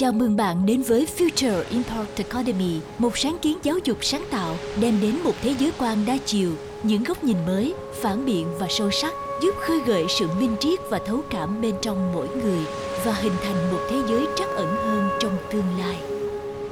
Chào 0.00 0.12
mừng 0.12 0.36
bạn 0.36 0.66
đến 0.66 0.82
với 0.82 1.06
Future 1.18 1.62
Impact 1.70 2.16
Academy, 2.16 2.80
một 2.98 3.18
sáng 3.18 3.38
kiến 3.42 3.58
giáo 3.62 3.78
dục 3.84 3.98
sáng 4.00 4.24
tạo 4.30 4.56
đem 4.80 5.00
đến 5.00 5.20
một 5.24 5.32
thế 5.42 5.54
giới 5.58 5.72
quan 5.78 6.06
đa 6.06 6.16
chiều, 6.26 6.50
những 6.82 7.04
góc 7.04 7.24
nhìn 7.24 7.36
mới, 7.46 7.74
phản 8.02 8.26
biện 8.26 8.46
và 8.58 8.66
sâu 8.70 8.90
sắc 8.90 9.14
giúp 9.42 9.54
khơi 9.60 9.80
gợi 9.86 10.04
sự 10.08 10.26
minh 10.40 10.56
triết 10.60 10.80
và 10.90 11.00
thấu 11.06 11.20
cảm 11.30 11.60
bên 11.60 11.74
trong 11.82 12.12
mỗi 12.12 12.28
người 12.28 12.60
và 13.04 13.12
hình 13.12 13.32
thành 13.42 13.72
một 13.72 13.80
thế 13.90 13.96
giới 14.08 14.26
trắc 14.36 14.48
ẩn 14.48 14.76
hơn 14.76 15.08
trong 15.20 15.36
tương 15.52 15.78
lai. 15.78 15.96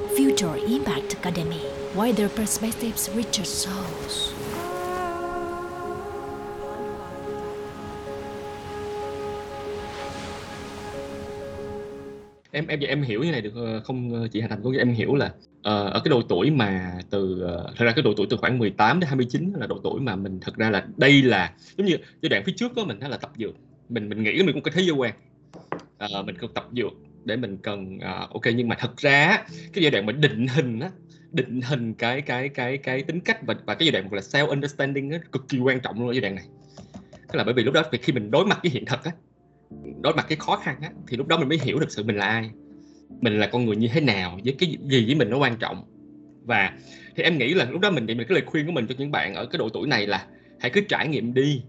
Future 0.09 0.67
Impact 0.67 1.21
Academy 1.21 1.61
Wider 1.95 2.27
Perspectives 2.27 3.09
Richer 3.15 3.47
Souls 3.47 4.38
em 12.59 12.67
em 12.67 12.79
em 12.79 13.01
hiểu 13.01 13.23
như 13.23 13.31
này 13.31 13.41
được 13.41 13.55
ờ, 13.55 13.81
không 13.81 14.13
ờ, 14.13 14.27
chị 14.27 14.41
Hà 14.41 14.47
Thành 14.47 14.63
có 14.63 14.71
em 14.77 14.93
hiểu 14.93 15.15
là 15.15 15.25
uh, 15.25 15.63
ở 15.63 16.01
cái 16.03 16.09
độ 16.09 16.21
tuổi 16.29 16.51
mà 16.51 16.99
từ 17.09 17.43
uh, 17.45 17.77
thật 17.77 17.85
ra 17.85 17.91
cái 17.91 18.03
độ 18.03 18.13
tuổi 18.17 18.27
từ 18.29 18.37
khoảng 18.37 18.57
18 18.57 18.99
đến 18.99 19.07
29 19.07 19.53
là 19.55 19.67
độ 19.67 19.79
tuổi 19.83 20.01
mà 20.01 20.15
mình 20.15 20.39
thật 20.41 20.55
ra 20.55 20.69
là 20.69 20.87
đây 20.97 21.21
là 21.21 21.53
giống 21.77 21.87
như 21.87 21.97
giai 22.21 22.29
đoạn 22.29 22.43
phía 22.45 22.53
trước 22.57 22.71
của 22.75 22.85
mình 22.85 22.99
đó 22.99 23.07
là 23.07 23.17
tập 23.17 23.31
dược. 23.37 23.55
Mình 23.89 24.09
mình 24.09 24.23
nghĩ 24.23 24.43
mình 24.43 24.53
cũng 24.53 24.63
có 24.63 24.71
thế 24.73 24.81
giới 24.81 24.95
quan. 24.95 25.13
Uh, 26.05 26.25
mình 26.25 26.35
cần 26.39 26.53
tập 26.53 26.67
dược 26.71 26.93
để 27.25 27.35
mình 27.35 27.57
cần 27.57 27.97
uh, 27.97 28.29
ok 28.29 28.43
nhưng 28.55 28.67
mà 28.67 28.75
thật 28.79 28.97
ra 28.97 29.43
cái 29.73 29.83
giai 29.83 29.91
đoạn 29.91 30.05
mà 30.05 30.11
định 30.11 30.47
hình 30.47 30.79
á 30.79 30.89
định 31.31 31.61
hình 31.61 31.93
cái 31.93 32.21
cái 32.21 32.49
cái 32.49 32.77
cái 32.77 33.03
tính 33.03 33.19
cách 33.19 33.39
và 33.45 33.55
và 33.65 33.75
cái 33.75 33.85
giai 33.85 33.91
đoạn 33.91 34.09
gọi 34.09 34.21
là 34.21 34.21
self 34.21 34.47
understanding 34.47 35.11
á 35.11 35.19
cực 35.31 35.49
kỳ 35.49 35.59
quan 35.59 35.79
trọng 35.79 35.99
luôn 35.99 36.07
ở 36.07 36.13
giai 36.13 36.21
đoạn 36.21 36.35
này. 36.35 36.45
Tức 37.11 37.37
là 37.37 37.43
bởi 37.43 37.53
vì 37.53 37.63
lúc 37.63 37.73
đó 37.73 37.83
khi 38.01 38.13
mình 38.13 38.31
đối 38.31 38.45
mặt 38.45 38.59
với 38.63 38.71
hiện 38.71 38.85
thực 38.85 39.03
á 39.03 39.11
đối 40.01 40.13
mặt 40.13 40.25
cái 40.29 40.37
khó 40.37 40.55
khăn 40.55 40.75
á 40.81 40.89
thì 41.07 41.17
lúc 41.17 41.27
đó 41.27 41.37
mình 41.37 41.47
mới 41.49 41.57
hiểu 41.61 41.79
được 41.79 41.91
sự 41.91 42.03
mình 42.03 42.17
là 42.17 42.25
ai. 42.25 42.49
Mình 43.21 43.39
là 43.39 43.47
con 43.47 43.65
người 43.65 43.75
như 43.75 43.87
thế 43.93 44.01
nào 44.01 44.39
với 44.43 44.55
cái 44.59 44.77
gì 44.83 45.05
với 45.05 45.15
mình 45.15 45.29
nó 45.29 45.37
quan 45.37 45.57
trọng. 45.57 45.83
Và 46.45 46.73
thì 47.15 47.23
em 47.23 47.37
nghĩ 47.37 47.53
là 47.53 47.65
lúc 47.69 47.81
đó 47.81 47.91
mình 47.91 48.07
thì 48.07 48.15
mình 48.15 48.27
cái 48.27 48.33
lời 48.33 48.43
khuyên 48.45 48.65
của 48.65 48.71
mình 48.71 48.87
cho 48.89 48.95
những 48.97 49.11
bạn 49.11 49.35
ở 49.35 49.45
cái 49.45 49.57
độ 49.59 49.69
tuổi 49.69 49.87
này 49.87 50.07
là 50.07 50.25
hãy 50.59 50.71
cứ 50.71 50.81
trải 50.81 51.07
nghiệm 51.07 51.33
đi 51.33 51.63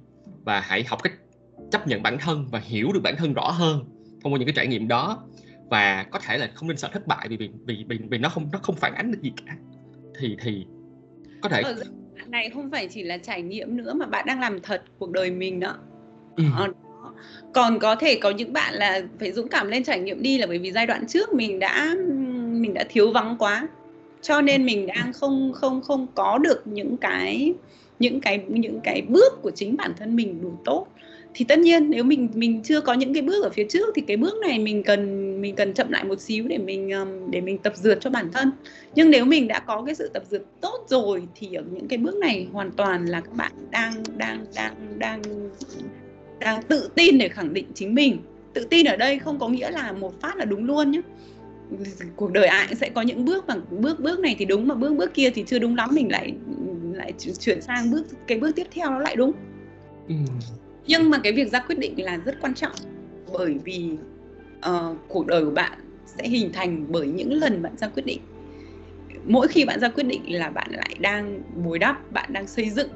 và 0.44 0.60
hãy 0.60 0.84
học 0.84 1.02
cách 1.02 1.12
chấp 1.70 1.88
nhận 1.88 2.02
bản 2.02 2.18
thân 2.18 2.46
và 2.50 2.58
hiểu 2.58 2.92
được 2.92 3.00
bản 3.02 3.14
thân 3.18 3.34
rõ 3.34 3.50
hơn 3.50 3.84
thông 4.22 4.32
qua 4.32 4.38
những 4.38 4.46
cái 4.46 4.54
trải 4.56 4.66
nghiệm 4.66 4.88
đó. 4.88 5.24
Và 5.70 6.06
có 6.10 6.18
thể 6.26 6.38
là 6.38 6.50
không 6.54 6.68
nên 6.68 6.76
sợ 6.76 6.88
thất 6.92 7.06
bại 7.06 7.28
vì 7.28 7.36
vì 7.36 7.50
vì 7.66 7.84
vì, 7.88 7.98
vì 8.10 8.18
nó 8.18 8.28
không 8.28 8.48
nó 8.52 8.58
không 8.62 8.76
phản 8.76 8.94
ánh 8.94 9.12
được 9.12 9.18
gì 9.22 9.32
cả. 9.46 9.56
Thì 10.18 10.36
thì 10.40 10.66
có 11.40 11.48
thể 11.48 11.62
ở 11.62 11.74
này 12.26 12.50
không 12.50 12.70
phải 12.70 12.88
chỉ 12.88 13.02
là 13.02 13.18
trải 13.18 13.42
nghiệm 13.42 13.76
nữa 13.76 13.94
mà 13.94 14.06
bạn 14.06 14.24
đang 14.26 14.40
làm 14.40 14.60
thật 14.60 14.82
cuộc 14.98 15.10
đời 15.10 15.30
mình 15.30 15.60
đó. 15.60 15.76
Ừ. 16.36 16.44
Ờ, 16.56 16.68
còn 17.52 17.78
có 17.78 17.96
thể 17.96 18.14
có 18.14 18.30
những 18.30 18.52
bạn 18.52 18.74
là 18.74 19.02
phải 19.20 19.32
dũng 19.32 19.48
cảm 19.48 19.68
lên 19.68 19.84
trải 19.84 20.00
nghiệm 20.00 20.22
đi 20.22 20.38
là 20.38 20.46
bởi 20.46 20.58
vì 20.58 20.72
giai 20.72 20.86
đoạn 20.86 21.06
trước 21.06 21.32
mình 21.32 21.58
đã 21.58 21.94
mình 22.52 22.74
đã 22.74 22.84
thiếu 22.88 23.10
vắng 23.10 23.36
quá. 23.38 23.68
Cho 24.22 24.40
nên 24.40 24.66
mình 24.66 24.86
đang 24.86 25.12
không 25.12 25.52
không 25.54 25.82
không 25.82 26.06
có 26.14 26.38
được 26.38 26.66
những 26.66 26.96
cái 26.96 27.54
những 27.98 28.20
cái 28.20 28.44
những 28.48 28.80
cái 28.80 29.02
bước 29.08 29.42
của 29.42 29.50
chính 29.50 29.76
bản 29.76 29.92
thân 29.98 30.16
mình 30.16 30.42
đủ 30.42 30.52
tốt. 30.64 30.86
Thì 31.34 31.44
tất 31.44 31.58
nhiên 31.58 31.90
nếu 31.90 32.04
mình 32.04 32.28
mình 32.34 32.60
chưa 32.64 32.80
có 32.80 32.92
những 32.92 33.14
cái 33.14 33.22
bước 33.22 33.44
ở 33.44 33.50
phía 33.50 33.66
trước 33.70 33.88
thì 33.94 34.02
cái 34.06 34.16
bước 34.16 34.34
này 34.48 34.58
mình 34.58 34.82
cần 34.82 35.30
mình 35.40 35.56
cần 35.56 35.74
chậm 35.74 35.90
lại 35.90 36.04
một 36.04 36.20
xíu 36.20 36.48
để 36.48 36.58
mình 36.58 36.90
um, 36.90 37.30
để 37.30 37.40
mình 37.40 37.58
tập 37.58 37.72
dượt 37.76 37.98
cho 38.00 38.10
bản 38.10 38.28
thân. 38.32 38.50
Nhưng 38.94 39.10
nếu 39.10 39.24
mình 39.24 39.48
đã 39.48 39.58
có 39.58 39.82
cái 39.86 39.94
sự 39.94 40.10
tập 40.14 40.22
dượt 40.30 40.42
tốt 40.60 40.86
rồi 40.88 41.22
thì 41.34 41.54
ở 41.54 41.62
những 41.70 41.88
cái 41.88 41.98
bước 41.98 42.14
này 42.14 42.46
hoàn 42.52 42.70
toàn 42.70 43.06
là 43.06 43.20
các 43.20 43.34
bạn 43.36 43.52
đang 43.70 43.94
đang 44.16 44.44
đang 44.54 44.74
đang 44.98 45.22
đang 46.40 46.62
tự 46.62 46.90
tin 46.94 47.18
để 47.18 47.28
khẳng 47.28 47.54
định 47.54 47.66
chính 47.74 47.94
mình. 47.94 48.18
Tự 48.54 48.66
tin 48.70 48.86
ở 48.86 48.96
đây 48.96 49.18
không 49.18 49.38
có 49.38 49.48
nghĩa 49.48 49.70
là 49.70 49.92
một 49.92 50.20
phát 50.20 50.36
là 50.36 50.44
đúng 50.44 50.64
luôn 50.64 50.90
nhé 50.90 51.00
cuộc 52.16 52.32
đời 52.32 52.46
ai 52.46 52.74
sẽ 52.74 52.88
có 52.88 53.02
những 53.02 53.24
bước 53.24 53.46
và 53.46 53.56
bước 53.70 54.00
bước 54.00 54.20
này 54.20 54.36
thì 54.38 54.44
đúng 54.44 54.68
mà 54.68 54.74
bước 54.74 54.94
bước 54.96 55.14
kia 55.14 55.30
thì 55.30 55.44
chưa 55.46 55.58
đúng 55.58 55.76
lắm 55.76 55.90
mình 55.92 56.10
lại 56.10 56.34
lại 56.92 57.12
chuyển 57.40 57.62
sang 57.62 57.90
bước 57.90 58.06
cái 58.26 58.38
bước 58.38 58.56
tiếp 58.56 58.66
theo 58.70 58.90
nó 58.90 58.98
lại 58.98 59.16
đúng. 59.16 59.32
Ừ. 60.08 60.14
nhưng 60.86 61.10
mà 61.10 61.18
cái 61.18 61.32
việc 61.32 61.52
ra 61.52 61.60
quyết 61.60 61.78
định 61.78 62.04
là 62.04 62.16
rất 62.16 62.36
quan 62.40 62.54
trọng 62.54 62.72
bởi 63.32 63.54
vì 63.64 63.90
uh, 64.58 64.96
cuộc 65.08 65.26
đời 65.26 65.44
của 65.44 65.50
bạn 65.50 65.78
sẽ 66.06 66.28
hình 66.28 66.52
thành 66.52 66.86
bởi 66.88 67.06
những 67.06 67.32
lần 67.32 67.62
bạn 67.62 67.76
ra 67.76 67.88
quyết 67.88 68.06
định. 68.06 68.20
Mỗi 69.24 69.48
khi 69.48 69.64
bạn 69.64 69.80
ra 69.80 69.88
quyết 69.88 70.04
định 70.04 70.38
là 70.38 70.50
bạn 70.50 70.68
lại 70.70 70.96
đang 71.00 71.42
bồi 71.64 71.78
đắp 71.78 72.12
bạn 72.12 72.32
đang 72.32 72.46
xây 72.46 72.70
dựng 72.70 72.88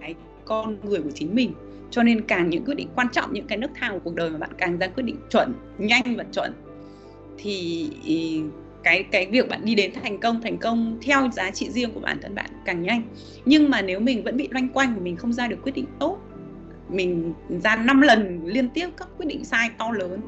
cái 0.00 0.14
con 0.44 0.76
người 0.82 1.02
của 1.02 1.10
chính 1.14 1.34
mình 1.34 1.52
cho 1.90 2.02
nên 2.02 2.20
càng 2.20 2.50
những 2.50 2.64
quyết 2.64 2.74
định 2.74 2.88
quan 2.94 3.08
trọng, 3.12 3.32
những 3.32 3.46
cái 3.46 3.58
nấc 3.58 3.70
thang 3.74 3.92
của 3.92 4.00
cuộc 4.04 4.14
đời 4.14 4.30
mà 4.30 4.38
bạn 4.38 4.50
càng 4.58 4.78
ra 4.78 4.86
quyết 4.86 5.02
định 5.02 5.16
chuẩn, 5.30 5.54
nhanh 5.78 6.16
và 6.16 6.24
chuẩn, 6.32 6.52
thì 7.38 7.88
ừ, 8.06 8.50
cái 8.82 9.02
cái 9.02 9.26
việc 9.26 9.48
bạn 9.48 9.64
đi 9.64 9.74
đến 9.74 9.92
thành 10.02 10.20
công 10.20 10.40
thành 10.42 10.58
công 10.58 10.98
theo 11.02 11.28
giá 11.32 11.50
trị 11.50 11.70
riêng 11.70 11.90
của 11.94 12.00
bản 12.00 12.18
thân 12.22 12.34
bạn 12.34 12.50
càng 12.64 12.82
nhanh. 12.82 13.02
Nhưng 13.44 13.70
mà 13.70 13.82
nếu 13.82 14.00
mình 14.00 14.24
vẫn 14.24 14.36
bị 14.36 14.48
loanh 14.50 14.68
quanh 14.68 14.94
và 14.94 15.00
mình 15.02 15.16
không 15.16 15.32
ra 15.32 15.46
được 15.46 15.62
quyết 15.62 15.74
định 15.74 15.86
tốt, 15.98 16.18
mình 16.88 17.34
ra 17.48 17.76
5 17.76 18.00
lần 18.00 18.40
liên 18.44 18.68
tiếp 18.68 18.88
các 18.96 19.08
quyết 19.18 19.26
định 19.26 19.44
sai 19.44 19.70
to 19.78 19.92
lớn 19.92 20.20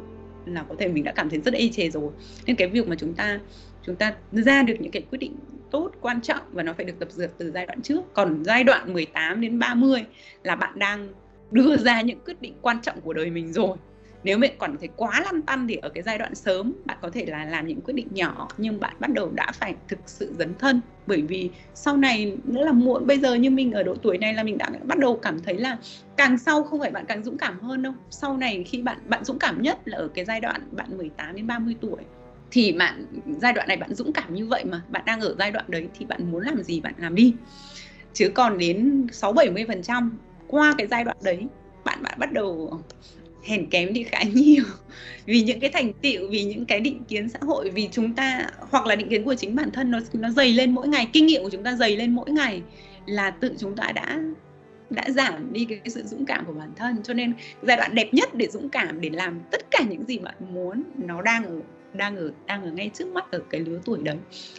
là 0.47 0.65
có 0.69 0.75
thể 0.79 0.89
mình 0.89 1.05
đã 1.05 1.12
cảm 1.12 1.31
thấy 1.31 1.41
rất 1.41 1.55
ê 1.55 1.69
chề 1.69 1.91
rồi. 1.91 2.12
Nên 2.47 2.56
cái 2.56 2.69
việc 2.69 2.89
mà 2.89 2.97
chúng 2.99 3.15
ta 3.15 3.41
chúng 3.87 3.97
ta 3.97 4.15
ra 4.33 4.62
được 4.62 4.75
những 4.81 4.93
cái 4.93 5.03
quyết 5.11 5.19
định 5.19 5.37
tốt, 5.71 5.91
quan 6.00 6.21
trọng 6.21 6.43
và 6.53 6.62
nó 6.62 6.73
phải 6.73 6.84
được 6.84 6.99
tập 6.99 7.09
dượt 7.11 7.31
từ 7.39 7.50
giai 7.50 7.67
đoạn 7.67 7.83
trước. 7.83 8.00
Còn 8.15 8.44
giai 8.44 8.65
đoạn 8.65 8.93
18 8.93 9.41
đến 9.41 9.59
30 9.59 10.05
là 10.43 10.56
bạn 10.56 10.79
đang 10.79 11.09
đưa 11.53 11.77
ra 11.77 12.01
những 12.01 12.21
quyết 12.25 12.43
định 12.43 12.55
quan 12.63 12.81
trọng 12.83 13.01
của 13.01 13.13
đời 13.13 13.31
mình 13.31 13.53
rồi. 13.53 13.77
Nếu 14.25 14.39
bạn 14.39 14.51
còn 14.59 14.77
thấy 14.79 14.89
quá 14.97 15.21
lăn 15.25 15.43
tăn 15.43 15.67
thì 15.69 15.77
ở 15.77 15.89
cái 15.89 16.03
giai 16.03 16.19
đoạn 16.19 16.35
sớm, 16.35 16.73
bạn 16.85 16.99
có 17.01 17.11
thể 17.11 17.27
là 17.27 17.45
làm 17.45 17.67
những 17.67 17.81
quyết 17.81 17.95
định 17.95 18.09
nhỏ, 18.11 18.49
nhưng 18.59 18.81
bạn 18.81 18.97
bắt 19.01 19.11
đầu 19.13 19.31
đã 19.35 19.53
phải 19.55 19.75
thực 19.89 19.99
sự 20.07 20.35
dấn 20.39 20.55
thân. 20.59 20.81
Bởi 21.07 21.23
vì 21.23 21.51
sau 21.75 21.97
này 21.97 22.37
nữa 22.45 22.65
là 22.65 22.73
muộn, 22.73 23.07
bây 23.07 23.19
giờ 23.19 23.35
như 23.35 23.51
mình 23.51 23.73
ở 23.73 23.83
độ 23.83 23.95
tuổi 23.95 24.19
này 24.19 24.35
là 24.35 24.43
mình 24.43 24.59
đã 24.59 24.71
bắt 24.85 24.99
đầu 24.99 25.17
cảm 25.17 25.41
thấy 25.41 25.55
là 25.55 25.79
càng 26.17 26.39
sau 26.39 26.62
không 26.62 26.81
phải 26.81 26.91
bạn 26.91 27.05
càng 27.09 27.25
dũng 27.25 27.39
cảm 27.39 27.61
hơn 27.61 27.83
đâu. 27.83 27.93
Sau 28.11 28.37
này 28.37 28.65
khi 28.65 28.83
bạn 28.83 28.99
bạn 29.07 29.25
dũng 29.25 29.39
cảm 29.39 29.62
nhất 29.62 29.79
là 29.85 29.97
ở 29.99 30.09
cái 30.09 30.25
giai 30.25 30.41
đoạn 30.41 30.69
bạn 30.73 30.99
18 30.99 31.37
đến 31.37 31.47
30 31.47 31.77
tuổi, 31.81 32.01
thì 32.51 32.73
bạn, 32.73 33.07
giai 33.41 33.53
đoạn 33.53 33.69
này 33.69 33.77
bạn 33.77 33.95
dũng 33.95 34.12
cảm 34.12 34.35
như 34.35 34.47
vậy 34.47 34.65
mà 34.65 34.83
bạn 34.89 35.03
đang 35.07 35.21
ở 35.21 35.35
giai 35.39 35.51
đoạn 35.51 35.65
đấy 35.69 35.89
thì 35.99 36.07
bạn 36.07 36.31
muốn 36.31 36.43
làm 36.43 36.62
gì 36.62 36.81
bạn 36.81 36.95
làm 36.99 37.15
đi. 37.15 37.35
Chứ 38.12 38.31
còn 38.35 38.59
đến 38.59 39.07
6 39.12 39.33
70 39.33 39.65
phần 39.69 39.83
trăm 39.83 40.19
qua 40.53 40.75
cái 40.79 40.87
giai 40.87 41.05
đoạn 41.05 41.17
đấy 41.23 41.47
bạn 41.85 42.03
bạn 42.03 42.19
bắt 42.19 42.33
đầu 42.33 42.81
hèn 43.43 43.71
kém 43.71 43.93
đi 43.93 44.03
khá 44.03 44.23
nhiều. 44.35 44.65
Vì 45.27 45.43
những 45.43 45.61
cái 45.61 45.71
thành 45.71 45.93
tựu 45.93 46.29
vì 46.31 46.45
những 46.45 46.67
cái 46.67 46.81
định 46.81 47.05
kiến 47.09 47.29
xã 47.29 47.39
hội 47.43 47.71
vì 47.71 47.89
chúng 47.93 48.15
ta 48.15 48.47
hoặc 48.71 48.87
là 48.87 48.97
định 48.97 49.09
kiến 49.09 49.25
của 49.25 49.35
chính 49.35 49.57
bản 49.57 49.71
thân 49.71 49.91
nó 49.91 49.99
nó 50.12 50.31
dày 50.31 50.53
lên 50.53 50.75
mỗi 50.75 50.89
ngày 50.89 51.09
kinh 51.12 51.27
nghiệm 51.27 51.43
của 51.43 51.51
chúng 51.51 51.62
ta 51.62 51.75
dày 51.75 51.97
lên 51.97 52.15
mỗi 52.15 52.31
ngày 52.31 52.62
là 53.07 53.31
tự 53.31 53.55
chúng 53.59 53.77
ta 53.77 53.93
đã 53.95 54.23
đã 54.91 55.03
giảm 55.09 55.53
đi 55.53 55.65
cái, 55.65 55.79
cái 55.79 55.91
sự 55.91 56.03
dũng 56.03 56.27
cảm 56.27 56.45
của 56.47 56.53
bản 56.53 56.73
thân. 56.77 57.03
Cho 57.03 57.15
nên 57.15 57.35
giai 57.62 57.77
đoạn 57.77 57.95
đẹp 57.95 58.15
nhất 58.15 58.35
để 58.35 58.49
dũng 58.49 58.69
cảm 58.69 59.01
để 59.01 59.11
làm 59.11 59.41
tất 59.51 59.71
cả 59.71 59.85
những 59.91 60.05
gì 60.05 60.19
bạn 60.19 60.35
muốn 60.53 60.83
nó 60.97 61.23
đang 61.23 61.45
ở 61.45 61.61
đang 61.95 62.17
ở 62.17 62.33
đang 62.47 62.62
ở 62.62 62.71
ngay 62.71 62.91
trước 62.95 63.09
mắt 63.09 63.31
ở 63.31 63.39
cái 63.51 63.61
lứa 63.61 63.81
tuổi 63.85 63.99
đấy. 64.03 64.17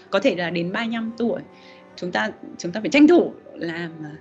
Có 0.10 0.20
thể 0.20 0.36
là 0.36 0.50
đến 0.50 0.72
35 0.72 1.14
tuổi 1.18 1.42
chúng 1.96 2.12
ta 2.12 2.30
chúng 2.58 2.72
ta 2.72 2.80
phải 2.80 2.90
tranh 2.90 3.08
thủ 3.08 3.34
làm 3.54 3.92
à, 4.04 4.16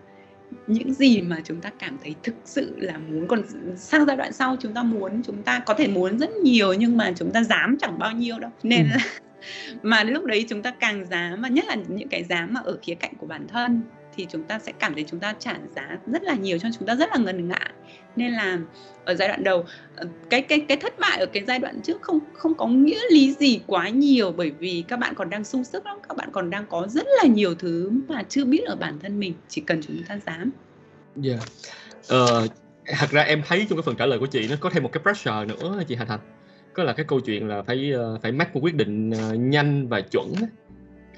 những 0.67 0.95
gì 0.95 1.21
mà 1.21 1.37
chúng 1.45 1.61
ta 1.61 1.71
cảm 1.79 1.99
thấy 2.05 2.15
thực 2.23 2.35
sự 2.45 2.75
là 2.79 2.99
muốn. 2.99 3.29
Còn 3.29 3.43
sang 3.77 4.07
giai 4.07 4.17
đoạn 4.17 4.33
sau 4.33 4.57
chúng 4.61 4.75
ta 4.75 4.83
muốn 4.83 5.23
chúng 5.23 5.43
ta 5.43 5.59
có 5.59 5.75
thể 5.75 5.89
muốn 5.89 6.19
rất 6.19 6.31
nhiều 6.31 6.73
nhưng 6.73 6.97
mà 6.97 7.13
chúng 7.17 7.31
ta 7.31 7.43
dám 7.43 7.77
chẳng 7.81 7.99
bao 7.99 8.13
nhiêu 8.13 8.39
đâu. 8.39 8.51
Nên 8.63 8.83
ừ. 8.83 8.87
là 8.91 8.99
mà 9.83 10.05
lúc 10.05 10.25
đấy 10.25 10.47
chúng 10.49 10.63
ta 10.63 10.71
càng 10.71 11.07
dám 11.11 11.43
mà 11.43 11.49
nhất 11.49 11.65
là 11.69 11.77
những 11.89 12.09
cái 12.09 12.25
dám 12.25 12.55
mà 12.55 12.61
ở 12.65 12.79
khía 12.83 12.95
cạnh 12.95 13.13
của 13.19 13.27
bản 13.27 13.47
thân 13.49 13.83
thì 14.17 14.27
chúng 14.31 14.43
ta 14.43 14.59
sẽ 14.59 14.73
cảm 14.79 14.95
thấy 14.95 15.05
chúng 15.11 15.21
ta 15.21 15.35
trả 15.39 15.55
giá 15.77 15.99
rất 16.07 16.23
là 16.23 16.35
nhiều 16.35 16.59
cho 16.59 16.69
chúng 16.79 16.89
ta 16.89 16.95
rất 16.95 17.09
là 17.11 17.17
ngần 17.17 17.49
ngại 17.49 17.71
nên 18.17 18.33
là 18.33 18.59
ở 19.05 19.15
giai 19.15 19.29
đoạn 19.29 19.45
đầu 19.45 19.65
ờ, 19.97 20.07
cái 20.31 20.43
cái 20.43 20.61
cái 20.69 20.77
thất 20.77 20.99
bại 20.99 21.19
ở 21.21 21.27
cái 21.27 21.43
giai 21.47 21.59
đoạn 21.59 21.81
trước 21.83 22.03
không 22.03 22.19
không 22.33 22.55
có 22.55 22.67
nghĩa 22.67 23.01
lý 23.11 23.35
gì 23.35 23.61
quá 23.67 23.89
nhiều 23.89 24.33
bởi 24.33 24.51
vì 24.51 24.85
các 24.89 24.97
bạn 24.97 25.15
còn 25.15 25.31
đang 25.31 25.45
sung 25.45 25.65
sức 25.65 25.87
lắm 25.87 25.99
các 26.09 26.17
bạn 26.17 26.29
còn 26.33 26.51
đang 26.51 26.67
có 26.67 26.87
rất 26.89 27.07
là 27.23 27.29
nhiều 27.29 27.55
thứ 27.55 27.91
mà 28.09 28.23
chưa 28.29 28.45
biết 28.45 28.65
ở 28.67 28.77
bản 28.77 28.99
thân 28.99 29.21
mình 29.21 29.35
chỉ 29.49 29.61
cần 29.61 29.81
chúng 29.87 30.03
ta 30.09 30.19
dám. 30.27 30.51
Yeah. 31.25 31.41
uh, 32.03 32.51
thật 32.87 33.11
ra 33.11 33.23
em 33.23 33.43
thấy 33.49 33.67
trong 33.69 33.79
cái 33.79 33.83
phần 33.83 33.97
trả 33.97 34.07
lời 34.07 34.19
của 34.19 34.27
chị 34.27 34.49
nó 34.51 34.57
có 34.61 34.71
thêm 34.71 34.83
một 34.83 34.91
cái 34.93 35.03
pressure 35.03 35.45
nữa 35.45 35.83
chị 35.89 35.95
Hà 35.95 36.05
Thành. 36.05 36.21
Có 36.73 36.85
là 36.85 36.93
cái 36.93 37.07
câu 37.09 37.21
chuyện 37.21 37.49
là 37.49 37.63
phải 37.63 37.93
ờ, 37.93 38.19
phải 38.23 38.33
make 38.33 38.51
một 38.55 38.61
quyết 38.63 38.75
định 38.75 39.11
nhanh 39.51 39.89
và 39.89 40.01
chuẩn 40.01 40.33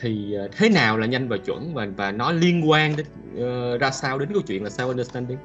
thì 0.01 0.33
ờ, 0.33 0.49
thế 0.53 0.69
nào 0.69 0.99
là 0.99 1.07
nhanh 1.07 1.29
và 1.29 1.37
chuẩn 1.37 1.75
và 1.75 1.87
và 1.97 2.13
nó 2.13 2.33
liên 2.33 2.71
quan 2.71 2.97
đến 2.97 3.07
uh, 3.75 3.81
ra 3.81 3.91
sao 3.91 4.19
đến 4.19 4.29
câu 4.33 4.43
chuyện 4.47 4.65
là 4.65 4.71
sao 4.71 4.89
understanding? 4.89 5.39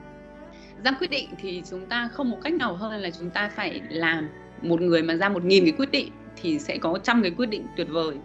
Ra 0.84 0.92
quyết 1.00 1.10
định 1.10 1.30
thì 1.42 1.64
chúng 1.70 1.86
ta 1.86 2.10
không 2.14 2.30
một 2.30 2.38
cách 2.44 2.54
nào 2.54 2.76
hơn 2.76 3.02
là 3.02 3.10
chúng 3.20 3.30
ta 3.30 3.50
phải 3.56 3.82
làm 3.90 4.30
một 4.62 4.82
người 4.82 5.04
mà 5.04 5.16
ra 5.16 5.30
một 5.30 5.44
nghìn 5.44 5.64
cái 5.64 5.74
quyết 5.78 5.92
định 5.92 6.12
thì 6.42 6.60
sẽ 6.60 6.78
có 6.78 7.00
trăm 7.04 7.22
cái 7.22 7.32
quyết 7.32 7.50
định 7.50 7.68
tuyệt 7.78 7.88
vời 7.90 8.16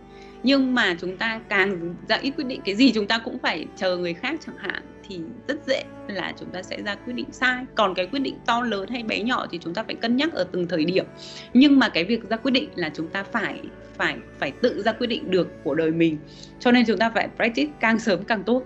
nhưng 0.45 0.75
mà 0.75 0.97
chúng 1.01 1.17
ta 1.17 1.41
càng 1.49 1.95
ra 2.09 2.17
ít 2.17 2.31
quyết 2.31 2.47
định, 2.47 2.61
cái 2.65 2.75
gì 2.75 2.93
chúng 2.93 3.07
ta 3.07 3.19
cũng 3.19 3.39
phải 3.39 3.67
chờ 3.77 3.97
người 3.97 4.15
khác 4.15 4.41
chẳng 4.47 4.57
hạn, 4.59 4.83
thì 5.09 5.21
rất 5.49 5.57
dễ 5.67 5.83
là 6.09 6.33
chúng 6.41 6.51
ta 6.51 6.63
sẽ 6.63 6.83
ra 6.83 6.95
quyết 6.95 7.13
định 7.13 7.33
sai. 7.33 7.65
Còn 7.75 7.95
cái 7.95 8.07
quyết 8.07 8.19
định 8.19 8.35
to 8.47 8.63
lớn 8.63 8.89
hay 8.89 9.03
bé 9.03 9.23
nhỏ 9.23 9.47
thì 9.51 9.59
chúng 9.63 9.75
ta 9.75 9.83
phải 9.83 9.95
cân 9.95 10.17
nhắc 10.17 10.33
ở 10.33 10.47
từng 10.53 10.69
thời 10.69 10.85
điểm. 10.85 11.07
Nhưng 11.55 11.79
mà 11.79 11.89
cái 11.89 12.05
việc 12.05 12.29
ra 12.31 12.37
quyết 12.37 12.51
định 12.51 12.69
là 12.75 12.91
chúng 12.95 13.09
ta 13.09 13.25
phải 13.33 13.61
phải 13.97 14.17
phải 14.39 14.53
tự 14.63 14.83
ra 14.83 14.93
quyết 14.93 15.07
định 15.07 15.31
được 15.31 15.49
của 15.65 15.75
đời 15.75 15.91
mình. 15.91 16.19
Cho 16.61 16.73
nên 16.73 16.85
chúng 16.87 16.99
ta 16.99 17.11
phải 17.11 17.29
practice 17.37 17.73
càng 17.81 17.99
sớm 17.99 18.25
càng 18.25 18.43
tốt. 18.45 18.63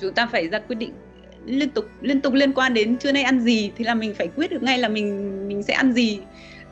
Chúng 0.00 0.14
ta 0.14 0.26
phải 0.26 0.48
ra 0.48 0.58
quyết 0.58 0.76
định 0.76 0.92
liên 1.46 1.70
tục 1.70 1.90
liên 2.00 2.20
tục 2.20 2.34
liên 2.34 2.52
quan 2.52 2.74
đến 2.74 2.98
trưa 2.98 3.12
nay 3.12 3.22
ăn 3.22 3.40
gì 3.40 3.70
thì 3.76 3.84
là 3.84 3.94
mình 3.94 4.14
phải 4.14 4.28
quyết 4.36 4.50
được 4.50 4.62
ngay 4.62 4.78
là 4.78 4.88
mình 4.88 5.48
mình 5.48 5.62
sẽ 5.62 5.74
ăn 5.74 5.92
gì 5.92 6.20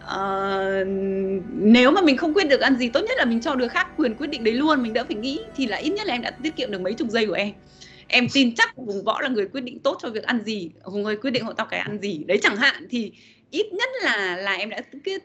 uh, 0.06 0.86
nếu 1.52 1.90
mà 1.90 2.00
mình 2.00 2.16
không 2.16 2.34
quyết 2.34 2.48
được 2.48 2.60
ăn 2.60 2.76
gì 2.76 2.88
tốt 2.88 3.00
nhất 3.00 3.18
là 3.18 3.24
mình 3.24 3.40
cho 3.40 3.54
đứa 3.54 3.68
khác 3.68 3.88
quyền 3.96 4.14
quyết 4.14 4.26
định 4.26 4.44
đấy 4.44 4.54
luôn 4.54 4.82
mình 4.82 4.92
đỡ 4.92 5.04
phải 5.04 5.16
nghĩ. 5.16 5.40
Thì 5.56 5.66
là 5.66 5.76
ít 5.76 5.90
nhất 5.90 6.06
là 6.06 6.14
em 6.14 6.22
đã 6.22 6.30
tiết 6.30 6.56
kiệm 6.56 6.70
được 6.70 6.80
mấy 6.80 6.94
chục 6.94 7.08
giây 7.08 7.26
của 7.26 7.32
em. 7.32 7.52
Em 8.08 8.26
tin 8.32 8.54
chắc 8.54 8.76
vùng 8.76 9.04
võ 9.04 9.20
là 9.20 9.28
người 9.28 9.48
quyết 9.48 9.60
định 9.60 9.78
tốt 9.78 9.98
cho 10.02 10.10
việc 10.10 10.22
ăn 10.22 10.40
gì 10.44 10.70
vùng 10.84 11.02
người 11.02 11.16
quyết 11.16 11.30
định 11.30 11.44
hộ 11.44 11.52
tao 11.52 11.66
cái 11.70 11.80
ăn 11.80 11.98
gì. 12.02 12.24
Đấy 12.26 12.38
chẳng 12.42 12.56
hạn 12.56 12.86
thì 12.90 13.12
ít 13.50 13.66
nhất 13.72 13.88
là 14.02 14.36
là 14.36 14.52
em 14.52 14.70
đã 14.70 14.82
tiết, 15.04 15.22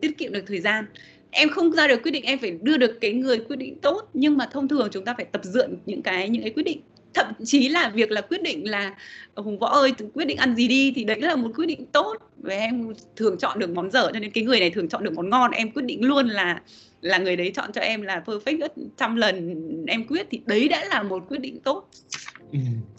tiết 0.00 0.18
kiệm 0.18 0.32
được 0.32 0.44
thời 0.46 0.60
gian. 0.60 0.84
Em 1.30 1.48
không 1.48 1.72
ra 1.72 1.86
được 1.86 2.02
quyết 2.02 2.10
định 2.10 2.24
em 2.24 2.38
phải 2.38 2.50
đưa 2.62 2.76
được 2.76 3.00
cái 3.00 3.12
người 3.12 3.38
quyết 3.38 3.56
định 3.56 3.78
tốt. 3.80 4.08
Nhưng 4.14 4.36
mà 4.36 4.48
thông 4.52 4.68
thường 4.68 4.88
chúng 4.92 5.04
ta 5.04 5.14
phải 5.16 5.24
tập 5.24 5.40
dượn 5.44 5.76
những 5.86 6.02
cái 6.02 6.28
những 6.28 6.42
cái 6.42 6.50
quyết 6.50 6.62
định 6.62 6.80
thậm 7.14 7.26
chí 7.44 7.68
là 7.68 7.88
việc 7.88 8.10
là 8.10 8.20
quyết 8.20 8.42
định 8.42 8.70
là 8.70 8.94
ờ, 9.34 9.42
hùng 9.42 9.58
võ 9.58 9.66
ơi 9.66 9.92
quyết 10.14 10.24
định 10.24 10.36
ăn 10.36 10.56
gì 10.56 10.68
đi 10.68 10.92
thì 10.96 11.04
đấy 11.04 11.20
là 11.20 11.36
một 11.36 11.50
quyết 11.56 11.66
định 11.66 11.86
tốt. 11.86 12.16
Và 12.36 12.54
em 12.54 12.92
thường 13.16 13.38
chọn 13.38 13.58
được 13.58 13.70
món 13.70 13.90
dở 13.90 14.10
cho 14.12 14.20
nên 14.20 14.30
cái 14.30 14.44
người 14.44 14.60
này 14.60 14.70
thường 14.70 14.88
chọn 14.88 15.04
được 15.04 15.14
món 15.14 15.30
ngon. 15.30 15.50
Em 15.50 15.70
quyết 15.70 15.84
định 15.84 16.04
luôn 16.04 16.28
là 16.28 16.60
là 17.00 17.18
người 17.18 17.36
đấy 17.36 17.52
chọn 17.54 17.72
cho 17.72 17.80
em 17.80 18.02
là 18.02 18.22
perfect 18.26 18.58
gấp 18.58 18.72
trăm 18.96 19.16
lần 19.16 19.66
em 19.86 20.06
quyết. 20.06 20.26
Thì 20.30 20.40
đấy 20.46 20.68
đã 20.68 20.84
là 20.84 21.02
một 21.02 21.28
quyết 21.28 21.40
định 21.40 21.60
tốt 21.60 21.88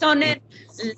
cho 0.00 0.14
nên 0.14 0.38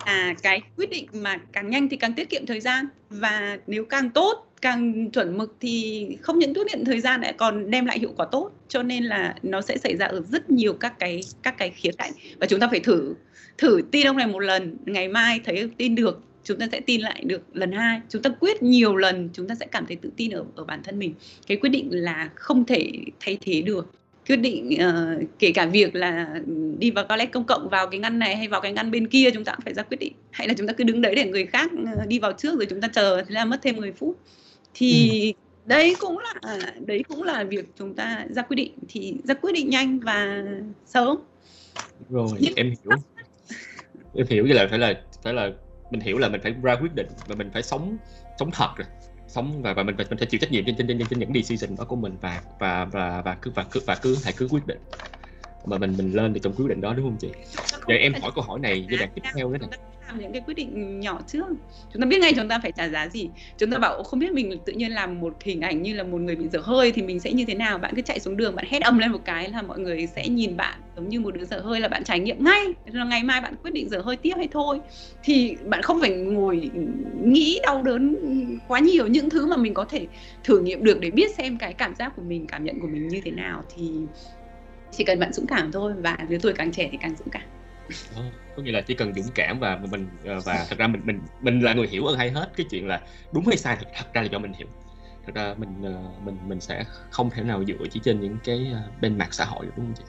là 0.07 0.35
cái 0.43 0.61
quyết 0.77 0.91
định 0.91 1.07
mà 1.13 1.37
càng 1.53 1.71
nhanh 1.71 1.89
thì 1.89 1.97
càng 1.97 2.13
tiết 2.13 2.31
kiệm 2.31 2.47
thời 2.47 2.61
gian. 2.61 2.87
Và 3.11 3.59
nếu 3.67 3.85
càng 3.85 4.11
tốt 4.11 4.51
càng 4.61 5.11
chuẩn 5.11 5.39
mực 5.39 5.57
thì 5.61 6.07
không 6.23 6.39
những 6.39 6.55
tiết 6.55 6.67
kiệm 6.73 6.85
thời 6.85 7.01
gian 7.01 7.21
lại 7.21 7.33
còn 7.33 7.71
đem 7.71 7.87
lại 7.87 7.99
hiệu 7.99 8.13
quả 8.17 8.27
tốt. 8.33 8.51
Cho 8.69 8.83
nên 8.83 9.05
là 9.05 9.35
nó 9.43 9.61
sẽ 9.61 9.79
xảy 9.79 9.97
ra 9.97 10.07
ở 10.07 10.21
rất 10.21 10.51
nhiều 10.51 10.73
các 10.73 10.99
cái 10.99 11.21
các 11.43 11.59
cái 11.59 11.71
khía 11.71 11.91
cạnh. 11.99 12.13
Và 12.41 12.47
chúng 12.47 12.61
ta 12.61 12.69
phải 12.71 12.81
thử 12.81 13.15
thử 13.59 13.83
tin 13.91 14.07
ông 14.07 14.17
này 14.17 14.27
một 14.27 14.41
lần. 14.41 14.77
Ngày 14.87 15.09
mai 15.09 15.41
thấy 15.45 15.71
tin 15.77 15.95
được 15.95 16.21
chúng 16.45 16.59
ta 16.59 16.67
sẽ 16.73 16.81
tin 16.81 17.01
lại 17.01 17.23
được 17.27 17.43
lần 17.53 17.73
hai. 17.73 18.01
Chúng 18.09 18.23
ta 18.23 18.31
quyết 18.41 18.63
nhiều 18.63 18.97
lần 18.97 19.29
chúng 19.33 19.49
ta 19.49 19.55
sẽ 19.55 19.67
cảm 19.67 19.87
thấy 19.87 19.97
tự 19.97 20.11
tin 20.17 20.31
ở 20.31 20.45
ở 20.57 20.65
bản 20.65 20.83
thân 20.85 20.99
mình. 20.99 21.15
Cái 21.47 21.57
quyết 21.57 21.71
định 21.71 21.89
là 21.91 22.31
không 22.35 22.65
thể 22.65 22.93
thay 23.21 23.39
thế 23.41 23.63
được 23.63 23.91
quyết 24.27 24.37
định 24.37 24.79
uh, 24.89 25.29
kể 25.39 25.53
cả 25.53 25.67
việc 25.67 25.95
là 25.95 26.41
đi 26.79 26.91
vào 26.91 27.05
toilet 27.05 27.33
công 27.33 27.45
cộng 27.45 27.69
vào 27.69 27.87
cái 27.87 28.01
ngăn 28.01 28.19
này 28.19 28.37
hay 28.37 28.49
vào 28.49 28.61
cái 28.61 28.73
ngăn 28.73 28.91
bên 28.91 29.09
kia 29.09 29.31
chúng 29.35 29.45
ta 29.45 29.53
cũng 29.53 29.65
phải 29.65 29.75
ra 29.75 29.83
quyết 29.83 29.97
định. 30.01 30.13
Hay 30.31 30.49
là 30.49 30.55
chúng 30.59 30.67
ta 30.67 30.73
cứ 30.73 30.85
đứng 30.85 31.03
đấy 31.03 31.15
để 31.15 31.25
người 31.25 31.47
khác 31.47 31.71
uh, 31.83 32.09
đi 32.09 32.19
vào 32.19 32.33
trước 32.33 32.57
rồi 32.57 32.67
chúng 32.71 32.81
ta 32.81 32.89
chờ 32.89 33.23
thế 33.29 33.35
là 33.35 33.45
mất 33.45 33.59
thêm 33.63 33.77
10 33.77 33.93
phút. 33.93 34.19
Thì 34.75 35.21
ừ. 35.37 35.41
đấy 35.67 35.97
cũng 36.01 36.19
là 36.19 36.59
đấy 36.87 37.05
cũng 37.09 37.23
là 37.23 37.45
việc 37.45 37.67
chúng 37.79 37.95
ta 37.95 38.27
ra 38.31 38.43
quyết 38.43 38.55
định. 38.55 38.73
Thì 38.89 39.15
ra 39.25 39.35
quyết 39.35 39.53
định 39.53 39.71
nhanh 39.71 40.01
và 40.01 40.45
sớm. 40.87 41.17
Rồi 42.11 42.29
Nhưng 42.39 42.55
em 42.57 42.67
hiểu. 42.67 42.99
Em 44.15 44.27
hiểu 44.31 44.47
như 44.47 44.53
là 44.53 44.67
phải 44.71 44.79
là 44.79 45.03
phải 45.23 45.35
là 45.35 45.51
mình 45.91 46.01
hiểu 46.01 46.19
là 46.19 46.29
mình 46.29 46.41
phải 46.43 46.55
ra 46.63 46.77
quyết 46.77 46.95
định 46.95 47.07
và 47.27 47.35
mình 47.35 47.51
phải 47.53 47.63
sống 47.63 47.97
sống 48.39 48.51
thật 48.51 48.69
rồi 48.77 48.87
sống 49.35 49.63
và 49.63 49.75
và 49.75 49.83
mình 49.83 49.97
mình 49.97 50.19
phải 50.19 50.29
chịu 50.31 50.39
trách 50.41 50.51
nhiệm 50.53 50.65
trên 50.67 50.77
trên 50.79 50.87
trên, 50.89 51.09
trên 51.11 51.19
những 51.19 51.33
decision 51.35 51.77
đó 51.77 51.85
của 51.89 51.97
mình 51.97 52.19
và 52.23 52.43
và 52.59 52.85
và 52.85 53.23
và 53.23 53.39
cứ 53.43 53.51
và 53.55 53.65
cứ 53.71 53.81
và 53.87 53.97
cứ 54.03 54.21
hãy 54.25 54.35
cứ 54.37 54.49
quyết 54.51 54.67
định 54.67 54.79
mà 55.67 55.79
mình 55.79 55.95
mình 55.99 56.17
lên 56.17 56.35
thì 56.35 56.41
trong 56.43 56.53
quyết 56.53 56.67
định 56.69 56.81
đó 56.81 56.95
đúng 56.97 57.07
không 57.07 57.17
chị? 57.21 57.29
Vậy 57.87 57.99
em 57.99 58.13
hỏi 58.23 58.31
câu 58.35 58.45
hỏi 58.45 58.61
này 58.61 58.87
giai 58.91 58.99
đoạn 58.99 59.11
tiếp 59.15 59.23
theo 59.35 59.53
đó 59.53 59.59
này 59.59 59.79
làm 60.09 60.21
những 60.21 60.33
cái 60.33 60.43
quyết 60.47 60.55
định 60.55 61.01
nhỏ 61.01 61.21
trước. 61.27 61.47
Chúng 61.93 62.03
ta 62.03 62.07
biết 62.09 62.21
ngay 62.21 62.33
chúng 62.37 62.49
ta 62.49 62.59
phải 62.59 62.73
trả 62.73 62.89
giá 62.89 63.09
gì. 63.09 63.29
Chúng 63.59 63.71
ta 63.71 63.79
bảo 63.79 64.03
không 64.03 64.21
biết 64.21 64.33
mình 64.33 64.59
tự 64.67 64.73
nhiên 64.73 64.93
làm 64.93 65.21
một 65.21 65.37
hình 65.45 65.61
ảnh 65.61 65.83
như 65.83 65.95
là 65.95 66.03
một 66.03 66.21
người 66.21 66.37
bị 66.37 66.49
dở 66.49 66.61
hơi 66.63 66.93
thì 66.93 67.03
mình 67.03 67.21
sẽ 67.21 67.33
như 67.33 67.45
thế 67.45 67.55
nào? 67.55 67.79
Bạn 67.79 67.95
cứ 67.97 68.03
chạy 68.03 68.21
xuống 68.21 68.37
đường 68.37 68.57
bạn 68.57 68.67
hét 68.69 68.83
âm 68.83 68.99
lên 68.99 69.13
một 69.13 69.21
cái 69.25 69.51
là 69.51 69.63
mọi 69.63 69.79
người 69.79 70.07
sẽ 70.07 70.29
nhìn 70.29 70.57
bạn 70.57 70.81
giống 70.97 71.09
như 71.09 71.21
một 71.21 71.35
đứa 71.35 71.45
dở 71.45 71.61
hơi 71.61 71.81
là 71.81 71.89
bạn 71.89 72.05
trải 72.05 72.21
nghiệm 72.21 72.45
ngay. 72.45 72.65
Là 72.87 73.05
ngày 73.05 73.23
mai 73.23 73.41
bạn 73.41 73.55
quyết 73.63 73.75
định 73.75 73.89
dở 73.89 73.99
hơi 73.99 74.17
tiếp 74.17 74.33
hay 74.37 74.49
thôi 74.53 74.81
thì 75.25 75.57
bạn 75.65 75.83
không 75.83 76.01
phải 76.01 76.11
ngồi 76.11 76.71
nghĩ 77.25 77.61
đau 77.63 77.83
đớn 77.83 78.17
quá 78.69 78.79
nhiều. 78.79 79.07
Những 79.07 79.31
thứ 79.31 79.47
mà 79.47 79.57
mình 79.57 79.75
có 79.75 79.85
thể 79.85 80.07
thử 80.45 80.61
nghiệm 80.61 80.85
được 80.85 81.01
để 81.01 81.11
biết 81.11 81.35
xem 81.35 81.59
cái 81.59 81.73
cảm 81.73 81.95
giác 81.95 82.13
của 82.17 82.23
mình 82.23 82.47
cảm 82.47 82.65
nhận 82.65 82.81
của 82.81 82.89
mình 82.89 83.09
như 83.09 83.21
thế 83.25 83.31
nào 83.31 83.65
thì 83.77 83.91
chỉ 84.97 85.05
cần 85.05 85.19
bạn 85.19 85.33
dũng 85.33 85.47
cảm 85.47 85.73
thôi 85.73 85.93
và 85.99 86.17
lứa 86.29 86.39
tuổi 86.43 86.53
càng 86.53 86.73
trẻ 86.73 86.89
thì 86.93 86.99
càng 87.01 87.17
dũng 87.19 87.31
cảm. 87.31 87.43
Ờ, 88.17 88.23
có 88.57 88.63
nghĩa 88.63 88.73
là 88.73 88.81
chỉ 88.81 88.95
cần 88.95 89.15
dũng 89.15 89.33
cảm 89.35 89.59
và 89.59 89.81
mình 89.91 90.09
ờ, 90.25 90.41
và 90.45 90.67
thật 90.69 90.79
ra 90.79 90.87
mình 90.87 91.01
mình 91.05 91.21
mình 91.41 91.61
là 91.61 91.75
người 91.75 91.87
hiểu 91.87 92.07
hơn 92.07 92.19
hay 92.19 92.31
hết 92.31 92.51
cái 92.57 92.67
chuyện 92.71 92.87
là 92.89 93.01
đúng 93.33 93.47
hay 93.47 93.57
sai 93.57 93.77
thật, 93.77 93.87
thật 93.97 94.07
ra 94.15 94.23
là 94.23 94.29
do 94.29 94.39
mình 94.39 94.53
hiểu. 94.53 94.67
Thật 95.27 95.33
ra 95.35 95.55
mình 95.59 95.83
ờ, 95.83 96.03
mình 96.25 96.37
mình 96.49 96.61
sẽ 96.61 96.85
không 97.11 97.31
thể 97.31 97.43
nào 97.43 97.65
dựa 97.65 97.87
chỉ 97.91 98.01
trên 98.05 98.21
những 98.21 98.37
cái 98.45 98.73
bên 99.01 99.19
mặt 99.19 99.29
xã 99.35 99.45
hội 99.45 99.67
được 99.67 99.73
đúng 99.77 99.87
không 99.87 99.95
chị? 99.95 100.05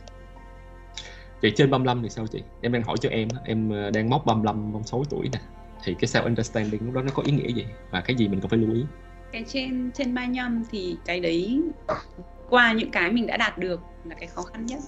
Chị 1.41 1.51
trên 1.55 1.71
35 1.71 2.03
thì 2.03 2.09
sao 2.09 2.27
chị? 2.27 2.43
Em 2.61 2.71
đang 2.71 2.83
hỏi 2.83 2.97
cho 3.01 3.09
em 3.09 3.27
em 3.45 3.91
đang 3.93 4.09
móc 4.09 4.25
35 4.25 4.73
36 4.73 5.03
tuổi 5.09 5.29
nè. 5.33 5.39
Thì 5.83 5.95
cái 5.99 6.07
self 6.07 6.23
understanding 6.23 6.85
lúc 6.85 6.93
đó 6.93 7.01
nó 7.01 7.11
có 7.13 7.23
ý 7.25 7.31
nghĩa 7.31 7.53
gì 7.53 7.65
và 7.91 8.01
cái 8.01 8.15
gì 8.15 8.27
mình 8.27 8.41
cần 8.41 8.49
phải 8.49 8.59
lưu 8.59 8.73
ý? 8.73 8.83
Cái 9.31 9.43
trên 9.47 9.91
trên 9.93 10.13
35 10.13 10.63
thì 10.71 10.97
cái 11.05 11.19
đấy 11.19 11.61
qua 12.49 12.73
những 12.73 12.91
cái 12.91 13.11
mình 13.11 13.27
đã 13.27 13.37
đạt 13.37 13.57
được 13.57 13.81
là 14.09 14.15
cái 14.15 14.27
khó 14.27 14.41
khăn 14.41 14.65
nhất. 14.65 14.79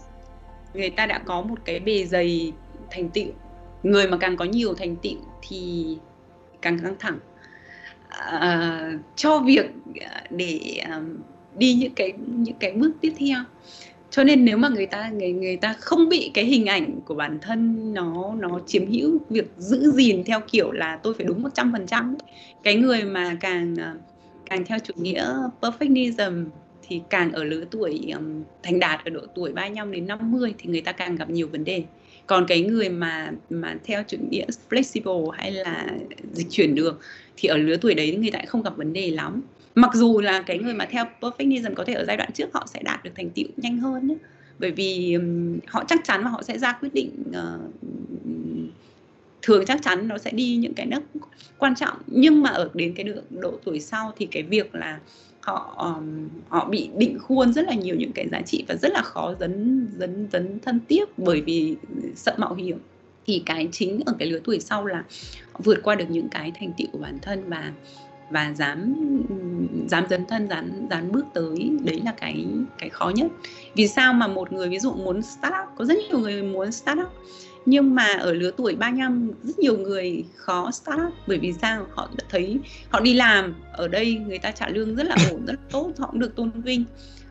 Người 0.73 0.89
ta 0.89 1.05
đã 1.05 1.19
có 1.19 1.41
một 1.41 1.59
cái 1.65 1.79
bề 1.79 2.05
dày 2.05 2.53
thành 2.91 3.09
tựu. 3.09 3.27
Người 3.83 4.07
mà 4.07 4.17
càng 4.17 4.37
có 4.37 4.45
nhiều 4.45 4.73
thành 4.73 4.95
tựu 4.95 5.17
thì 5.41 5.85
càng 6.61 6.79
căng 6.79 6.95
thẳng. 6.99 7.19
À, 8.09 8.91
cho 9.15 9.39
việc 9.39 9.65
à, 9.99 10.23
để 10.29 10.81
um, 10.95 11.17
đi 11.57 11.73
những 11.73 11.93
cái 11.93 12.13
những 12.27 12.57
cái 12.59 12.71
bước 12.71 12.91
tiếp 13.01 13.13
theo. 13.19 13.39
Cho 14.09 14.23
nên 14.23 14.45
nếu 14.45 14.57
mà 14.57 14.69
người 14.69 14.85
ta 14.85 15.09
người 15.09 15.31
người 15.31 15.57
ta 15.57 15.73
không 15.73 16.09
bị 16.09 16.31
cái 16.33 16.45
hình 16.45 16.65
ảnh 16.65 16.99
của 17.05 17.15
bản 17.15 17.39
thân 17.41 17.93
nó 17.93 18.35
nó 18.39 18.59
chiếm 18.67 18.91
hữu 18.91 19.19
việc 19.29 19.51
giữ 19.57 19.91
gìn 19.91 20.23
theo 20.23 20.39
kiểu 20.51 20.71
là 20.71 20.99
tôi 21.03 21.13
phải 21.13 21.25
đúng 21.25 21.43
một 21.43 21.49
trăm 21.53 21.71
phần 21.71 21.87
trăm 21.87 22.15
cái 22.63 22.75
người 22.75 23.03
mà 23.03 23.37
càng 23.39 23.75
à, 23.79 23.95
càng 24.45 24.65
theo 24.65 24.79
chủ 24.79 24.93
nghĩa 24.97 25.33
perfectionism 25.61 26.45
thì 26.87 27.01
càng 27.09 27.31
ở 27.31 27.43
lứa 27.43 27.63
tuổi 27.71 28.11
um, 28.15 28.43
thành 28.63 28.79
đạt 28.79 29.05
ở 29.05 29.09
độ 29.09 29.21
tuổi 29.35 29.51
35 29.51 29.91
đến 29.91 30.07
50 30.07 30.53
thì 30.57 30.69
người 30.69 30.81
ta 30.81 30.91
càng 30.91 31.15
gặp 31.15 31.29
nhiều 31.29 31.47
vấn 31.47 31.63
đề. 31.63 31.83
Còn 32.27 32.45
cái 32.47 32.61
người 32.61 32.89
mà 32.89 33.31
mà 33.49 33.77
theo 33.83 34.03
chủ 34.07 34.17
nghĩa 34.29 34.45
flexible 34.69 35.29
hay 35.29 35.51
là 35.51 35.87
dịch 36.33 36.47
chuyển 36.49 36.75
được 36.75 36.99
thì 37.37 37.47
ở 37.49 37.57
lứa 37.57 37.77
tuổi 37.81 37.93
đấy 37.93 38.15
người 38.15 38.31
ta 38.31 38.39
không 38.47 38.63
gặp 38.63 38.77
vấn 38.77 38.93
đề 38.93 39.11
lắm. 39.11 39.41
Mặc 39.75 39.91
dù 39.93 40.21
là 40.21 40.41
cái 40.41 40.57
người 40.57 40.73
mà 40.73 40.85
theo 40.85 41.05
perfectionism 41.21 41.73
có 41.73 41.83
thể 41.85 41.93
ở 41.93 42.05
giai 42.05 42.17
đoạn 42.17 42.31
trước 42.33 42.49
họ 42.53 42.67
sẽ 42.73 42.81
đạt 42.83 43.03
được 43.03 43.11
thành 43.15 43.29
tựu 43.29 43.45
nhanh 43.57 43.77
hơn 43.77 44.07
nhé 44.07 44.15
bởi 44.59 44.71
vì 44.71 45.13
um, 45.13 45.59
họ 45.67 45.83
chắc 45.87 45.99
chắn 46.03 46.23
và 46.23 46.29
họ 46.29 46.43
sẽ 46.43 46.57
ra 46.57 46.73
quyết 46.81 46.93
định 46.93 47.11
uh, 47.29 47.71
thường 49.41 49.65
chắc 49.65 49.79
chắn 49.83 50.07
nó 50.07 50.17
sẽ 50.17 50.31
đi 50.31 50.55
những 50.55 50.73
cái 50.73 50.85
nước 50.85 50.99
quan 51.57 51.75
trọng. 51.75 51.97
Nhưng 52.07 52.41
mà 52.41 52.49
ở 52.49 52.69
đến 52.73 52.93
cái 52.93 53.03
độ, 53.03 53.21
độ 53.29 53.59
tuổi 53.63 53.79
sau 53.79 54.13
thì 54.17 54.25
cái 54.25 54.43
việc 54.43 54.75
là 54.75 54.99
họ 55.47 55.75
um, 55.77 56.29
họ 56.49 56.65
bị 56.69 56.89
định 56.97 57.19
khuôn 57.19 57.53
rất 57.53 57.65
là 57.65 57.73
nhiều 57.73 57.95
những 57.95 58.11
cái 58.11 58.27
giá 58.27 58.41
trị 58.41 58.65
và 58.67 58.75
rất 58.75 58.91
là 58.91 59.01
khó 59.01 59.33
dấn 59.39 59.87
dấn 59.99 60.27
dấn 60.31 60.59
thân 60.59 60.79
tiếp 60.87 61.05
bởi 61.17 61.41
vì 61.41 61.75
sợ 62.15 62.35
mạo 62.37 62.53
hiểm. 62.53 62.77
Thì 63.27 63.43
cái 63.45 63.69
chính 63.71 64.01
ở 64.05 64.13
cái 64.19 64.27
lứa 64.27 64.39
tuổi 64.43 64.59
sau 64.59 64.85
là 64.85 65.03
họ 65.51 65.59
vượt 65.63 65.79
qua 65.83 65.95
được 65.95 66.05
những 66.09 66.29
cái 66.29 66.51
thành 66.59 66.71
tựu 66.77 66.87
của 66.91 66.97
bản 66.97 67.19
thân 67.21 67.43
và 67.49 67.73
và 68.29 68.53
dám 68.53 68.95
dám 69.87 70.05
dấn 70.09 70.25
thân 70.25 70.49
dám 70.49 70.71
dám 70.89 71.11
bước 71.11 71.25
tới 71.33 71.71
đấy 71.83 72.01
là 72.05 72.11
cái 72.11 72.45
cái 72.77 72.89
khó 72.89 73.11
nhất. 73.15 73.31
Vì 73.75 73.87
sao 73.87 74.13
mà 74.13 74.27
một 74.27 74.51
người 74.51 74.69
ví 74.69 74.79
dụ 74.79 74.93
muốn 74.93 75.21
start 75.21 75.53
up 75.63 75.69
có 75.75 75.85
rất 75.85 75.97
nhiều 76.09 76.19
người 76.19 76.43
muốn 76.43 76.71
start 76.71 76.99
up 76.99 77.09
nhưng 77.69 77.95
mà 77.95 78.07
ở 78.19 78.33
lứa 78.33 78.51
tuổi 78.57 78.75
35 78.75 79.31
rất 79.43 79.59
nhiều 79.59 79.77
người 79.77 80.25
khó 80.35 80.71
start 80.71 80.99
up 81.07 81.13
bởi 81.27 81.39
vì 81.39 81.53
sao? 81.53 81.87
Họ 81.91 82.09
đã 82.17 82.23
thấy 82.29 82.59
họ 82.89 82.99
đi 82.99 83.13
làm 83.13 83.55
ở 83.73 83.87
đây 83.87 84.15
người 84.15 84.39
ta 84.39 84.51
trả 84.51 84.69
lương 84.69 84.95
rất 84.95 85.05
là 85.05 85.15
ổn 85.31 85.45
rất 85.45 85.53
là 85.53 85.67
tốt 85.71 85.91
họ 85.97 86.07
cũng 86.11 86.19
được 86.19 86.35
tôn 86.35 86.51
vinh. 86.51 86.83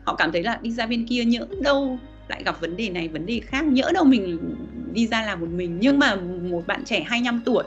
Họ 0.03 0.15
cảm 0.15 0.31
thấy 0.31 0.43
là 0.43 0.59
đi 0.61 0.71
ra 0.71 0.85
bên 0.85 1.05
kia 1.05 1.25
nhỡ 1.25 1.47
đâu 1.61 1.99
lại 2.27 2.43
gặp 2.43 2.61
vấn 2.61 2.77
đề 2.77 2.89
này 2.89 3.07
vấn 3.07 3.25
đề 3.25 3.39
khác 3.39 3.65
nhỡ 3.65 3.91
đâu 3.93 4.03
mình 4.03 4.55
đi 4.93 5.07
ra 5.07 5.25
làm 5.25 5.39
một 5.39 5.49
mình. 5.49 5.77
Nhưng 5.79 5.99
mà 5.99 6.15
một 6.49 6.67
bạn 6.67 6.85
trẻ 6.85 7.03
25 7.07 7.41
tuổi 7.45 7.63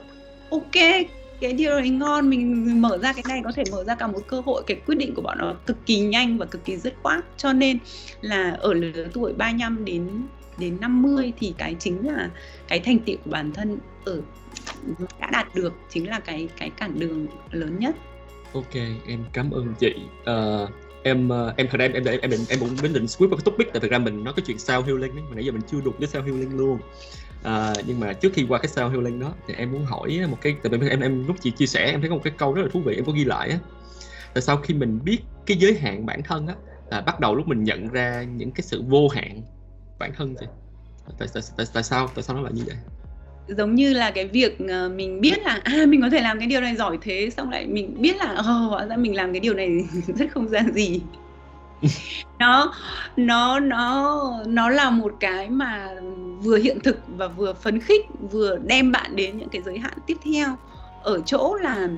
ok 0.50 1.06
cái 1.40 1.52
điều 1.52 1.80
này 1.80 1.90
ngon 1.90 2.30
mình 2.30 2.82
mở 2.82 2.98
ra 2.98 3.12
cái 3.12 3.24
này 3.28 3.40
có 3.44 3.52
thể 3.52 3.64
mở 3.72 3.84
ra 3.84 3.94
cả 3.94 4.06
một 4.06 4.20
cơ 4.28 4.40
hội. 4.40 4.62
Cái 4.66 4.80
quyết 4.86 4.98
định 4.98 5.14
của 5.14 5.22
bọn 5.22 5.38
nó 5.38 5.54
cực 5.66 5.86
kỳ 5.86 6.00
nhanh 6.00 6.38
và 6.38 6.46
cực 6.46 6.64
kỳ 6.64 6.76
dứt 6.76 6.94
khoát. 7.02 7.24
Cho 7.36 7.52
nên 7.52 7.78
là 8.20 8.56
ở 8.60 8.74
lứa 8.74 9.06
tuổi 9.12 9.32
35 9.32 9.84
đến 9.84 10.08
đến 10.60 10.76
50 10.80 11.32
thì 11.38 11.54
cái 11.58 11.76
chính 11.78 12.06
là 12.06 12.30
cái 12.68 12.80
thành 12.80 12.98
tựu 12.98 13.16
của 13.24 13.30
bản 13.30 13.52
thân 13.52 13.78
ở 14.04 14.20
đã 15.20 15.30
đạt 15.32 15.54
được 15.54 15.72
chính 15.90 16.08
là 16.08 16.20
cái 16.20 16.48
cái 16.58 16.70
cản 16.70 17.00
đường 17.00 17.26
lớn 17.50 17.78
nhất. 17.78 17.96
Ok 18.52 18.74
em 19.06 19.24
cảm 19.32 19.50
ơn 19.50 19.74
chị. 19.78 19.94
Uh, 20.20 20.70
em 21.02 21.28
ờ, 21.28 21.54
em 21.56 21.66
thật 21.70 21.78
ra 21.78 21.84
em 21.84 21.92
em 21.92 22.04
em 22.04 22.30
em, 22.30 22.40
em 22.48 22.60
cũng 22.60 22.76
đến 22.82 22.92
định 22.92 23.08
script 23.08 23.30
vào 23.30 23.38
cái 23.38 23.44
topic 23.44 23.72
tại 23.72 23.80
thực 23.80 23.90
ra 23.90 23.98
mình 23.98 24.24
nói 24.24 24.34
cái 24.36 24.44
chuyện 24.46 24.58
sao 24.58 24.82
healing 24.82 25.12
ấy, 25.12 25.22
mà 25.28 25.34
nãy 25.34 25.44
giờ 25.44 25.52
mình 25.52 25.62
chưa 25.70 25.80
đụng 25.80 25.94
tới 25.98 26.08
sao 26.08 26.22
healing 26.22 26.56
luôn. 26.58 26.78
À, 27.42 27.72
nhưng 27.86 28.00
mà 28.00 28.12
trước 28.12 28.32
khi 28.34 28.46
qua 28.48 28.58
cái 28.58 28.68
sao 28.68 28.90
healing 28.90 29.20
đó 29.20 29.34
thì 29.48 29.54
em 29.54 29.72
muốn 29.72 29.84
hỏi 29.84 30.20
một 30.30 30.38
cái 30.40 30.56
tại 30.62 30.78
vì 30.78 30.88
em 30.88 31.00
em 31.00 31.26
lúc 31.26 31.36
chị 31.40 31.50
chia 31.50 31.66
sẻ 31.66 31.90
em 31.90 32.00
thấy 32.00 32.10
có 32.10 32.16
một 32.16 32.22
cái 32.24 32.32
câu 32.38 32.54
rất 32.54 32.62
là 32.62 32.68
thú 32.72 32.80
vị 32.80 32.94
em 32.94 33.04
có 33.04 33.12
ghi 33.12 33.24
lại 33.24 33.48
á 33.48 33.58
là 34.34 34.40
sau 34.40 34.56
khi 34.56 34.74
mình 34.74 35.00
biết 35.04 35.18
cái 35.46 35.56
giới 35.56 35.74
hạn 35.74 36.06
bản 36.06 36.22
thân 36.22 36.46
á 36.46 36.54
là 36.90 37.00
bắt 37.00 37.20
đầu 37.20 37.34
lúc 37.34 37.48
mình 37.48 37.64
nhận 37.64 37.88
ra 37.88 38.22
những 38.22 38.50
cái 38.50 38.62
sự 38.62 38.82
vô 38.88 39.08
hạn 39.08 39.42
bản 40.00 40.12
thân 40.16 40.36
gì 40.36 40.46
tại, 41.18 41.28
tại, 41.34 41.42
tại, 41.56 41.66
tại 41.74 41.82
sao 41.82 42.08
tại 42.14 42.22
sao 42.22 42.36
nó 42.36 42.42
lại 42.42 42.52
như 42.54 42.62
vậy? 42.66 42.76
Giống 43.48 43.74
như 43.74 43.92
là 43.92 44.10
cái 44.10 44.26
việc 44.28 44.58
ờ, 44.68 44.88
mình 44.88 45.20
biết 45.20 45.38
là 45.42 45.60
à 45.64 45.84
mình 45.88 46.02
có 46.02 46.10
thể 46.10 46.20
làm 46.20 46.38
cái 46.38 46.48
điều 46.48 46.60
này 46.60 46.76
giỏi 46.76 46.98
thế 47.02 47.30
xong 47.36 47.50
lại 47.50 47.66
mình 47.66 47.96
biết 48.00 48.16
là 48.16 48.24
ờ 48.24 48.42
hóa 48.42 48.86
ra 48.86 48.96
mình 48.96 49.16
làm 49.16 49.32
cái 49.32 49.40
điều 49.40 49.54
này 49.54 49.68
rất 50.06 50.26
không 50.30 50.48
ra 50.48 50.60
gì. 50.74 51.00
Nó 52.38 52.72
nó 53.16 53.60
nó 53.60 54.20
nó 54.46 54.68
là 54.68 54.90
một 54.90 55.12
cái 55.20 55.50
mà 55.50 55.88
vừa 56.42 56.56
hiện 56.56 56.80
thực 56.80 57.00
và 57.16 57.28
vừa 57.28 57.52
phấn 57.52 57.80
khích 57.80 58.06
vừa 58.30 58.58
đem 58.64 58.92
bạn 58.92 59.16
đến 59.16 59.38
những 59.38 59.48
cái 59.48 59.62
giới 59.62 59.78
hạn 59.78 59.92
tiếp 60.06 60.16
theo. 60.24 60.56
Ở 61.02 61.20
chỗ 61.26 61.54
là 61.54 61.88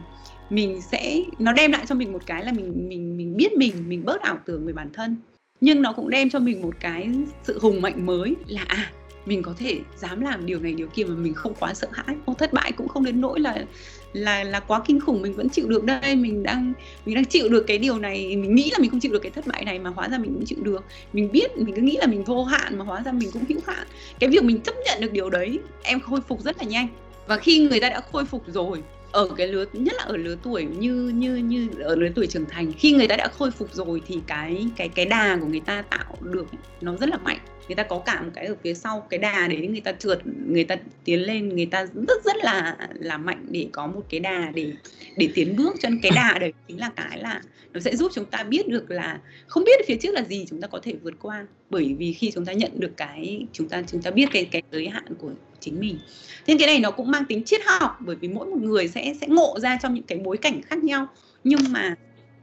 mình 0.51 0.83
sẽ 0.83 1.23
nó 1.39 1.53
đem 1.53 1.73
lại 1.73 1.85
cho 1.89 1.95
mình 1.95 2.13
một 2.13 2.23
cái 2.27 2.45
là 2.45 2.53
mình 2.53 2.89
mình 2.89 3.17
mình 3.17 3.37
biết 3.37 3.53
mình 3.53 3.89
mình 3.89 4.05
bớt 4.05 4.21
ảo 4.21 4.39
tưởng 4.45 4.67
về 4.67 4.73
bản 4.73 4.91
thân 4.93 5.17
nhưng 5.63 5.83
nó 5.83 5.93
cũng 5.93 6.11
đem 6.11 6.31
cho 6.31 6.39
mình 6.39 6.63
một 6.63 6.75
cái 6.81 7.09
sự 7.43 7.59
hùng 7.59 7.81
mạnh 7.81 8.07
mới 8.07 8.35
là 8.47 8.65
à 8.69 8.93
mình 9.27 9.43
có 9.43 9.55
thể 9.59 9.81
dám 9.97 10.21
làm 10.21 10.47
điều 10.47 10.61
này, 10.61 10.73
điều 10.73 10.87
kia 10.87 11.05
mà 11.05 11.15
mình 11.15 11.35
không 11.35 11.55
quá 11.61 11.75
sợ 11.75 11.89
hãi. 11.93 12.17
Không 12.27 12.35
thất 12.35 12.53
bại 12.53 12.73
cũng 12.73 12.89
không 12.89 13.05
đến 13.05 13.21
nỗi 13.21 13.41
là 13.41 13.65
là 14.13 14.45
là 14.45 14.61
quá 14.61 14.83
kinh 14.87 15.01
khủng, 15.01 15.23
mình 15.23 15.35
vẫn 15.35 15.49
chịu 15.49 15.69
được 15.69 15.85
đây, 15.85 16.17
mình 16.17 16.43
đang 16.43 16.73
mình 17.07 17.15
đang 17.15 17.25
chịu 17.25 17.49
được 17.49 17.65
cái 17.67 17.79
điều 17.79 17.99
này. 17.99 18.37
Mình 18.37 18.55
nghĩ 18.55 18.71
là 18.73 18.79
mình 18.79 18.91
không 18.91 19.01
chịu 19.01 19.13
được 19.13 19.23
cái 19.23 19.31
thất 19.31 19.47
bại 19.47 19.65
này 19.65 19.79
mà 19.79 19.91
hóa 19.91 20.09
ra 20.09 20.19
mình 20.19 20.35
cũng 20.35 20.45
chịu 20.47 20.59
được. 20.63 20.85
Mình 21.13 21.33
biết, 21.33 21.57
mình 21.57 21.75
cứ 21.75 21.83
nghĩ 21.83 21.97
là 22.01 22.07
mình 22.07 22.25
vô 22.25 22.45
hạn 22.45 22.79
mà 22.79 22.85
hóa 22.85 23.03
ra 23.05 23.13
mình 23.13 23.31
cũng 23.33 23.45
hữu 23.49 23.61
hạn. 23.67 23.87
Cái 24.19 24.31
việc 24.31 24.45
mình 24.45 24.61
chấp 24.61 24.75
nhận 24.85 25.01
được 25.01 25.13
điều 25.13 25.31
đấy, 25.31 25.59
em 25.83 26.01
khôi 26.01 26.21
phục 26.29 26.43
rất 26.43 26.59
là 26.59 26.65
nhanh. 26.65 26.89
Và 27.27 27.37
khi 27.37 27.59
người 27.59 27.81
ta 27.81 27.89
đã 27.89 28.01
khôi 28.13 28.25
phục 28.25 28.43
rồi 28.47 28.83
ở 29.13 29.29
cái 29.37 29.49
lứa, 29.49 29.65
nhất 29.73 29.95
là 29.97 30.05
ở 30.05 30.17
lứa 30.17 30.37
tuổi 30.43 30.65
như 30.65 31.09
như 31.15 31.37
như 31.37 31.69
ở 31.81 31.97
lứa 31.97 32.09
tuổi 32.15 32.27
trưởng 32.27 32.47
thành, 32.47 32.73
khi 32.73 32.93
người 32.93 33.09
ta 33.09 33.17
đã 33.17 33.29
khôi 33.29 33.51
phục 33.51 33.75
rồi 33.75 34.03
thì 34.07 34.21
cái 34.27 34.67
cái 34.77 34.89
cái 34.89 35.05
đà 35.05 35.39
của 35.41 35.47
người 35.47 35.61
ta 35.61 35.83
tạo 35.83 36.17
được 36.21 36.47
nó 36.81 36.97
rất 36.97 37.09
là 37.09 37.17
mạnh. 37.17 37.39
Người 37.69 37.75
ta 37.77 37.83
có 37.83 37.99
cả 37.99 38.23
một 38.23 38.31
cái 38.35 38.47
ở 38.47 38.57
phía 38.63 38.75
sau, 38.75 39.07
cái 39.11 39.19
đà 39.19 39.49
để 39.49 39.67
người 39.67 39.81
ta 39.81 39.93
trượt, 39.93 40.21
người 40.47 40.65
ta 40.65 40.77
tiến 41.05 41.21
lên, 41.21 41.49
người 41.49 41.67
ta 41.67 41.87
rất 42.09 42.25
rất 42.25 42.37
là 42.43 42.77
là 42.95 43.19
mạnh 43.19 43.47
để 43.51 43.67
có 43.73 43.87
một 43.87 44.03
cái 44.09 44.21
đà 44.21 44.51
để 44.55 44.73
để 45.17 45.29
tiến 45.35 45.57
bước. 45.57 45.77
Cho 45.81 45.89
nên 45.89 46.01
cái 46.03 46.13
đà 46.15 46.39
đấy 46.39 46.53
chính 46.69 46.81
là 46.81 46.91
cái 46.97 47.19
là 47.19 47.43
nó 47.73 47.81
sẽ 47.81 47.97
giúp 47.97 48.13
chúng 48.15 48.25
ta 48.25 48.43
biết 48.43 48.69
được 48.69 48.91
là, 48.91 49.21
không 49.47 49.65
biết 49.65 49.81
phía 49.87 49.97
trước 49.97 50.15
là 50.15 50.23
gì 50.23 50.47
chúng 50.51 50.61
ta 50.61 50.69
có 50.69 50.81
thể 50.83 50.95
vượt 51.03 51.15
qua. 51.21 51.47
Bởi 51.71 51.95
vì 51.99 52.13
khi 52.13 52.31
chúng 52.35 52.45
ta 52.45 52.53
nhận 52.53 52.71
được 52.75 52.93
cái, 52.97 53.47
chúng 53.53 53.69
ta 53.69 53.83
chúng 53.87 54.03
ta 54.03 54.11
biết 54.11 54.27
cái 54.33 54.45
cái 54.45 54.63
giới 54.73 54.89
hạn 54.89 55.05
của 55.19 55.31
chính 55.63 55.81
mình. 55.81 55.99
Nên 56.47 56.59
cái 56.59 56.67
này 56.67 56.79
nó 56.81 56.91
cũng 56.91 57.11
mang 57.11 57.25
tính 57.25 57.45
triết 57.45 57.61
học, 57.65 57.99
bởi 58.01 58.17
vì 58.17 58.29
mỗi 58.29 58.47
một 58.47 58.63
người 58.63 58.89
sẽ 58.89 59.15
sẽ 59.21 59.27
ngộ 59.27 59.59
ra 59.61 59.79
trong 59.83 59.95
những 59.95 60.05
cái 60.05 60.19
bối 60.19 60.37
cảnh 60.37 60.63
khác 60.63 60.85
nhau. 60.85 61.07
Nhưng 61.45 61.61
mà 61.71 61.95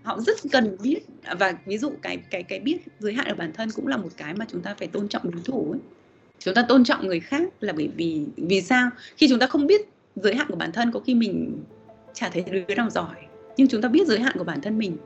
họ 0.03 0.19
rất 0.19 0.37
cần 0.51 0.77
biết, 0.83 0.99
và 1.39 1.53
ví 1.65 1.77
dụ 1.77 1.91
cái 2.01 2.17
cái 2.29 2.43
cái 2.43 2.59
biết 2.59 2.77
giới 2.99 3.13
hạn 3.13 3.25
ở 3.27 3.35
bản 3.35 3.53
thân 3.53 3.71
cũng 3.71 3.87
là 3.87 3.97
một 3.97 4.09
cái 4.17 4.33
mà 4.33 4.45
chúng 4.51 4.61
ta 4.61 4.75
phải 4.79 4.87
tôn 4.87 5.07
trọng 5.07 5.31
đối 5.31 5.41
thủ 5.45 5.71
ấy. 5.71 5.79
chúng 6.39 6.53
ta 6.53 6.65
tôn 6.69 6.83
trọng 6.83 7.07
người 7.07 7.19
khác 7.19 7.41
là 7.59 7.73
bởi 7.73 7.89
vì 7.95 8.25
vì 8.37 8.61
sao? 8.61 8.89
Khi 9.17 9.27
chúng 9.29 9.39
ta 9.39 9.47
không 9.47 9.67
biết 9.67 9.81
giới 10.15 10.35
hạn 10.35 10.47
của 10.49 10.55
bản 10.55 10.71
thân, 10.71 10.91
có 10.91 10.99
khi 10.99 11.15
mình 11.15 11.63
chả 12.13 12.29
thấy 12.29 12.43
đứa 12.67 12.75
nào 12.75 12.89
giỏi. 12.89 13.15
Nhưng 13.57 13.67
chúng 13.67 13.81
ta 13.81 13.89
biết 13.89 14.07
giới 14.07 14.19
hạn 14.19 14.37
của 14.37 14.43
bản 14.43 14.61
thân 14.61 14.77
mình 14.77 14.97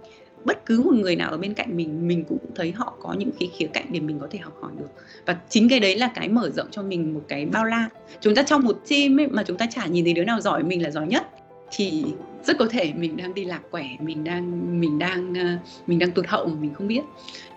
bất 0.46 0.66
cứ 0.66 0.82
một 0.82 0.94
người 0.94 1.16
nào 1.16 1.32
ở 1.32 1.38
bên 1.38 1.54
cạnh 1.54 1.78
mình 1.78 2.08
mình 2.08 2.24
cũng 2.30 2.38
thấy 2.56 2.72
họ 2.72 2.94
có 3.02 3.14
những 3.14 3.30
cái 3.40 3.50
khía 3.58 3.68
cạnh 3.74 3.86
để 3.90 4.00
mình 4.00 4.20
có 4.20 4.28
thể 4.32 4.40
học 4.40 4.54
hỏi 4.62 4.72
được. 4.80 4.90
Và 5.26 5.38
chính 5.50 5.70
cái 5.70 5.80
đấy 5.80 5.96
là 5.96 6.12
cái 6.16 6.30
mở 6.30 6.50
rộng 6.50 6.68
cho 6.72 6.84
mình 6.84 7.14
một 7.14 7.22
cái 7.28 7.46
bao 7.46 7.66
la. 7.66 7.90
Chúng 8.22 8.36
ta 8.36 8.44
trong 8.44 8.62
một 8.62 8.82
team 8.90 9.20
ấy, 9.20 9.28
mà 9.28 9.44
chúng 9.44 9.58
ta 9.58 9.66
chả 9.66 9.86
nhìn 9.86 10.06
thấy 10.06 10.14
đứa 10.14 10.24
nào 10.24 10.42
giỏi 10.42 10.64
mình 10.64 10.82
là 10.82 10.92
giỏi 10.92 11.08
nhất 11.08 11.28
thì 11.76 12.06
rất 12.44 12.58
có 12.58 12.68
thể 12.70 12.94
mình 12.98 13.18
đang 13.18 13.34
đi 13.34 13.46
lạc 13.46 13.62
quẻ 13.72 13.90
mình 14.00 14.24
đang 14.24 14.80
mình 14.82 15.00
đang 15.00 15.34
ờ, 15.36 15.46
mình 15.88 16.00
đang 16.00 16.12
tụt 16.12 16.28
hậu 16.28 16.48
mà 16.48 16.56
mình 16.62 16.74
không 16.74 16.88
biết. 16.88 17.02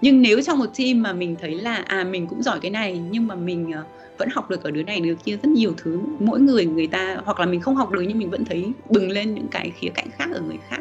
Nhưng 0.01 0.23
nếu 0.23 0.43
trong 0.43 0.59
một 0.59 0.77
team 0.79 1.03
mà 1.03 1.13
mình 1.13 1.37
thấy 1.41 1.55
là 1.55 1.75
à 1.75 2.05
mình 2.05 2.27
cũng 2.27 2.43
giỏi 2.43 2.61
cái 2.61 2.71
này 2.71 3.01
nhưng 3.11 3.27
mà 3.27 3.35
mình 3.35 3.73
ờ, 3.73 3.83
vẫn 4.19 4.29
học 4.33 4.51
được 4.51 4.63
ở 4.63 4.71
đứa 4.71 4.83
này 4.83 5.01
đứa 5.01 5.15
kia 5.15 5.39
rất 5.43 5.49
nhiều 5.49 5.75
thứ 5.77 6.01
mỗi 6.19 6.41
người 6.41 6.67
người 6.67 6.87
ta 6.87 7.21
hoặc 7.25 7.41
là 7.41 7.47
mình 7.47 7.61
không 7.61 7.77
học 7.77 7.91
được 7.91 8.05
nhưng 8.09 8.19
mình 8.19 8.31
vẫn 8.31 8.45
thấy 8.45 8.73
bừng 8.91 9.11
lên 9.11 9.35
những 9.35 9.49
cái 9.51 9.73
khía 9.79 9.89
cạnh 9.95 10.11
khác 10.11 10.29
ở 10.33 10.41
người 10.41 10.59
khác 10.69 10.81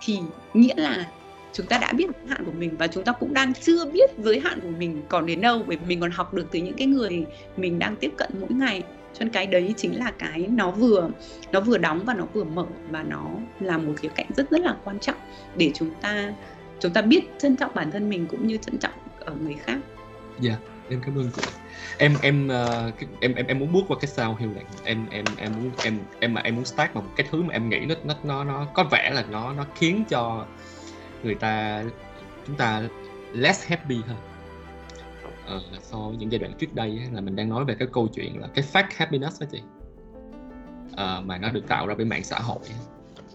thì 0.00 0.18
nghĩa 0.54 0.74
là 0.76 1.06
chúng 1.56 1.66
ta 1.66 1.78
đã 1.78 1.92
biết 1.92 2.06
giới 2.06 2.28
hạn 2.28 2.44
của 2.44 2.52
mình 2.52 2.76
và 2.78 2.86
chúng 2.86 3.04
ta 3.04 3.12
cũng 3.12 3.34
đang 3.34 3.54
chưa 3.54 3.84
biết 3.84 4.10
giới 4.18 4.40
hạn 4.40 4.60
của 4.60 4.70
mình 4.78 5.02
còn 5.08 5.26
đến 5.26 5.40
đâu 5.40 5.62
bởi 5.66 5.76
vì 5.76 5.86
mình 5.86 6.00
còn 6.00 6.10
học 6.10 6.34
được 6.34 6.46
từ 6.50 6.58
những 6.58 6.74
cái 6.74 6.86
người 6.86 7.26
mình 7.56 7.78
đang 7.78 7.96
tiếp 7.96 8.12
cận 8.16 8.30
mỗi 8.40 8.50
ngày 8.50 8.82
cho 9.12 9.24
nên 9.24 9.32
cái 9.32 9.46
đấy 9.46 9.74
chính 9.76 9.98
là 9.98 10.12
cái 10.18 10.46
nó 10.50 10.70
vừa 10.70 11.10
nó 11.52 11.60
vừa 11.60 11.78
đóng 11.78 12.00
và 12.04 12.14
nó 12.14 12.24
vừa 12.32 12.44
mở 12.44 12.66
và 12.90 13.02
nó 13.02 13.30
là 13.60 13.78
một 13.78 13.92
khía 13.96 14.08
cạnh 14.08 14.26
rất 14.36 14.50
rất 14.50 14.60
là 14.60 14.76
quan 14.84 14.98
trọng 14.98 15.16
để 15.56 15.70
chúng 15.74 15.90
ta 16.00 16.32
chúng 16.80 16.92
ta 16.92 17.02
biết 17.02 17.20
trân 17.38 17.56
trọng 17.56 17.70
bản 17.74 17.90
thân 17.90 18.08
mình 18.08 18.26
cũng 18.26 18.46
như 18.46 18.56
trân 18.56 18.78
trọng 18.78 18.92
ở 19.20 19.34
người 19.42 19.54
khác. 19.54 19.78
Dạ, 20.40 20.50
yeah, 20.50 20.62
em 20.88 21.00
cảm 21.04 21.18
ơn 21.18 21.30
cô. 21.36 21.42
Em 21.98 22.14
em 22.22 22.48
ờ, 22.48 22.92
em 23.20 23.34
em 23.34 23.46
em 23.46 23.58
muốn 23.58 23.72
bước 23.72 23.80
qua 23.88 23.96
cái 24.00 24.08
sao 24.08 24.36
hiệu 24.40 24.50
này. 24.54 24.64
Em 24.84 25.06
em 25.10 25.24
em 25.36 25.52
muốn 25.56 25.70
em 25.84 25.98
em 26.20 26.34
mà 26.34 26.40
em 26.40 26.54
muốn 26.54 26.64
start 26.64 26.94
bằng 26.94 27.04
một 27.04 27.10
cái 27.16 27.26
thứ 27.30 27.42
mà 27.42 27.52
em 27.52 27.68
nghĩ 27.68 27.78
nó 27.86 27.94
nó 28.04 28.14
nó 28.24 28.44
nó 28.44 28.66
có 28.74 28.84
vẻ 28.84 29.10
là 29.14 29.24
nó 29.30 29.52
nó 29.52 29.66
khiến 29.74 30.04
cho 30.08 30.46
người 31.26 31.34
ta 31.34 31.84
chúng 32.46 32.56
ta 32.56 32.88
less 33.32 33.66
happy 33.68 33.96
hơn. 34.06 34.16
Uh, 35.56 35.82
so 35.82 35.98
với 35.98 36.16
những 36.16 36.32
giai 36.32 36.38
đoạn 36.38 36.52
trước 36.58 36.74
đây 36.74 37.00
là 37.12 37.20
mình 37.20 37.36
đang 37.36 37.48
nói 37.48 37.64
về 37.64 37.74
cái 37.78 37.88
câu 37.92 38.08
chuyện 38.08 38.40
là 38.40 38.48
cái 38.54 38.64
fake 38.72 38.90
happiness 38.96 39.40
đó 39.40 39.46
chị. 39.52 39.62
Uh, 40.92 41.24
mà 41.24 41.38
nó 41.38 41.50
được 41.50 41.68
tạo 41.68 41.86
ra 41.86 41.94
bởi 41.94 42.04
mạng 42.04 42.24
xã 42.24 42.38
hội. 42.38 42.58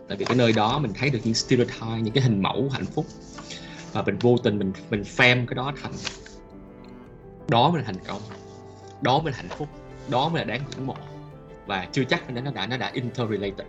Tại 0.08 0.18
vì 0.18 0.26
cái 0.26 0.38
nơi 0.38 0.54
đó 0.54 0.80
mình 0.80 0.94
thấy 0.94 1.10
được 1.10 1.20
những 1.24 1.34
stereotype 1.34 2.02
những 2.02 2.14
cái 2.14 2.24
hình 2.24 2.42
mẫu 2.42 2.70
hạnh 2.74 2.86
phúc. 2.86 3.06
Và 3.92 4.02
mình 4.02 4.18
vô 4.22 4.38
tình 4.44 4.60
mình 4.60 4.74
mình 4.90 5.04
pham 5.04 5.48
cái 5.48 5.56
đó 5.56 5.74
thành 5.82 5.92
đó 7.48 7.70
mới 7.70 7.82
là 7.82 7.86
thành 7.86 8.04
công. 8.08 8.22
Đó 9.02 9.20
mới 9.20 9.32
là 9.32 9.38
hạnh 9.38 9.50
phúc. 9.50 9.68
Đó 10.10 10.30
mới 10.30 10.46
là 10.46 10.46
đáng 10.46 10.62
ngưỡng 10.70 10.88
mộ. 10.88 10.96
Và 11.66 11.88
chưa 11.92 12.04
chắc 12.04 12.30
nó 12.30 12.52
đã 12.52 12.68
nó 12.68 12.78
đã 12.78 12.92
interrelated 12.94 13.68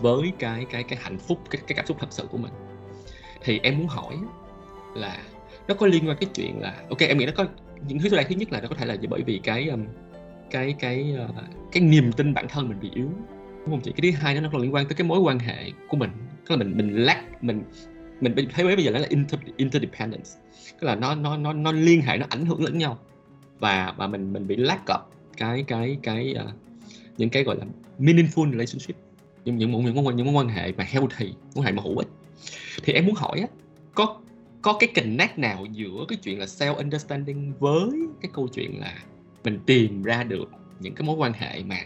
với 0.00 0.32
cái 0.38 0.66
cái 0.70 0.82
cái 0.82 0.98
hạnh 1.02 1.18
phúc 1.18 1.38
cái 1.50 1.62
cái 1.66 1.76
cảm 1.76 1.86
xúc 1.86 1.96
thật 2.00 2.06
sự 2.10 2.26
của 2.30 2.38
mình 2.38 2.52
thì 3.42 3.60
em 3.62 3.78
muốn 3.78 3.86
hỏi 3.86 4.16
là 4.94 5.22
nó 5.68 5.74
có 5.74 5.86
liên 5.86 6.08
quan 6.08 6.16
cái 6.20 6.30
chuyện 6.34 6.60
là 6.60 6.82
ok 6.88 6.98
em 6.98 7.18
nghĩ 7.18 7.26
nó 7.26 7.32
có 7.36 7.46
những 7.88 7.98
thứ 7.98 8.08
đây 8.08 8.24
thứ 8.24 8.34
nhất 8.34 8.52
là 8.52 8.60
nó 8.60 8.68
có 8.68 8.74
thể 8.74 8.86
là 8.86 8.96
bởi 9.08 9.22
vì 9.22 9.40
cái 9.42 9.68
um, 9.68 9.86
cái 10.50 10.74
cái 10.78 11.14
uh, 11.24 11.44
cái 11.72 11.82
niềm 11.82 12.12
tin 12.12 12.34
bản 12.34 12.48
thân 12.48 12.68
mình 12.68 12.80
bị 12.80 12.90
yếu 12.94 13.10
đúng 13.68 13.70
không 13.70 13.80
chị? 13.80 13.92
Cái 13.96 14.12
thứ 14.12 14.18
hai 14.18 14.40
nó 14.40 14.48
còn 14.52 14.62
liên 14.62 14.74
quan 14.74 14.88
tới 14.88 14.94
cái 14.94 15.06
mối 15.06 15.18
quan 15.18 15.38
hệ 15.38 15.70
của 15.88 15.96
mình. 15.96 16.10
Tức 16.46 16.56
là 16.56 16.56
mình 16.56 16.76
mình 16.76 17.04
lack 17.04 17.44
mình 17.44 17.62
mình 18.20 18.34
thấy 18.54 18.64
bây 18.64 18.84
giờ 18.84 18.90
nó 18.90 18.98
là 18.98 19.06
inter, 19.10 19.40
interdependence. 19.56 20.30
Tức 20.80 20.86
là 20.86 20.94
nó 20.94 21.14
nó 21.14 21.36
nó 21.36 21.52
nó 21.52 21.72
liên 21.72 22.02
hệ 22.02 22.16
nó 22.16 22.26
ảnh 22.28 22.46
hưởng 22.46 22.64
lẫn 22.64 22.78
nhau. 22.78 22.98
Và 23.58 23.94
và 23.96 24.06
mình 24.06 24.32
mình 24.32 24.46
bị 24.46 24.56
lack 24.56 24.82
up 24.82 25.00
cái 25.36 25.64
cái 25.68 25.98
cái 26.02 26.34
uh, 26.44 26.50
những 27.18 27.30
cái 27.30 27.44
gọi 27.44 27.56
là 27.56 27.64
meaningful 27.98 28.50
relationship 28.50 28.96
những 29.44 29.56
những 29.56 29.84
những 29.84 30.04
mối 30.04 30.14
những 30.14 30.26
mối 30.26 30.44
quan 30.44 30.48
hệ 30.48 30.72
mà 30.72 30.84
healthy 30.84 31.26
mối 31.26 31.54
quan 31.54 31.64
hệ 31.64 31.72
mà 31.72 31.82
hữu 31.82 31.98
ích 31.98 32.08
thì 32.82 32.92
em 32.92 33.06
muốn 33.06 33.14
hỏi 33.14 33.40
á 33.40 33.46
có 33.94 34.20
có 34.62 34.76
cái 34.80 34.92
connect 34.94 35.38
nào 35.38 35.66
giữa 35.72 36.04
cái 36.08 36.18
chuyện 36.22 36.38
là 36.38 36.46
self 36.46 36.74
understanding 36.74 37.52
với 37.58 37.90
cái 38.20 38.30
câu 38.34 38.48
chuyện 38.48 38.80
là 38.80 38.94
mình 39.44 39.58
tìm 39.66 40.02
ra 40.02 40.24
được 40.24 40.50
những 40.80 40.94
cái 40.94 41.06
mối 41.06 41.16
quan 41.16 41.32
hệ 41.32 41.62
mà 41.62 41.76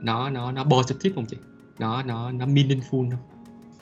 nó 0.00 0.30
nó 0.30 0.52
nó 0.52 0.64
positive 0.64 1.14
không 1.14 1.26
chị? 1.26 1.36
Nó 1.78 2.02
nó 2.02 2.32
nó 2.32 2.46
meaningful 2.46 3.10
không? 3.10 3.20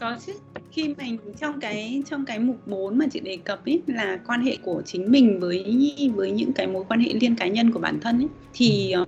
Có 0.00 0.16
chứ. 0.26 0.32
Khi 0.72 0.94
mình 0.98 1.18
trong 1.40 1.60
cái 1.60 2.02
trong 2.10 2.24
cái 2.24 2.38
mục 2.38 2.66
4 2.66 2.98
mà 2.98 3.06
chị 3.12 3.20
đề 3.20 3.38
cập 3.44 3.64
ấy 3.66 3.82
là 3.86 4.18
quan 4.26 4.40
hệ 4.40 4.56
của 4.62 4.82
chính 4.86 5.10
mình 5.10 5.40
với 5.40 5.64
với 6.14 6.30
những 6.30 6.52
cái 6.52 6.66
mối 6.66 6.84
quan 6.88 7.00
hệ 7.00 7.12
liên 7.20 7.36
cá 7.36 7.46
nhân 7.46 7.70
của 7.70 7.78
bản 7.78 8.00
thân 8.00 8.18
ấy 8.18 8.28
thì 8.54 8.92
ừ. 8.92 8.98
Ờ, 8.98 9.04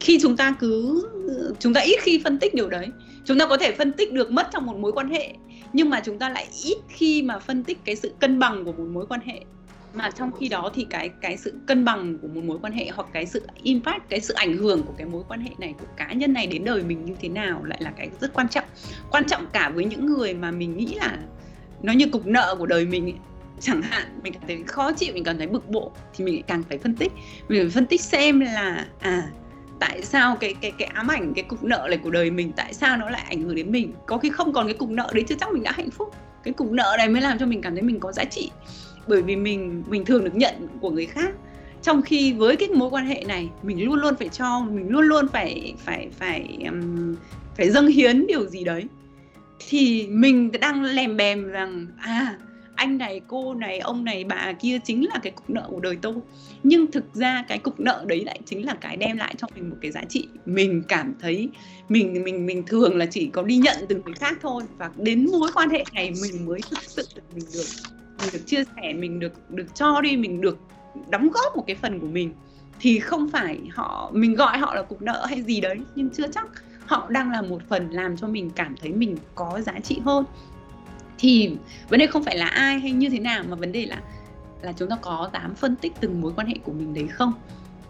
khi 0.00 0.18
chúng 0.22 0.36
ta 0.36 0.56
cứ 0.60 1.06
chúng 1.58 1.74
ta 1.74 1.80
ít 1.80 1.96
khi 2.02 2.20
phân 2.24 2.38
tích 2.38 2.54
điều 2.54 2.68
đấy. 2.68 2.86
Chúng 3.24 3.38
ta 3.38 3.46
có 3.46 3.56
thể 3.56 3.72
phân 3.72 3.92
tích 3.92 4.12
được 4.12 4.30
mất 4.30 4.48
trong 4.52 4.66
một 4.66 4.76
mối 4.76 4.92
quan 4.92 5.08
hệ 5.08 5.34
nhưng 5.72 5.90
mà 5.90 6.00
chúng 6.04 6.18
ta 6.18 6.28
lại 6.28 6.46
ít 6.64 6.76
khi 6.88 7.22
mà 7.22 7.38
phân 7.38 7.64
tích 7.64 7.78
cái 7.84 7.96
sự 7.96 8.12
cân 8.20 8.38
bằng 8.38 8.64
của 8.64 8.72
một 8.72 8.86
mối 8.92 9.06
quan 9.06 9.20
hệ. 9.24 9.40
Mà 9.94 10.10
trong 10.10 10.30
khi 10.40 10.48
đó 10.48 10.70
thì 10.74 10.86
cái 10.90 11.10
cái 11.20 11.36
sự 11.36 11.54
cân 11.66 11.84
bằng 11.84 12.18
của 12.22 12.28
một 12.28 12.44
mối 12.44 12.58
quan 12.62 12.72
hệ 12.72 12.90
hoặc 12.94 13.08
cái 13.12 13.26
sự 13.26 13.46
impact, 13.62 14.08
cái 14.08 14.20
sự 14.20 14.34
ảnh 14.34 14.56
hưởng 14.56 14.82
của 14.82 14.92
cái 14.98 15.06
mối 15.06 15.22
quan 15.28 15.40
hệ 15.40 15.50
này, 15.58 15.74
của 15.80 15.86
cá 15.96 16.12
nhân 16.12 16.32
này 16.32 16.46
đến 16.46 16.64
đời 16.64 16.82
mình 16.82 17.04
như 17.04 17.14
thế 17.20 17.28
nào 17.28 17.64
lại 17.64 17.78
là 17.82 17.90
cái 17.90 18.10
rất 18.20 18.34
quan 18.34 18.48
trọng. 18.48 18.64
Quan 19.10 19.24
trọng 19.24 19.46
cả 19.52 19.68
với 19.68 19.84
những 19.84 20.06
người 20.06 20.34
mà 20.34 20.50
mình 20.50 20.76
nghĩ 20.76 20.94
là 20.94 21.18
nó 21.82 21.92
như 21.92 22.06
cục 22.06 22.26
nợ 22.26 22.56
của 22.58 22.66
đời 22.66 22.86
mình 22.86 23.04
ấy. 23.04 23.14
chẳng 23.60 23.82
hạn, 23.82 24.20
mình 24.22 24.32
cảm 24.32 24.42
thấy 24.46 24.62
khó 24.66 24.92
chịu, 24.92 25.14
mình 25.14 25.24
cảm 25.24 25.38
thấy 25.38 25.46
bực 25.46 25.68
bội 25.68 25.90
thì 26.16 26.24
mình 26.24 26.42
càng 26.46 26.62
phải 26.68 26.78
phân 26.78 26.94
tích. 26.94 27.12
Mình 27.48 27.62
phải 27.62 27.70
phân 27.70 27.86
tích 27.86 28.00
xem 28.00 28.40
là 28.40 28.86
à 29.00 29.30
tại 29.80 30.02
sao 30.02 30.36
cái 30.36 30.54
cái 30.60 30.72
cái 30.78 30.88
ám 30.88 31.08
ảnh 31.08 31.34
cái 31.34 31.44
cục 31.44 31.64
nợ 31.64 31.86
này 31.88 31.98
của 31.98 32.10
đời 32.10 32.30
mình 32.30 32.52
tại 32.56 32.74
sao 32.74 32.96
nó 32.96 33.10
lại 33.10 33.24
ảnh 33.28 33.42
hưởng 33.42 33.54
đến 33.54 33.72
mình? 33.72 33.92
Có 34.06 34.18
khi 34.18 34.30
không 34.30 34.52
còn 34.52 34.66
cái 34.66 34.74
cục 34.74 34.90
nợ 34.90 35.10
đấy 35.14 35.24
chứ 35.28 35.34
chắc 35.40 35.52
mình 35.52 35.62
đã 35.62 35.72
hạnh 35.72 35.90
phúc. 35.90 36.14
Cái 36.44 36.54
cục 36.54 36.70
nợ 36.70 36.94
này 36.98 37.08
mới 37.08 37.22
làm 37.22 37.38
cho 37.38 37.46
mình 37.46 37.62
cảm 37.62 37.74
thấy 37.74 37.82
mình 37.82 38.00
có 38.00 38.12
giá 38.12 38.24
trị. 38.24 38.50
Bởi 39.06 39.22
vì 39.22 39.36
mình 39.36 39.82
mình 39.88 40.04
thường 40.04 40.24
được 40.24 40.34
nhận 40.34 40.54
của 40.80 40.90
người 40.90 41.06
khác. 41.06 41.34
Trong 41.82 42.02
khi 42.02 42.32
với 42.32 42.56
cái 42.56 42.68
mối 42.68 42.90
quan 42.90 43.06
hệ 43.06 43.24
này 43.28 43.48
mình 43.62 43.84
luôn 43.84 43.94
luôn 44.00 44.14
phải 44.16 44.28
cho 44.28 44.60
mình 44.60 44.88
luôn 44.88 45.02
luôn 45.02 45.28
phải 45.28 45.74
phải 45.84 46.08
phải 46.18 46.58
um, 46.64 47.14
phải 47.56 47.70
dâng 47.70 47.86
hiến 47.86 48.26
điều 48.26 48.46
gì 48.46 48.64
đấy. 48.64 48.84
Thì 49.68 50.06
mình 50.06 50.50
đang 50.60 50.82
lèm 50.82 51.16
bèm 51.16 51.48
rằng 51.48 51.86
à 51.98 52.38
anh 52.80 52.98
này, 52.98 53.20
cô 53.26 53.54
này, 53.54 53.78
ông 53.78 54.04
này, 54.04 54.24
bà 54.24 54.52
kia 54.52 54.78
chính 54.84 55.08
là 55.08 55.20
cái 55.22 55.32
cục 55.32 55.50
nợ 55.50 55.66
của 55.70 55.80
đời 55.80 55.98
tôi. 56.02 56.14
Nhưng 56.62 56.90
thực 56.90 57.14
ra 57.14 57.44
cái 57.48 57.58
cục 57.58 57.80
nợ 57.80 58.04
đấy 58.06 58.24
lại 58.24 58.40
chính 58.46 58.66
là 58.66 58.74
cái 58.80 58.96
đem 58.96 59.16
lại 59.16 59.34
cho 59.38 59.46
mình 59.54 59.70
một 59.70 59.76
cái 59.80 59.90
giá 59.90 60.00
trị. 60.08 60.28
Mình 60.46 60.82
cảm 60.88 61.14
thấy 61.20 61.48
mình 61.88 62.24
mình 62.24 62.46
mình 62.46 62.62
thường 62.66 62.96
là 62.96 63.06
chỉ 63.06 63.26
có 63.26 63.42
đi 63.42 63.56
nhận 63.56 63.76
từ 63.88 64.02
người 64.04 64.14
khác 64.14 64.38
thôi 64.42 64.62
và 64.78 64.90
đến 64.96 65.26
mối 65.32 65.50
quan 65.54 65.70
hệ 65.70 65.84
này 65.92 66.12
mình 66.22 66.46
mới 66.46 66.60
thực 66.70 66.82
sự 66.82 67.06
mình 67.34 67.44
được 67.54 67.66
mình 68.20 68.28
được 68.32 68.46
chia 68.46 68.64
sẻ, 68.76 68.92
mình 68.92 69.20
được 69.20 69.50
được 69.50 69.74
cho 69.74 70.00
đi, 70.00 70.16
mình 70.16 70.40
được 70.40 70.58
đóng 71.10 71.28
góp 71.28 71.56
một 71.56 71.64
cái 71.66 71.76
phần 71.76 72.00
của 72.00 72.06
mình. 72.06 72.34
Thì 72.80 72.98
không 72.98 73.30
phải 73.30 73.58
họ, 73.70 74.10
mình 74.14 74.34
gọi 74.34 74.58
họ 74.58 74.74
là 74.74 74.82
cục 74.82 75.02
nợ 75.02 75.26
hay 75.26 75.42
gì 75.42 75.60
đấy, 75.60 75.78
nhưng 75.94 76.10
chưa 76.10 76.26
chắc 76.28 76.46
họ 76.86 77.06
đang 77.10 77.30
là 77.30 77.42
một 77.42 77.62
phần 77.68 77.90
làm 77.90 78.16
cho 78.16 78.28
mình 78.28 78.50
cảm 78.56 78.74
thấy 78.80 78.92
mình 78.92 79.16
có 79.34 79.60
giá 79.60 79.80
trị 79.80 80.00
hơn 80.04 80.24
thì 81.20 81.50
vấn 81.88 82.00
đề 82.00 82.06
không 82.06 82.24
phải 82.24 82.38
là 82.38 82.46
ai 82.46 82.80
hay 82.80 82.90
như 82.90 83.08
thế 83.08 83.18
nào, 83.18 83.44
mà 83.48 83.56
vấn 83.56 83.72
đề 83.72 83.86
là 83.86 84.02
là 84.62 84.72
chúng 84.72 84.88
ta 84.88 84.96
có 85.00 85.30
dám 85.32 85.54
phân 85.54 85.76
tích 85.76 85.92
từng 86.00 86.20
mối 86.20 86.32
quan 86.36 86.46
hệ 86.46 86.54
của 86.64 86.72
mình 86.72 86.94
đấy 86.94 87.06
không? 87.08 87.32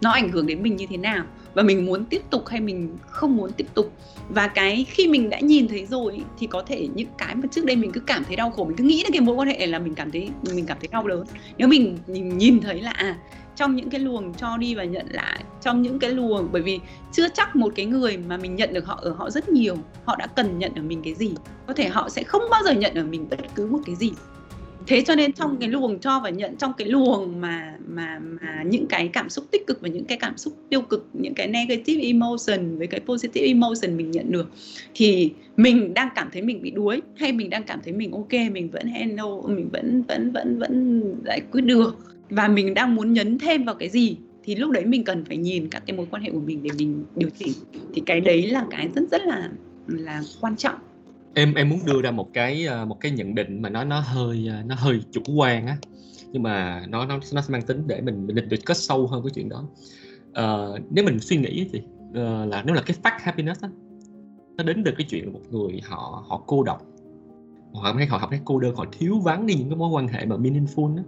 Nó 0.01 0.11
ảnh 0.11 0.31
hưởng 0.31 0.47
đến 0.47 0.63
mình 0.63 0.75
như 0.75 0.85
thế 0.89 0.97
nào? 0.97 1.23
Và 1.53 1.63
mình 1.63 1.85
muốn 1.85 2.05
tiếp 2.05 2.21
tục 2.29 2.47
hay 2.47 2.59
mình 2.61 2.97
không 3.07 3.37
muốn 3.37 3.51
tiếp 3.51 3.67
tục? 3.73 3.93
Và 4.29 4.47
cái 4.47 4.85
khi 4.89 5.07
mình 5.07 5.29
đã 5.29 5.39
nhìn 5.39 5.67
thấy 5.67 5.85
rồi 5.85 6.23
thì 6.39 6.47
có 6.47 6.63
thể 6.67 6.87
những 6.95 7.07
cái 7.17 7.35
mà 7.35 7.47
trước 7.51 7.65
đây 7.65 7.75
mình 7.75 7.91
cứ 7.91 7.99
cảm 7.99 8.23
thấy 8.23 8.35
đau 8.35 8.51
khổ, 8.51 8.65
mình 8.65 8.77
cứ 8.77 8.83
nghĩ 8.83 9.03
đến 9.03 9.11
cái 9.11 9.21
mối 9.21 9.35
quan 9.35 9.47
hệ 9.47 9.57
này 9.57 9.67
là 9.67 9.79
mình 9.79 9.95
cảm 9.95 10.11
thấy, 10.11 10.29
mình 10.53 10.65
cảm 10.65 10.77
thấy 10.79 10.87
đau 10.91 11.07
đớn. 11.07 11.25
Nếu 11.57 11.67
mình 11.67 11.97
nhìn 12.07 12.61
thấy 12.61 12.81
là 12.81 12.91
à 12.91 13.17
trong 13.61 13.75
những 13.75 13.89
cái 13.89 13.99
luồng 13.99 14.33
cho 14.33 14.57
đi 14.57 14.75
và 14.75 14.83
nhận 14.83 15.05
lại 15.11 15.43
trong 15.61 15.81
những 15.81 15.99
cái 15.99 16.09
luồng 16.09 16.49
bởi 16.51 16.61
vì 16.61 16.79
chưa 17.11 17.27
chắc 17.33 17.55
một 17.55 17.73
cái 17.75 17.85
người 17.85 18.17
mà 18.17 18.37
mình 18.37 18.55
nhận 18.55 18.73
được 18.73 18.85
họ 18.85 18.99
ở 19.01 19.11
họ 19.11 19.29
rất 19.29 19.49
nhiều 19.49 19.75
họ 20.05 20.15
đã 20.15 20.27
cần 20.27 20.59
nhận 20.59 20.71
ở 20.75 20.81
mình 20.81 21.01
cái 21.03 21.13
gì. 21.13 21.31
Có 21.67 21.73
thể 21.73 21.87
họ 21.87 22.09
sẽ 22.09 22.23
không 22.23 22.41
bao 22.51 22.61
giờ 22.63 22.71
nhận 22.71 22.93
ở 22.95 23.03
mình 23.03 23.27
bất 23.29 23.39
cứ 23.55 23.67
một 23.67 23.79
cái 23.85 23.95
gì. 23.95 24.11
Thế 24.87 25.01
cho 25.01 25.15
nên 25.15 25.33
trong 25.33 25.57
cái 25.57 25.69
luồng 25.69 25.99
cho 25.99 26.19
và 26.19 26.29
nhận 26.29 26.55
trong 26.55 26.73
cái 26.77 26.87
luồng 26.87 27.41
mà 27.41 27.73
mà 27.87 28.19
mà 28.19 28.63
những 28.65 28.87
cái 28.87 29.07
cảm 29.07 29.29
xúc 29.29 29.45
tích 29.51 29.67
cực 29.67 29.81
và 29.81 29.87
những 29.87 30.05
cái 30.05 30.17
cảm 30.17 30.37
xúc 30.37 30.53
tiêu 30.69 30.81
cực 30.81 31.07
những 31.13 31.33
cái 31.33 31.47
negative 31.47 32.03
emotion 32.03 32.77
với 32.77 32.87
cái 32.87 32.99
positive 32.99 33.47
emotion 33.47 33.97
mình 33.97 34.11
nhận 34.11 34.31
được 34.31 34.49
thì 34.95 35.31
mình 35.57 35.93
đang 35.93 36.09
cảm 36.15 36.29
thấy 36.33 36.41
mình 36.41 36.61
bị 36.61 36.71
đuối 36.71 37.01
hay 37.15 37.31
mình 37.31 37.49
đang 37.49 37.63
cảm 37.63 37.79
thấy 37.83 37.93
mình 37.93 38.11
ok 38.11 38.33
mình 38.51 38.69
vẫn 38.69 38.87
handle 38.87 39.55
mình 39.55 39.69
vẫn 39.71 40.03
vẫn 40.07 40.31
vẫn 40.31 40.59
vẫn 40.59 41.03
giải 41.25 41.41
quyết 41.51 41.61
được 41.61 41.97
và 42.31 42.47
mình 42.47 42.73
đang 42.73 42.95
muốn 42.95 43.13
nhấn 43.13 43.39
thêm 43.39 43.63
vào 43.63 43.75
cái 43.75 43.89
gì? 43.89 44.17
Thì 44.43 44.55
lúc 44.55 44.71
đấy 44.71 44.85
mình 44.85 45.03
cần 45.03 45.25
phải 45.25 45.37
nhìn 45.37 45.69
các 45.69 45.83
cái 45.87 45.97
mối 45.97 46.07
quan 46.11 46.23
hệ 46.23 46.31
của 46.31 46.39
mình 46.39 46.63
để 46.63 46.69
mình 46.77 47.05
điều 47.15 47.29
chỉnh. 47.37 47.53
Thì 47.93 48.01
cái 48.05 48.21
đấy 48.21 48.47
là 48.47 48.65
cái 48.69 48.87
rất 48.95 49.03
rất 49.11 49.21
là 49.25 49.49
là 49.87 50.21
quan 50.41 50.55
trọng. 50.55 50.75
Em 51.33 51.53
em 51.53 51.69
muốn 51.69 51.79
đưa 51.85 52.01
ra 52.01 52.11
một 52.11 52.29
cái 52.33 52.65
ờ, 52.65 52.85
một 52.85 52.97
cái 52.99 53.11
nhận 53.11 53.35
định 53.35 53.61
mà 53.61 53.69
nó 53.69 53.83
nó 53.83 53.99
hơi 53.99 54.47
ờ, 54.49 54.63
nó 54.65 54.75
hơi 54.75 54.99
chủ 55.11 55.21
quan 55.37 55.67
á. 55.67 55.77
Nhưng 56.31 56.43
mà 56.43 56.85
nó 56.89 57.05
nó 57.05 57.19
nó 57.33 57.41
mang 57.49 57.61
tính 57.61 57.83
để 57.87 58.01
mình 58.01 58.27
mình 58.27 58.49
được 58.49 58.57
kết 58.65 58.77
sâu 58.77 59.07
hơn 59.07 59.23
cái 59.23 59.31
chuyện 59.35 59.49
đó. 59.49 59.65
Uh, 60.29 60.81
nếu 60.89 61.05
mình 61.05 61.19
suy 61.19 61.37
nghĩ 61.37 61.67
thì 61.71 61.79
uh, 62.09 62.49
là 62.49 62.63
nếu 62.65 62.75
là 62.75 62.81
cái 62.81 62.97
fact 63.03 63.17
happiness 63.21 63.61
á 63.61 63.69
nó 64.57 64.63
đến 64.63 64.83
được 64.83 64.93
cái 64.97 65.07
chuyện 65.09 65.25
là 65.25 65.31
một 65.31 65.41
người 65.51 65.81
họ 65.83 66.23
họ 66.27 66.43
cô 66.47 66.63
độc. 66.63 66.81
Họ 67.73 67.93
thấy 67.93 68.05
họ 68.05 68.17
học 68.17 68.29
thấy 68.29 68.39
cô 68.45 68.59
đơn 68.59 68.75
họ 68.75 68.85
thiếu 68.91 69.19
vắng 69.19 69.45
đi 69.45 69.53
những 69.53 69.69
cái 69.69 69.77
mối 69.77 69.89
quan 69.89 70.07
hệ 70.07 70.25
mà 70.25 70.35
meaningful 70.35 70.97
á 70.97 71.03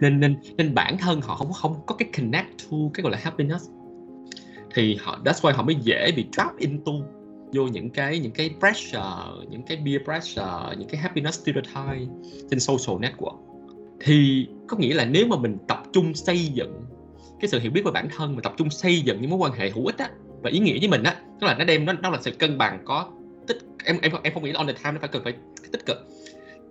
nên 0.00 0.20
nên 0.20 0.36
nên 0.56 0.74
bản 0.74 0.98
thân 0.98 1.20
họ 1.20 1.34
không 1.34 1.52
không 1.52 1.74
có 1.86 1.94
cái 1.94 2.08
connect 2.16 2.48
to 2.70 2.76
cái 2.94 3.02
gọi 3.02 3.12
là 3.12 3.18
happiness. 3.22 3.68
Thì 4.74 4.96
họ, 5.00 5.18
that's 5.24 5.40
why 5.40 5.54
họ 5.54 5.62
mới 5.62 5.74
dễ 5.74 6.12
bị 6.16 6.26
trap 6.32 6.58
into 6.58 6.92
vô 7.52 7.66
những 7.66 7.90
cái 7.90 8.18
những 8.18 8.32
cái 8.32 8.50
pressure, 8.60 9.00
những 9.50 9.62
cái 9.62 9.76
peer 9.84 10.02
pressure, 10.04 10.76
những 10.78 10.88
cái 10.88 11.00
happiness 11.00 11.40
stereotype 11.42 12.12
trên 12.50 12.60
social 12.60 13.04
network. 13.04 13.36
Thì 14.00 14.46
có 14.68 14.76
nghĩa 14.76 14.94
là 14.94 15.04
nếu 15.04 15.26
mà 15.26 15.36
mình 15.36 15.56
tập 15.68 15.82
trung 15.92 16.14
xây 16.14 16.46
dựng 16.46 16.84
cái 17.40 17.48
sự 17.48 17.60
hiểu 17.60 17.70
biết 17.70 17.82
về 17.84 17.90
bản 17.90 18.08
thân 18.16 18.34
mà 18.34 18.40
tập 18.42 18.54
trung 18.56 18.70
xây 18.70 19.00
dựng 19.00 19.20
những 19.20 19.30
mối 19.30 19.38
quan 19.38 19.52
hệ 19.52 19.70
hữu 19.70 19.86
ích 19.86 19.98
á, 19.98 20.10
và 20.42 20.50
ý 20.50 20.58
nghĩa 20.58 20.78
với 20.78 20.88
mình 20.88 21.02
á, 21.02 21.16
tức 21.40 21.46
là 21.46 21.54
nó 21.58 21.64
đem, 21.64 21.84
nó 21.84 21.92
nó 21.92 22.10
là 22.10 22.18
sự 22.20 22.30
cân 22.30 22.58
bằng 22.58 22.82
có 22.84 23.10
tích, 23.46 23.58
em 23.84 23.98
em 24.02 24.12
em 24.22 24.34
không 24.34 24.44
nghĩ 24.44 24.52
là 24.52 24.58
on 24.58 24.66
the 24.66 24.72
time 24.72 24.92
nó 24.92 24.98
phải 25.00 25.08
cần 25.08 25.24
phải 25.24 25.32
tích 25.72 25.86
cực. 25.86 25.96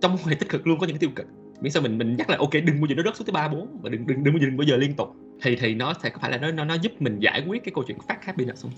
Trong 0.00 0.10
mối 0.10 0.20
hệ 0.26 0.34
tích 0.34 0.48
cực 0.48 0.66
luôn 0.66 0.78
có 0.78 0.86
những 0.86 0.96
cái 0.96 1.00
tiêu 1.00 1.10
cực 1.14 1.26
miễn 1.60 1.72
sao 1.72 1.82
mình 1.82 1.98
mình 1.98 2.16
nhắc 2.16 2.30
là 2.30 2.36
ok 2.36 2.52
đừng 2.52 2.80
bao 2.80 2.86
giờ 2.88 2.94
nó 2.94 3.02
rớt 3.02 3.16
xuống 3.16 3.26
tới 3.26 3.32
ba 3.32 3.48
bốn 3.48 3.78
và 3.82 3.90
đừng 3.90 4.06
đừng 4.06 4.24
đừng 4.24 4.34
bao 4.34 4.40
giờ 4.40 4.46
đừng 4.46 4.56
bao 4.56 4.66
giờ 4.66 4.76
liên 4.76 4.94
tục. 4.94 5.08
Thì 5.42 5.56
thì 5.56 5.74
nó 5.74 5.94
sẽ 6.02 6.10
có 6.10 6.18
phải 6.22 6.30
là 6.30 6.38
nó 6.38 6.50
nó 6.50 6.64
nó 6.64 6.74
giúp 6.74 6.92
mình 6.98 7.18
giải 7.20 7.44
quyết 7.48 7.64
cái 7.64 7.72
câu 7.74 7.84
chuyện 7.88 7.98
phát 8.08 8.24
happiness 8.24 8.62
không 8.62 8.72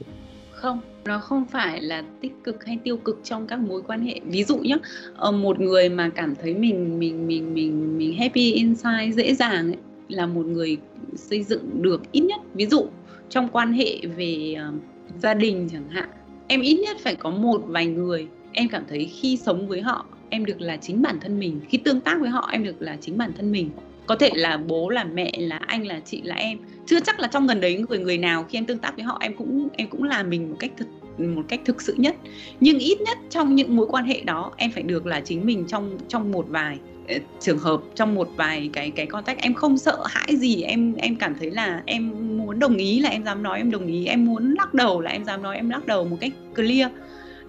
không 0.50 0.80
nó 1.04 1.18
không 1.18 1.44
phải 1.46 1.80
là 1.80 2.02
tích 2.20 2.32
cực 2.44 2.64
hay 2.64 2.78
tiêu 2.84 2.96
cực 2.96 3.20
trong 3.24 3.46
các 3.46 3.58
mối 3.58 3.82
quan 3.82 4.02
hệ. 4.02 4.20
Ví 4.24 4.44
dụ 4.44 4.58
nhé 4.58 4.76
ờ, 5.16 5.32
một 5.32 5.60
người 5.60 5.88
mà 5.88 6.08
cảm 6.08 6.34
thấy 6.34 6.54
mình 6.54 6.98
mình 6.98 7.26
mình 7.26 7.54
mình 7.54 7.98
mình 7.98 8.18
happy 8.18 8.52
inside 8.52 9.12
dễ 9.12 9.34
dàng 9.34 9.66
ấy, 9.66 9.78
là 10.08 10.26
một 10.26 10.46
người 10.46 10.76
xây 11.14 11.42
dựng 11.42 11.82
được 11.82 12.12
ít 12.12 12.20
nhất. 12.20 12.40
Ví 12.54 12.66
dụ 12.66 12.86
trong 13.28 13.48
quan 13.48 13.72
hệ 13.72 14.00
về 14.16 14.56
uh, 14.68 14.74
gia 15.18 15.34
đình 15.34 15.68
chẳng 15.72 15.88
hạn 15.88 16.08
em 16.48 16.60
ít 16.60 16.74
nhất 16.74 16.96
phải 17.00 17.14
có 17.14 17.30
một 17.30 17.62
vài 17.66 17.86
người 17.86 18.26
em 18.52 18.68
cảm 18.68 18.84
thấy 18.88 19.04
khi 19.04 19.36
sống 19.36 19.68
với 19.68 19.80
họ 19.80 20.06
em 20.30 20.44
được 20.44 20.60
là 20.60 20.76
chính 20.76 21.02
bản 21.02 21.20
thân 21.20 21.38
mình. 21.38 21.60
Khi 21.68 21.78
tương 21.78 22.00
tác 22.00 22.20
với 22.20 22.30
họ, 22.30 22.48
em 22.52 22.64
được 22.64 22.82
là 22.82 22.96
chính 23.00 23.18
bản 23.18 23.32
thân 23.36 23.52
mình. 23.52 23.70
Có 24.06 24.16
thể 24.16 24.30
là 24.34 24.56
bố, 24.56 24.88
là 24.88 25.04
mẹ, 25.04 25.32
là 25.38 25.56
anh, 25.56 25.86
là 25.86 26.00
chị, 26.04 26.22
là 26.22 26.34
em. 26.34 26.58
Chưa 26.86 27.00
chắc 27.00 27.20
là 27.20 27.28
trong 27.28 27.46
gần 27.46 27.60
đấy 27.60 27.84
người 27.88 27.98
người 27.98 28.18
nào 28.18 28.46
khi 28.48 28.58
em 28.58 28.64
tương 28.64 28.78
tác 28.78 28.96
với 28.96 29.04
họ, 29.04 29.18
em 29.20 29.36
cũng 29.36 29.68
em 29.72 29.88
cũng 29.88 30.02
là 30.02 30.22
mình 30.22 30.50
một 30.50 30.56
cách 30.58 30.70
thực, 30.76 30.88
một 31.18 31.42
cách 31.48 31.60
thực 31.64 31.82
sự 31.82 31.94
nhất. 31.96 32.16
Nhưng 32.60 32.78
ít 32.78 33.00
nhất 33.00 33.18
trong 33.30 33.54
những 33.54 33.76
mối 33.76 33.86
quan 33.90 34.04
hệ 34.04 34.20
đó, 34.20 34.52
em 34.56 34.70
phải 34.70 34.82
được 34.82 35.06
là 35.06 35.20
chính 35.20 35.46
mình 35.46 35.64
trong 35.68 35.98
trong 36.08 36.32
một 36.32 36.46
vài 36.48 36.78
ờ, 37.08 37.14
trường 37.40 37.58
hợp, 37.58 37.80
trong 37.94 38.14
một 38.14 38.28
vài 38.36 38.70
cái 38.72 38.90
cái 38.90 39.06
contact 39.06 39.40
em 39.42 39.54
không 39.54 39.78
sợ 39.78 40.04
hãi 40.06 40.36
gì. 40.36 40.62
Em 40.62 40.94
em 40.94 41.16
cảm 41.16 41.34
thấy 41.40 41.50
là 41.50 41.82
em 41.86 42.12
muốn 42.38 42.58
đồng 42.58 42.76
ý 42.76 43.00
là 43.00 43.08
em 43.08 43.24
dám 43.24 43.42
nói, 43.42 43.58
em 43.58 43.70
đồng 43.70 43.86
ý. 43.86 44.06
Em 44.06 44.24
muốn 44.24 44.54
lắc 44.58 44.74
đầu 44.74 45.00
là 45.00 45.10
em 45.10 45.24
dám 45.24 45.42
nói, 45.42 45.56
em 45.56 45.70
lắc 45.70 45.86
đầu 45.86 46.04
một 46.04 46.16
cách 46.20 46.32
clear 46.54 46.90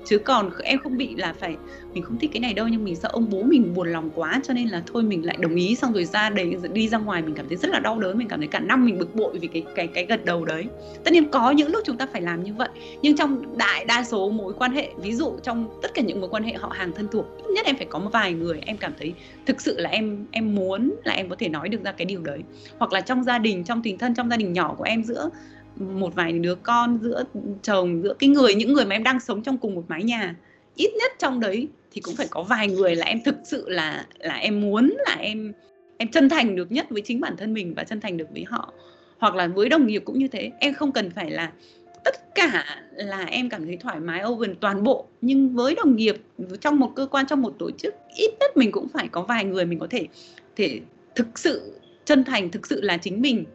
chứ 0.06 0.18
còn 0.18 0.50
em 0.64 0.80
không 0.80 0.98
bị 0.98 1.16
là 1.16 1.34
phải, 1.40 1.56
mình 1.94 2.04
không 2.04 2.18
thích 2.18 2.30
cái 2.34 2.40
này 2.40 2.54
đâu, 2.54 2.68
nhưng 2.68 2.84
mình 2.84 2.96
sợ 2.96 3.10
ông 3.12 3.30
bố 3.30 3.44
mình 3.44 3.74
buồn 3.74 3.92
lòng 3.92 4.10
quá, 4.16 4.42
cho 4.44 4.54
nên 4.54 4.68
là 4.68 4.84
thôi 4.86 5.04
mình 5.04 5.26
lại 5.26 5.38
đồng 5.40 5.56
ý, 5.56 5.76
xong 5.76 5.94
rồi 5.94 6.06
ra 6.06 6.30
đấy 6.30 6.56
đi 6.74 6.88
ra 6.88 6.98
ngoài 6.98 7.22
mình 7.22 7.36
cảm 7.36 7.48
thấy 7.48 7.58
rất 7.58 7.70
là 7.70 7.80
đau 7.80 8.00
đớn, 8.00 8.18
mình 8.18 8.28
cảm 8.28 8.40
thấy 8.40 8.48
cả 8.48 8.60
năm 8.60 8.86
mình 8.86 9.00
bực 9.00 9.16
bội 9.16 9.40
vì 9.40 9.48
cái 9.48 9.64
cái 9.76 9.88
cái 9.88 10.06
gật 10.06 10.26
đầu 10.26 10.46
đấy. 10.46 10.66
Tất 11.04 11.14
nhiên 11.14 11.32
có 11.32 11.52
những 11.52 11.72
lúc 11.72 11.82
chúng 11.86 11.98
ta 11.98 12.08
phải 12.12 12.22
làm 12.22 12.44
như 12.44 12.54
vậy, 12.54 12.70
nhưng 13.02 13.18
trong 13.18 13.58
đại 13.58 13.86
đa 13.86 14.04
số 14.04 14.30
mối 14.30 14.54
quan 14.54 14.72
hệ, 14.72 14.90
ví 14.98 15.14
dụ 15.14 15.34
trong 15.44 15.70
tất 15.82 15.94
cả 15.94 16.02
những 16.02 16.22
mối 16.22 16.30
quan 16.30 16.44
hệ 16.44 16.54
họ 16.54 16.72
hàng 16.74 16.92
thân 16.96 17.08
thuộc, 17.12 17.26
ít 17.38 17.54
nhất 17.54 17.66
em 17.66 17.76
phải 17.76 17.88
có 17.90 18.00
một 18.00 18.10
vài 18.14 18.34
người 18.34 18.60
em 18.66 18.78
cảm 18.78 18.94
thấy 19.00 19.14
thực 19.46 19.62
sự 19.62 19.80
là 19.80 19.90
em 19.90 20.26
em 20.32 20.56
muốn 20.56 20.94
là 21.04 21.14
em 21.14 21.30
có 21.30 21.36
thể 21.40 21.50
nói 21.50 21.70
được 21.70 21.84
ra 21.84 21.92
cái 21.92 22.06
điều 22.06 22.22
đấy. 22.22 22.40
Hoặc 22.78 22.94
là 22.94 23.02
trong 23.02 23.24
gia 23.24 23.38
đình, 23.38 23.64
trong 23.64 23.82
tình 23.84 23.98
thân, 23.98 24.16
trong 24.16 24.30
gia 24.30 24.38
đình 24.38 24.54
nhỏ 24.54 24.76
của 24.78 24.84
em 24.84 25.04
giữa 25.04 25.30
một 25.82 26.15
vài 26.15 26.32
đứa 26.32 26.56
con 26.56 27.00
giữa 27.02 27.24
chồng, 27.62 28.02
giữa 28.04 28.13
cái 28.20 28.30
người, 28.30 28.56
những 28.56 28.74
người 28.74 28.86
mà 28.86 28.96
em 28.96 29.04
đang 29.04 29.20
sống 29.20 29.44
trong 29.44 29.58
cùng 29.58 29.76
một 29.76 29.84
mái 29.88 30.04
nhà, 30.04 30.36
ít 30.76 30.91
nhất 31.00 31.12
trong 31.20 31.39
đấy 31.39 31.67
thì 31.91 32.02
cũng 32.02 32.15
phải 32.15 32.28
có 32.30 32.44
vài 32.44 32.67
người 32.67 32.96
là 32.96 33.06
em 33.06 33.20
thực 33.26 33.36
sự 33.44 33.70
là 33.70 34.06
là 34.20 34.36
em 34.36 34.62
muốn, 34.62 34.94
là 35.06 35.15
em 35.20 35.54
em 35.98 36.08
chân 36.12 36.30
thành 36.30 36.56
được 36.56 36.72
nhất 36.72 36.86
với 36.89 37.02
chính 37.02 37.20
bản 37.20 37.38
thân 37.38 37.54
mình 37.54 37.74
và 37.74 37.84
chân 37.84 38.02
thành 38.02 38.17
được 38.17 38.28
với 38.34 38.44
họ. 38.44 38.74
Hoặc 39.17 39.36
là 39.36 39.48
với 39.48 39.70
đồng 39.70 39.88
nghiệp 39.88 40.02
cũng 40.06 40.20
như 40.20 40.28
thế. 40.28 40.52
Em 40.60 40.74
không 40.74 40.91
cần 40.91 41.10
phải 41.10 41.32
là 41.32 41.52
tất 42.04 42.36
cả 42.36 42.82
là 42.96 43.24
em 43.26 43.50
cảm 43.50 43.65
thấy 43.65 43.78
thoải 43.78 44.00
mái 44.00 44.24
open 44.26 44.56
toàn 44.56 44.84
bộ. 44.84 45.06
Nhưng 45.22 45.56
với 45.56 45.76
đồng 45.76 45.96
nghiệp, 45.96 46.15
trong 46.62 46.80
một 46.80 46.91
cơ 46.96 47.06
quan, 47.06 47.26
trong 47.28 47.41
một 47.41 47.54
tổ 47.60 47.72
chức, 47.72 47.96
ít 48.15 48.32
nhất 48.39 48.58
mình 48.58 48.72
cũng 48.72 48.88
phải 48.88 49.08
có 49.08 49.22
vài 49.22 49.46
người 49.46 49.65
mình 49.65 49.80
có 49.80 49.88
thể 49.89 50.08
thể 50.56 50.80
thực 51.15 51.39
sự 51.39 51.80
chân 52.06 52.24
thành, 52.24 52.52
thực 52.52 52.67
sự 52.67 52.82
là 52.82 52.98
chính 52.98 53.22
mình 53.22 53.46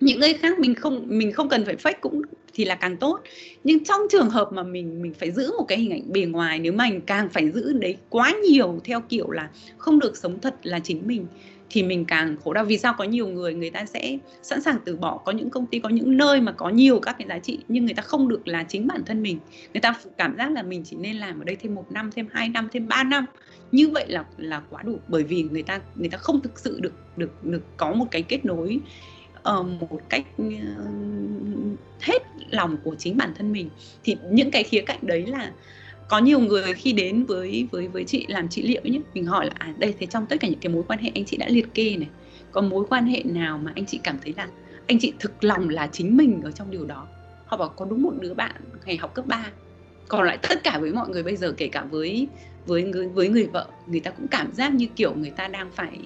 những 0.00 0.20
người 0.20 0.34
khác 0.34 0.58
mình 0.58 0.74
không 0.74 1.04
mình 1.06 1.32
không 1.32 1.48
cần 1.48 1.64
phải 1.64 1.76
fake 1.76 2.00
cũng 2.00 2.22
thì 2.54 2.64
là 2.64 2.74
càng 2.74 2.96
tốt. 2.96 3.20
Nhưng 3.64 3.84
trong 3.84 4.00
trường 4.10 4.30
hợp 4.30 4.52
mà 4.52 4.62
mình 4.62 5.02
mình 5.02 5.14
phải 5.14 5.30
giữ 5.30 5.52
một 5.58 5.64
cái 5.68 5.78
hình 5.78 5.90
ảnh 5.90 6.12
bề 6.12 6.20
ngoài, 6.20 6.58
nếu 6.58 6.72
mình 6.72 7.00
càng 7.00 7.28
phải 7.28 7.50
giữ 7.50 7.72
đấy 7.72 7.96
quá 8.10 8.32
nhiều 8.48 8.80
theo 8.84 9.00
kiểu 9.00 9.30
là 9.30 9.50
không 9.78 9.98
được 9.98 10.16
sống 10.16 10.40
thật 10.40 10.54
là 10.62 10.78
chính 10.78 11.06
mình, 11.06 11.26
thì 11.70 11.82
mình 11.82 12.04
càng 12.04 12.36
khổ 12.44 12.52
đau. 12.52 12.64
Vì 12.64 12.78
sao? 12.78 12.94
Có 12.98 13.04
nhiều 13.04 13.28
người 13.28 13.54
người 13.54 13.70
ta 13.70 13.84
sẽ 13.84 14.18
sẵn 14.42 14.62
sàng 14.62 14.76
từ 14.84 14.96
bỏ. 14.96 15.18
Có 15.18 15.32
những 15.32 15.50
công 15.50 15.66
ty, 15.66 15.78
có 15.78 15.88
những 15.88 16.16
nơi 16.16 16.40
mà 16.40 16.52
có 16.52 16.68
nhiều 16.68 17.00
các 17.00 17.16
cái 17.18 17.28
giá 17.28 17.38
trị 17.38 17.58
nhưng 17.68 17.84
người 17.84 17.94
ta 17.94 18.02
không 18.02 18.28
được 18.28 18.48
là 18.48 18.62
chính 18.62 18.86
bản 18.86 19.02
thân 19.06 19.22
mình. 19.22 19.38
Người 19.74 19.80
ta 19.80 19.94
cảm 20.18 20.36
giác 20.36 20.52
là 20.52 20.62
mình 20.62 20.82
chỉ 20.84 20.96
nên 20.96 21.16
làm 21.16 21.40
ở 21.40 21.44
đây 21.44 21.56
thêm 21.56 21.74
một 21.74 21.92
năm, 21.92 22.10
thêm 22.16 22.26
hai 22.32 22.48
năm, 22.48 22.68
thêm 22.72 22.88
ba 22.88 23.04
năm. 23.04 23.26
Như 23.72 23.88
vậy 23.88 24.04
là 24.08 24.24
là 24.36 24.62
quá 24.70 24.82
đủ. 24.82 24.98
Bởi 25.08 25.22
vì 25.22 25.42
người 25.42 25.62
ta 25.62 25.80
người 25.94 26.08
ta 26.08 26.18
không 26.18 26.40
thực 26.40 26.58
sự 26.58 26.80
được 26.80 26.92
được 27.16 27.44
được 27.44 27.62
có 27.76 27.92
một 27.92 28.06
cái 28.10 28.22
kết 28.22 28.44
nối 28.44 28.80
uh, 29.50 29.66
một 29.80 30.00
cách 30.08 30.26
uh, 30.42 30.48
hết 32.00 32.22
lòng 32.50 32.76
của 32.84 32.94
chính 32.94 33.16
bản 33.16 33.32
thân 33.38 33.52
mình. 33.52 33.70
Thì 34.04 34.16
những 34.30 34.50
cái 34.50 34.62
khía 34.62 34.80
cạnh 34.80 34.98
đấy 35.02 35.26
là 35.26 35.52
có 36.08 36.18
nhiều 36.18 36.40
người 36.40 36.74
khi 36.74 36.92
đến 36.92 37.24
với 37.24 37.68
với 37.70 37.88
với 37.88 38.04
chị 38.04 38.26
làm 38.28 38.48
trị 38.48 38.62
liệu 38.62 38.80
nhé 38.84 39.00
mình 39.14 39.26
hỏi 39.26 39.46
là 39.46 39.52
à 39.58 39.74
đây 39.78 39.94
thế 39.98 40.06
trong 40.06 40.26
tất 40.26 40.36
cả 40.40 40.48
những 40.48 40.60
cái 40.60 40.72
mối 40.72 40.82
quan 40.88 40.98
hệ 40.98 41.10
anh 41.14 41.24
chị 41.24 41.36
đã 41.36 41.48
liệt 41.48 41.74
kê 41.74 41.96
này 41.96 42.08
có 42.52 42.60
mối 42.60 42.84
quan 42.88 43.06
hệ 43.06 43.22
nào 43.24 43.58
mà 43.58 43.72
anh 43.74 43.86
chị 43.86 44.00
cảm 44.02 44.18
thấy 44.24 44.34
là 44.36 44.48
anh 44.86 44.98
chị 44.98 45.12
thực 45.18 45.44
lòng 45.44 45.68
là 45.68 45.86
chính 45.86 46.16
mình 46.16 46.40
ở 46.44 46.50
trong 46.50 46.70
điều 46.70 46.84
đó? 46.84 47.06
Họ 47.46 47.56
bảo 47.56 47.68
có 47.68 47.84
đúng 47.84 48.02
một 48.02 48.12
đứa 48.20 48.34
bạn 48.34 48.54
ngày 48.86 48.96
học 48.96 49.14
cấp 49.14 49.26
3 49.26 49.46
còn 50.08 50.26
lại 50.26 50.38
tất 50.48 50.64
cả 50.64 50.78
với 50.78 50.92
mọi 50.92 51.08
người 51.08 51.22
bây 51.22 51.36
giờ 51.36 51.52
kể 51.56 51.68
cả 51.68 51.84
với 51.90 52.28
với 52.66 52.82
người 52.82 53.08
với 53.08 53.28
người 53.28 53.46
vợ 53.46 53.66
người 53.86 54.00
ta 54.00 54.10
cũng 54.10 54.28
cảm 54.28 54.52
giác 54.52 54.74
như 54.74 54.86
kiểu 54.96 55.14
người 55.14 55.30
ta 55.30 55.48
đang 55.48 55.70
phải 55.72 55.98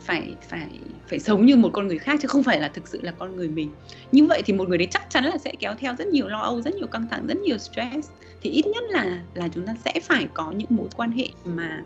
phải 0.00 0.34
phải 0.48 0.68
phải 1.08 1.18
sống 1.18 1.46
như 1.46 1.56
một 1.56 1.70
con 1.72 1.88
người 1.88 1.98
khác 1.98 2.18
chứ 2.22 2.28
không 2.28 2.42
phải 2.42 2.60
là 2.60 2.68
thực 2.68 2.88
sự 2.88 3.00
là 3.02 3.12
con 3.12 3.36
người 3.36 3.48
mình. 3.48 3.70
Như 4.12 4.26
vậy 4.26 4.42
thì 4.46 4.52
một 4.52 4.68
người 4.68 4.78
đấy 4.78 4.88
chắc 4.90 5.10
chắn 5.10 5.24
là 5.24 5.38
sẽ 5.38 5.52
kéo 5.58 5.74
theo 5.78 5.94
rất 5.98 6.08
nhiều 6.08 6.28
lo 6.28 6.40
âu, 6.40 6.62
rất 6.62 6.74
nhiều 6.74 6.86
căng 6.86 7.06
thẳng, 7.10 7.26
rất 7.26 7.36
nhiều 7.36 7.58
stress. 7.58 8.10
Thì 8.42 8.50
ít 8.50 8.66
nhất 8.66 8.84
là 8.88 9.22
là 9.34 9.48
chúng 9.48 9.66
ta 9.66 9.74
sẽ 9.84 10.00
phải 10.02 10.28
có 10.34 10.50
những 10.50 10.68
mối 10.70 10.88
quan 10.96 11.12
hệ 11.12 11.28
mà 11.44 11.82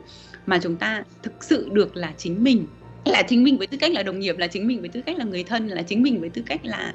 mà 0.46 0.59
chúng 0.62 0.77
ta 0.77 1.05
thực 1.23 1.44
sự 1.44 1.68
được 1.73 1.96
là 1.96 2.12
chính 2.16 2.44
mình. 2.44 2.66
Là 3.05 3.23
chính 3.23 3.44
mình 3.44 3.59
với 3.59 3.66
tư 3.66 3.77
cách 3.81 3.92
là 3.92 4.03
đồng 4.03 4.20
nghiệp, 4.20 4.38
là 4.38 4.46
chính 4.46 4.66
mình 4.66 4.81
với 4.81 4.88
tư 4.88 5.01
cách 5.07 5.18
là 5.18 5.25
người 5.25 5.44
thân, 5.44 5.68
là 5.68 5.83
chính 5.83 6.03
mình 6.03 6.20
với 6.20 6.29
tư 6.29 6.42
cách 6.46 6.61
là 6.64 6.94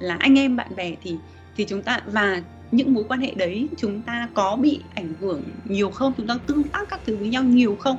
là 0.00 0.16
anh 0.20 0.38
em, 0.38 0.56
bạn 0.56 0.76
bè 0.76 0.94
thì 1.02 1.16
thì 1.56 1.64
chúng 1.64 1.82
ta, 1.82 2.00
và 2.06 2.42
những 2.72 2.94
mối 2.94 3.04
quan 3.08 3.20
hệ 3.20 3.34
đấy 3.34 3.68
chúng 3.76 4.02
ta 4.02 4.28
có 4.34 4.56
bị 4.56 4.80
ảnh 4.94 5.14
hưởng 5.20 5.42
nhiều 5.64 5.90
không? 5.90 6.12
Chúng 6.16 6.26
ta 6.26 6.38
tương 6.46 6.62
tác 6.62 6.88
các 6.88 7.00
thứ 7.06 7.16
với 7.16 7.28
nhau 7.28 7.44
nhiều 7.44 7.76
không? 7.80 7.96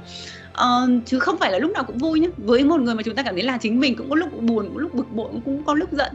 Uh, 0.62 1.06
chứ 1.06 1.20
không 1.20 1.38
phải 1.38 1.52
là 1.52 1.60
lúc 1.60 1.72
nào 1.72 1.84
cũng 1.84 1.98
vui 1.98 2.20
nhé 2.20 2.30
với 2.38 2.64
một 2.64 2.82
người 2.82 2.96
mà 2.96 3.04
chúng 3.04 3.16
ta 3.16 3.24
cảm 3.24 3.36
thấy 3.36 3.44
là 3.44 3.58
chính 3.58 3.80
mình 3.80 3.96
cũng 3.96 4.10
có 4.10 4.16
lúc 4.16 4.42
buồn 4.42 4.66
cũng 4.66 4.78
lúc 4.78 4.94
bực 4.94 5.12
bội 5.12 5.30
cũng 5.46 5.64
có 5.64 5.74
lúc 5.74 5.92
giận 5.92 6.12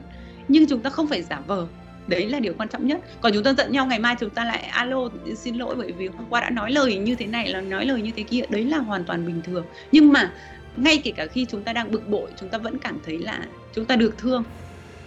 nhưng 0.49 0.67
chúng 0.67 0.81
ta 0.81 0.91
không 0.91 1.07
phải 1.07 1.23
giả 1.23 1.41
vờ. 1.47 1.67
Đấy 2.07 2.29
là 2.29 2.41
điều 2.41 2.55
quan 2.59 2.69
trọng 2.69 2.87
nhất. 2.87 3.01
Còn 3.21 3.33
chúng 3.33 3.45
ta 3.45 3.55
giận 3.55 3.73
nhau 3.73 3.87
ngày 3.87 3.99
mai 3.99 4.17
chúng 4.21 4.31
ta 4.31 4.45
lại 4.45 4.63
alo 4.63 5.09
xin 5.37 5.55
lỗi 5.57 5.75
bởi 5.79 5.93
vì 5.93 6.09
hôm 6.09 6.25
qua 6.31 6.41
đã 6.41 6.51
nói 6.51 6.73
lời 6.73 6.97
như 6.97 7.15
thế 7.15 7.27
này 7.27 7.49
là 7.49 7.61
nói 7.61 7.87
lời 7.87 8.03
như 8.03 8.11
thế 8.17 8.23
kia. 8.23 8.43
Đấy 8.49 8.65
là 8.65 8.79
hoàn 8.79 9.05
toàn 9.05 9.27
bình 9.27 9.43
thường. 9.45 9.67
Nhưng 9.93 10.13
mà 10.13 10.33
ngay 10.77 10.99
kể 11.05 11.11
cả 11.11 11.27
khi 11.27 11.47
chúng 11.51 11.63
ta 11.63 11.73
đang 11.73 11.91
bực 11.91 12.09
bội 12.09 12.31
chúng 12.41 12.49
ta 12.49 12.59
vẫn 12.59 12.79
cảm 12.79 12.99
thấy 13.07 13.19
là 13.19 13.45
chúng 13.75 13.85
ta 13.85 13.97
được 13.97 14.19
thương 14.19 14.45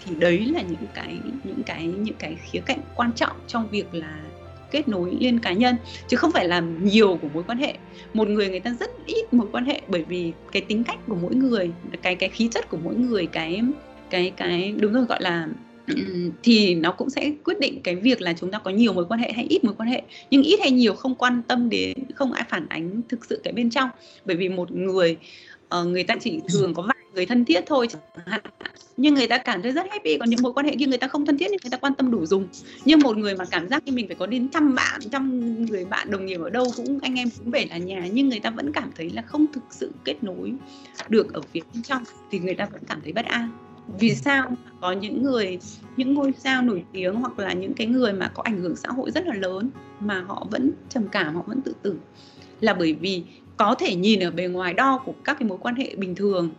thì 0.05 0.15
đấy 0.15 0.45
là 0.45 0.61
những 0.61 0.87
cái 0.93 1.19
những 1.43 1.63
cái 1.63 1.85
những 1.85 2.15
cái 2.19 2.35
khía 2.35 2.59
cạnh 2.65 2.79
quan 2.95 3.11
trọng 3.13 3.37
trong 3.47 3.67
việc 3.69 3.93
là 3.93 4.19
kết 4.73 4.87
nối 4.87 5.17
liên 5.19 5.39
cá 5.39 5.53
nhân, 5.53 5.75
chứ 6.07 6.17
không 6.17 6.31
phải 6.31 6.47
là 6.47 6.59
nhiều 6.81 7.19
của 7.21 7.27
mối 7.33 7.43
quan 7.47 7.57
hệ. 7.57 7.73
Một 8.13 8.27
người 8.27 8.49
người 8.49 8.59
ta 8.59 8.75
rất 8.79 8.91
ít 9.05 9.33
mối 9.33 9.47
quan 9.51 9.65
hệ, 9.65 9.81
bởi 9.87 10.03
vì 10.03 10.31
cái 10.51 10.61
tính 10.61 10.83
cách 10.83 10.99
của 11.07 11.17
mỗi 11.21 11.35
người, 11.35 11.71
cái 12.01 12.15
cái 12.15 12.29
khí 12.29 12.49
chất 12.51 12.69
của 12.69 12.77
mỗi 12.83 12.95
người, 12.95 13.25
cái 13.25 13.61
cái 14.09 14.31
cái, 14.37 14.73
đúng 14.79 14.93
rồi, 14.93 15.05
gọi 15.05 15.21
là 15.21 15.47
thì 16.43 16.75
nó 16.75 16.91
cũng 16.91 17.09
sẽ 17.09 17.31
quyết 17.43 17.59
định 17.59 17.81
cái 17.83 17.95
việc 17.95 18.21
là 18.21 18.33
chúng 18.33 18.51
ta 18.51 18.59
có 18.59 18.71
nhiều 18.71 18.93
mối 18.93 19.05
quan 19.09 19.19
hệ 19.19 19.31
hay 19.31 19.45
ít 19.49 19.63
mối 19.63 19.73
quan 19.77 19.89
hệ. 19.89 20.01
Nhưng 20.31 20.43
ít 20.43 20.59
hay 20.59 20.71
nhiều 20.71 20.93
không 20.93 21.15
quan 21.15 21.41
tâm 21.47 21.69
đến, 21.69 21.97
không 22.15 22.33
ai 22.33 22.43
phản 22.49 22.65
ánh 22.69 23.01
thực 23.09 23.25
sự 23.25 23.41
cái 23.43 23.53
bên 23.53 23.69
trong. 23.69 23.89
Bởi 24.25 24.35
vì 24.37 24.49
một 24.49 24.71
người 24.71 25.17
ờ, 25.69 25.85
người 25.85 26.03
ta 26.03 26.15
chỉ 26.21 26.39
thường 26.53 26.73
có 26.73 26.83
vài 26.83 27.02
người 27.13 27.25
thân 27.25 27.45
thiết 27.45 27.63
thôi 27.67 27.87
chẳng 27.89 28.01
hạn. 28.25 28.41
Nhưng 28.97 29.13
người 29.13 29.27
ta 29.27 29.37
cảm 29.37 29.61
thấy 29.61 29.71
rất 29.71 29.85
happy, 29.91 30.17
còn 30.17 30.29
những 30.29 30.41
mối 30.41 30.53
quan 30.53 30.65
hệ 30.65 30.75
kia 30.75 30.85
người 30.85 30.97
ta 30.97 31.07
không 31.07 31.25
thân 31.25 31.37
thiết 31.37 31.47
nhưng 31.51 31.59
người 31.63 31.71
ta 31.71 31.77
quan 31.77 31.95
tâm 31.95 32.11
đủ 32.11 32.25
dùng. 32.25 32.47
Nhưng 32.85 32.99
một 32.99 33.17
người 33.17 33.35
mà 33.35 33.45
cảm 33.45 33.69
giác 33.69 33.83
như 33.85 33.91
mình 33.91 34.07
phải 34.07 34.15
có 34.15 34.25
đến 34.25 34.49
trăm 34.49 34.75
bạn, 34.75 35.01
trăm 35.11 35.55
người 35.65 35.85
bạn 35.85 36.11
đồng 36.11 36.25
nghiệp 36.25 36.39
ở 36.41 36.49
đâu 36.49 36.65
cũng, 36.75 36.99
anh 37.01 37.15
em 37.15 37.29
cũng 37.37 37.51
về 37.51 37.65
là 37.69 37.77
nhà, 37.77 38.07
nhưng 38.13 38.29
người 38.29 38.39
ta 38.39 38.49
vẫn 38.49 38.71
cảm 38.71 38.91
thấy 38.95 39.09
là 39.09 39.21
không 39.21 39.45
thực 39.53 39.63
sự 39.71 39.91
kết 40.03 40.23
nối 40.23 40.53
được 41.09 41.33
ở 41.33 41.41
phía 41.41 41.61
bên 41.73 41.83
trong, 41.83 42.03
thì 42.31 42.39
người 42.39 42.55
ta 42.55 42.65
vẫn 42.71 42.81
cảm 42.87 43.01
thấy 43.03 43.13
bất 43.13 43.25
an. 43.25 43.49
Vì 43.99 44.15
sao 44.15 44.55
có 44.81 44.91
những 44.91 45.23
người, 45.23 45.59
những 45.97 46.13
ngôi 46.13 46.33
sao 46.37 46.61
nổi 46.61 46.83
tiếng 46.91 47.15
hoặc 47.15 47.39
là 47.39 47.53
những 47.53 47.73
cái 47.73 47.87
người 47.87 48.13
mà 48.13 48.31
có 48.33 48.43
ảnh 48.43 48.59
hưởng 48.61 48.75
xã 48.75 48.89
hội 48.89 49.11
rất 49.11 49.27
là 49.27 49.33
lớn 49.33 49.69
mà 49.99 50.21
họ 50.21 50.47
vẫn 50.51 50.71
trầm 50.89 51.07
cảm, 51.07 51.35
họ 51.35 51.43
vẫn 51.47 51.61
tự 51.61 51.73
tử? 51.81 51.95
Là 52.61 52.73
bởi 52.73 52.93
vì 52.93 53.23
có 53.57 53.75
thể 53.75 53.95
nhìn 53.95 54.19
ở 54.19 54.31
bề 54.31 54.47
ngoài 54.47 54.73
đo 54.73 55.01
của 55.05 55.13
các 55.23 55.39
cái 55.39 55.49
mối 55.49 55.57
quan 55.61 55.75
hệ 55.75 55.95
bình 55.95 56.15
thường 56.15 56.49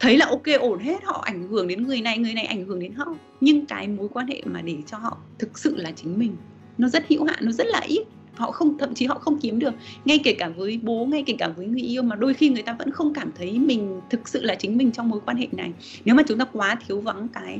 thấy 0.00 0.16
là 0.16 0.26
ok, 0.26 0.42
ổn 0.60 0.78
hết, 0.78 1.04
họ 1.04 1.22
ảnh 1.24 1.48
hưởng 1.48 1.68
đến 1.68 1.86
người 1.86 2.00
này 2.00 2.18
người 2.18 2.34
này 2.34 2.44
ảnh 2.44 2.66
hưởng 2.66 2.80
đến 2.80 2.92
họ. 2.94 3.14
Nhưng 3.40 3.66
cái 3.66 3.88
mối 3.88 4.08
quan 4.08 4.26
hệ 4.26 4.42
mà 4.44 4.62
để 4.62 4.76
cho 4.86 4.98
họ 4.98 5.18
thực 5.38 5.58
sự 5.58 5.76
là 5.76 5.90
chính 5.90 6.18
mình, 6.18 6.36
nó 6.78 6.88
rất 6.88 7.04
hữu 7.08 7.24
hạn, 7.24 7.38
nó 7.40 7.52
rất 7.52 7.66
là 7.66 7.80
ít 7.80 8.04
họ 8.36 8.50
không, 8.50 8.78
thậm 8.78 8.94
chí 8.94 9.06
họ 9.06 9.18
không 9.18 9.38
kiếm 9.38 9.58
được. 9.58 9.74
Ngay 10.04 10.18
kể 10.24 10.34
cả 10.38 10.48
với 10.48 10.80
bố, 10.82 11.06
ngay 11.06 11.22
kể 11.26 11.34
cả 11.38 11.48
với 11.48 11.66
người 11.66 11.80
yêu 11.80 12.02
mà 12.02 12.16
đôi 12.16 12.34
khi 12.34 12.48
người 12.48 12.62
ta 12.62 12.76
vẫn 12.78 12.90
không 12.90 13.14
cảm 13.14 13.30
thấy 13.38 13.58
mình 13.58 14.00
thực 14.10 14.28
sự 14.28 14.42
là 14.42 14.54
chính 14.54 14.76
mình 14.76 14.92
trong 14.92 15.08
mối 15.08 15.20
quan 15.26 15.36
hệ 15.36 15.46
này. 15.52 15.72
Nếu 16.04 16.14
mà 16.14 16.22
chúng 16.28 16.38
ta 16.38 16.44
quá 16.44 16.76
thiếu 16.86 17.00
vắng 17.00 17.28
cái 17.28 17.58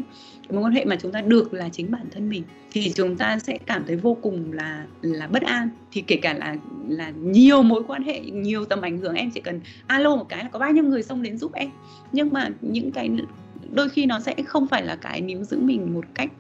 mối 0.51 0.63
quan 0.63 0.73
hệ 0.73 0.85
mà 0.85 0.97
chúng 0.97 1.13
ta 1.13 1.21
được 1.21 1.55
là 1.55 1.69
chính 1.69 1.91
bản 1.91 2.07
thân 2.11 2.29
mình, 2.29 2.43
thì 2.73 2.93
chúng 2.95 3.17
ta 3.17 3.39
sẽ 3.39 3.59
cảm 3.67 3.85
thấy 3.87 3.97
vô 3.97 4.15
cùng 4.23 4.53
là 4.53 4.87
là 5.03 5.27
bất 5.27 5.43
an. 5.43 5.69
Thì 5.93 6.01
kể 6.01 6.17
cả 6.17 6.35
là 6.35 6.57
là 6.89 7.11
nhiều 7.11 7.63
mối 7.63 7.83
quan 7.87 8.03
hệ, 8.03 8.21
nhiều 8.21 8.65
tầm 8.65 8.81
ảnh 8.81 8.99
hưởng, 8.99 9.15
em 9.15 9.31
chỉ 9.31 9.41
cần 9.41 9.61
alo 9.87 10.17
một 10.17 10.29
cái 10.29 10.45
là 10.45 10.51
có 10.51 10.59
bao 10.59 10.73
nhiêu 10.73 10.85
người 10.85 11.03
xông 11.03 11.23
đến 11.23 11.39
giúp 11.39 11.53
em. 11.53 11.71
Nhưng 12.13 12.33
mà 12.33 12.49
những 12.61 12.91
cái 12.91 13.11
đôi 13.73 13.89
khi 13.89 14.07
nó 14.07 14.21
sẽ 14.21 14.35
không 14.47 14.67
phải 14.67 14.85
là 14.85 14.97
cái 14.97 15.21
níu 15.21 15.45
giữ 15.45 15.59
mình 15.61 15.95
một 15.95 16.05
cách 16.15 16.31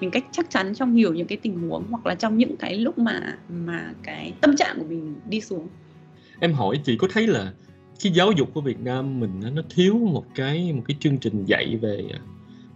mình 0.00 0.10
cách 0.10 0.24
chắc 0.32 0.50
chắn 0.50 0.74
trong 0.74 0.94
nhiều 0.94 1.14
những 1.14 1.26
cái 1.26 1.38
tình 1.42 1.68
huống 1.68 1.84
hoặc 1.90 2.06
là 2.06 2.14
trong 2.14 2.38
những 2.38 2.56
cái 2.56 2.76
lúc 2.76 2.98
mà 2.98 3.38
mà 3.48 3.92
cái 4.02 4.32
tâm 4.40 4.56
trạng 4.56 4.78
của 4.78 4.86
mình 4.88 5.14
đi 5.28 5.40
xuống. 5.40 5.68
Em 6.40 6.52
hỏi 6.52 6.80
chị 6.84 6.96
có 6.96 7.08
thấy 7.12 7.26
là 7.26 7.52
cái 8.02 8.12
giáo 8.12 8.32
dục 8.32 8.54
của 8.54 8.60
Việt 8.60 8.80
Nam 8.80 9.20
mình 9.20 9.40
nó 9.54 9.62
thiếu 9.70 9.94
một 9.94 10.24
cái 10.34 10.72
một 10.72 10.82
cái 10.88 10.96
chương 11.00 11.18
trình 11.18 11.44
dạy 11.44 11.78
về 11.82 12.04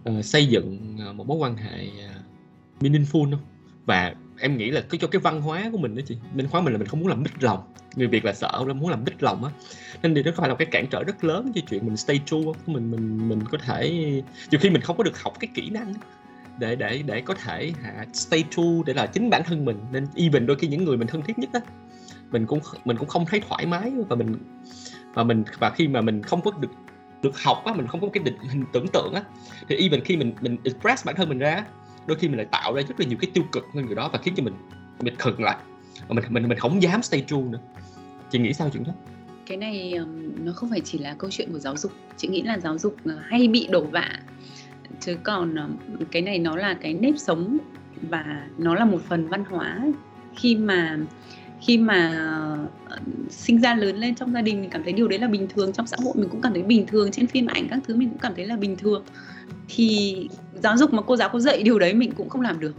uh, 0.09 0.25
xây 0.25 0.45
dựng 0.45 0.97
ờ, 0.99 1.13
một 1.13 1.27
mối 1.27 1.37
quan 1.37 1.57
hệ 1.57 1.87
uh, 1.87 2.83
meaningful 2.83 3.31
không? 3.31 3.39
Và 3.85 4.15
em 4.39 4.57
nghĩ 4.57 4.71
là 4.71 4.81
cái 4.81 4.99
cho 5.01 5.07
cái 5.07 5.19
văn 5.19 5.41
hóa 5.41 5.69
của 5.71 5.77
mình 5.77 5.95
đó 5.95 6.01
chị 6.05 6.17
văn 6.33 6.47
hóa 6.51 6.61
mình 6.61 6.73
là 6.73 6.79
mình 6.79 6.87
không 6.87 6.99
muốn 6.99 7.09
làm 7.09 7.23
bích 7.23 7.43
lòng 7.43 7.59
người 7.95 8.07
việt 8.07 8.25
là 8.25 8.33
sợ 8.33 8.63
là 8.67 8.73
muốn 8.73 8.89
làm 8.89 9.05
bích 9.05 9.23
lòng 9.23 9.43
á. 9.43 9.51
Nên 10.03 10.15
thì 10.15 10.23
đó 10.23 10.31
phải 10.35 10.49
là 10.49 10.55
cái 10.55 10.65
cản 10.71 10.87
trở 10.87 11.03
rất 11.03 11.23
lớn 11.23 11.51
cho 11.55 11.61
chuyện 11.69 11.85
mình 11.85 11.97
stay 11.97 12.19
true 12.25 12.37
mình 12.65 12.91
mình 12.91 13.29
mình 13.29 13.39
có 13.51 13.57
thể 13.57 13.91
nhiều 14.51 14.59
khi 14.59 14.69
mình 14.69 14.81
không 14.81 14.97
có 14.97 15.03
được 15.03 15.21
học 15.21 15.33
cái 15.39 15.49
kỹ 15.55 15.69
năng 15.69 15.93
để 16.57 16.75
để 16.75 17.03
để 17.05 17.21
có 17.21 17.33
thể 17.33 17.71
hạ 17.83 18.05
stay 18.13 18.43
true 18.51 18.81
để 18.85 18.93
là 18.93 19.05
chính 19.05 19.29
bản 19.29 19.41
thân 19.45 19.65
mình. 19.65 19.77
Nên 19.91 20.07
even 20.15 20.45
đôi 20.45 20.57
khi 20.57 20.67
những 20.67 20.83
người 20.83 20.97
mình 20.97 21.07
thân 21.07 21.21
thiết 21.21 21.39
nhất 21.39 21.49
á, 21.53 21.59
mình 22.31 22.45
cũng 22.45 22.59
mình 22.85 22.97
cũng 22.97 23.07
không 23.07 23.25
thấy 23.25 23.41
thoải 23.49 23.65
mái 23.65 23.91
và 24.09 24.15
mình 24.15 24.35
và 25.13 25.23
mình, 25.23 25.43
và 25.59 25.69
khi 25.69 25.87
mà 25.87 26.01
mình 26.01 26.23
không 26.23 26.41
có 26.41 26.51
được 26.59 26.71
được 27.21 27.43
học 27.43 27.63
á, 27.65 27.73
mình 27.73 27.87
không 27.87 28.01
có 28.01 28.07
cái 28.13 28.23
định 28.23 28.37
hình 28.49 28.65
tưởng 28.73 28.87
tượng 28.93 29.13
á, 29.13 29.23
thì 29.69 29.75
even 29.75 30.01
khi 30.03 30.17
mình 30.17 30.33
mình 30.41 30.57
express 30.63 31.05
bản 31.05 31.15
thân 31.15 31.29
mình 31.29 31.39
ra 31.39 31.65
đôi 32.05 32.17
khi 32.17 32.27
mình 32.27 32.37
lại 32.37 32.47
tạo 32.51 32.73
ra 32.73 32.81
rất 32.81 32.99
là 32.99 33.05
nhiều 33.05 33.17
cái 33.21 33.31
tiêu 33.33 33.43
cực 33.51 33.65
hơn 33.75 33.85
người 33.85 33.95
đó 33.95 34.09
và 34.13 34.19
khiến 34.19 34.33
cho 34.37 34.43
mình 34.43 34.53
mình 35.01 35.15
khựng 35.15 35.43
lại. 35.43 35.57
Và 36.07 36.15
mình 36.15 36.23
mình 36.29 36.47
mình 36.47 36.59
không 36.59 36.81
dám 36.81 37.03
stay 37.03 37.25
true 37.27 37.37
nữa. 37.37 37.59
Chị 38.31 38.39
nghĩ 38.39 38.53
sao 38.53 38.69
chuyện 38.73 38.83
đó? 38.83 38.93
Cái 39.45 39.57
này 39.57 39.93
nó 40.43 40.51
không 40.51 40.69
phải 40.69 40.81
chỉ 40.81 40.97
là 40.97 41.15
câu 41.17 41.29
chuyện 41.31 41.51
của 41.51 41.59
giáo 41.59 41.77
dục. 41.77 41.91
Chị 42.17 42.27
nghĩ 42.27 42.41
là 42.41 42.59
giáo 42.59 42.77
dục 42.77 42.95
ờ, 43.05 43.19
hay 43.23 43.47
bị 43.47 43.67
đổ 43.71 43.83
vạ 43.83 44.09
chứ 45.05 45.17
còn 45.23 45.77
cái 46.11 46.21
này 46.21 46.39
nó 46.39 46.55
là 46.55 46.73
cái 46.73 46.93
nếp 46.93 47.17
sống 47.17 47.57
và 48.09 48.47
nó 48.57 48.75
là 48.75 48.85
một 48.85 49.01
phần 49.09 49.27
văn 49.27 49.45
hóa. 49.45 49.79
Khi 50.35 50.55
mà 50.55 50.97
khi 51.61 51.77
mà 51.77 52.11
ờ, 52.89 52.97
sinh 53.29 53.61
ra 53.61 53.75
lớn 53.75 53.95
lên 53.95 54.15
trong 54.15 54.33
gia 54.33 54.41
đình 54.41 54.61
mình 54.61 54.69
cảm 54.69 54.83
thấy 54.83 54.93
điều 54.93 55.07
đấy 55.07 55.19
là 55.19 55.27
bình 55.27 55.47
thường 55.55 55.73
trong 55.73 55.87
xã 55.87 55.97
hội 56.03 56.13
mình 56.17 56.29
cũng 56.29 56.41
cảm 56.41 56.53
thấy 56.53 56.63
bình 56.63 56.85
thường 56.87 57.11
trên 57.11 57.27
phim 57.27 57.47
ảnh 57.47 57.67
các 57.69 57.79
thứ 57.87 57.95
mình 57.95 58.09
cũng 58.09 58.19
cảm 58.19 58.35
thấy 58.35 58.45
là 58.45 58.55
bình 58.55 58.75
thường. 58.75 59.03
Thì 59.67 60.15
giáo 60.63 60.77
dục 60.77 60.93
mà 60.93 61.01
cô 61.01 61.15
giáo 61.15 61.29
có 61.29 61.39
dạy 61.39 61.63
điều 61.63 61.79
đấy 61.79 61.93
mình 61.93 62.11
cũng 62.11 62.29
không 62.29 62.41
làm 62.41 62.59
được. 62.59 62.75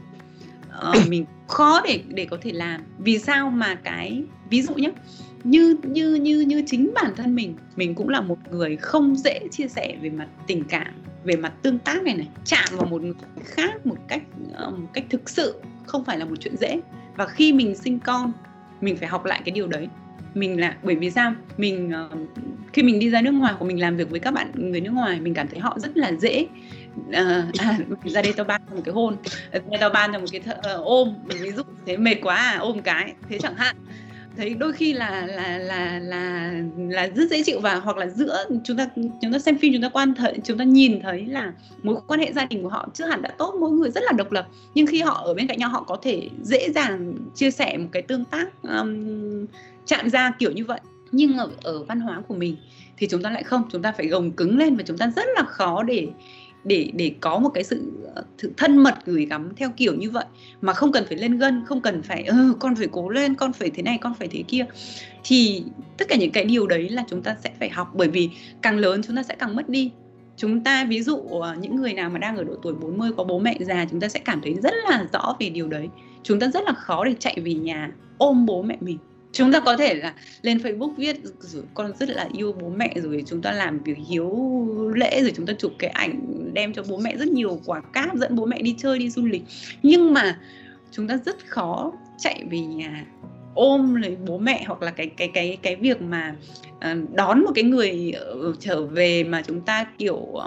Ờ, 0.71 0.93
mình 1.09 1.25
khó 1.49 1.81
để 1.85 2.01
để 2.09 2.27
có 2.31 2.37
thể 2.41 2.53
làm. 2.53 2.81
Vì 2.99 3.19
sao 3.19 3.51
mà 3.51 3.75
cái 3.75 4.25
ví 4.51 4.63
dụ 4.63 4.75
nhé 4.75 4.93
như 5.45 5.77
như 5.83 6.15
như 6.15 6.41
như 6.41 6.63
chính 6.67 6.91
bản 6.95 7.13
thân 7.17 7.35
mình 7.35 7.57
mình 7.77 7.95
cũng 7.95 8.09
là 8.09 8.21
một 8.21 8.39
người 8.51 8.77
không 8.77 9.17
dễ 9.17 9.41
chia 9.51 9.69
sẻ 9.69 9.97
về 10.03 10.11
mặt 10.11 10.29
tình 10.47 10.65
cảm 10.65 11.04
về 11.25 11.37
mặt 11.37 11.53
tương 11.63 11.79
tác 11.79 12.03
này 12.03 12.15
này 12.15 12.29
chạm 12.45 12.65
vào 12.73 12.87
một 12.87 13.03
người 13.03 13.15
khác 13.45 13.87
một 13.87 13.97
cách 14.09 14.23
ờ, 14.53 14.71
một 14.71 14.89
cách 14.93 15.05
thực 15.11 15.31
sự 15.31 15.61
không 15.87 16.05
phải 16.05 16.19
là 16.19 16.25
một 16.25 16.35
chuyện 16.41 16.57
dễ. 16.57 16.81
Và 17.17 17.27
khi 17.27 17.53
mình 17.53 17.77
sinh 17.77 17.99
con 17.99 18.33
mình 18.81 18.97
phải 18.97 19.09
học 19.09 19.25
lại 19.25 19.43
cái 19.45 19.53
điều 19.53 19.67
đấy. 19.67 19.89
Mình 20.35 20.61
là 20.61 20.77
bởi 20.83 20.97
vì 20.97 21.11
sao? 21.11 21.35
Mình 21.57 21.91
ờ, 21.91 22.09
khi 22.73 22.83
mình 22.83 22.99
đi 22.99 23.11
ra 23.11 23.21
nước 23.21 23.31
ngoài 23.31 23.55
của 23.59 23.65
mình 23.65 23.81
làm 23.81 23.97
việc 23.97 24.11
với 24.11 24.21
các 24.21 24.31
bạn 24.31 24.51
người 24.55 24.81
nước 24.81 24.91
ngoài 24.91 25.21
mình 25.21 25.35
cảm 25.35 25.49
thấy 25.49 25.59
họ 25.59 25.79
rất 25.79 25.97
là 25.97 26.13
dễ 26.13 26.47
uh, 27.09 27.15
à, 27.59 27.79
ra 28.05 28.23
đây 28.23 28.33
tao 28.33 28.45
ban 28.45 28.61
cho 28.71 28.77
một 28.77 28.83
cái 28.85 28.95
hôn 28.95 29.17
ra 29.53 29.79
tao 29.81 29.91
ban 29.91 30.13
cho 30.13 30.19
một 30.19 30.27
cái 30.33 30.41
th- 30.41 30.83
ôm 30.83 31.15
ví 31.25 31.51
dụ 31.51 31.63
thế 31.87 31.97
mệt 31.97 32.17
quá 32.23 32.37
à 32.37 32.59
ôm 32.59 32.81
cái 32.83 33.15
thế 33.29 33.39
chẳng 33.39 33.57
hạn 33.57 33.77
thấy 34.37 34.55
đôi 34.55 34.73
khi 34.73 34.93
là 34.93 35.27
là 35.27 35.59
là 35.59 35.99
là 35.99 36.53
là 36.89 37.07
rất 37.15 37.31
dễ 37.31 37.43
chịu 37.43 37.61
và 37.61 37.75
hoặc 37.75 37.97
là 37.97 38.07
giữa 38.07 38.45
chúng 38.65 38.77
ta 38.77 38.89
chúng 39.23 39.33
ta 39.33 39.39
xem 39.39 39.59
phim 39.59 39.73
chúng 39.73 39.83
ta 39.83 39.89
quan 39.89 40.15
thấy 40.15 40.39
chúng 40.45 40.59
ta 40.59 40.65
nhìn 40.65 41.01
thấy 41.03 41.27
là 41.27 41.53
mối 41.83 41.97
quan 42.07 42.21
hệ 42.21 42.33
gia 42.33 42.45
đình 42.45 42.63
của 42.63 42.69
họ 42.69 42.89
chưa 42.95 43.07
hẳn 43.07 43.23
đã 43.23 43.31
tốt 43.39 43.55
mỗi 43.61 43.71
người 43.71 43.91
rất 43.91 44.05
là 44.05 44.13
độc 44.13 44.33
lập. 44.33 44.49
Nhưng 44.75 44.87
khi 44.87 45.01
họ 45.01 45.23
ở 45.25 45.35
bên 45.35 45.47
cạnh 45.47 45.59
nhau 45.59 45.71
họ 45.71 45.83
có 45.83 45.97
thể 46.03 46.29
dễ 46.43 46.71
dàng 46.75 47.15
chia 47.35 47.51
sẻ 47.51 47.77
một 47.79 47.89
cái 47.93 48.03
tương 48.03 48.25
tác 48.25 48.63
um, 48.63 49.47
chạm 49.87 50.11
ra 50.11 50.33
kiểu 50.39 50.53
như 50.53 50.65
vậy. 50.65 50.81
Nhưng 51.13 51.39
ở, 51.39 51.51
ở 51.63 51.83
văn 51.83 52.01
hóa 52.01 52.23
của 52.29 52.35
mình 52.35 52.57
thì 52.97 53.07
chúng 53.11 53.23
ta 53.23 53.31
lại 53.31 53.43
không. 53.43 53.63
Chúng 53.73 53.83
ta 53.83 53.93
phải 53.93 54.07
gồng 54.07 54.33
cứng 54.33 54.59
lên 54.59 54.77
và 54.77 54.83
chúng 54.87 54.99
ta 54.99 55.13
rất 55.17 55.27
là 55.37 55.43
khó 55.43 55.83
để 55.83 56.09
để 56.65 56.91
để 56.95 57.13
có 57.21 57.39
một 57.39 57.49
cái 57.55 57.65
sự, 57.65 57.93
ờ, 58.15 58.25
sự 58.39 58.53
thân 58.57 58.79
mật 58.79 58.95
gửi 59.05 59.27
gắm 59.27 59.53
theo 59.57 59.71
kiểu 59.77 59.95
như 59.95 60.11
vậy. 60.11 60.25
Mà 60.61 60.73
không 60.73 60.93
cần 60.93 61.05
phải 61.09 61.17
lên 61.17 61.39
gân 61.39 61.63
không 61.67 61.81
cần 61.81 62.03
phải 62.03 62.25
ừ, 62.25 62.55
con 62.61 62.77
phải 62.77 62.89
cố 62.93 63.09
lên 63.09 63.35
con 63.35 63.53
phải 63.53 63.71
thế 63.71 63.83
này 63.83 63.99
con 64.01 64.15
phải 64.15 64.29
thế 64.29 64.43
kia. 64.49 64.65
Thì 65.25 65.65
tất 65.99 66.09
cả 66.09 66.17
những 66.17 66.33
cái 66.33 66.45
điều 66.45 66.67
đấy 66.67 66.89
là 66.89 67.05
chúng 67.09 67.23
ta 67.23 67.37
sẽ 67.45 67.51
phải 67.59 67.69
học. 67.71 67.93
Bởi 67.95 68.09
vì 68.09 68.31
càng 68.63 68.79
lớn 68.79 69.03
chúng 69.07 69.17
ta 69.17 69.23
sẽ 69.23 69.35
càng 69.35 69.57
mất 69.57 69.69
đi. 69.69 69.91
Chúng 70.37 70.65
ta 70.65 70.85
ví 70.85 71.03
dụ 71.03 71.17
ờ, 71.17 71.55
những 71.61 71.77
người 71.77 71.93
nào 71.93 72.11
mà 72.11 72.19
đang 72.19 72.37
ở 72.37 72.45
độ 72.45 72.55
tuổi 72.63 72.75
40 72.75 73.11
có 73.17 73.25
bố 73.25 73.39
mẹ 73.39 73.57
già 73.61 73.87
chúng 73.91 74.01
ta 74.01 74.09
sẽ 74.09 74.21
cảm 74.25 74.41
thấy 74.43 74.55
rất 74.63 74.75
là 74.91 75.07
rõ 75.13 75.37
về 75.41 75.49
điều 75.49 75.69
đấy. 75.69 75.89
Chúng 76.23 76.41
ta 76.41 76.49
rất 76.49 76.63
là 76.67 76.73
khó 76.73 77.05
để 77.05 77.15
chạy 77.19 77.39
về 77.45 77.55
nhà 77.55 77.91
ôm 78.19 78.47
bố 78.47 78.63
mẹ 78.63 78.77
mình 78.81 78.99
chúng 79.35 79.53
ta 79.53 79.61
có 79.61 79.77
thể 79.77 79.95
là 79.95 80.15
lên 80.43 80.59
Facebook 80.59 80.95
viết 80.97 81.17
con 81.75 81.93
rất 81.99 82.09
là 82.09 82.29
yêu 82.33 82.53
bố 82.53 82.69
mẹ 82.69 82.95
rồi 82.97 83.25
chúng 83.27 83.43
ta 83.43 83.53
làm 83.53 83.79
việc 83.79 83.97
hiếu 84.09 84.31
lễ 84.95 85.23
rồi 85.23 85.33
chúng 85.37 85.47
ta 85.47 85.53
chụp 85.59 85.73
cái 85.79 85.91
ảnh 85.91 86.21
đem 86.53 86.73
cho 86.73 86.83
bố 86.89 86.97
mẹ 86.97 87.17
rất 87.17 87.29
nhiều 87.29 87.61
quả 87.67 87.81
cáp 87.93 88.17
dẫn 88.17 88.37
bố 88.37 88.47
mẹ 88.47 88.63
đi 88.63 88.75
chơi 88.79 88.99
đi 88.99 89.11
du 89.11 89.27
lịch. 89.27 89.43
Nhưng 89.83 90.15
mà 90.15 90.39
chúng 90.91 91.09
ta 91.09 91.19
rất 91.27 91.47
khó 91.49 91.93
chạy 92.19 92.45
về 92.51 92.59
nhà 92.59 93.07
ôm 93.55 93.95
lấy 93.95 94.17
bố 94.27 94.39
mẹ 94.39 94.65
hoặc 94.67 94.83
là 94.83 94.91
cái 94.91 95.07
cái 95.07 95.31
cái 95.35 95.59
cái 95.63 95.77
việc 95.77 96.03
mà 96.03 96.35
ờ, 96.81 96.95
đón 97.15 97.45
một 97.45 97.51
cái 97.55 97.65
người 97.65 98.13
trở 98.61 98.87
về 98.87 99.25
mà 99.25 99.43
chúng 99.47 99.61
ta 99.61 99.87
kiểu 99.99 100.17
uh, 100.17 100.43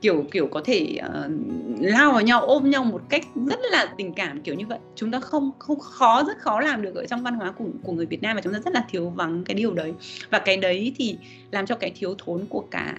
kiểu 0.00 0.24
kiểu 0.30 0.46
có 0.46 0.60
thể 0.64 0.98
uh, 1.06 1.32
lao 1.80 2.12
vào 2.12 2.20
nhau 2.20 2.40
ôm 2.40 2.70
nhau 2.70 2.84
một 2.84 3.02
cách 3.08 3.24
rất 3.46 3.58
là 3.70 3.94
tình 3.96 4.12
cảm 4.12 4.40
kiểu 4.42 4.54
như 4.54 4.66
vậy. 4.66 4.78
Chúng 4.94 5.10
ta 5.10 5.20
không 5.20 5.50
không 5.58 5.78
khó 5.78 6.24
rất 6.24 6.38
khó 6.38 6.60
làm 6.60 6.82
được 6.82 6.94
ở 6.94 7.06
trong 7.06 7.22
văn 7.22 7.34
hóa 7.34 7.52
của 7.52 7.64
của 7.82 7.92
người 7.92 8.06
Việt 8.06 8.22
Nam 8.22 8.36
và 8.36 8.42
chúng 8.42 8.52
ta 8.52 8.58
rất 8.58 8.74
là 8.74 8.84
thiếu 8.90 9.10
vắng 9.10 9.44
cái 9.44 9.54
điều 9.54 9.74
đấy. 9.74 9.92
Và 10.30 10.38
cái 10.38 10.56
đấy 10.56 10.92
thì 10.96 11.16
làm 11.50 11.66
cho 11.66 11.74
cái 11.74 11.92
thiếu 11.96 12.14
thốn 12.18 12.46
của 12.48 12.64
cả 12.70 12.98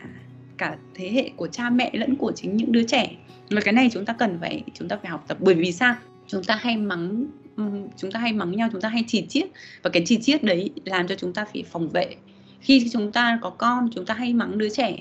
cả 0.58 0.78
thế 0.96 1.10
hệ 1.10 1.30
của 1.36 1.48
cha 1.48 1.70
mẹ 1.70 1.92
lẫn 1.94 2.16
của 2.16 2.32
chính 2.36 2.58
những 2.58 2.72
đứa 2.72 2.84
trẻ. 2.84 3.12
Và 3.50 3.62
cái 3.62 3.74
này 3.74 3.90
chúng 3.94 4.06
ta 4.06 4.14
cần 4.20 4.38
phải 4.42 4.64
chúng 4.74 4.88
ta 4.88 4.98
phải 5.02 5.12
học 5.12 5.26
tập. 5.28 5.38
Bởi 5.42 5.56
vì 5.56 5.72
sao? 5.72 5.96
Chúng 6.28 6.44
ta 6.44 6.56
hay 6.56 6.78
mắng 6.78 7.26
chúng 7.98 8.12
ta 8.12 8.20
hay 8.20 8.34
mắng 8.34 8.52
nhau 8.52 8.70
chúng 8.72 8.82
ta 8.82 8.90
hay 8.90 9.04
chỉ 9.08 9.26
chiết 9.30 9.48
và 9.84 9.90
cái 9.90 10.04
chỉ 10.06 10.18
chiết 10.22 10.44
đấy 10.44 10.70
làm 10.86 11.08
cho 11.08 11.16
chúng 11.16 11.34
ta 11.34 11.46
phải 11.54 11.64
phòng 11.72 11.90
vệ. 11.90 12.16
Khi 12.62 12.90
chúng 12.94 13.12
ta 13.12 13.40
có 13.42 13.50
con 13.50 13.90
chúng 13.96 14.06
ta 14.06 14.14
hay 14.14 14.34
mắng 14.34 14.58
đứa 14.58 14.70
trẻ 14.70 14.98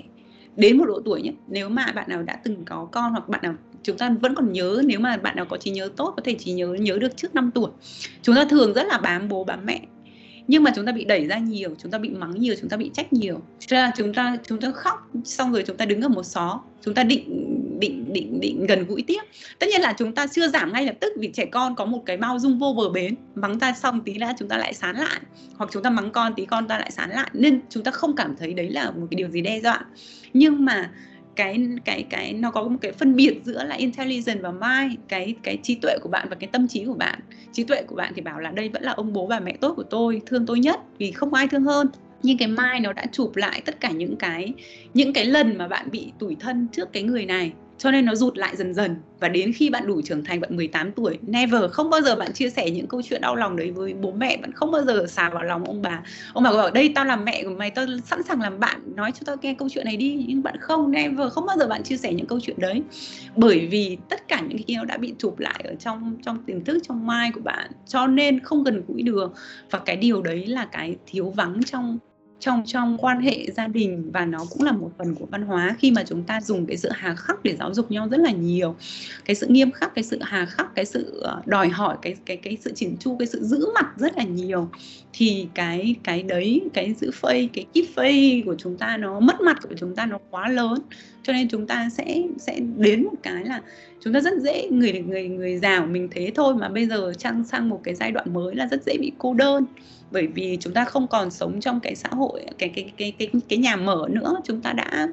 đến 0.58 0.78
một 0.78 0.84
độ 0.84 1.00
tuổi 1.04 1.22
nhé, 1.22 1.32
nếu 1.48 1.68
mà 1.68 1.86
bạn 1.94 2.08
nào 2.08 2.22
đã 2.22 2.40
từng 2.44 2.64
có 2.64 2.88
con 2.92 3.12
hoặc 3.12 3.28
bạn 3.28 3.40
nào, 3.42 3.54
chúng 3.82 3.98
ta 3.98 4.14
vẫn 4.20 4.34
còn 4.34 4.52
nhớ, 4.52 4.82
nếu 4.84 5.00
mà 5.00 5.16
bạn 5.16 5.36
nào 5.36 5.44
có 5.44 5.56
trí 5.56 5.70
nhớ 5.70 5.90
tốt, 5.96 6.14
có 6.16 6.22
thể 6.24 6.34
trí 6.38 6.52
nhớ 6.52 6.66
nhớ 6.80 6.98
được 6.98 7.16
trước 7.16 7.34
5 7.34 7.50
tuổi. 7.54 7.70
Chúng 8.22 8.34
ta 8.34 8.44
thường 8.44 8.72
rất 8.72 8.86
là 8.86 8.98
bám 8.98 9.28
bố, 9.28 9.44
bám 9.44 9.66
mẹ, 9.66 9.80
nhưng 10.48 10.62
mà 10.62 10.72
chúng 10.76 10.86
ta 10.86 10.92
bị 10.92 11.04
đẩy 11.04 11.26
ra 11.26 11.38
nhiều, 11.38 11.70
chúng 11.82 11.90
ta 11.90 11.98
bị 11.98 12.10
mắng 12.10 12.34
nhiều, 12.40 12.54
chúng 12.60 12.70
ta 12.70 12.76
bị 12.76 12.90
trách 12.94 13.12
nhiều. 13.12 13.40
Cho 13.58 13.76
nên 13.76 13.84
là 13.84 13.92
chúng 13.96 14.14
ta 14.14 14.36
chúng 14.46 14.60
ta 14.60 14.70
khóc, 14.70 15.10
xong 15.24 15.52
rồi 15.52 15.64
chúng 15.66 15.76
ta 15.76 15.84
đứng 15.84 16.02
ở 16.02 16.08
một 16.08 16.22
xó, 16.22 16.60
chúng 16.84 16.94
ta 16.94 17.04
định 17.04 17.24
định 17.78 18.12
định 18.12 18.40
định 18.40 18.66
gần 18.66 18.84
gũi 18.86 19.02
tiếp. 19.02 19.20
Tất 19.58 19.66
nhiên 19.70 19.80
là 19.80 19.94
chúng 19.98 20.14
ta 20.14 20.26
chưa 20.26 20.48
giảm 20.48 20.72
ngay 20.72 20.84
lập 20.84 20.94
tức 21.00 21.12
vì 21.16 21.30
trẻ 21.34 21.44
con 21.44 21.74
có 21.74 21.84
một 21.84 22.02
cái 22.06 22.16
bao 22.16 22.38
dung 22.38 22.58
vô 22.58 22.74
bờ 22.76 22.88
bến, 22.88 23.14
mắng 23.34 23.58
ta 23.58 23.72
xong 23.72 24.00
tí 24.00 24.18
đã 24.18 24.34
chúng 24.38 24.48
ta 24.48 24.56
lại 24.58 24.74
sán 24.74 24.96
lại 24.96 25.20
hoặc 25.56 25.70
chúng 25.72 25.82
ta 25.82 25.90
mắng 25.90 26.10
con 26.10 26.34
tí 26.34 26.46
con 26.46 26.68
ta 26.68 26.78
lại 26.78 26.90
sán 26.90 27.10
lại 27.10 27.30
nên 27.32 27.60
chúng 27.70 27.84
ta 27.84 27.90
không 27.90 28.16
cảm 28.16 28.36
thấy 28.36 28.54
đấy 28.54 28.70
là 28.70 28.90
một 28.90 29.06
cái 29.10 29.16
điều 29.16 29.28
gì 29.28 29.40
đe 29.40 29.60
dọa. 29.60 29.84
Nhưng 30.32 30.64
mà 30.64 30.90
cái 31.36 31.68
cái 31.84 32.02
cái, 32.10 32.32
nó 32.32 32.50
có 32.50 32.62
một 32.62 32.76
cái 32.80 32.92
phân 32.92 33.16
biệt 33.16 33.40
giữa 33.44 33.64
là 33.64 33.74
intelligent 33.74 34.42
và 34.42 34.50
mind, 34.50 34.98
cái 35.08 35.34
cái 35.42 35.58
trí 35.62 35.74
tuệ 35.74 35.98
của 36.02 36.08
bạn 36.08 36.26
và 36.30 36.36
cái 36.40 36.48
tâm 36.52 36.68
trí 36.68 36.84
của 36.84 36.94
bạn. 36.94 37.20
Trí 37.52 37.64
tuệ 37.64 37.82
của 37.82 37.94
bạn 37.94 38.12
thì 38.16 38.22
bảo 38.22 38.40
là 38.40 38.50
đây 38.50 38.68
vẫn 38.68 38.82
là 38.82 38.92
ông 38.92 39.12
bố 39.12 39.26
bà 39.26 39.40
mẹ 39.40 39.56
tốt 39.60 39.74
của 39.76 39.82
tôi, 39.82 40.22
thương 40.26 40.46
tôi 40.46 40.58
nhất 40.58 40.80
vì 40.98 41.10
không 41.10 41.34
ai 41.34 41.48
thương 41.48 41.64
hơn. 41.64 41.88
Nhưng 42.22 42.38
cái 42.38 42.48
mai 42.48 42.80
nó 42.80 42.92
đã 42.92 43.06
chụp 43.12 43.36
lại 43.36 43.62
tất 43.64 43.80
cả 43.80 43.90
những 43.90 44.16
cái 44.16 44.52
những 44.94 45.12
cái 45.12 45.24
lần 45.24 45.58
mà 45.58 45.68
bạn 45.68 45.90
bị 45.90 46.12
tủi 46.18 46.36
thân 46.40 46.68
trước 46.72 46.92
cái 46.92 47.02
người 47.02 47.26
này 47.26 47.52
cho 47.78 47.90
nên 47.90 48.04
nó 48.04 48.14
rụt 48.14 48.38
lại 48.38 48.56
dần 48.56 48.74
dần. 48.74 48.96
Và 49.20 49.28
đến 49.28 49.52
khi 49.52 49.70
bạn 49.70 49.86
đủ 49.86 50.02
trưởng 50.02 50.24
thành, 50.24 50.40
bạn 50.40 50.56
18 50.56 50.92
tuổi, 50.92 51.18
never, 51.22 51.62
không 51.72 51.90
bao 51.90 52.00
giờ 52.00 52.16
bạn 52.16 52.32
chia 52.32 52.50
sẻ 52.50 52.70
những 52.70 52.86
câu 52.86 53.02
chuyện 53.02 53.20
đau 53.20 53.36
lòng 53.36 53.56
đấy 53.56 53.70
với 53.70 53.94
bố 53.94 54.12
mẹ. 54.12 54.36
Bạn 54.36 54.52
không 54.52 54.70
bao 54.70 54.84
giờ 54.84 55.06
xà 55.08 55.30
vào 55.30 55.42
lòng 55.42 55.64
ông 55.64 55.82
bà. 55.82 56.02
Ông 56.32 56.44
bà 56.44 56.52
bảo, 56.52 56.70
đây, 56.70 56.92
tao 56.94 57.04
làm 57.04 57.24
mẹ 57.24 57.44
của 57.44 57.50
mày, 57.50 57.70
tao 57.70 57.86
sẵn 58.04 58.22
sàng 58.22 58.40
làm 58.40 58.60
bạn. 58.60 58.80
Nói 58.96 59.12
cho 59.12 59.20
tao 59.26 59.36
nghe 59.42 59.54
câu 59.54 59.68
chuyện 59.68 59.84
này 59.84 59.96
đi. 59.96 60.24
Nhưng 60.28 60.42
bạn 60.42 60.56
không, 60.60 60.90
never, 60.90 61.32
không 61.32 61.46
bao 61.46 61.56
giờ 61.58 61.66
bạn 61.66 61.82
chia 61.82 61.96
sẻ 61.96 62.12
những 62.12 62.26
câu 62.26 62.40
chuyện 62.40 62.56
đấy. 62.60 62.82
Bởi 63.36 63.68
vì 63.70 63.98
tất 64.08 64.28
cả 64.28 64.40
những 64.40 64.58
cái 64.58 64.64
kia 64.66 64.76
nó 64.76 64.84
đã 64.84 64.96
bị 64.96 65.14
chụp 65.18 65.38
lại 65.38 65.64
ở 65.64 65.74
trong 65.74 66.16
trong 66.24 66.44
tiềm 66.44 66.64
thức, 66.64 66.78
trong 66.88 67.06
mai 67.06 67.30
của 67.34 67.40
bạn. 67.40 67.70
Cho 67.86 68.06
nên 68.06 68.40
không 68.40 68.64
gần 68.64 68.82
gũi 68.88 69.02
được 69.02 69.32
và 69.70 69.78
cái 69.78 69.96
điều 69.96 70.22
đấy 70.22 70.46
là 70.46 70.64
cái 70.72 70.96
thiếu 71.06 71.30
vắng 71.30 71.60
trong 71.66 71.98
trong 72.40 72.62
trong 72.66 72.98
quan 72.98 73.20
hệ 73.20 73.46
gia 73.56 73.66
đình 73.66 74.10
và 74.12 74.24
nó 74.24 74.38
cũng 74.50 74.62
là 74.62 74.72
một 74.72 74.90
phần 74.98 75.14
của 75.14 75.26
văn 75.26 75.42
hóa. 75.42 75.76
Khi 75.78 75.90
mà 75.90 76.04
chúng 76.06 76.22
ta 76.22 76.40
dùng 76.40 76.66
cái 76.66 76.76
sự 76.76 76.88
hà 76.92 77.14
khắc 77.14 77.42
để 77.42 77.56
giáo 77.58 77.74
dục 77.74 77.90
nhau 77.90 78.08
rất 78.08 78.20
là 78.20 78.30
nhiều, 78.30 78.76
cái 79.24 79.36
sự 79.36 79.46
nghiêm 79.46 79.70
khắc, 79.70 79.94
cái 79.94 80.04
sự 80.04 80.18
hà 80.22 80.46
khắc, 80.46 80.74
cái 80.74 80.84
sự 80.84 81.20
ờ, 81.22 81.42
đòi 81.46 81.68
hỏi, 81.68 81.96
cái 82.02 82.14
cái 82.26 82.36
cái 82.36 82.56
sự 82.60 82.72
chỉnh 82.74 82.96
chu, 83.00 83.16
cái 83.18 83.26
sự 83.26 83.44
giữ 83.44 83.66
mặt 83.74 83.86
rất 83.96 84.16
là 84.16 84.24
nhiều, 84.24 84.68
thì 85.12 85.48
cái 85.54 85.94
cái 86.04 86.22
đấy, 86.22 86.60
cái 86.74 86.94
giữ 87.00 87.10
phây, 87.14 87.48
cái 87.52 87.66
keep 87.74 87.84
phây 87.96 88.42
của 88.46 88.54
chúng 88.58 88.76
ta 88.78 88.96
nó, 88.96 89.20
mất 89.20 89.40
mặt 89.40 89.58
của 89.62 89.74
chúng 89.78 89.94
ta 89.94 90.06
nó 90.06 90.18
quá 90.30 90.48
lớn. 90.48 90.78
Cho 91.22 91.32
nên 91.32 91.48
chúng 91.48 91.66
ta 91.66 91.88
sẽ 91.96 92.22
sẽ 92.38 92.60
đến 92.76 93.04
một 93.04 93.14
cái 93.22 93.44
là 93.44 93.62
chúng 94.00 94.14
ta 94.14 94.20
rất 94.20 94.34
dễ, 94.42 94.68
người 94.70 94.92
người 94.92 95.28
người 95.28 95.58
già 95.58 95.80
của 95.80 95.86
mình 95.86 96.08
thế 96.10 96.32
thôi 96.34 96.54
mà 96.54 96.68
bây 96.68 96.86
giờ 96.86 97.12
sang 97.18 97.44
sang 97.44 97.68
một 97.68 97.80
cái 97.84 97.94
giai 97.94 98.12
đoạn 98.12 98.34
mới 98.34 98.54
là 98.54 98.66
rất 98.70 98.82
dễ 98.86 98.96
bị 99.00 99.12
cô 99.18 99.34
đơn 99.34 99.66
bởi 100.10 100.26
vì 100.26 100.58
chúng 100.60 100.72
ta 100.72 100.84
không 100.84 101.06
còn 101.06 101.30
sống 101.30 101.60
trong 101.60 101.80
cái 101.80 101.94
xã 101.94 102.08
hội, 102.12 102.42
cái 102.58 102.68
cái 102.68 102.92
cái 102.96 103.12
cái 103.18 103.30
cái 103.48 103.58
nhà 103.58 103.76
mở 103.76 104.06
nữa. 104.10 104.34
Chúng 104.44 104.60
ta 104.60 104.72
đã, 104.72 105.08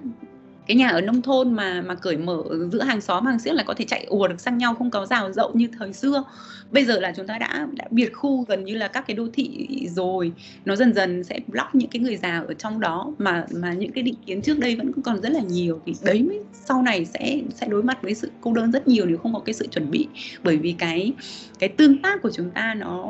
cái 0.68 0.78
nhà 0.78 0.88
ở 0.88 1.02
nông 1.02 1.22
thôn 1.22 1.54
mà 1.54 1.82
mà 1.82 1.96
cởi 1.96 2.18
mở 2.18 2.44
giữa 2.72 2.84
hàng 2.84 3.02
xóm, 3.02 3.26
hàng 3.26 3.40
xiếc 3.40 3.54
là 3.54 3.64
có 3.64 3.74
thể 3.74 3.86
chạy 3.86 4.06
ùa 4.10 4.28
được 4.28 4.40
sang 4.40 4.58
nhau, 4.58 4.76
không 4.76 4.92
có 4.92 5.06
rào 5.06 5.32
rậu 5.32 5.52
như 5.54 5.68
thời 5.80 5.94
xưa. 5.94 6.24
Bây 6.72 6.86
giờ 6.86 7.00
là 7.00 7.14
chúng 7.16 7.28
ta 7.28 7.38
đã 7.38 7.68
đã 7.74 7.86
biệt 7.92 8.10
khu 8.14 8.46
gần 8.48 8.64
như 8.66 8.76
là 8.76 8.88
các 8.88 9.08
cái 9.08 9.16
đô 9.16 9.28
thị 9.34 9.68
rồi. 9.92 10.32
Nó 10.66 10.76
dần 10.76 10.94
dần 10.94 11.24
sẽ 11.24 11.40
block 11.48 11.76
những 11.76 11.90
cái 11.90 12.00
người 12.00 12.18
già 12.18 12.44
ở 12.48 12.54
trong 12.54 12.80
đó 12.80 13.14
mà 13.18 13.46
mà 13.52 13.74
những 13.74 13.92
cái 13.92 14.04
định 14.04 14.16
kiến 14.26 14.42
trước 14.42 14.60
đây 14.60 14.76
vẫn 14.76 14.92
còn 15.02 15.22
rất 15.22 15.30
là 15.30 15.40
nhiều. 15.40 15.82
Thì 15.86 15.96
đấy 16.04 16.24
mới, 16.24 16.40
sau 16.54 16.82
này 16.82 17.06
sẽ 17.06 17.40
sẽ 17.56 17.68
đối 17.68 17.84
mặt 17.84 17.98
với 18.02 18.16
sự 18.16 18.32
cô 18.42 18.54
đơn 18.54 18.72
rất 18.72 18.88
nhiều 18.88 19.06
nếu 19.06 19.18
không 19.18 19.34
có 19.34 19.40
cái 19.40 19.54
sự 19.54 19.68
chuẩn 19.68 19.92
bị. 19.92 20.08
Bởi 20.44 20.58
vì 20.58 20.76
cái 20.78 21.14
cái 21.60 21.70
tương 21.70 22.02
tác 22.02 22.22
của 22.22 22.32
chúng 22.32 22.52
ta 22.52 22.74
nó 22.74 23.10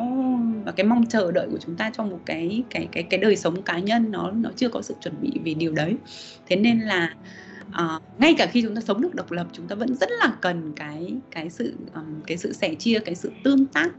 và 0.65 0.71
cái 0.71 0.86
mong 0.86 1.05
chờ 1.05 1.31
đợi 1.31 1.47
của 1.51 1.58
chúng 1.58 1.75
ta 1.75 1.89
trong 1.89 2.10
một 2.10 2.19
cái 2.25 2.63
cái 2.69 2.88
cái 2.91 3.03
cái 3.03 3.19
đời 3.19 3.36
sống 3.36 3.62
cá 3.62 3.79
nhân 3.79 4.12
nó 4.12 4.31
nó 4.31 4.49
chưa 4.55 4.69
có 4.69 4.81
sự 4.81 4.95
chuẩn 5.01 5.13
bị 5.21 5.31
về 5.45 5.53
điều 5.53 5.71
đấy. 5.71 5.95
Thế 6.47 6.55
nên 6.55 6.79
là 6.79 7.15
uh, 7.67 8.01
ngay 8.19 8.36
cả 8.38 8.45
khi 8.45 8.62
chúng 8.62 8.75
ta 8.75 8.81
sống 8.81 9.01
được 9.01 9.15
độc 9.15 9.31
lập 9.31 9.47
chúng 9.51 9.67
ta 9.67 9.75
vẫn 9.75 9.95
rất 9.95 10.10
là 10.19 10.38
cần 10.41 10.73
cái 10.75 11.13
cái 11.31 11.49
sự 11.49 11.73
um, 11.93 12.21
cái 12.27 12.38
sự 12.38 12.53
sẻ 12.53 12.75
chia 12.75 12.99
cái 12.99 13.15
sự 13.15 13.31
tương 13.43 13.65
tác 13.65 13.91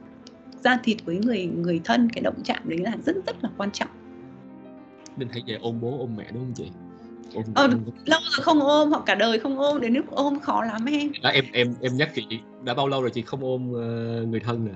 ra 0.65 0.79
thịt 0.85 0.97
với 1.05 1.19
người 1.19 1.47
người 1.47 1.81
thân. 1.85 2.11
Cái 2.11 2.23
động 2.23 2.43
chạm 2.45 2.63
đấy 2.65 2.79
là 2.79 2.93
rất 3.07 3.17
rất 3.27 3.37
là 3.43 3.51
quan 3.57 3.71
trọng. 3.71 3.91
Mình 5.17 5.29
hãy 5.33 5.43
về 5.47 5.59
ôm 5.63 5.81
bố 5.81 5.99
ôm 5.99 6.11
mẹ 6.17 6.25
đúng 6.33 6.43
không 6.43 6.53
chị? 6.55 6.71
Ôm, 7.35 7.45
ờ, 7.55 7.63
ôm... 7.63 7.71
lâu 8.07 8.21
rồi 8.37 8.45
không 8.45 8.61
ôm 8.61 8.91
hoặc 8.91 9.03
cả 9.07 9.15
đời 9.15 9.39
không 9.39 9.59
ôm 9.59 9.81
đến 9.81 9.95
lúc 9.95 10.11
ôm 10.11 10.41
khó 10.41 10.65
lắm 10.65 10.85
em 10.85 11.13
đó, 11.23 11.31
em 11.31 11.45
em 11.53 11.75
em 11.81 11.97
nhắc 11.97 12.11
chị 12.15 12.23
đã 12.65 12.75
bao 12.75 12.89
lâu 12.89 13.03
rồi 13.03 13.11
chị 13.11 13.23
không 13.23 13.41
ôm 13.41 13.71
uh, 13.71 14.29
người 14.29 14.41
thân 14.41 14.65
nè? 14.65 14.73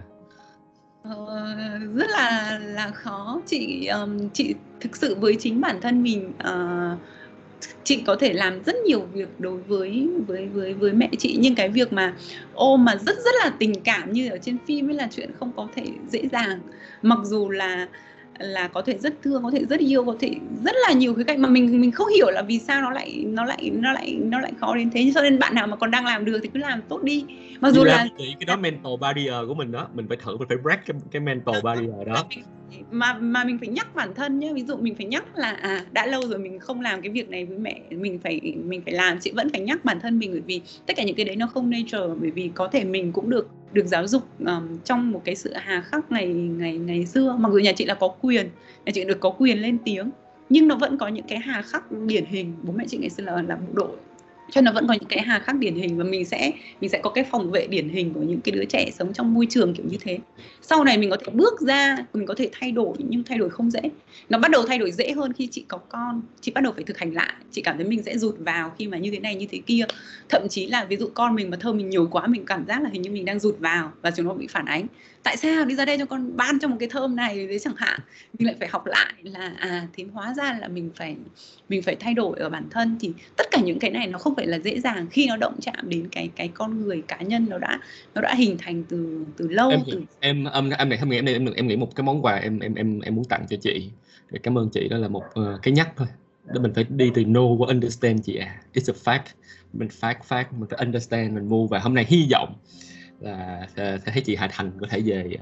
Ờ, 1.03 1.47
rất 1.95 2.11
là 2.11 2.59
là 2.63 2.91
khó. 2.91 3.41
Chị 3.47 3.87
um, 3.87 4.29
chị 4.29 4.55
thực 4.81 4.97
sự 4.97 5.15
với 5.15 5.37
chính 5.41 5.61
bản 5.61 5.81
thân 5.81 6.03
mình 6.03 6.33
uh, 6.39 6.99
chị 7.85 8.03
có 8.07 8.17
thể 8.21 8.33
làm 8.33 8.63
rất 8.65 8.77
nhiều 8.87 9.01
việc 9.13 9.41
đối 9.41 9.61
với 9.63 10.09
với 10.27 10.47
với 10.47 10.75
với 10.75 10.93
mẹ 10.93 11.11
chị. 11.19 11.37
Nhưng 11.41 11.55
cái 11.55 11.69
việc 11.69 11.93
mà 11.93 12.15
ôm 12.55 12.85
mà 12.85 12.97
rất 12.97 13.17
rất 13.17 13.35
là 13.45 13.53
tình 13.59 13.73
cảm 13.85 14.13
như 14.13 14.31
ở 14.31 14.39
trên 14.39 14.57
phim 14.67 14.91
ấy 14.91 14.95
là 14.95 15.09
chuyện 15.17 15.31
không 15.41 15.53
có 15.57 15.69
thể 15.75 15.87
dễ 16.09 16.29
dàng. 16.33 16.61
Mặc 17.03 17.19
dù 17.25 17.51
là 17.51 17.89
là 18.41 18.69
có 18.69 18.83
thể 18.83 18.99
rất 18.99 19.15
thương 19.23 19.43
có 19.43 19.51
thể 19.51 19.65
rất 19.65 19.81
yêu 19.81 20.05
có 20.05 20.17
thể 20.21 20.31
rất 20.65 20.75
là 20.89 20.93
nhiều 20.93 21.15
cái 21.15 21.25
cạnh 21.25 21.43
mà 21.43 21.49
mình 21.49 21.81
mình 21.81 21.93
không 21.93 22.09
hiểu 22.09 22.31
là 22.31 22.43
vì 22.43 22.59
sao 22.59 22.83
nó 22.83 22.91
lại 22.91 23.25
nó 23.27 23.45
lại 23.45 23.71
nó 23.73 23.93
lại 23.93 24.19
nó 24.23 24.41
lại 24.41 24.53
khó 24.61 24.77
đến 24.77 24.91
thế. 24.91 25.13
Cho 25.15 25.23
nên 25.23 25.39
bạn 25.39 25.55
nào 25.55 25.67
mà 25.67 25.77
còn 25.77 25.91
đang 25.91 26.05
làm 26.05 26.25
được 26.25 26.41
thì 26.43 26.49
cứ 26.55 26.61
làm 26.61 26.81
tốt 26.89 27.03
đi. 27.03 27.25
Mặc 27.61 27.71
dù 27.71 27.85
là 27.85 28.07
cái 28.19 28.47
đó 28.47 28.57
mental 28.57 28.93
barrier 29.01 29.35
của 29.49 29.55
mình 29.55 29.73
đó 29.73 29.89
mình 29.95 30.09
phải 30.09 30.17
thử 30.17 30.37
mình 30.37 30.49
phải 30.49 30.57
break 30.57 30.87
cái, 30.87 30.97
cái 31.11 31.21
mental 31.21 31.55
barrier 31.63 32.07
đó 32.07 32.25
mà 32.91 33.13
mà 33.13 33.45
mình 33.45 33.59
phải 33.59 33.69
nhắc 33.69 33.95
bản 33.95 34.15
thân 34.15 34.39
nhé 34.39 34.53
ví 34.55 34.63
dụ 34.63 34.77
mình 34.77 34.95
phải 34.95 35.07
nhắc 35.07 35.39
là 35.39 35.51
à 35.51 35.85
đã 35.93 36.07
lâu 36.07 36.23
rồi 36.29 36.39
mình 36.39 36.59
không 36.59 36.81
làm 36.81 37.01
cái 37.03 37.11
việc 37.11 37.29
này 37.29 37.45
với 37.45 37.59
mẹ 37.59 37.81
mình 37.91 38.19
phải 38.19 38.41
mình 38.65 38.83
phải 38.85 38.95
làm. 38.95 39.19
Chị 39.21 39.33
vẫn 39.35 39.51
phải 39.51 39.61
nhắc 39.61 39.85
bản 39.85 40.01
thân 40.01 40.19
mình 40.19 40.31
bởi 40.33 40.41
vì 40.41 40.61
tất 40.87 40.97
cả 40.97 41.03
những 41.03 41.17
cái 41.17 41.25
đấy 41.25 41.37
nó 41.37 41.47
không 41.47 41.71
nature 41.71 42.15
bởi 42.21 42.31
vì 42.31 42.51
có 42.55 42.69
thể 42.69 42.85
mình 42.85 43.13
cũng 43.13 43.31
được 43.31 43.49
được 43.73 43.87
giáo 43.87 44.07
dục 44.07 44.23
um, 44.39 44.79
trong 44.85 45.11
một 45.11 45.23
cái 45.25 45.35
sự 45.35 45.53
hà 45.57 45.81
khắc 45.81 46.13
ngày 46.13 46.27
ngày 46.35 46.79
ngày 46.79 47.07
xưa. 47.07 47.37
Mặc 47.39 47.53
dù 47.53 47.59
nhà 47.59 47.73
chị 47.73 47.85
là 47.85 47.95
có 47.95 48.09
quyền 48.09 48.49
nhà 48.85 48.93
chị 48.95 49.05
được 49.05 49.21
có 49.21 49.31
quyền 49.31 49.63
lên 49.63 49.79
tiếng 49.85 50.11
nhưng 50.49 50.69
nó 50.69 50.77
vẫn 50.77 50.99
có 50.99 51.09
những 51.09 51.27
cái 51.29 51.39
hà 51.39 51.63
khắc 51.63 51.93
điển 51.93 52.25
hình. 52.25 52.55
Bố 52.63 52.73
mẹ 52.77 52.85
chị 52.89 52.99
ngày 52.99 53.11
xưa 53.11 53.25
là 53.25 53.43
là 53.43 53.57
bộ 53.57 53.73
đội 53.73 53.97
cho 54.51 54.61
nó 54.61 54.73
vẫn 54.73 54.87
có 54.87 54.95
những 54.95 55.09
cái 55.09 55.21
hà 55.21 55.39
khắc 55.39 55.57
điển 55.59 55.75
hình 55.75 55.99
và 55.99 56.05
mình 56.05 56.25
sẽ 56.25 56.53
mình 56.81 56.91
sẽ 56.91 57.01
có 57.03 57.11
cái 57.11 57.25
phòng 57.25 57.51
vệ 57.51 57.67
điển 57.67 57.89
hình 57.89 58.13
của 58.15 58.23
những 58.23 58.41
cái 58.41 58.53
đứa 58.53 58.65
trẻ 58.65 58.91
sống 58.99 59.13
trong 59.13 59.35
môi 59.35 59.47
trường 59.51 59.75
kiểu 59.75 59.87
như 59.89 59.97
thế. 60.01 60.19
Sau 60.63 60.85
này 60.85 60.99
mình 60.99 61.11
có 61.11 61.17
thể 61.17 61.33
bước 61.33 61.61
ra, 61.61 61.97
mình 62.15 62.27
có 62.27 62.35
thể 62.35 62.51
thay 62.53 62.73
đổi 62.73 62.97
nhưng 62.99 63.25
thay 63.25 63.39
đổi 63.39 63.51
không 63.51 63.71
dễ. 63.71 63.81
Nó 64.29 64.39
bắt 64.39 64.51
đầu 64.51 64.67
thay 64.67 64.79
đổi 64.79 64.93
dễ 64.93 65.13
hơn 65.13 65.33
khi 65.33 65.47
chị 65.47 65.65
có 65.69 65.79
con, 65.79 66.23
chị 66.41 66.53
bắt 66.53 66.61
đầu 66.65 66.73
phải 66.73 66.85
thực 66.85 66.99
hành 66.99 67.15
lại. 67.15 67.35
Chị 67.51 67.63
cảm 67.63 67.77
thấy 67.77 67.87
mình 67.87 68.03
sẽ 68.03 68.19
rụt 68.19 68.35
vào 68.39 68.73
khi 68.79 68.87
mà 68.87 68.99
như 68.99 69.11
thế 69.11 69.19
này, 69.19 69.35
như 69.35 69.47
thế 69.51 69.59
kia. 69.67 69.85
Thậm 70.29 70.47
chí 70.51 70.67
là 70.67 70.85
ví 70.85 70.97
dụ 70.97 71.11
con 71.15 71.35
mình 71.35 71.51
mà 71.51 71.57
thơm 71.57 71.77
mình 71.77 71.91
nhiều 71.91 72.09
quá, 72.11 72.27
mình 72.27 72.45
cảm 72.47 72.65
giác 72.67 72.83
là 72.83 72.91
hình 72.93 73.03
như 73.03 73.11
mình 73.11 73.25
đang 73.25 73.39
rụt 73.39 73.59
vào 73.59 73.93
và 74.03 74.11
chúng 74.11 74.27
nó 74.27 74.35
bị 74.35 74.47
phản 74.47 74.65
ánh 74.65 74.87
tại 75.23 75.37
sao 75.37 75.65
đi 75.65 75.75
ra 75.75 75.85
đây 75.85 75.99
cho 75.99 76.07
con 76.07 76.37
ban 76.37 76.59
cho 76.59 76.69
một 76.69 76.77
cái 76.81 76.89
thơm 76.89 77.17
này 77.17 77.47
đấy 77.47 77.59
chẳng 77.59 77.75
hạn. 77.77 78.01
Mình 78.39 78.47
lại 78.47 78.57
phải 78.59 78.69
học 78.69 78.87
lại 78.87 79.13
là 79.23 79.53
à 79.59 79.87
thì 79.93 80.05
hóa 80.13 80.35
ra 80.35 80.59
là 80.61 80.69
mình 80.69 80.91
phải 80.97 81.17
mình 81.69 81.83
phải 81.83 81.97
thay 81.97 82.15
đổi 82.15 82.39
ở 82.39 82.49
bản 82.49 82.69
thân. 82.71 82.97
Thì 83.01 83.13
tất 83.37 83.47
cả 83.51 83.61
những 83.61 83.79
cái 83.79 83.91
này 83.91 84.07
nó 84.07 84.19
không 84.19 84.35
phải 84.35 84.47
là 84.47 84.59
dễ 84.59 84.81
dàng 84.81 85.07
khi 85.11 85.27
nó 85.27 85.37
động 85.37 85.55
chạm 85.61 85.89
đến 85.89 86.09
cái 86.13 86.31
cái 86.37 86.49
con 86.49 86.81
người 86.81 87.03
cá 87.09 87.17
nhân 87.17 87.47
nó 87.49 87.59
đã 87.59 87.81
nó 88.15 88.21
đã 88.21 88.35
hình 88.35 88.57
thành 88.59 88.85
từ 88.89 89.25
từ 89.37 89.49
lâu 89.49 89.71
em 89.71 89.81
từ 89.87 90.03
em 90.21 90.45
em 90.45 90.71
em 90.71 90.89
này 90.89 90.99
không 90.99 91.09
nghĩ 91.09 91.17
em 91.17 91.25
em 91.25 91.47
em 91.55 91.67
nghĩ 91.67 91.77
một 91.77 91.95
cái 91.95 92.05
món 92.05 92.25
quà 92.25 92.35
em 92.35 92.59
em 92.59 92.75
em 92.75 93.01
em 93.01 93.15
muốn 93.15 93.25
tặng 93.25 93.47
cho 93.51 93.57
chị. 93.57 93.91
Để 94.31 94.39
cảm 94.43 94.59
ơn 94.59 94.69
chị 94.69 94.89
đó 94.89 94.99
là 94.99 95.09
một 95.09 95.25
uh, 95.41 95.63
cái 95.63 95.75
nhắc 95.75 95.93
thôi. 95.97 96.07
Đó 96.45 96.61
mình 96.61 96.73
phải 96.75 96.85
đi 96.89 97.11
từ 97.15 97.23
know 97.23 97.57
qua 97.57 97.69
understand 97.69 98.25
chị 98.25 98.37
à. 98.37 98.61
It's 98.75 98.95
a 98.95 98.97
fact. 99.05 99.25
Mình 99.73 99.89
fact 100.01 100.15
fact 100.29 100.45
mình 100.51 100.69
phải 100.71 100.79
understand 100.79 101.35
mình 101.35 101.49
mua. 101.49 101.67
Và 101.67 101.79
hôm 101.79 101.95
nay 101.95 102.07
hy 102.09 102.29
vọng 102.33 102.55
là 103.21 103.67
thấy 104.05 104.23
chị 104.25 104.37
Hà 104.37 104.49
Thành 104.49 104.71
có 104.81 104.87
thể 104.91 105.01
về 105.01 105.37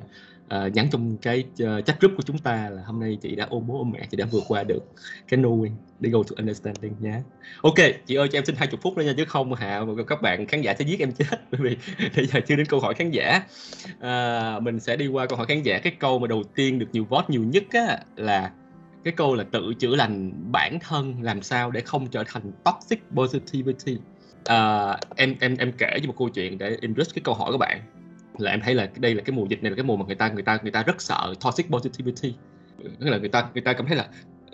uh, 0.54 0.74
nhắn 0.74 0.88
trong 0.90 1.16
cái 1.16 1.44
uh, 1.64 1.86
chat 1.86 2.00
group 2.00 2.12
của 2.16 2.22
chúng 2.22 2.38
ta 2.38 2.70
là 2.70 2.82
hôm 2.86 3.00
nay 3.00 3.18
chị 3.22 3.36
đã 3.36 3.46
ôm 3.50 3.66
bố 3.66 3.78
ôm 3.78 3.90
mẹ 3.90 4.06
chị 4.10 4.16
đã 4.16 4.26
vượt 4.30 4.42
qua 4.48 4.64
được 4.64 4.84
cái 5.28 5.40
knowing 5.40 5.72
để 6.00 6.10
go 6.10 6.22
to 6.22 6.34
understanding 6.36 6.92
nhé. 7.00 7.20
Ok 7.62 7.74
chị 8.06 8.14
ơi 8.14 8.28
cho 8.32 8.38
em 8.38 8.44
xin 8.44 8.56
hai 8.56 8.68
chục 8.68 8.80
phút 8.82 8.96
nữa 8.96 9.04
nha 9.04 9.12
chứ 9.16 9.24
không 9.24 9.54
hạ 9.54 9.82
các 10.08 10.22
bạn 10.22 10.46
khán 10.46 10.62
giả 10.62 10.74
sẽ 10.78 10.84
giết 10.84 11.00
em 11.00 11.12
chết 11.12 11.24
bởi 11.50 11.60
vì 11.60 11.76
bây 12.16 12.26
giờ 12.26 12.40
chưa 12.46 12.56
đến 12.56 12.66
câu 12.66 12.80
hỏi 12.80 12.94
khán 12.94 13.10
giả. 13.10 13.42
Uh, 13.94 14.62
mình 14.62 14.80
sẽ 14.80 14.96
đi 14.96 15.06
qua 15.06 15.26
câu 15.26 15.36
hỏi 15.36 15.46
khán 15.46 15.62
giả. 15.62 15.78
Cái 15.78 15.92
câu 15.98 16.18
mà 16.18 16.26
đầu 16.26 16.42
tiên 16.54 16.78
được 16.78 16.88
nhiều 16.92 17.04
vote 17.04 17.26
nhiều 17.28 17.44
nhất 17.44 17.64
á, 17.70 17.98
là 18.16 18.50
cái 19.04 19.14
câu 19.16 19.34
là 19.34 19.44
tự 19.44 19.74
chữa 19.78 19.96
lành 19.96 20.32
bản 20.52 20.78
thân 20.80 21.14
làm 21.22 21.42
sao 21.42 21.70
để 21.70 21.80
không 21.80 22.06
trở 22.06 22.24
thành 22.26 22.52
toxic 22.64 23.02
positivity 23.14 23.98
à, 24.44 24.96
em 25.16 25.34
em 25.40 25.56
em 25.58 25.72
kể 25.72 25.98
cho 26.02 26.06
một 26.06 26.14
câu 26.18 26.28
chuyện 26.28 26.58
để 26.58 26.76
enrich 26.82 27.14
cái 27.14 27.22
câu 27.24 27.34
hỏi 27.34 27.52
của 27.52 27.58
bạn. 27.58 27.80
Là 28.38 28.50
em 28.50 28.60
thấy 28.60 28.74
là 28.74 28.88
đây 28.96 29.14
là 29.14 29.22
cái 29.22 29.36
mùa 29.36 29.44
dịch 29.50 29.62
này 29.62 29.70
là 29.70 29.76
cái 29.76 29.84
mùa 29.84 29.96
mà 29.96 30.04
người 30.06 30.14
ta 30.14 30.28
người 30.28 30.42
ta 30.42 30.58
người 30.62 30.72
ta 30.72 30.82
rất 30.82 31.02
sợ 31.02 31.34
toxic 31.44 31.70
positivity. 31.70 32.34
Tức 33.00 33.08
là 33.08 33.18
người 33.18 33.28
ta 33.28 33.48
người 33.54 33.62
ta 33.62 33.72
cảm 33.72 33.86
thấy 33.86 33.96
là 33.96 34.08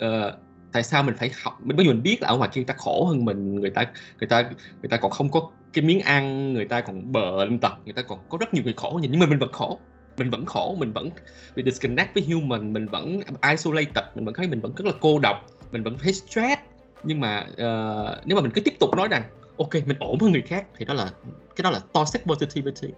uh, 0.06 0.34
tại 0.72 0.82
sao 0.82 1.02
mình 1.02 1.14
phải 1.18 1.30
học 1.42 1.60
mình 1.62 1.76
bây 1.76 1.86
giờ 1.86 1.92
mình 1.92 2.02
biết 2.02 2.22
là 2.22 2.28
ở 2.28 2.36
ngoài 2.36 2.50
kia 2.52 2.58
người 2.58 2.66
ta 2.66 2.74
khổ 2.78 3.04
hơn 3.04 3.24
mình 3.24 3.54
người 3.54 3.70
ta 3.70 3.86
người 4.20 4.28
ta 4.28 4.42
người 4.82 4.88
ta 4.90 4.96
còn 4.96 5.10
không 5.10 5.30
có 5.30 5.50
cái 5.72 5.84
miếng 5.84 6.00
ăn 6.00 6.52
người 6.52 6.64
ta 6.64 6.80
còn 6.80 7.12
bệnh 7.12 7.58
tật 7.58 7.72
người 7.84 7.92
ta 7.92 8.02
còn 8.02 8.18
có 8.28 8.38
rất 8.38 8.54
nhiều 8.54 8.64
người 8.64 8.74
khổ 8.76 9.00
nhưng 9.02 9.18
mà 9.18 9.26
mình 9.26 9.38
vẫn 9.38 9.52
khổ 9.52 9.78
mình 10.16 10.30
vẫn 10.30 10.46
khổ 10.46 10.76
mình 10.78 10.92
vẫn 10.92 11.10
bị 11.56 11.62
disconnect 11.62 12.14
với 12.14 12.24
human 12.24 12.72
mình 12.72 12.86
vẫn 12.86 13.20
isolated 13.50 14.04
mình 14.14 14.24
vẫn 14.24 14.34
thấy 14.34 14.48
mình 14.48 14.60
vẫn 14.60 14.72
rất 14.76 14.86
là 14.86 14.92
cô 15.00 15.18
độc 15.18 15.46
mình 15.74 15.82
vẫn 15.82 15.98
thấy 15.98 16.12
stress. 16.12 16.60
Nhưng 17.04 17.20
mà 17.20 17.46
uh, 17.52 18.26
nếu 18.26 18.36
mà 18.36 18.42
mình 18.42 18.50
cứ 18.54 18.60
tiếp 18.60 18.74
tục 18.80 18.96
nói 18.96 19.08
rằng 19.08 19.22
ok 19.56 19.74
mình 19.86 19.96
ổn 20.00 20.18
hơn 20.20 20.32
người 20.32 20.42
khác. 20.42 20.66
Thì 20.76 20.84
đó 20.84 20.94
là 20.94 21.10
cái 21.56 21.62
đó 21.62 21.70
là 21.70 21.80
toxic 21.92 22.24
positivity. 22.24 22.88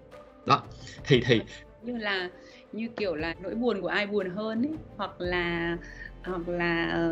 Đó. 0.47 0.62
Thì 1.05 1.23
thì 1.27 1.40
như 1.83 1.97
là 1.97 2.31
như 2.73 2.88
kiểu 2.97 3.14
là 3.14 3.35
nỗi 3.40 3.55
buồn 3.55 3.83
của 3.83 3.88
ai 3.88 4.07
buồn 4.07 4.31
hơn 4.31 4.62
ấy 4.62 4.75
hoặc 4.97 5.21
là 5.21 5.77
hoặc 6.25 6.49
là 6.49 7.07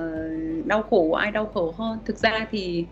uh, 0.61 0.67
đau 0.67 0.83
khổ 0.83 1.09
của 1.09 1.15
ai 1.15 1.31
đau 1.31 1.47
khổ 1.55 1.75
hơn. 1.79 1.99
Thực 2.05 2.19
ra 2.19 2.47
thì 2.51 2.87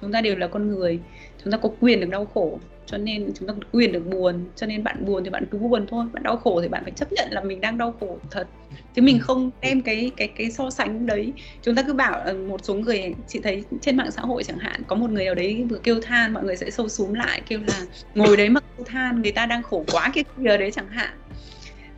chúng 0.00 0.12
ta 0.12 0.20
đều 0.20 0.36
là 0.36 0.46
con 0.46 0.68
người. 0.68 1.00
Chúng 1.44 1.52
ta 1.52 1.58
có 1.58 1.70
quyền 1.80 2.00
được 2.00 2.08
đau 2.10 2.26
khổ 2.26 2.58
cho 2.86 2.98
nên 2.98 3.32
chúng 3.38 3.48
ta 3.48 3.54
quyền 3.72 3.92
được 3.92 4.06
buồn. 4.10 4.44
Cho 4.56 4.66
nên 4.66 4.84
bạn 4.84 5.04
buồn 5.04 5.24
thì 5.24 5.30
bạn 5.30 5.44
cứ 5.50 5.58
buồn 5.58 5.86
thôi. 5.86 6.04
Bạn 6.12 6.22
đau 6.22 6.36
khổ 6.36 6.60
thì 6.62 6.68
bạn 6.68 6.82
phải 6.82 6.92
chấp 6.92 7.12
nhận 7.12 7.28
là 7.30 7.40
mình 7.40 7.60
đang 7.60 7.78
đau 7.78 7.94
khổ 8.00 8.18
thật. 8.30 8.48
Chứ 8.94 9.02
mình 9.02 9.18
không 9.18 9.50
đem 9.60 9.80
cái 9.80 10.10
cái 10.16 10.28
cái 10.28 10.50
so 10.50 10.70
sánh 10.70 11.06
đấy. 11.06 11.32
Chúng 11.62 11.74
ta 11.74 11.82
cứ 11.82 11.92
bảo 11.92 12.34
một 12.34 12.64
số 12.64 12.74
người 12.74 13.14
chị 13.28 13.40
thấy 13.42 13.64
trên 13.80 13.96
mạng 13.96 14.10
xã 14.10 14.22
hội 14.22 14.44
chẳng 14.44 14.58
hạn 14.58 14.82
có 14.86 14.96
một 14.96 15.10
người 15.10 15.24
nào 15.24 15.34
đấy 15.34 15.64
vừa 15.68 15.78
kêu 15.78 16.00
than 16.00 16.32
mọi 16.32 16.44
người 16.44 16.56
sẽ 16.56 16.70
sâu 16.70 16.88
súm 16.88 17.12
lại 17.12 17.42
kêu 17.48 17.60
là 17.66 17.86
ngồi 18.14 18.36
đấy 18.36 18.48
mà 18.48 18.60
kêu 18.76 18.84
than 18.84 19.22
người 19.22 19.32
ta 19.32 19.46
đang 19.46 19.62
khổ 19.62 19.84
quá 19.92 20.10
kia 20.14 20.22
kia 20.22 20.56
đấy 20.56 20.70
chẳng 20.70 20.88
hạn. 20.88 21.10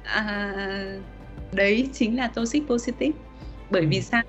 À, 0.04 0.98
đấy 1.52 1.88
chính 1.92 2.16
là 2.16 2.28
toxic 2.28 2.62
positive. 2.68 3.18
Bởi 3.70 3.86
vì 3.86 4.00
sao? 4.00 4.22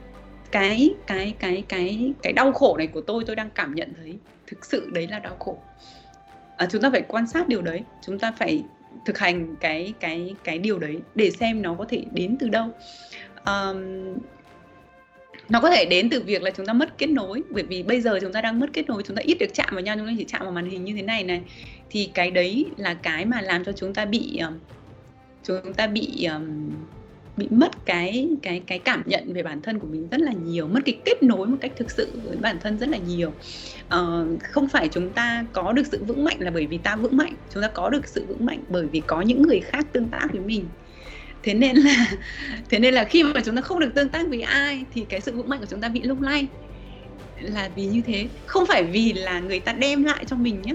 Cái 0.51 0.95
cái 1.07 1.33
cái 1.39 1.63
cái 1.67 2.13
cái 2.23 2.33
đau 2.33 2.51
khổ 2.51 2.77
này 2.77 2.87
của 2.87 3.01
tôi 3.01 3.23
tôi 3.27 3.35
đang 3.35 3.49
cảm 3.49 3.75
nhận 3.75 3.93
thấy 3.97 4.17
thực 4.47 4.65
sự 4.65 4.89
đấy 4.93 5.07
là 5.07 5.19
đau 5.19 5.35
khổ 5.39 5.59
à, 6.57 6.67
chúng 6.71 6.81
ta 6.81 6.89
phải 6.89 7.01
quan 7.01 7.27
sát 7.27 7.47
điều 7.47 7.61
đấy. 7.61 7.83
Chúng 8.01 8.19
ta 8.19 8.31
phải 8.31 8.63
thực 9.05 9.17
hành 9.17 9.55
cái 9.59 9.93
cái 9.99 10.35
cái 10.43 10.57
điều 10.57 10.79
đấy 10.79 10.97
để 11.15 11.31
xem 11.31 11.61
nó 11.61 11.73
có 11.73 11.85
thể 11.89 12.03
đến 12.11 12.37
từ 12.39 12.49
đâu. 12.49 12.69
Um, 13.45 13.83
nó 15.49 15.59
có 15.61 15.69
thể 15.69 15.85
đến 15.85 16.09
từ 16.09 16.21
việc 16.21 16.41
là 16.41 16.51
chúng 16.51 16.65
ta 16.65 16.73
mất 16.73 16.97
kết 16.97 17.07
nối. 17.07 17.43
Bởi 17.49 17.63
vì 17.63 17.83
bây 17.83 18.01
giờ 18.01 18.19
chúng 18.21 18.33
ta 18.33 18.41
đang 18.41 18.59
mất 18.59 18.67
kết 18.73 18.87
nối 18.87 19.03
chúng 19.03 19.15
ta 19.15 19.21
ít 19.25 19.37
được 19.39 19.53
chạm 19.53 19.69
vào 19.71 19.81
nhau 19.81 19.95
chúng 19.97 20.07
ta 20.07 20.13
chỉ 20.17 20.25
chạm 20.27 20.41
vào 20.41 20.51
màn 20.51 20.69
hình 20.69 20.85
như 20.85 20.93
thế 20.95 21.01
này 21.01 21.23
này. 21.23 21.41
Thì 21.89 22.09
cái 22.13 22.31
đấy 22.31 22.65
là 22.77 22.93
cái 22.93 23.25
mà 23.25 23.41
làm 23.41 23.63
cho 23.63 23.71
chúng 23.71 23.93
ta 23.93 24.05
bị 24.05 24.41
chúng 25.43 25.73
ta 25.73 25.87
bị 25.87 26.25
um, 26.25 26.69
bị 27.38 27.47
mất 27.50 27.86
cái 27.86 28.30
cái 28.41 28.62
cái 28.67 28.80
cảm 28.80 29.04
nhận 29.06 29.34
về 29.34 29.43
bản 29.43 29.62
thân 29.62 29.80
của 29.80 29.88
mình 29.88 30.08
rất 30.12 30.21
là 30.21 30.32
nhiều 30.32 30.67
mất 30.67 30.80
cái 30.86 30.97
kết 31.06 31.23
nối 31.23 31.47
một 31.47 31.58
cách 31.62 31.71
thực 31.76 31.91
sự 31.91 32.19
với 32.23 32.38
bản 32.38 32.58
thân 32.63 32.78
rất 32.78 32.89
là 32.89 32.97
nhiều. 32.97 33.34
Uh, 33.88 34.43
không 34.43 34.69
phải 34.69 34.89
chúng 34.91 35.10
ta 35.10 35.45
có 35.54 35.71
được 35.71 35.84
sự 35.91 36.04
vững 36.04 36.23
mạnh 36.23 36.38
là 36.39 36.52
bởi 36.52 36.65
vì 36.65 36.78
ta 36.78 36.95
vững 36.95 37.17
mạnh 37.17 37.34
chúng 37.54 37.63
ta 37.63 37.67
có 37.67 37.89
được 37.89 38.08
sự 38.08 38.26
vững 38.28 38.45
mạnh 38.45 38.63
bởi 38.69 38.86
vì 38.86 39.02
có 39.08 39.21
những 39.21 39.41
người 39.41 39.60
khác 39.60 39.86
tương 39.93 40.08
tác 40.08 40.28
với 40.32 40.41
mình. 40.41 40.65
Thế 41.43 41.54
nên 41.54 41.76
là 41.76 42.12
thế 42.69 42.80
nên 42.80 42.93
là 42.93 43.04
khi 43.04 43.23
mà 43.23 43.41
chúng 43.45 43.56
ta 43.56 43.62
không 43.62 43.80
được 43.80 43.91
tương 43.95 44.10
tác 44.10 44.28
với 44.28 44.41
ai 44.41 44.86
thì 44.93 45.06
cái 45.10 45.21
sự 45.21 45.32
vững 45.32 45.50
mạnh 45.50 45.60
của 45.60 45.65
chúng 45.69 45.82
ta 45.82 45.89
bị 45.89 46.02
lung 46.02 46.23
lay. 46.23 46.47
Là 47.41 47.69
vì 47.76 47.86
như 47.86 48.02
thế 48.02 48.28
không 48.45 48.65
phải 48.65 48.84
vì 48.84 49.13
là 49.13 49.39
người 49.39 49.60
ta 49.60 49.73
đem 49.73 50.04
lại 50.04 50.26
cho 50.26 50.36
mình 50.36 50.62
nhé 50.62 50.73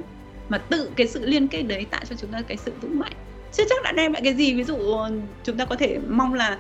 mà 0.48 0.58
tự 0.58 0.90
cái 0.96 1.06
sự 1.06 1.26
liên 1.26 1.48
kết 1.48 1.62
đấy 1.62 1.86
tạo 1.90 2.00
cho 2.10 2.16
chúng 2.16 2.30
ta 2.32 2.42
cái 2.42 2.56
sự 2.56 2.72
vững 2.80 2.98
mạnh 2.98 3.12
chưa 3.52 3.64
chắc 3.68 3.82
đã 3.84 3.92
đem 3.92 4.12
lại 4.12 4.22
cái 4.24 4.34
gì? 4.34 4.54
Ví 4.54 4.64
dụ 4.64 4.76
ờ, 4.76 5.10
chúng 5.44 5.56
ta 5.56 5.64
có 5.64 5.76
thể 5.76 5.98
mong 6.08 6.34
là 6.34 6.58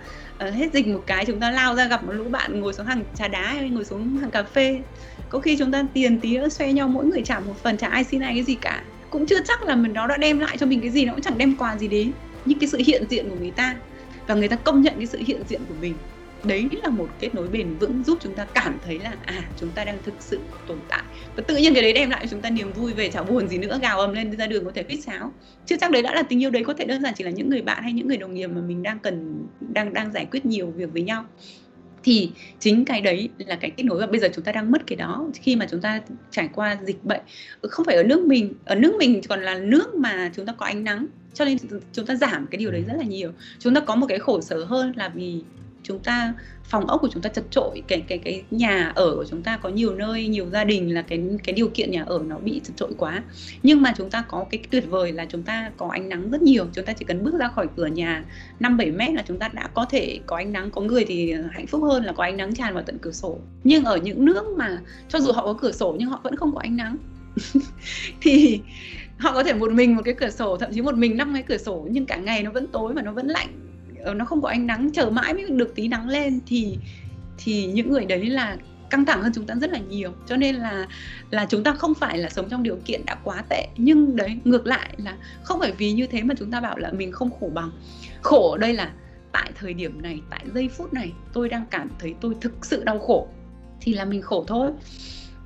uh, 0.48 0.54
hết 0.54 0.72
dịch 0.72 0.86
một 0.86 1.02
cái 1.06 1.26
chúng 1.26 1.40
ta 1.40 1.50
lao 1.50 1.74
ra 1.74 1.86
gặp 1.86 2.04
một 2.04 2.12
lũ 2.12 2.24
bạn 2.24 2.60
ngồi 2.60 2.72
xuống 2.72 2.86
hàng 2.86 3.04
trà 3.18 3.28
đá 3.28 3.42
hay 3.42 3.70
ngồi 3.70 3.84
xuống 3.84 4.16
hàng 4.16 4.30
cà 4.30 4.42
phê. 4.42 4.80
Có 5.28 5.38
khi 5.38 5.56
chúng 5.56 5.72
ta 5.72 5.84
tiền 5.92 6.20
tí 6.20 6.38
nữa 6.38 6.48
xoay 6.48 6.72
nhau 6.72 6.88
mỗi 6.88 7.04
người 7.04 7.22
trả 7.24 7.40
một 7.40 7.62
phần 7.62 7.76
trả 7.76 7.88
ai 7.88 8.04
xin 8.04 8.20
ai 8.20 8.34
cái 8.34 8.42
gì 8.42 8.54
cả. 8.54 8.82
Cũng 9.10 9.26
chưa 9.26 9.42
chắc 9.48 9.62
là 9.62 9.74
mình 9.74 9.92
nó 9.92 10.06
đã 10.06 10.16
đem 10.16 10.38
lại 10.38 10.56
cho 10.58 10.66
mình 10.66 10.80
cái 10.80 10.90
gì 10.90 11.04
nó 11.04 11.12
cũng 11.12 11.22
chẳng 11.22 11.38
đem 11.38 11.56
quà 11.56 11.76
gì 11.76 11.88
đến. 11.88 12.12
Nhưng 12.44 12.58
cái 12.58 12.68
sự 12.68 12.78
hiện 12.86 13.04
diện 13.08 13.30
của 13.30 13.36
người 13.40 13.50
ta. 13.50 13.76
Và 14.26 14.34
người 14.34 14.48
ta 14.48 14.56
công 14.56 14.82
nhận 14.82 14.94
cái 14.96 15.06
sự 15.06 15.18
hiện 15.26 15.42
diện 15.48 15.60
của 15.68 15.74
mình 15.80 15.94
đấy 16.44 16.68
là 16.82 16.90
một 16.90 17.08
kết 17.20 17.34
nối 17.34 17.48
bền 17.48 17.74
vững 17.74 18.02
giúp 18.04 18.18
chúng 18.22 18.34
ta 18.34 18.46
cảm 18.54 18.78
thấy 18.84 18.98
là 18.98 19.14
à 19.24 19.42
chúng 19.56 19.70
ta 19.70 19.84
đang 19.84 19.98
thực 20.04 20.14
sự 20.18 20.38
tồn 20.66 20.78
tại. 20.88 21.02
Và 21.36 21.42
tự 21.42 21.56
nhiên 21.56 21.74
cái 21.74 21.82
đấy 21.82 21.92
đem 21.92 22.10
lại 22.10 22.20
cho 22.22 22.30
chúng 22.30 22.40
ta 22.40 22.50
niềm 22.50 22.72
vui 22.72 22.92
về 22.92 23.10
chả 23.10 23.22
buồn 23.22 23.48
gì 23.48 23.58
nữa 23.58 23.78
gào 23.82 24.00
ầm 24.00 24.12
lên 24.12 24.36
ra 24.36 24.46
đường 24.46 24.64
có 24.64 24.70
thể 24.74 24.84
huýt 24.88 25.00
sáo. 25.00 25.32
Chưa 25.66 25.76
chắc 25.80 25.90
đấy 25.90 26.02
đã 26.02 26.14
là 26.14 26.22
tình 26.22 26.42
yêu 26.42 26.50
đấy 26.50 26.64
có 26.64 26.74
thể 26.74 26.84
đơn 26.84 27.02
giản 27.02 27.14
chỉ 27.16 27.24
là 27.24 27.30
những 27.30 27.50
người 27.50 27.62
bạn 27.62 27.82
hay 27.82 27.92
những 27.92 28.08
người 28.08 28.16
đồng 28.16 28.34
nghiệp 28.34 28.46
mà 28.46 28.60
mình 28.60 28.82
đang 28.82 28.98
cần 28.98 29.46
đang 29.60 29.92
đang 29.92 30.12
giải 30.12 30.26
quyết 30.30 30.46
nhiều 30.46 30.66
việc 30.66 30.92
với 30.92 31.02
nhau. 31.02 31.24
Thì 32.04 32.30
chính 32.60 32.84
cái 32.84 33.00
đấy 33.00 33.28
là 33.38 33.56
cái 33.56 33.70
kết 33.70 33.82
nối 33.82 34.00
và 34.00 34.06
bây 34.06 34.20
giờ 34.20 34.28
chúng 34.34 34.44
ta 34.44 34.52
đang 34.52 34.70
mất 34.70 34.86
cái 34.86 34.96
đó. 34.96 35.28
Khi 35.34 35.56
mà 35.56 35.66
chúng 35.70 35.80
ta 35.80 36.00
trải 36.30 36.48
qua 36.52 36.78
dịch 36.86 37.04
bệnh 37.04 37.20
không 37.62 37.86
phải 37.86 37.96
ở 37.96 38.02
nước 38.02 38.24
mình 38.26 38.54
ở 38.64 38.74
nước 38.74 38.94
mình 38.98 39.20
còn 39.28 39.42
là 39.42 39.58
nước 39.58 39.94
mà 39.94 40.30
chúng 40.34 40.46
ta 40.46 40.52
có 40.52 40.66
ánh 40.66 40.84
nắng 40.84 41.06
cho 41.34 41.44
nên 41.44 41.56
chúng 41.92 42.06
ta 42.06 42.14
giảm 42.14 42.46
cái 42.46 42.58
điều 42.58 42.70
đấy 42.70 42.84
rất 42.88 42.94
là 42.98 43.04
nhiều. 43.04 43.32
Chúng 43.58 43.74
ta 43.74 43.80
có 43.80 43.96
một 43.96 44.06
cái 44.06 44.18
khổ 44.18 44.40
sở 44.40 44.64
hơn 44.64 44.92
là 44.96 45.08
vì 45.08 45.42
chúng 45.82 45.98
ta, 45.98 46.34
phòng 46.64 46.86
ốc 46.86 47.00
của 47.00 47.08
chúng 47.12 47.22
ta 47.22 47.30
chật 47.30 47.44
trội 47.50 47.82
cái 47.88 48.00
cái 48.08 48.18
cái 48.18 48.44
nhà 48.50 48.92
ở 48.94 49.16
của 49.16 49.24
chúng 49.30 49.42
ta 49.42 49.56
có 49.56 49.68
nhiều 49.68 49.94
nơi, 49.94 50.28
nhiều 50.28 50.46
gia 50.52 50.64
đình 50.64 50.94
là 50.94 51.02
cái 51.02 51.20
cái 51.44 51.52
điều 51.52 51.68
kiện 51.68 51.90
nhà 51.90 52.02
ở 52.02 52.20
nó 52.26 52.38
bị 52.38 52.60
chật 52.64 52.76
trội 52.76 52.92
quá. 52.98 53.22
Nhưng 53.62 53.82
mà 53.82 53.94
chúng 53.96 54.10
ta 54.10 54.24
có 54.28 54.44
cái 54.50 54.60
tuyệt 54.70 54.84
vời 54.88 55.12
là 55.12 55.26
chúng 55.28 55.42
ta 55.42 55.70
có 55.76 55.88
ánh 55.92 56.08
nắng 56.08 56.30
rất 56.30 56.42
nhiều, 56.42 56.66
chúng 56.72 56.84
ta 56.84 56.92
chỉ 56.92 57.04
cần 57.04 57.24
bước 57.24 57.34
ra 57.38 57.48
khỏi 57.48 57.66
cửa 57.76 57.86
nhà 57.86 58.24
5 58.60 58.76
7 58.76 58.90
mét 58.90 59.10
là 59.14 59.22
chúng 59.28 59.38
ta 59.38 59.48
đã 59.48 59.68
có 59.74 59.86
thể 59.90 60.20
có 60.26 60.36
ánh 60.36 60.52
nắng, 60.52 60.70
có 60.70 60.80
người 60.80 61.04
thì 61.04 61.34
hạnh 61.50 61.66
phúc 61.66 61.82
hơn 61.82 62.04
là 62.04 62.12
có 62.12 62.24
ánh 62.24 62.36
nắng 62.36 62.54
tràn 62.54 62.74
vào 62.74 62.82
tận 62.86 62.98
cửa 62.98 63.12
sổ. 63.12 63.38
Nhưng 63.64 63.84
ở 63.84 63.96
những 63.96 64.24
nước 64.24 64.46
mà 64.56 64.78
cho 65.08 65.20
dù 65.20 65.32
họ 65.32 65.44
có 65.44 65.54
cửa 65.60 65.72
sổ 65.72 65.96
nhưng 65.98 66.08
họ 66.08 66.20
vẫn 66.22 66.36
không 66.36 66.54
có 66.54 66.60
ánh 66.60 66.76
nắng 66.76 66.96
thì 68.20 68.60
họ 69.18 69.32
có 69.32 69.44
thể 69.44 69.52
một 69.52 69.72
mình 69.72 69.96
một 69.96 70.02
cái 70.04 70.14
cửa 70.14 70.30
sổ, 70.30 70.56
thậm 70.56 70.72
chí 70.74 70.82
một 70.82 70.94
mình 70.94 71.16
năm 71.16 71.32
cái 71.34 71.42
cửa 71.42 71.58
sổ 71.58 71.86
nhưng 71.90 72.06
cả 72.06 72.16
ngày 72.16 72.42
nó 72.42 72.50
vẫn 72.50 72.66
tối 72.66 72.94
và 72.94 73.02
nó 73.02 73.12
vẫn 73.12 73.26
lạnh. 73.26 73.71
Ờ, 74.04 74.14
nó 74.14 74.24
không 74.24 74.42
có 74.42 74.48
ánh 74.48 74.66
nắng, 74.66 74.90
chờ 74.92 75.10
mãi 75.10 75.34
mới 75.34 75.50
được 75.50 75.74
tí 75.74 75.88
nắng 75.88 76.08
lên 76.08 76.40
thì 76.46 76.78
thì 77.38 77.66
những 77.66 77.90
người 77.90 78.04
đấy 78.04 78.24
là 78.24 78.56
căng 78.90 79.04
thẳng 79.04 79.22
hơn 79.22 79.32
chúng 79.34 79.46
ta 79.46 79.54
rất 79.54 79.70
là 79.70 79.78
nhiều. 79.78 80.12
Cho 80.26 80.36
nên 80.36 80.54
là 80.54 80.86
là 81.30 81.46
chúng 81.46 81.64
ta 81.64 81.74
không 81.74 81.94
phải 81.94 82.18
là 82.18 82.30
sống 82.30 82.48
trong 82.48 82.62
điều 82.62 82.76
kiện 82.84 83.04
đã 83.06 83.16
quá 83.24 83.44
tệ. 83.48 83.66
Nhưng 83.76 84.16
đấy, 84.16 84.38
ngược 84.44 84.66
lại 84.66 84.94
là 84.96 85.16
không 85.42 85.60
phải 85.60 85.72
vì 85.72 85.92
như 85.92 86.06
thế 86.06 86.22
mà 86.22 86.34
chúng 86.38 86.50
ta 86.50 86.60
bảo 86.60 86.78
là 86.78 86.92
mình 86.92 87.12
không 87.12 87.30
khổ 87.40 87.50
bằng. 87.54 87.70
Khổ 88.22 88.50
ở 88.50 88.58
đây 88.58 88.74
là 88.74 88.92
tại 89.32 89.52
thời 89.54 89.74
điểm 89.74 90.02
này, 90.02 90.20
tại 90.30 90.44
giây 90.54 90.68
phút 90.68 90.92
này, 90.92 91.12
tôi 91.32 91.48
đang 91.48 91.64
cảm 91.70 91.90
thấy 91.98 92.14
tôi 92.20 92.34
thực 92.40 92.66
sự 92.66 92.84
đau 92.84 92.98
khổ. 92.98 93.28
Thì 93.80 93.94
là 93.94 94.04
mình 94.04 94.22
khổ 94.22 94.44
thôi 94.48 94.70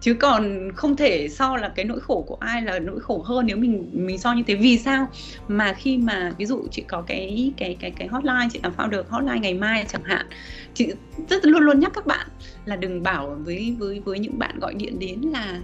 chứ 0.07 0.15
còn 0.15 0.73
không 0.75 0.97
thể 0.97 1.29
so 1.29 1.57
là 1.57 1.69
cái 1.69 1.85
nỗi 1.85 2.01
khổ 2.01 2.25
của 2.27 2.37
ai 2.41 2.63
là 2.63 2.79
nỗi 2.79 3.01
khổ 3.01 3.23
hơn 3.23 3.47
nếu 3.47 3.57
mình 3.57 3.91
mình 3.93 4.19
so 4.19 4.33
như 4.33 4.43
thế. 4.47 4.55
Vì 4.55 4.79
sao? 4.79 5.09
Mà 5.49 5.73
khi 5.73 5.99
mà, 5.99 6.33
ví 6.39 6.47
dụ 6.47 6.67
chị 6.71 6.85
có 6.89 7.03
cái 7.07 7.53
cái 7.57 7.77
cái 7.81 7.91
cái 7.91 8.09
hotline, 8.09 8.49
chị 8.53 8.61
làm 8.63 8.73
founder 8.77 9.03
hotline 9.09 9.41
ngày 9.41 9.55
mai 9.55 9.85
chẳng 9.89 10.05
hạn, 10.05 10.27
chị 10.75 10.93
rất 11.31 11.45
luôn 11.45 11.63
luôn 11.63 11.81
nhắc 11.81 11.93
các 11.95 12.07
bạn 12.07 12.27
là 12.65 12.77
đừng 12.77 13.03
bảo 13.03 13.39
với 13.45 13.77
với 13.79 14.01
với 14.05 14.19
những 14.19 14.39
bạn 14.39 14.59
gọi 14.59 14.75
điện 14.75 14.99
đến 14.99 15.21
là, 15.21 15.61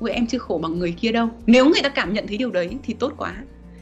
ui, 0.00 0.10
em 0.10 0.26
chưa 0.26 0.38
khổ 0.38 0.60
bằng 0.62 0.78
người 0.78 0.94
kia 1.00 1.12
đâu. 1.12 1.28
Nếu 1.46 1.64
người 1.68 1.82
ta 1.82 1.88
cảm 1.88 2.12
nhận 2.12 2.26
thấy 2.26 2.36
điều 2.36 2.50
đấy 2.50 2.70
thì 2.82 2.94
tốt 2.94 3.12
quá. 3.16 3.34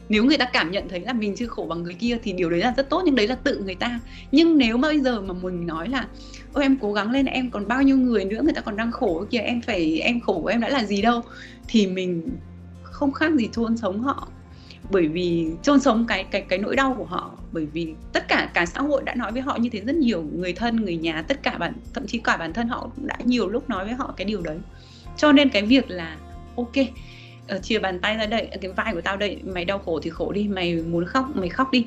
Nếu 0.09 0.25
người 0.25 0.37
ta 0.37 0.45
cảm 0.45 0.71
nhận 0.71 0.89
thấy 0.89 0.99
là 0.99 1.13
mình 1.13 1.35
chưa 1.35 1.47
khổ 1.47 1.65
bằng 1.69 1.83
người 1.83 1.93
kia 1.93 2.17
thì 2.23 2.33
điều 2.33 2.49
đấy 2.49 2.59
là 2.59 2.73
rất 2.77 2.89
tốt, 2.89 3.01
nhưng 3.05 3.15
đấy 3.15 3.27
là 3.27 3.35
tự 3.35 3.61
người 3.65 3.75
ta. 3.75 3.99
Nhưng 4.31 4.57
nếu 4.57 4.77
mà 4.77 4.87
bây 4.87 4.99
giờ 4.99 5.21
mà 5.21 5.33
mình 5.33 5.67
nói 5.67 5.89
là 5.89 6.05
ôi, 6.55 6.63
em 6.63 6.77
cố 6.81 6.93
gắng 6.93 7.11
lên, 7.11 7.25
em 7.25 7.51
còn 7.51 7.67
bao 7.67 7.81
nhiêu 7.81 7.97
người 7.97 8.25
nữa 8.25 8.41
người 8.43 8.53
ta 8.53 8.61
còn 8.61 8.77
đang 8.77 8.91
khổ 8.91 9.25
kìa, 9.29 9.39
em 9.39 9.61
phải, 9.61 9.99
em 9.99 10.19
khổ 10.19 10.41
của 10.41 10.47
em 10.47 10.61
đã 10.61 10.69
là 10.69 10.83
gì 10.83 11.01
đâu. 11.01 11.21
Thì 11.67 11.87
mình 11.87 12.29
không 12.83 13.11
khác 13.11 13.33
gì 13.33 13.49
chôn 13.51 13.77
sống 13.77 14.01
họ. 14.01 14.27
Bởi 14.91 15.07
vì 15.07 15.47
chôn 15.63 15.79
sống 15.79 16.05
cái 16.07 16.23
cái 16.23 16.41
cái 16.41 16.59
nỗi 16.59 16.75
đau 16.75 16.95
của 16.97 17.05
họ. 17.05 17.31
Bởi 17.51 17.65
vì 17.65 17.93
tất 18.13 18.27
cả 18.27 18.49
cả 18.53 18.65
xã 18.65 18.81
hội 18.81 19.03
đã 19.05 19.15
nói 19.15 19.31
với 19.31 19.41
họ 19.41 19.55
như 19.55 19.69
thế 19.69 19.79
rất 19.79 19.95
nhiều. 19.95 20.21
Người 20.21 20.53
thân, 20.53 20.75
người 20.75 20.97
nhà, 20.97 21.21
tất 21.21 21.43
cả 21.43 21.57
bản, 21.57 21.73
thậm 21.93 22.07
chí 22.07 22.17
cả 22.17 22.37
bản 22.37 22.53
thân 22.53 22.67
họ 22.67 22.89
cũng 22.95 23.07
đã 23.07 23.17
nhiều 23.23 23.49
lúc 23.49 23.69
nói 23.69 23.85
với 23.85 23.93
họ 23.93 24.13
cái 24.17 24.25
điều 24.25 24.41
đấy. 24.41 24.57
Cho 25.17 25.31
nên 25.31 25.49
cái 25.49 25.61
việc 25.61 25.89
là, 25.89 26.17
ok 26.55 26.73
ờ, 27.47 27.59
chia 27.59 27.79
bàn 27.79 27.99
tay 27.99 28.17
ra 28.17 28.25
đây 28.25 28.47
ờ, 28.51 28.57
cái 28.61 28.71
vai 28.71 28.93
của 28.93 29.01
tao 29.01 29.17
đây, 29.17 29.39
mày 29.43 29.65
đau 29.65 29.79
khổ 29.79 29.99
thì 30.03 30.09
khổ 30.09 30.31
đi, 30.31 30.47
mày 30.47 30.75
muốn 30.75 31.05
khóc, 31.05 31.35
mày 31.35 31.49
khóc 31.49 31.71
đi. 31.71 31.85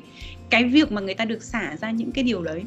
Cái 0.49 0.63
việc 0.63 0.91
mà 0.91 1.01
người 1.01 1.13
ta 1.13 1.25
được 1.25 1.43
xả 1.43 1.75
ra 1.81 1.91
những 1.91 2.11
cái 2.11 2.23
điều 2.23 2.43
đấy 2.43 2.63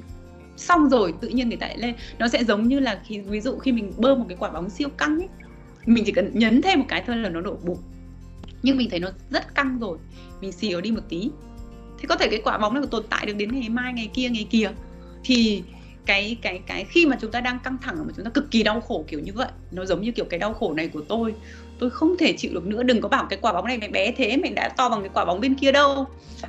xong 0.57 0.89
rồi 0.89 1.15
tự 1.21 1.29
nhiên 1.29 1.49
người 1.49 1.59
ta 1.59 1.67
lại 1.67 1.79
lên. 1.79 1.95
Nó 2.19 2.29
sẽ 2.29 2.45
giống 2.45 2.69
như 2.69 2.81
là 2.81 3.01
khi, 3.05 3.21
ví 3.21 3.41
dụ 3.41 3.59
khi 3.59 3.73
mình 3.73 3.93
bơm 3.97 4.19
một 4.19 4.25
cái 4.29 4.37
quả 4.41 4.51
bóng 4.51 4.71
siêu 4.71 4.89
căng 4.89 5.19
ấy, 5.19 5.29
mình 5.87 6.05
chỉ 6.07 6.13
cần 6.13 6.31
nhấn 6.35 6.63
thêm 6.63 6.79
một 6.79 6.87
cái 6.89 7.03
thôi 7.07 7.17
là 7.17 7.29
nó 7.29 7.41
đổ 7.41 7.57
bụng 7.63 7.79
nhưng 8.63 8.77
mình 8.77 8.91
thấy 8.91 9.01
nó 9.01 9.09
rất 9.31 9.55
căng 9.55 9.79
rồi, 9.79 9.99
mình 10.41 10.53
xìu 10.53 10.81
đi 10.81 10.91
một 10.91 11.01
tí. 11.09 11.31
Thế 11.99 12.07
có 12.09 12.17
thể 12.17 12.29
cái 12.29 12.41
quả 12.45 12.59
bóng 12.59 12.75
này 12.75 12.83
tồn 12.91 13.05
tại 13.11 13.27
được 13.27 13.35
đến 13.37 13.61
ngày 13.61 13.69
mai, 13.69 13.93
ngày 13.93 14.11
kia 14.15 14.29
ngày 14.29 14.47
kia 14.51 14.71
thì 15.25 15.63
cái 16.07 16.37
cái 16.43 16.61
cái 16.67 16.85
khi 16.85 17.07
mà 17.07 17.17
chúng 17.21 17.31
ta 17.31 17.41
đang 17.41 17.59
căng 17.65 17.77
thẳng, 17.83 17.97
mà 17.99 18.13
chúng 18.17 18.25
ta 18.25 18.31
cực 18.31 18.51
kỳ 18.51 18.63
đau 18.63 18.81
khổ 18.81 19.05
kiểu 19.09 19.21
như 19.21 19.33
vậy, 19.33 19.49
nó 19.71 19.85
giống 19.85 20.03
như 20.03 20.13
kiểu 20.13 20.25
cái 20.25 20.39
đau 20.39 20.55
khổ 20.55 20.75
này 20.75 20.89
của 20.89 21.01
tôi 21.01 21.35
tôi 21.83 21.91
không 21.91 22.17
thể 22.19 22.33
chịu 22.33 22.51
được 22.55 22.67
nữa. 22.67 22.83
Đừng 22.83 23.01
có 23.01 23.09
bảo 23.09 23.27
cái 23.31 23.39
quả 23.43 23.53
bóng 23.53 23.67
này 23.67 23.79
mày 23.79 23.89
bé 23.89 24.13
thế, 24.13 24.37
mày 24.37 24.51
đã 24.51 24.69
to 24.69 24.89
bằng 24.89 25.01
cái 25.01 25.11
quả 25.15 25.25
bóng 25.25 25.41
bên 25.41 25.55
kia 25.55 25.73
đâu. 25.73 26.07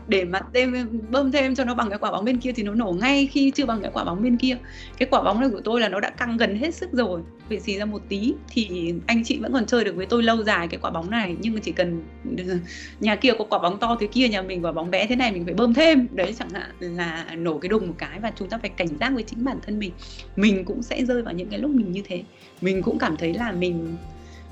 Để 0.08 0.26
mà 0.26 0.42
thêm, 0.54 1.02
bơm 1.10 1.32
thêm 1.32 1.56
cho 1.56 1.64
nó 1.64 1.76
bằng 1.76 1.90
cái 1.90 2.00
quả 2.00 2.12
bóng 2.12 2.26
bên 2.26 2.38
kia 2.38 2.52
thì 2.52 2.64
nó 2.64 2.74
nổ 2.74 2.96
ngay 3.02 3.28
khi 3.32 3.52
chưa 3.52 3.66
bằng 3.66 3.82
cái 3.82 3.92
quả 3.94 4.04
bóng 4.04 4.24
bên 4.24 4.38
kia. 4.38 4.58
Cái 4.98 5.08
quả 5.12 5.24
bóng 5.24 5.42
này 5.42 5.50
của 5.50 5.62
tôi 5.64 5.82
là 5.82 5.90
nó 5.90 6.00
đã 6.00 6.10
căng 6.10 6.38
gần 6.38 6.56
hết 6.56 6.76
sức 6.76 6.90
rồi. 6.92 7.22
Vì 7.50 7.60
xì 7.60 7.78
ra 7.78 7.86
một 7.86 8.02
tí 8.10 8.34
thì 8.50 8.94
anh 9.08 9.24
chị 9.24 9.40
vẫn 9.40 9.54
còn 9.54 9.66
chơi 9.66 9.84
được 9.84 9.96
với 9.96 10.06
tôi 10.06 10.24
lâu 10.24 10.44
dài 10.44 10.68
cái 10.68 10.80
quả 10.82 10.92
bóng 10.92 11.12
này. 11.12 11.36
Nhưng 11.42 11.54
mà 11.54 11.60
chỉ 11.64 11.72
cần 11.72 12.04
nhà 13.00 13.16
kia 13.16 13.34
có 13.40 13.46
quả 13.46 13.60
bóng 13.60 13.80
to 13.80 13.98
thế 14.00 14.08
kia, 14.08 14.28
nhà 14.28 14.42
mình 14.42 14.66
quả 14.66 14.72
bóng 14.72 14.92
bé 14.92 15.08
thế 15.08 15.16
này, 15.16 15.32
mình 15.32 15.46
phải 15.46 15.54
bơm 15.54 15.74
thêm. 15.74 16.08
Đấy, 16.12 16.36
chẳng 16.40 16.50
hạn 16.50 16.72
là 16.80 17.26
nổ 17.38 17.58
cái 17.58 17.70
đùng 17.70 17.88
một 17.88 17.96
cái 17.98 18.20
và 18.20 18.32
chúng 18.36 18.50
ta 18.50 18.58
phải 18.58 18.70
cảnh 18.70 18.98
giác 19.00 19.12
với 19.14 19.24
chính 19.24 19.46
bản 19.46 19.58
thân 19.66 19.80
mình. 19.80 19.92
Mình 20.36 20.66
cũng 20.66 20.84
sẽ 20.84 21.06
rơi 21.06 21.22
vào 21.22 21.34
những 21.34 21.50
cái 21.50 21.60
lúc 21.60 21.72
mình 21.72 21.92
như 21.92 22.02
thế. 22.06 22.24
Mình 22.62 22.82
cũng 22.82 23.00
cảm 23.00 23.18
thấy 23.18 23.34
là 23.34 23.52
mình 23.52 23.96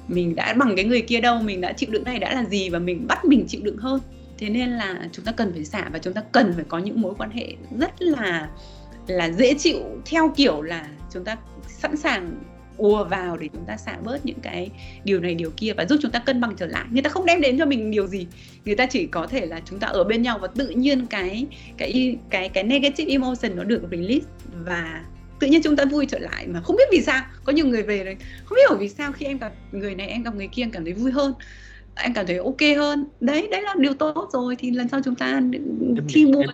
mình 0.08 0.36
đã 0.36 0.54
bằng 0.54 0.76
cái 0.76 0.86
người 0.86 1.02
kia 1.02 1.20
đâu, 1.22 1.42
mình 1.42 1.62
đã 1.62 1.74
chịu 1.74 1.90
đựng 1.92 2.04
này 2.04 2.20
đã 2.20 2.34
là 2.34 2.44
gì 2.46 2.70
và 2.70 2.80
mình 2.80 3.08
bắt 3.08 3.26
mình 3.26 3.46
chịu 3.48 3.62
đựng 3.64 3.78
hơn. 3.78 4.02
Thế 4.38 4.50
nên 4.50 4.70
là 4.70 5.10
chúng 5.12 5.26
ta 5.26 5.32
cần 5.32 5.54
phải 5.54 5.66
xả 5.66 5.90
và 5.94 6.00
chúng 6.00 6.14
ta 6.14 6.22
cần 6.32 6.54
phải 6.56 6.66
có 6.68 6.78
những 6.78 7.02
mối 7.02 7.14
quan 7.18 7.32
hệ 7.32 7.56
rất 7.80 8.02
là 8.02 8.50
là 9.08 9.32
dễ 9.32 9.54
chịu, 9.54 9.80
theo 10.06 10.34
kiểu 10.36 10.62
là 10.62 10.88
chúng 11.14 11.24
ta 11.24 11.38
sẵn 11.68 11.98
sàng 11.98 12.44
ùa 12.78 13.04
vào 13.04 13.38
để 13.38 13.50
chúng 13.54 13.66
ta 13.66 13.78
xả 13.78 13.98
bớt 14.04 14.26
những 14.26 14.40
cái 14.42 14.70
điều 15.04 15.20
này 15.20 15.36
điều 15.36 15.52
kia 15.58 15.74
và 15.74 15.86
giúp 15.86 16.00
chúng 16.02 16.12
ta 16.12 16.20
cân 16.20 16.42
bằng 16.42 16.56
trở 16.58 16.66
lại. 16.66 16.86
Người 16.92 17.02
ta 17.02 17.10
không 17.10 17.26
đem 17.26 17.42
đến 17.42 17.60
cho 17.60 17.66
mình 17.66 17.92
điều 17.92 18.08
gì. 18.08 18.28
Người 18.66 18.76
ta 18.76 18.86
chỉ 18.86 19.06
có 19.06 19.28
thể 19.28 19.46
là 19.46 19.62
chúng 19.66 19.80
ta 19.80 19.88
ở 19.88 20.04
bên 20.04 20.22
nhau 20.22 20.40
và 20.42 20.48
tự 20.48 20.70
nhiên 20.70 21.06
cái 21.06 21.46
cái 21.78 22.18
cái 22.30 22.50
cái 22.50 22.64
negative 22.64 23.12
emotion 23.12 23.56
nó 23.56 23.64
được 23.64 23.82
release 23.92 24.26
và 24.66 25.04
tự 25.42 25.48
nhiên 25.48 25.62
chúng 25.64 25.76
ta 25.76 25.86
vui 25.86 26.06
trở 26.06 26.20
lại 26.20 26.48
mà 26.48 26.62
không 26.62 26.76
biết 26.76 26.84
vì 26.92 27.02
sao. 27.02 27.26
Có 27.44 27.54
nhiều 27.54 27.68
người 27.68 27.84
về 27.84 28.04
rồi 28.04 28.18
không 28.46 28.56
biết 28.56 28.80
vì 28.80 28.90
sao 28.90 29.12
khi 29.12 29.26
em 29.26 29.38
gặp 29.38 29.54
người 29.72 29.96
này 29.96 30.08
em 30.08 30.24
gặp 30.24 30.36
người 30.36 30.48
kia 30.48 30.64
em 30.64 30.72
cảm 30.72 30.84
thấy 30.84 30.94
vui 30.94 31.12
hơn 31.12 31.34
em 31.96 32.14
cảm 32.14 32.28
thấy 32.28 32.38
ok 32.38 32.62
hơn. 32.78 33.06
Đấy 33.20 33.48
đấy 33.52 33.62
là 33.62 33.76
điều 33.80 33.94
tốt 33.94 34.30
rồi 34.34 34.56
thì 34.60 34.72
lần 34.72 34.88
sau 34.90 35.00
chúng 35.06 35.16
ta 35.16 35.42
thi 36.10 36.26
mua 36.26 36.42
em, 36.42 36.52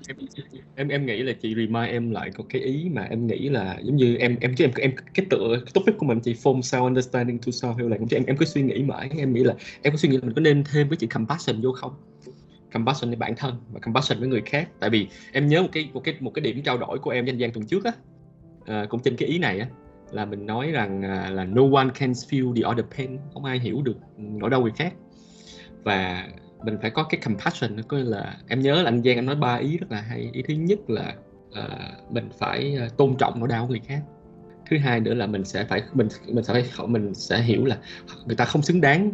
em, 0.75 0.87
em 0.87 1.05
nghĩ 1.05 1.23
là 1.23 1.33
chị 1.41 1.55
remind 1.55 1.89
em 1.89 2.11
lại 2.11 2.31
có 2.37 2.43
cái 2.49 2.61
ý 2.61 2.89
mà 2.93 3.07
em 3.09 3.27
nghĩ 3.27 3.49
là 3.49 3.77
giống 3.83 3.95
như 3.95 4.15
em 4.15 4.37
em 4.41 4.55
chứ 4.55 4.65
em 4.65 4.71
em 4.75 4.91
cái 5.13 5.25
tựa 5.29 5.61
cái 5.65 5.71
topic 5.73 5.97
của 5.97 6.05
mình 6.05 6.19
chị 6.19 6.33
form 6.43 6.59
self 6.59 6.83
understanding 6.83 7.37
to 7.37 7.49
self 7.51 7.77
healing 7.77 8.07
chứ 8.07 8.17
em 8.17 8.25
em 8.25 8.37
cứ 8.37 8.45
suy 8.45 8.61
nghĩ 8.61 8.83
mãi 8.83 9.09
em 9.17 9.33
nghĩ 9.33 9.43
là 9.43 9.53
em 9.81 9.93
có 9.93 9.97
suy 9.97 10.09
nghĩ 10.09 10.17
là 10.17 10.23
mình 10.23 10.33
có 10.35 10.41
nên 10.41 10.63
thêm 10.71 10.87
với 10.89 10.97
chữ 10.97 11.07
compassion 11.07 11.61
vô 11.61 11.71
không? 11.71 11.91
Compassion 12.73 13.09
với 13.09 13.17
bản 13.17 13.35
thân 13.35 13.55
và 13.73 13.79
compassion 13.79 14.19
với 14.19 14.27
người 14.27 14.41
khác. 14.45 14.69
Tại 14.79 14.89
vì 14.89 15.07
em 15.31 15.47
nhớ 15.47 15.61
một 15.61 15.69
cái 15.71 15.89
một 15.93 16.03
cái 16.03 16.15
một 16.19 16.31
cái 16.33 16.41
điểm 16.41 16.61
trao 16.63 16.77
đổi 16.77 16.99
của 16.99 17.09
em 17.09 17.25
với 17.25 17.31
anh 17.33 17.39
Giang 17.39 17.51
tuần 17.51 17.65
trước 17.65 17.83
á 17.85 17.91
à, 18.67 18.85
cũng 18.89 19.01
trên 19.01 19.15
cái 19.15 19.29
ý 19.29 19.39
này 19.39 19.59
á 19.59 19.67
là 20.11 20.25
mình 20.25 20.45
nói 20.45 20.71
rằng 20.71 21.01
à, 21.01 21.29
là 21.29 21.43
no 21.43 21.61
one 21.73 21.87
can 21.99 22.11
feel 22.11 22.55
the 22.55 22.69
other 22.69 22.85
pain 22.97 23.17
không 23.33 23.45
ai 23.45 23.59
hiểu 23.59 23.81
được 23.81 23.97
ừ, 24.17 24.23
nỗi 24.23 24.49
đau 24.49 24.61
người 24.61 24.71
khác. 24.75 24.93
Và 25.83 26.27
mình 26.63 26.77
phải 26.81 26.89
có 26.89 27.03
cái 27.03 27.21
compassion 27.25 27.81
có 27.87 27.97
là 27.97 28.37
em 28.47 28.59
nhớ 28.59 28.81
là 28.81 28.83
anh 28.83 29.03
Giang 29.03 29.15
anh 29.15 29.25
nói 29.25 29.35
ba 29.35 29.55
ý 29.55 29.77
rất 29.77 29.91
là 29.91 30.01
hay. 30.01 30.29
Ý 30.33 30.41
thứ 30.41 30.53
nhất 30.53 30.79
là 30.87 31.15
uh, 31.49 32.11
mình 32.11 32.29
phải 32.39 32.75
ờ, 32.79 32.89
tôn 32.97 33.15
trọng 33.17 33.39
nỗi 33.39 33.47
đau 33.47 33.65
của 33.65 33.69
người 33.69 33.81
khác. 33.87 34.01
Thứ 34.69 34.77
hai 34.77 34.99
nữa 34.99 35.13
là 35.13 35.27
mình 35.27 35.45
sẽ 35.45 35.65
phải 35.65 35.83
mình 35.93 36.07
mình 36.27 36.43
sẽ 36.43 36.53
phải 36.53 36.87
mình 36.87 37.13
sẽ 37.13 37.41
hiểu 37.41 37.65
là 37.65 37.77
người 38.25 38.35
ta 38.35 38.45
không 38.45 38.61
xứng 38.61 38.81
đáng 38.81 39.11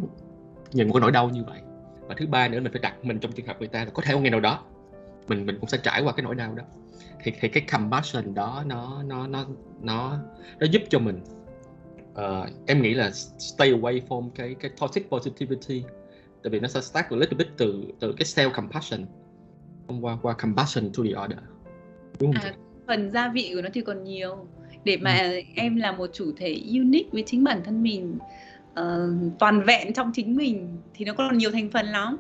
nhận 0.74 0.88
một 0.88 0.94
cái 0.94 1.02
nỗi 1.02 1.12
đau 1.12 1.30
như 1.30 1.44
vậy. 1.44 1.60
Và 2.08 2.16
thứ 2.18 2.28
ba 2.28 2.48
nữa 2.48 2.60
mình 2.60 2.72
phải 2.72 2.82
đặt 2.82 3.06
mình 3.06 3.20
trong 3.20 3.32
trường 3.32 3.46
hợp 3.46 3.60
người 3.60 3.68
ta 3.68 3.86
là 3.86 3.92
có 3.94 4.04
thể 4.06 4.14
một 4.14 4.20
ngày 4.22 4.32
nào 4.32 4.40
đó 4.40 4.64
mình 5.28 5.46
mình 5.46 5.58
cũng 5.60 5.70
sẽ 5.70 5.78
trải 5.84 6.02
qua 6.04 6.14
cái 6.14 6.24
nỗi 6.24 6.36
đau 6.36 6.56
đó 6.56 6.64
thì 7.24 7.32
thì 7.40 7.48
cái 7.48 7.66
compassion 7.72 8.34
đó 8.34 8.64
nó 8.68 9.04
nó 9.04 9.28
nó 9.28 9.46
nó 9.82 10.20
nó 10.60 10.66
giúp 10.72 10.82
cho 10.90 11.00
mình. 11.00 11.20
Uh, 12.12 12.50
em 12.68 12.82
nghĩ 12.82 12.94
là 12.94 13.12
stay 13.38 13.72
away 13.72 14.02
from 14.08 14.30
cái 14.36 14.56
cái 14.60 14.72
toxic 14.82 15.10
positivity 15.10 15.84
tại 16.44 16.50
vì 16.50 16.60
nó 16.60 16.68
sẽ 16.68 16.82
start 16.82 17.06
a 17.10 17.16
little 17.16 17.38
bit 17.38 17.48
từ 17.58 17.84
từ 18.00 18.14
cái 18.18 18.26
self 18.26 18.52
compassion 18.52 19.06
thông 19.88 20.06
qua 20.06 20.18
qua 20.22 20.34
compassion 20.34 20.92
to 20.98 21.04
the 21.04 21.22
other. 21.24 21.40
Đúng 22.20 22.34
không? 22.34 22.44
À, 22.44 22.54
phần 22.88 23.12
gia 23.12 23.30
vị 23.30 23.52
của 23.56 23.62
nó 23.62 23.70
thì 23.74 23.82
còn 23.82 24.04
nhiều. 24.04 24.48
Để 24.84 24.98
mà 24.98 25.20
ừ. 25.22 25.40
em 25.56 25.76
là 25.76 25.92
một 25.92 26.10
chủ 26.14 26.32
thể 26.38 26.62
unique 26.68 27.10
với 27.12 27.24
chính 27.26 27.44
bản 27.44 27.62
thân 27.66 27.84
mình 27.84 28.18
uh, 28.80 29.40
toàn 29.40 29.64
vẹn 29.64 29.94
trong 29.94 30.12
chính 30.14 30.36
mình 30.36 30.78
thì 30.94 31.06
nó 31.06 31.14
còn 31.14 31.38
nhiều 31.38 31.52
thành 31.52 31.70
phần 31.72 31.86
lắm. 31.86 32.18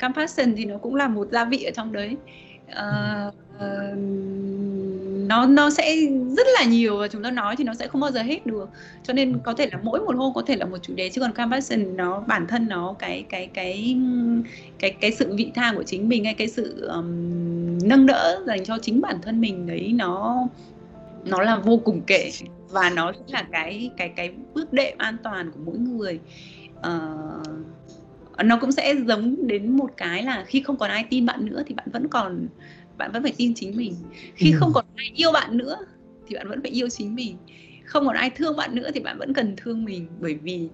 Compassion 0.00 0.54
thì 0.56 0.64
nó 0.64 0.78
cũng 0.78 0.94
là 0.94 1.08
một 1.08 1.28
gia 1.30 1.44
vị 1.44 1.62
ở 1.62 1.70
trong 1.70 1.92
đấy 1.92 2.16
uh, 2.70 3.34
uh, 3.56 3.98
nó 5.28 5.46
nó 5.46 5.70
sẽ 5.70 5.96
rất 6.36 6.46
là 6.58 6.64
nhiều 6.64 6.98
và 6.98 7.08
chúng 7.08 7.22
ta 7.22 7.30
nói 7.30 7.56
thì 7.56 7.64
nó 7.64 7.74
sẽ 7.74 7.86
không 7.86 8.00
bao 8.00 8.10
giờ 8.10 8.22
hết 8.22 8.46
được. 8.46 8.68
Cho 9.02 9.12
nên 9.12 9.38
có 9.38 9.54
thể 9.54 9.68
là 9.72 9.78
mỗi 9.82 10.00
một 10.00 10.16
hôm 10.16 10.34
có 10.34 10.42
thể 10.46 10.56
là 10.56 10.66
một 10.66 10.78
chủ 10.82 10.94
đề 10.94 11.08
chứ 11.08 11.20
còn 11.20 11.32
compassion 11.32 11.96
nó 11.96 12.20
bản 12.20 12.46
thân 12.46 12.68
nó 12.68 12.94
cái 12.98 13.24
cái 13.28 13.46
cái 13.54 13.96
cái 14.78 14.90
cái 14.90 15.12
sự 15.12 15.34
vị 15.36 15.50
tha 15.54 15.72
của 15.76 15.82
chính 15.82 16.08
mình 16.08 16.24
hay 16.24 16.34
cái 16.34 16.48
sự 16.48 16.86
um, 16.86 17.78
nâng 17.84 18.06
đỡ 18.06 18.42
dành 18.46 18.64
cho 18.64 18.78
chính 18.82 19.00
bản 19.00 19.16
thân 19.22 19.40
mình 19.40 19.66
đấy 19.66 19.92
nó 19.94 20.36
nó 21.24 21.42
là 21.42 21.56
vô 21.56 21.76
cùng 21.84 22.00
kể 22.06 22.30
và 22.70 22.90
nó 22.90 23.12
sẽ 23.12 23.20
là 23.28 23.44
cái 23.52 23.90
cái 23.96 24.08
cái 24.16 24.30
bước 24.54 24.72
đệm 24.72 24.98
an 24.98 25.16
toàn 25.22 25.50
của 25.50 25.60
mỗi 25.64 25.78
người. 25.78 26.20
Uh, 26.78 27.46
nó 28.44 28.58
cũng 28.60 28.72
sẽ 28.72 28.94
giống 29.06 29.46
đến 29.46 29.76
một 29.76 29.90
cái 29.96 30.22
là 30.22 30.44
khi 30.46 30.62
không 30.62 30.76
còn 30.76 30.90
ai 30.90 31.04
tin 31.10 31.26
bạn 31.26 31.46
nữa 31.46 31.62
thì 31.66 31.74
bạn 31.74 31.86
vẫn 31.92 32.08
còn 32.08 32.46
bạn 32.98 33.12
vẫn 33.12 33.22
phải 33.22 33.32
tin 33.36 33.54
chính 33.54 33.76
mình. 33.76 33.94
Khi 34.34 34.50
ừ. 34.50 34.56
không 34.60 34.72
còn 34.74 34.84
ai 34.96 35.12
yêu 35.14 35.32
bạn 35.32 35.56
nữa 35.56 35.76
thì 36.28 36.34
bạn 36.34 36.48
vẫn 36.48 36.62
phải 36.62 36.70
yêu 36.70 36.88
chính 36.88 37.14
mình. 37.14 37.36
Không 37.84 38.06
còn 38.06 38.16
ai 38.16 38.30
thương 38.30 38.56
bạn 38.56 38.74
nữa 38.74 38.90
thì 38.94 39.00
bạn 39.00 39.18
vẫn 39.18 39.34
cần 39.34 39.54
thương 39.56 39.84
mình. 39.84 40.06
Bởi 40.20 40.34
vì 40.34 40.68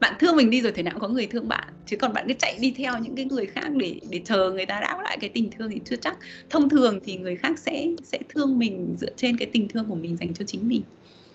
bạn 0.00 0.14
thương 0.18 0.36
mình 0.36 0.50
đi 0.50 0.60
rồi 0.60 0.72
thế 0.72 0.82
nào 0.82 0.94
cũng 0.94 1.00
có 1.00 1.08
người 1.08 1.26
thương 1.26 1.48
bạn. 1.48 1.68
Chứ 1.86 1.96
còn 1.96 2.12
bạn 2.12 2.24
cứ 2.28 2.34
chạy 2.38 2.58
đi 2.60 2.74
theo 2.76 2.98
những 2.98 3.16
cái 3.16 3.24
người 3.24 3.46
khác 3.46 3.68
để 3.76 4.00
để 4.10 4.20
chờ 4.24 4.50
người 4.50 4.66
ta 4.66 4.80
đáp 4.80 4.98
lại 5.02 5.18
cái 5.20 5.30
tình 5.30 5.50
thương 5.50 5.70
thì 5.70 5.80
chưa 5.84 5.96
chắc. 5.96 6.18
Thông 6.50 6.68
thường 6.68 7.00
thì 7.04 7.16
người 7.16 7.36
khác 7.36 7.58
sẽ 7.58 7.86
sẽ 8.04 8.18
thương 8.28 8.58
mình 8.58 8.96
dựa 9.00 9.10
trên 9.16 9.36
cái 9.36 9.48
tình 9.52 9.68
thương 9.68 9.84
của 9.88 9.94
mình 9.94 10.16
dành 10.16 10.34
cho 10.34 10.44
chính 10.44 10.68
mình. 10.68 10.82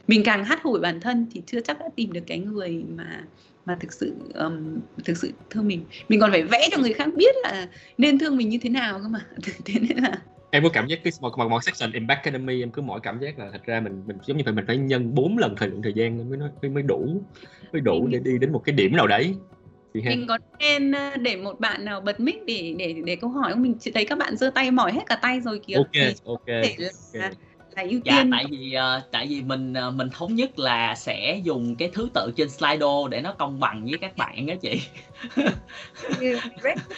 Mình 0.07 0.23
càng 0.25 0.45
hát 0.45 0.63
hủi 0.63 0.79
bản 0.79 0.99
thân 0.99 1.25
thì 1.31 1.41
chưa 1.45 1.61
chắc 1.61 1.79
đã 1.79 1.85
tìm 1.95 2.13
được 2.13 2.23
cái 2.27 2.39
người 2.39 2.83
mà 2.97 3.23
mà 3.65 3.77
thực 3.79 3.93
sự 3.93 4.15
um, 4.33 4.79
thực 5.05 5.17
sự 5.17 5.31
thương 5.49 5.67
mình. 5.67 5.85
Mình 6.09 6.19
còn 6.19 6.31
phải 6.31 6.43
vẽ 6.43 6.67
cho 6.71 6.77
người 6.77 6.93
khác 6.93 7.07
biết 7.15 7.35
là 7.43 7.67
nên 7.97 8.19
thương 8.19 8.37
mình 8.37 8.49
như 8.49 8.57
thế 8.61 8.69
nào 8.69 8.99
cơ 8.99 9.07
mà. 9.07 9.25
Thế 9.65 9.79
nên 9.79 9.97
là 9.97 10.21
em 10.51 10.63
có 10.63 10.69
cảm 10.69 10.87
giác 10.87 10.99
cái 11.03 11.13
một, 11.21 11.37
một, 11.37 11.49
một 11.49 11.63
section 11.63 11.91
Impact 11.91 12.17
Academy 12.23 12.63
em 12.63 12.71
cứ 12.71 12.81
mọi 12.81 12.99
cảm 13.03 13.19
giác 13.19 13.39
là 13.39 13.49
thật 13.51 13.61
ra 13.65 13.79
mình 13.79 14.03
mình 14.07 14.17
giống 14.25 14.37
như 14.37 14.43
phải 14.43 14.53
mình 14.53 14.65
phải 14.67 14.77
nhân 14.77 15.15
4 15.15 15.37
lần 15.37 15.55
thời 15.57 15.69
lượng 15.69 15.81
thời 15.81 15.93
gian 15.93 16.29
mới 16.29 16.39
mới 16.61 16.69
mới 16.71 16.83
đủ 16.83 17.21
mới 17.73 17.81
đủ 17.81 18.07
để 18.07 18.19
đi 18.19 18.37
đến 18.37 18.51
một 18.51 18.61
cái 18.65 18.75
điểm 18.75 18.95
nào 18.95 19.07
đấy. 19.07 19.35
Mình 19.93 20.25
có 20.27 20.37
nên 20.59 20.93
để 21.21 21.35
một 21.35 21.59
bạn 21.59 21.85
nào 21.85 22.01
bật 22.01 22.19
mic 22.19 22.45
để 22.45 22.75
để 22.79 22.95
để 23.05 23.15
câu 23.15 23.29
hỏi 23.29 23.51
không? 23.51 23.61
Mình 23.61 23.75
thấy 23.93 24.05
các 24.05 24.17
bạn 24.17 24.37
giơ 24.37 24.51
tay 24.55 24.71
mỏi 24.71 24.91
hết 24.93 25.01
cả 25.05 25.15
tay 25.15 25.41
rồi 25.41 25.59
kìa. 25.67 25.75
Ok 25.75 25.85
ok, 26.25 26.45
để 26.45 26.75
okay. 26.77 26.89
là 27.13 27.31
ưu 27.75 27.99
dạ 28.03 28.15
tiên. 28.15 28.31
tại 28.31 28.45
vì 28.49 28.73
ờ, 28.73 29.01
tại 29.11 29.27
vì 29.27 29.41
mình 29.41 29.73
ờ, 29.73 29.91
mình 29.91 30.09
thống 30.09 30.35
nhất 30.35 30.59
là 30.59 30.95
sẽ 30.95 31.41
dùng 31.43 31.75
cái 31.75 31.89
thứ 31.93 32.09
tự 32.13 32.31
trên 32.35 32.49
Slido 32.49 33.07
để 33.07 33.21
nó 33.21 33.33
công 33.33 33.59
bằng 33.59 33.85
với 33.85 33.97
các 33.97 34.17
bạn 34.17 34.45
đó 34.45 34.53
chị. 34.61 34.81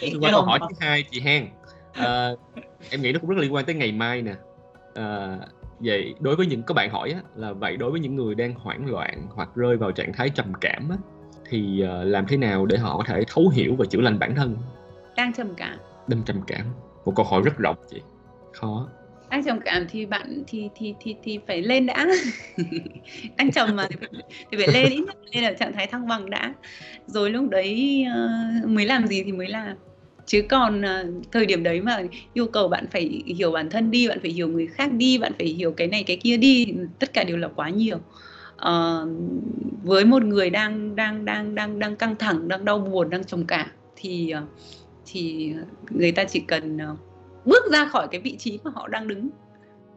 Tôi 0.00 0.12
qua 0.20 0.30
câu 0.30 0.42
hỏi 0.42 0.58
thứ 0.60 0.74
hai 0.80 1.04
chị 1.10 1.20
Hen 1.20 1.48
Ờ, 1.96 2.36
em 2.90 3.02
nghĩ 3.02 3.12
nó 3.12 3.18
cũng 3.18 3.30
rất 3.30 3.38
liên 3.38 3.54
quan 3.54 3.64
tới 3.64 3.74
ngày 3.74 3.92
mai 3.92 4.22
nè. 4.22 4.34
Ờ, 4.94 5.38
vậy 5.80 6.14
đối 6.20 6.36
với 6.36 6.46
những 6.46 6.62
các 6.62 6.74
bạn 6.74 6.90
hỏi 6.90 7.10
á, 7.10 7.20
là 7.36 7.52
vậy 7.52 7.76
đối 7.76 7.90
với 7.90 8.00
những 8.00 8.16
người 8.16 8.34
đang 8.34 8.54
hoảng 8.54 8.86
loạn 8.86 9.26
hoặc 9.30 9.48
rơi 9.54 9.76
vào 9.76 9.92
trạng 9.92 10.12
thái 10.12 10.30
trầm 10.30 10.52
cảm 10.60 10.88
á, 10.90 10.96
thì 11.48 11.82
làm 12.04 12.26
thế 12.26 12.36
nào 12.36 12.66
để 12.66 12.78
họ 12.78 12.96
có 12.96 13.04
thể 13.06 13.24
thấu 13.28 13.48
hiểu 13.48 13.74
và 13.78 13.86
chữa 13.90 14.00
lành 14.00 14.18
bản 14.18 14.34
thân? 14.34 14.56
Đang 15.16 15.32
trầm 15.32 15.54
cảm. 15.56 15.78
Đâm 16.06 16.22
trầm 16.22 16.40
cảm. 16.46 16.66
Một 17.04 17.12
câu 17.16 17.26
hỏi 17.26 17.42
rất 17.44 17.58
rộng 17.58 17.76
chị. 17.90 18.00
Khó 18.52 18.88
đang 19.34 19.44
trầm 19.44 19.60
cảm 19.64 19.86
thì 19.88 20.06
bạn 20.06 20.42
thì 20.46 20.68
thì 20.74 20.94
thì 21.00 21.14
thì 21.22 21.38
phải 21.46 21.62
lên 21.62 21.86
đã. 21.86 22.06
Đang 23.36 23.52
trầm 23.52 23.76
mà 23.76 23.86
thì 23.90 23.96
phải, 24.00 24.08
thì 24.50 24.58
phải 24.58 24.74
lên 24.74 24.92
ít 24.92 25.04
nhất 25.06 25.16
lên 25.32 25.44
ở 25.44 25.52
trạng 25.52 25.72
thái 25.72 25.86
thăng 25.86 26.08
bằng 26.08 26.30
đã. 26.30 26.54
Rồi 27.06 27.30
lúc 27.30 27.50
đấy 27.50 28.04
uh, 28.64 28.68
mới 28.68 28.86
làm 28.86 29.06
gì 29.06 29.22
thì 29.24 29.32
mới 29.32 29.48
làm. 29.48 29.76
Chứ 30.26 30.42
còn 30.48 30.80
uh, 30.80 31.32
thời 31.32 31.46
điểm 31.46 31.62
đấy 31.62 31.80
mà 31.80 32.02
yêu 32.32 32.46
cầu 32.46 32.68
bạn 32.68 32.86
phải 32.90 33.22
hiểu 33.26 33.52
bản 33.52 33.70
thân 33.70 33.90
đi 33.90 34.08
bạn 34.08 34.18
phải 34.22 34.30
hiểu 34.30 34.48
người 34.48 34.66
khác 34.66 34.92
đi 34.92 35.18
bạn 35.18 35.32
phải 35.38 35.46
hiểu 35.46 35.72
cái 35.72 35.86
này 35.86 36.02
cái 36.02 36.16
kia 36.16 36.36
đi 36.36 36.74
tất 36.98 37.12
cả 37.12 37.24
đều 37.24 37.36
là 37.36 37.48
quá 37.48 37.68
nhiều. 37.68 37.96
Uh, 38.54 39.08
với 39.82 40.04
một 40.04 40.22
người 40.22 40.50
đang 40.50 40.96
đang 40.96 41.24
đang 41.24 41.54
đang 41.54 41.78
đang 41.78 41.96
căng 41.96 42.16
thẳng 42.16 42.48
đang 42.48 42.64
đau 42.64 42.78
buồn 42.78 43.10
đang 43.10 43.24
trầm 43.24 43.44
cảm 43.46 43.66
thì 43.96 44.32
uh, 44.42 44.48
thì 45.06 45.52
người 45.90 46.12
ta 46.12 46.24
chỉ 46.24 46.40
cần 46.40 46.76
uh, 46.76 46.98
bước 47.44 47.72
ra 47.72 47.88
khỏi 47.88 48.08
cái 48.10 48.20
vị 48.20 48.36
trí 48.38 48.58
mà 48.64 48.70
họ 48.74 48.88
đang 48.88 49.08
đứng. 49.08 49.30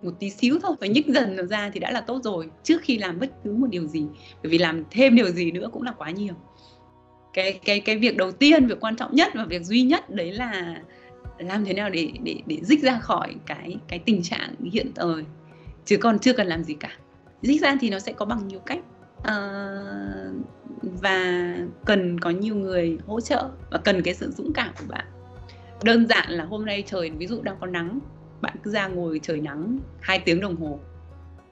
Một 0.02 0.12
tí 0.20 0.30
xíu 0.30 0.60
thôi 0.64 0.76
và 0.80 0.88
nhích 0.88 1.08
dần 1.08 1.36
nó 1.36 1.44
ra 1.44 1.70
thì 1.74 1.80
đã 1.80 1.92
là 1.92 2.02
tốt 2.02 2.20
rồi 2.24 2.50
trước 2.64 2.82
khi 2.82 2.98
làm 2.98 3.20
bất 3.20 3.30
cứ 3.44 3.54
một 3.54 3.68
điều 3.70 3.88
gì. 3.88 4.06
Bởi 4.44 4.50
vì 4.50 4.58
làm 4.58 4.84
thêm 4.92 5.16
điều 5.16 5.30
gì 5.30 5.52
nữa 5.52 5.70
cũng 5.74 5.84
là 5.84 5.92
quá 5.92 6.12
nhiều. 6.12 6.34
Cái 7.34 7.60
cái 7.66 7.80
cái 7.80 7.98
việc 7.98 8.18
đầu 8.18 8.32
tiên 8.32 8.68
việc 8.68 8.80
quan 8.80 8.96
trọng 8.96 9.16
nhất 9.16 9.32
và 9.36 9.46
việc 9.46 9.64
duy 9.64 9.82
nhất 9.82 10.10
đấy 10.10 10.32
là 10.32 10.82
làm 11.40 11.66
thế 11.66 11.74
nào 11.74 11.90
để 11.90 12.12
để 12.24 12.36
để 12.46 12.60
dích 12.62 12.84
ra 12.84 13.00
khỏi 13.00 13.36
cái 13.46 13.78
cái 13.88 14.00
tình 14.00 14.24
trạng 14.24 14.56
hiện 14.72 14.92
thời. 14.96 15.24
Chứ 15.86 15.98
còn 15.98 16.20
chưa 16.20 16.34
cần 16.34 16.48
làm 16.48 16.64
gì 16.64 16.74
cả. 16.74 16.92
Dích 17.42 17.62
ra 17.62 17.76
thì 17.82 17.90
nó 17.90 18.00
sẽ 18.00 18.14
có 18.14 18.26
bằng 18.26 18.48
nhiều 18.48 18.60
cách. 18.60 18.80
À, 19.24 19.60
và 20.82 21.56
cần 21.86 22.20
có 22.20 22.30
nhiều 22.30 22.56
người 22.56 22.98
hỗ 23.08 23.22
trợ 23.22 23.50
và 23.72 23.78
cần 23.78 24.02
cái 24.02 24.14
sự 24.14 24.32
dũng 24.32 24.54
cảm 24.54 24.74
của 24.80 24.86
bạn 24.90 25.06
đơn 25.84 26.08
giản 26.08 26.32
là 26.32 26.44
hôm 26.44 26.66
nay 26.66 26.84
trời, 26.88 27.10
ví 27.10 27.28
dụ 27.28 27.42
đang 27.42 27.56
có 27.60 27.68
nắng, 27.68 28.00
bạn 28.42 28.56
cứ 28.64 28.72
ra 28.72 28.88
ngồi 28.88 29.20
trời 29.24 29.42
nắng 29.42 29.80
hai 30.02 30.20
tiếng 30.20 30.42
đồng 30.42 30.56
hồ. 30.56 30.80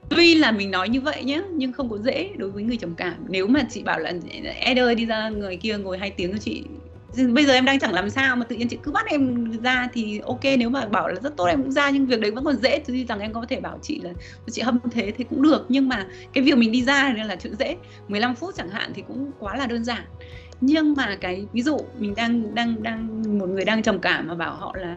Tuy 0.08 0.34
là 0.34 0.52
mình 0.52 0.70
nói 0.70 0.88
như 0.88 1.00
vậy 1.00 1.24
nhé 1.24 1.42
nhưng 1.52 1.72
không 1.72 1.90
có 1.90 1.98
dễ 1.98 2.30
đối 2.36 2.50
với 2.50 2.62
người 2.62 2.76
trầm 2.76 2.94
cảm. 2.94 3.14
Nếu 3.28 3.46
mà 3.46 3.60
chị 3.70 3.82
bảo 3.82 3.98
là 3.98 4.12
Ed 4.60 4.78
ơi 4.78 4.94
đi 4.94 5.06
ra 5.06 5.28
người 5.28 5.56
kia 5.56 5.78
ngồi 5.78 5.98
hai 5.98 6.10
tiếng 6.10 6.32
cho 6.32 6.38
chị. 6.38 6.64
Bây 7.32 7.44
giờ 7.44 7.52
em 7.52 7.64
đang 7.64 7.78
chẳng 7.78 7.92
làm 7.92 8.10
sao 8.10 8.36
mà 8.36 8.44
tự 8.44 8.56
nhiên 8.56 8.68
chị 8.68 8.78
cứ 8.82 8.92
bắt 8.92 9.06
em 9.06 9.50
ra 9.62 9.88
thì 9.92 10.20
ok, 10.24 10.40
nếu 10.58 10.70
mà 10.70 10.86
bảo 10.86 11.08
là 11.08 11.14
rất 11.20 11.36
tốt 11.36 11.44
em 11.44 11.62
cũng 11.62 11.72
ra, 11.72 11.90
nhưng 11.90 12.06
việc 12.06 12.20
đấy 12.20 12.30
vẫn 12.30 12.44
còn 12.44 12.56
dễ. 12.56 12.78
Tuy 12.86 13.04
rằng 13.04 13.20
em 13.20 13.32
có 13.32 13.44
thể 13.48 13.60
bảo 13.60 13.78
chị 13.82 14.00
là 14.00 14.10
chị 14.50 14.62
hâm 14.62 14.78
thế 14.90 15.12
thì 15.16 15.24
cũng 15.24 15.42
được, 15.42 15.66
nhưng 15.68 15.88
mà 15.88 16.06
cái 16.32 16.44
việc 16.44 16.56
mình 16.56 16.72
đi 16.72 16.82
ra 16.82 17.12
nên 17.16 17.26
là 17.26 17.36
chuyện 17.36 17.54
dễ. 17.58 17.76
15 18.08 18.34
phút 18.34 18.54
chẳng 18.56 18.70
hạn 18.70 18.92
thì 18.94 19.02
cũng 19.08 19.30
quá 19.38 19.56
là 19.56 19.66
đơn 19.66 19.84
giản 19.84 20.02
nhưng 20.60 20.94
mà 20.94 21.16
cái, 21.20 21.46
ví 21.52 21.62
dụ 21.62 21.76
mình 21.98 22.14
đang 22.16 22.54
đang 22.54 22.82
đang, 22.82 23.22
một 23.38 23.46
người 23.46 23.64
đang 23.64 23.82
trầm 23.82 23.98
cảm 23.98 24.28
mà 24.28 24.34
bảo 24.34 24.54
họ 24.54 24.74
là 24.76 24.96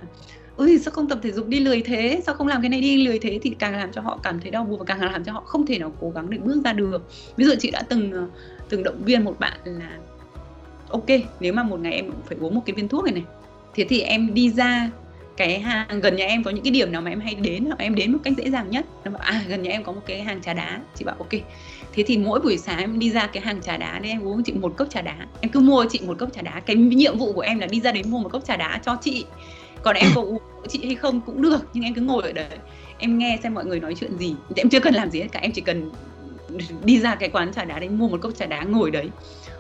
ơi 0.58 0.80
sao 0.80 0.92
không 0.92 1.08
tập 1.08 1.20
thể 1.24 1.32
dục 1.32 1.48
đi 1.48 1.60
lười 1.60 1.82
thế? 1.82 2.22
Sao 2.26 2.36
không 2.36 2.48
làm 2.48 2.62
cái 2.62 2.70
này 2.70 2.82
đi 2.82 3.08
lười 3.08 3.20
thế? 3.20 3.40
Thì 3.42 3.50
càng 3.60 3.76
làm 3.76 3.92
cho 3.92 4.02
họ 4.02 4.20
cảm 4.24 4.40
thấy 4.40 4.52
đau 4.52 4.64
buồn 4.66 4.80
và 4.80 4.86
càng 4.86 5.02
làm 5.02 5.24
cho 5.24 5.32
họ 5.32 5.42
không 5.46 5.66
thể 5.66 5.80
nào 5.80 5.94
cố 6.00 6.10
gắng 6.10 6.30
để 6.30 6.38
bước 6.38 6.62
ra 6.66 6.74
được. 6.74 7.10
Ví 7.36 7.46
dụ 7.46 7.52
chị 7.60 7.72
đã 7.72 7.82
từng 7.90 8.12
ờ, 8.12 8.28
từng 8.70 8.84
động 8.84 9.02
viên 9.06 9.24
một 9.24 9.40
bạn 9.40 9.58
là, 9.64 9.98
ok, 10.90 11.06
nếu 11.40 11.54
mà 11.54 11.64
một 11.64 11.80
ngày 11.80 11.94
em 11.94 12.12
phải 12.26 12.38
uống 12.42 12.56
một 12.56 12.62
cái 12.66 12.74
viên 12.74 12.88
thuốc 12.88 13.04
này 13.04 13.14
này, 13.14 13.24
thế 13.74 13.86
thì 13.90 14.02
em 14.02 14.34
đi 14.34 14.50
ra 14.50 14.90
cái 15.40 15.60
hàng 15.60 16.02
gần 16.02 16.16
nhà 16.16 16.26
em 16.26 16.44
có 16.44 16.52
những 16.52 16.64
cái 16.64 16.72
điểm 16.72 16.92
nào 16.92 17.02
mà 17.02 17.12
em 17.12 17.20
hay 17.20 17.36
đến 17.36 17.66
hoặc 17.66 17.80
em 17.80 17.96
đến 17.96 18.12
một 18.12 18.20
cách 18.24 18.34
dễ 18.38 18.50
dàng 18.50 18.70
nhất? 18.70 18.86
Nó 19.04 19.12
bảo 19.12 19.22
à 19.22 19.44
gần 19.48 19.62
nhà 19.62 19.72
em 19.72 19.84
có 19.84 19.92
một 19.92 20.02
cái 20.06 20.22
hàng 20.22 20.42
trà 20.42 20.54
đá. 20.54 20.80
Chị 20.96 21.06
bảo, 21.06 21.16
ok. 21.20 21.30
Thế 21.94 22.04
thì 22.08 22.18
mỗi 22.18 22.40
buổi 22.40 22.58
sáng 22.58 22.80
em 22.80 23.00
đi 23.00 23.12
ra 23.12 23.28
cái 23.28 23.44
hàng 23.44 23.62
trà 23.62 23.78
đá 23.78 24.00
để 24.00 24.10
em 24.10 24.28
uống 24.28 24.44
chị 24.44 24.54
một 24.54 24.74
cốc 24.78 24.88
trà 24.90 25.02
đá. 25.02 25.16
Em 25.42 25.52
cứ 25.52 25.60
mua 25.60 25.86
chị 25.90 26.00
một 26.08 26.20
cốc 26.20 26.30
trà 26.34 26.42
đá. 26.42 26.60
Cái 26.60 26.76
nhiệm 26.76 27.18
vụ 27.18 27.34
của 27.34 27.42
em 27.42 27.60
là 27.60 27.68
đi 27.68 27.82
ra 27.82 27.92
đến 27.92 28.12
mua 28.12 28.20
một 28.20 28.30
cốc 28.30 28.46
trà 28.46 28.58
đá 28.58 28.82
cho 28.86 28.98
chị. 29.02 29.26
Còn 29.84 29.96
em 29.96 30.12
có 30.16 30.22
uống 30.22 30.40
chị 30.68 30.86
hay 30.86 30.96
không 30.96 31.22
cũng 31.22 31.42
được, 31.42 31.60
nhưng 31.74 31.84
em 31.84 31.94
cứ 31.94 32.02
ngồi 32.02 32.24
ở 32.24 32.32
đấy. 32.32 32.58
Em 32.98 33.18
nghe 33.18 33.40
xem 33.44 33.54
mọi 33.54 33.66
người 33.66 33.80
nói 33.80 33.96
chuyện 34.00 34.18
gì. 34.18 34.36
Em 34.56 34.70
chưa 34.70 34.80
cần 34.80 34.94
làm 34.94 35.10
gì 35.12 35.22
hết 35.22 35.28
cả, 35.32 35.40
em 35.40 35.52
chỉ 35.52 35.62
cần 35.62 35.92
đi 36.84 37.00
ra 37.00 37.16
cái 37.16 37.30
quán 37.30 37.54
trà 37.54 37.66
đá 37.66 37.80
đấy, 37.80 37.90
mua 37.90 38.08
một 38.08 38.22
cốc 38.22 38.32
trà 38.36 38.46
đá, 38.46 38.64
ngồi 38.64 38.92
đấy. 38.92 39.10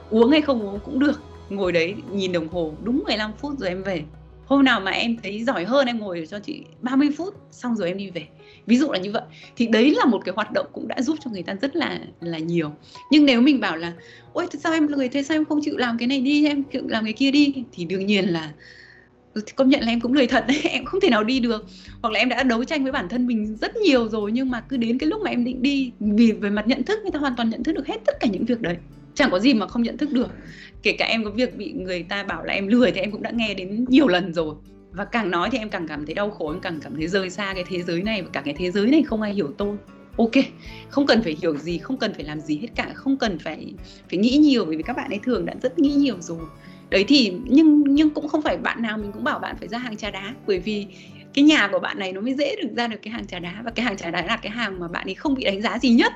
Uống 0.09 0.32
hay 0.32 0.41
không 0.41 0.61
uống 0.61 0.80
cũng 0.80 0.99
được. 0.99 1.21
Ngồi 1.49 1.71
đấy 1.71 1.95
nhìn 2.11 2.32
đồng 2.32 2.47
hồ, 2.47 2.73
đúng 2.84 3.03
15 3.05 3.32
phút 3.41 3.59
rồi 3.59 3.69
em 3.69 3.84
về 3.84 4.03
hôm 4.50 4.64
nào 4.64 4.80
mà 4.80 4.91
em 4.91 5.18
thấy 5.24 5.43
giỏi 5.43 5.66
hơn, 5.66 5.88
em 5.88 6.00
ngồi 6.00 6.28
cho 6.30 6.39
chị 6.39 6.64
30 6.82 7.10
phút, 7.18 7.36
xong 7.52 7.76
rồi 7.76 7.88
em 7.88 7.97
đi 7.97 8.10
về. 8.10 8.28
Ví 8.66 8.78
dụ 8.78 8.91
là 8.91 9.00
như 9.00 9.12
vậy. 9.12 9.22
Thì 9.56 9.68
đấy 9.68 9.95
là 9.97 10.06
một 10.06 10.22
cái 10.26 10.34
hoạt 10.36 10.52
động 10.52 10.68
cũng 10.74 10.88
đã 10.88 11.02
giúp 11.02 11.18
cho 11.26 11.32
người 11.32 11.43
ta 11.43 11.56
rất 11.62 11.76
là 11.76 12.00
là 12.22 12.38
nhiều. 12.38 12.72
Nhưng 13.12 13.26
nếu 13.26 13.41
mình 13.41 13.60
bảo 13.60 13.78
là, 13.78 13.93
ôi 14.34 14.47
sao 14.60 14.74
em 14.74 14.88
lười 14.88 15.10
thế, 15.10 15.24
sao 15.24 15.36
em 15.38 15.45
không 15.45 15.60
chịu 15.64 15.78
làm 15.78 15.97
cái 15.97 16.08
này 16.08 16.22
đi, 16.22 16.47
em 16.47 16.64
chịu 16.64 16.84
làm 16.88 17.04
cái 17.04 17.14
kia 17.14 17.32
đi? 17.32 17.64
Thì 17.72 17.86
đương 17.86 18.06
nhiên 18.06 18.26
là 18.26 18.54
ừ, 19.34 19.41
công 19.56 19.70
nhận 19.70 19.82
là 19.82 19.88
em 19.88 20.02
cũng 20.02 20.14
lười 20.14 20.28
thật 20.28 20.45
đấy, 20.47 20.62
em 20.70 20.86
không 20.86 21.02
thể 21.02 21.10
nào 21.10 21.24
đi 21.24 21.39
được. 21.39 21.66
Hoặc 22.02 22.14
là 22.14 22.20
em 22.20 22.30
đã 22.30 22.43
đấu 22.43 22.64
tranh 22.64 22.84
với 22.84 22.91
bản 22.91 23.10
thân 23.10 23.28
mình 23.28 23.56
rất 23.56 23.76
nhiều 23.76 24.10
rồi, 24.10 24.32
nhưng 24.32 24.50
mà 24.52 24.62
cứ 24.62 24.78
đến 24.78 24.97
cái 25.00 25.10
lúc 25.10 25.22
mà 25.22 25.30
em 25.32 25.45
định 25.45 25.62
đi, 25.62 25.93
vì 26.00 26.32
về 26.32 26.50
mặt 26.50 26.68
nhận 26.68 26.84
thức, 26.84 27.00
người 27.02 27.12
ta 27.12 27.20
hoàn 27.20 27.36
toàn 27.36 27.50
nhận 27.50 27.64
thức 27.64 27.74
được 27.74 27.88
hết 27.88 27.97
tất 28.06 28.14
cả 28.20 28.28
những 28.28 28.45
việc 28.45 28.62
đấy 28.62 28.78
chẳng 29.20 29.32
có 29.32 29.39
gì 29.39 29.53
mà 29.53 29.67
không 29.67 29.84
nhận 29.84 29.97
thức 29.97 30.11
được. 30.11 30.28
Kể 30.84 30.91
cả 30.91 31.05
em 31.05 31.24
có 31.24 31.30
việc 31.32 31.57
bị 31.57 31.72
người 31.72 32.03
ta 32.03 32.24
bảo 32.24 32.43
là 32.43 32.53
em 32.53 32.67
lười 32.67 32.91
thì 32.91 33.01
em 33.01 33.11
cũng 33.11 33.22
đã 33.22 33.32
nghe 33.32 33.53
đến 33.53 33.86
nhiều 33.89 34.07
lần 34.07 34.34
rồi. 34.34 34.55
Và 34.91 35.05
càng 35.05 35.32
nói 35.32 35.49
thì 35.51 35.57
em 35.57 35.70
càng 35.70 35.88
cảm 35.88 36.05
thấy 36.05 36.15
đau 36.15 36.32
khổ, 36.32 36.51
em 36.51 36.59
càng 36.61 36.80
cảm 36.84 36.95
thấy 36.95 37.07
rời 37.07 37.30
xa 37.30 37.53
cái 37.53 37.63
thế 37.70 37.84
giới 37.84 38.01
này. 38.01 38.22
Và 38.22 38.30
cả 38.34 38.41
cái 38.41 38.53
thế 38.57 38.72
giới 38.72 38.88
này 38.88 39.03
không 39.03 39.22
ai 39.22 39.34
hiểu 39.34 39.53
tôi. 39.57 39.78
Ok, 40.17 40.32
không 40.89 41.07
cần 41.07 41.22
phải 41.22 41.38
hiểu 41.41 41.57
gì, 41.57 41.78
không 41.78 41.97
cần 41.97 42.13
phải 42.13 42.24
làm 42.24 42.39
gì 42.39 42.57
hết 42.57 42.67
cả. 42.76 42.91
Không 42.93 43.17
cần 43.17 43.39
phải 43.39 43.74
phải 44.09 44.20
nghĩ 44.20 44.38
nhiều, 44.38 44.65
bởi 44.65 44.78
vì 44.78 44.84
các 44.84 44.97
bạn 44.97 45.09
ấy 45.09 45.20
thường 45.24 45.45
đã 45.45 45.55
rất 45.61 45.80
nghĩ 45.80 45.93
nhiều 45.93 46.15
rồi. 46.20 46.45
Đấy 46.89 47.05
thì, 47.07 47.34
nhưng 47.45 47.84
nhưng 47.88 48.09
cũng 48.09 48.28
không 48.28 48.41
phải 48.41 48.57
bạn 48.57 48.82
nào 48.82 48.97
mình 48.97 49.11
cũng 49.11 49.24
bảo 49.24 49.39
bạn 49.39 49.55
phải 49.59 49.67
ra 49.67 49.78
hàng 49.78 49.97
trà 49.97 50.11
đá. 50.11 50.34
Bởi 50.47 50.59
vì 50.59 50.86
cái 51.34 51.43
nhà 51.43 51.70
của 51.72 51.80
bạn 51.80 51.99
này 51.99 52.13
nó 52.13 52.22
mới 52.22 52.34
dễ 52.34 52.55
được 52.61 52.70
ra 52.76 52.88
được 52.88 52.99
cái 53.01 53.11
hàng 53.11 53.28
trà 53.28 53.39
đá. 53.39 53.61
Và 53.65 53.72
cái 53.72 53.86
hàng 53.86 53.97
trà 53.97 54.11
đá 54.11 54.26
là 54.26 54.38
cái 54.38 54.51
hàng 54.51 54.80
mà 54.80 54.88
bạn 54.88 55.07
ấy 55.07 55.15
không 55.15 55.34
bị 55.34 55.43
đánh 55.43 55.61
giá 55.61 55.80
gì 55.80 55.89
nhất 55.89 56.13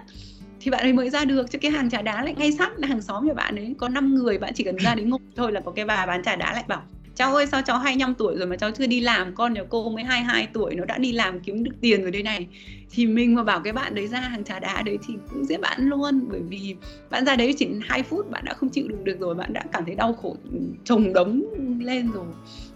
thì 0.63 0.71
bạn 0.71 0.81
ấy 0.81 0.93
mới 0.93 1.09
ra 1.09 1.25
được. 1.25 1.51
Chứ 1.51 1.57
cái 1.57 1.71
hàng 1.71 1.89
trà 1.89 2.01
đá 2.01 2.23
lại 2.23 2.33
ngay 2.37 2.51
sát 2.51 2.71
hàng 2.83 3.01
xóm 3.01 3.25
nhà 3.25 3.33
bạn 3.33 3.55
ấy. 3.55 3.75
Có 3.77 3.89
5 3.89 4.15
người, 4.15 4.37
bạn 4.37 4.53
chỉ 4.55 4.63
cần 4.63 4.77
ra 4.77 4.95
đến 4.95 5.09
ngồi 5.09 5.19
thôi 5.35 5.51
là 5.51 5.61
có 5.65 5.71
cái 5.71 5.85
bà 5.85 6.05
bán 6.05 6.23
trà 6.23 6.35
đá 6.35 6.53
lại 6.53 6.63
bảo, 6.67 6.83
cháu 7.15 7.35
ơi, 7.35 7.47
sao 7.47 7.61
cháu 7.61 7.79
25 7.79 8.15
tuổi 8.15 8.35
rồi 8.37 8.47
mà 8.47 8.55
cháu 8.55 8.71
chưa 8.71 8.87
đi 8.87 8.99
làm? 8.99 9.35
Con 9.35 9.53
nhà 9.53 9.61
cô 9.69 9.89
mới 9.89 10.03
22 10.03 10.47
tuổi, 10.53 10.75
nó 10.75 10.85
đã 10.85 10.97
đi 10.97 11.11
làm 11.11 11.39
kiếm 11.39 11.63
được 11.63 11.71
tiền 11.81 12.01
rồi 12.01 12.11
đây 12.11 12.23
này. 12.23 12.47
Thì 12.91 13.07
mình 13.07 13.35
mà 13.35 13.43
bảo 13.43 13.59
cái 13.59 13.73
bạn 13.73 13.95
đấy 13.95 14.07
ra 14.07 14.19
hàng 14.19 14.43
trà 14.43 14.59
đá 14.59 14.81
đấy 14.81 14.97
thì 15.07 15.13
cũng 15.31 15.45
giết 15.45 15.61
bạn 15.61 15.89
luôn. 15.89 16.25
Bởi 16.31 16.41
vì 16.49 16.75
bạn 17.09 17.25
ra 17.25 17.35
đấy 17.35 17.55
chỉ 17.57 17.67
2 17.81 18.03
phút, 18.03 18.31
bạn 18.31 18.45
đã 18.45 18.53
không 18.53 18.69
chịu 18.69 18.87
được 18.87 19.03
được 19.03 19.19
rồi, 19.19 19.35
bạn 19.35 19.53
đã 19.53 19.63
cảm 19.71 19.85
thấy 19.85 19.95
đau 19.95 20.13
khổ, 20.13 20.37
chồng 20.83 21.13
đống 21.13 21.43
lên 21.79 22.11
rồi. 22.11 22.25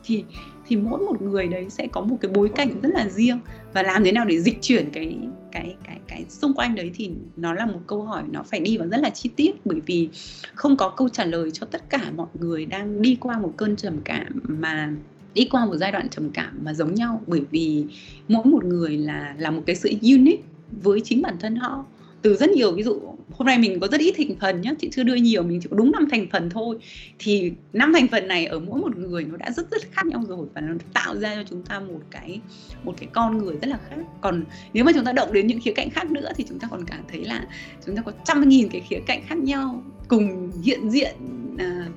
Thì 0.03 0.23
thì 0.67 0.75
mỗi 0.75 0.99
một 0.99 1.21
người 1.21 1.47
đấy 1.47 1.65
sẽ 1.69 1.87
có 1.87 2.01
một 2.01 2.17
cái 2.21 2.31
bối 2.31 2.49
cảnh 2.55 2.81
rất 2.81 2.89
là 2.93 3.09
riêng. 3.09 3.39
Và 3.73 3.83
làm 3.83 4.03
thế 4.03 4.11
nào 4.11 4.25
để 4.25 4.39
dịch 4.39 4.57
chuyển 4.61 4.89
cái 4.93 5.17
cái 5.51 5.75
cái 5.83 5.99
cái 6.07 6.25
xung 6.29 6.53
quanh 6.53 6.75
đấy 6.75 6.91
thì 6.95 7.11
nó 7.37 7.53
là 7.53 7.65
một 7.65 7.79
câu 7.87 8.01
hỏi 8.03 8.23
nó 8.31 8.43
phải 8.43 8.59
đi 8.59 8.77
vào 8.77 8.87
rất 8.87 8.97
là 8.97 9.09
chi 9.09 9.29
tiết. 9.35 9.51
Bởi 9.65 9.81
vì 9.85 10.09
không 10.55 10.77
có 10.77 10.89
câu 10.89 11.09
trả 11.09 11.25
lời 11.25 11.51
cho 11.51 11.67
tất 11.71 11.89
cả 11.89 12.11
mọi 12.15 12.27
người 12.33 12.65
đang 12.65 13.01
đi 13.01 13.17
qua 13.19 13.39
một 13.39 13.53
cơn 13.57 13.75
trầm 13.75 13.97
cảm 14.03 14.41
mà, 14.47 14.93
đi 15.33 15.47
qua 15.51 15.65
một 15.65 15.75
giai 15.75 15.91
đoạn 15.91 16.09
trầm 16.09 16.29
cảm 16.29 16.59
mà 16.63 16.73
giống 16.73 16.93
nhau. 16.93 17.21
Bởi 17.27 17.41
vì 17.51 17.85
mỗi 18.27 18.45
một 18.45 18.63
người 18.63 18.97
là 18.97 19.35
là 19.37 19.51
một 19.51 19.61
cái 19.65 19.75
sự 19.75 19.89
unique 20.01 20.43
với 20.83 21.01
chính 21.01 21.21
bản 21.21 21.35
thân 21.39 21.55
họ. 21.55 21.85
Từ 22.21 22.35
rất 22.35 22.49
nhiều, 22.49 22.71
ví 22.71 22.83
dụ 22.83 23.01
hôm 23.31 23.45
nay 23.45 23.57
mình 23.57 23.79
có 23.79 23.87
rất 23.87 24.01
ít 24.01 24.13
thành 24.17 24.35
phần 24.41 24.61
nhé 24.61 24.73
chị 24.79 24.89
chưa 24.91 25.03
đưa 25.03 25.15
nhiều 25.15 25.43
mình 25.43 25.59
chỉ 25.61 25.67
có 25.71 25.77
đúng 25.77 25.91
năm 25.91 26.07
thành 26.11 26.27
phần 26.31 26.49
thôi. 26.49 26.77
Thì 27.19 27.51
năm 27.73 27.93
thành 27.93 28.07
phần 28.07 28.27
này 28.27 28.45
ở 28.45 28.59
mỗi 28.59 28.79
một 28.79 28.97
người 28.97 29.23
nó 29.23 29.37
đã 29.37 29.51
rất 29.51 29.71
rất 29.71 29.81
khác 29.91 30.05
nhau 30.05 30.23
rồi 30.27 30.47
và 30.53 30.61
nó 30.61 30.73
tạo 30.93 31.15
ra 31.15 31.35
cho 31.35 31.43
chúng 31.49 31.63
ta 31.63 31.79
một 31.79 32.01
cái 32.11 32.39
một 32.83 32.93
cái 32.97 33.09
con 33.13 33.37
người 33.37 33.55
rất 33.61 33.67
là 33.67 33.79
khác. 33.89 33.97
Còn 34.21 34.43
nếu 34.73 34.83
mà 34.85 34.91
chúng 34.95 35.05
ta 35.05 35.11
động 35.11 35.33
đến 35.33 35.47
những 35.47 35.61
khía 35.61 35.73
cạnh 35.73 35.89
khác 35.89 36.11
nữa 36.11 36.29
thì 36.35 36.45
chúng 36.49 36.59
ta 36.59 36.67
còn 36.71 36.85
cảm 36.85 36.99
thấy 37.07 37.25
là 37.25 37.47
chúng 37.85 37.95
ta 37.95 38.01
có 38.01 38.11
trăm 38.25 38.49
nghìn 38.49 38.69
cái 38.69 38.81
khía 38.89 38.99
cạnh 39.05 39.21
khác 39.27 39.37
nhau 39.37 39.83
cùng 40.07 40.51
hiện 40.63 40.89
diện 40.89 41.15
à, 41.57 41.89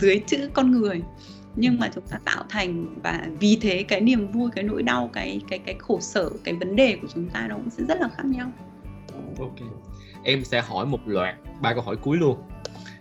dưới 0.00 0.20
chữ 0.26 0.48
con 0.52 0.70
người. 0.70 1.02
Nhưng 1.56 1.78
mà 1.78 1.90
chúng 1.94 2.04
ta 2.10 2.18
tạo 2.24 2.44
thành 2.48 2.86
và 3.02 3.26
vì 3.40 3.58
thế 3.60 3.82
cái 3.82 4.00
niềm 4.00 4.32
vui 4.32 4.50
cái 4.54 4.64
nỗi 4.64 4.82
đau 4.82 5.10
cái 5.12 5.40
cái 5.48 5.58
cái 5.58 5.74
khổ 5.78 5.98
sở 6.00 6.30
cái 6.44 6.54
vấn 6.54 6.76
đề 6.76 6.96
của 7.02 7.08
chúng 7.14 7.28
ta 7.28 7.46
nó 7.48 7.54
cũng 7.54 7.70
sẽ 7.70 7.84
rất 7.88 8.00
là 8.00 8.08
khác 8.16 8.24
nhau. 8.24 8.52
Ok 9.38 9.58
em 10.24 10.44
sẽ 10.44 10.60
hỏi 10.60 10.86
một 10.86 11.08
loạt 11.08 11.34
ba 11.60 11.74
câu 11.74 11.82
hỏi 11.82 11.96
cuối 11.96 12.16
luôn. 12.16 12.38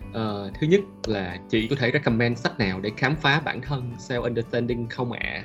Uh, 0.10 0.54
thứ 0.60 0.68
nhất 0.68 0.82
là 1.06 1.38
chị 1.50 1.68
có 1.68 1.76
thể 1.76 1.92
recommend 1.94 2.40
sách 2.40 2.60
nào 2.60 2.80
để 2.82 2.92
khám 2.98 3.16
phá 3.16 3.40
bản 3.40 3.62
thân 3.62 3.92
self 3.98 4.22
understanding 4.22 4.90
không 4.90 5.12
ạ? 5.12 5.44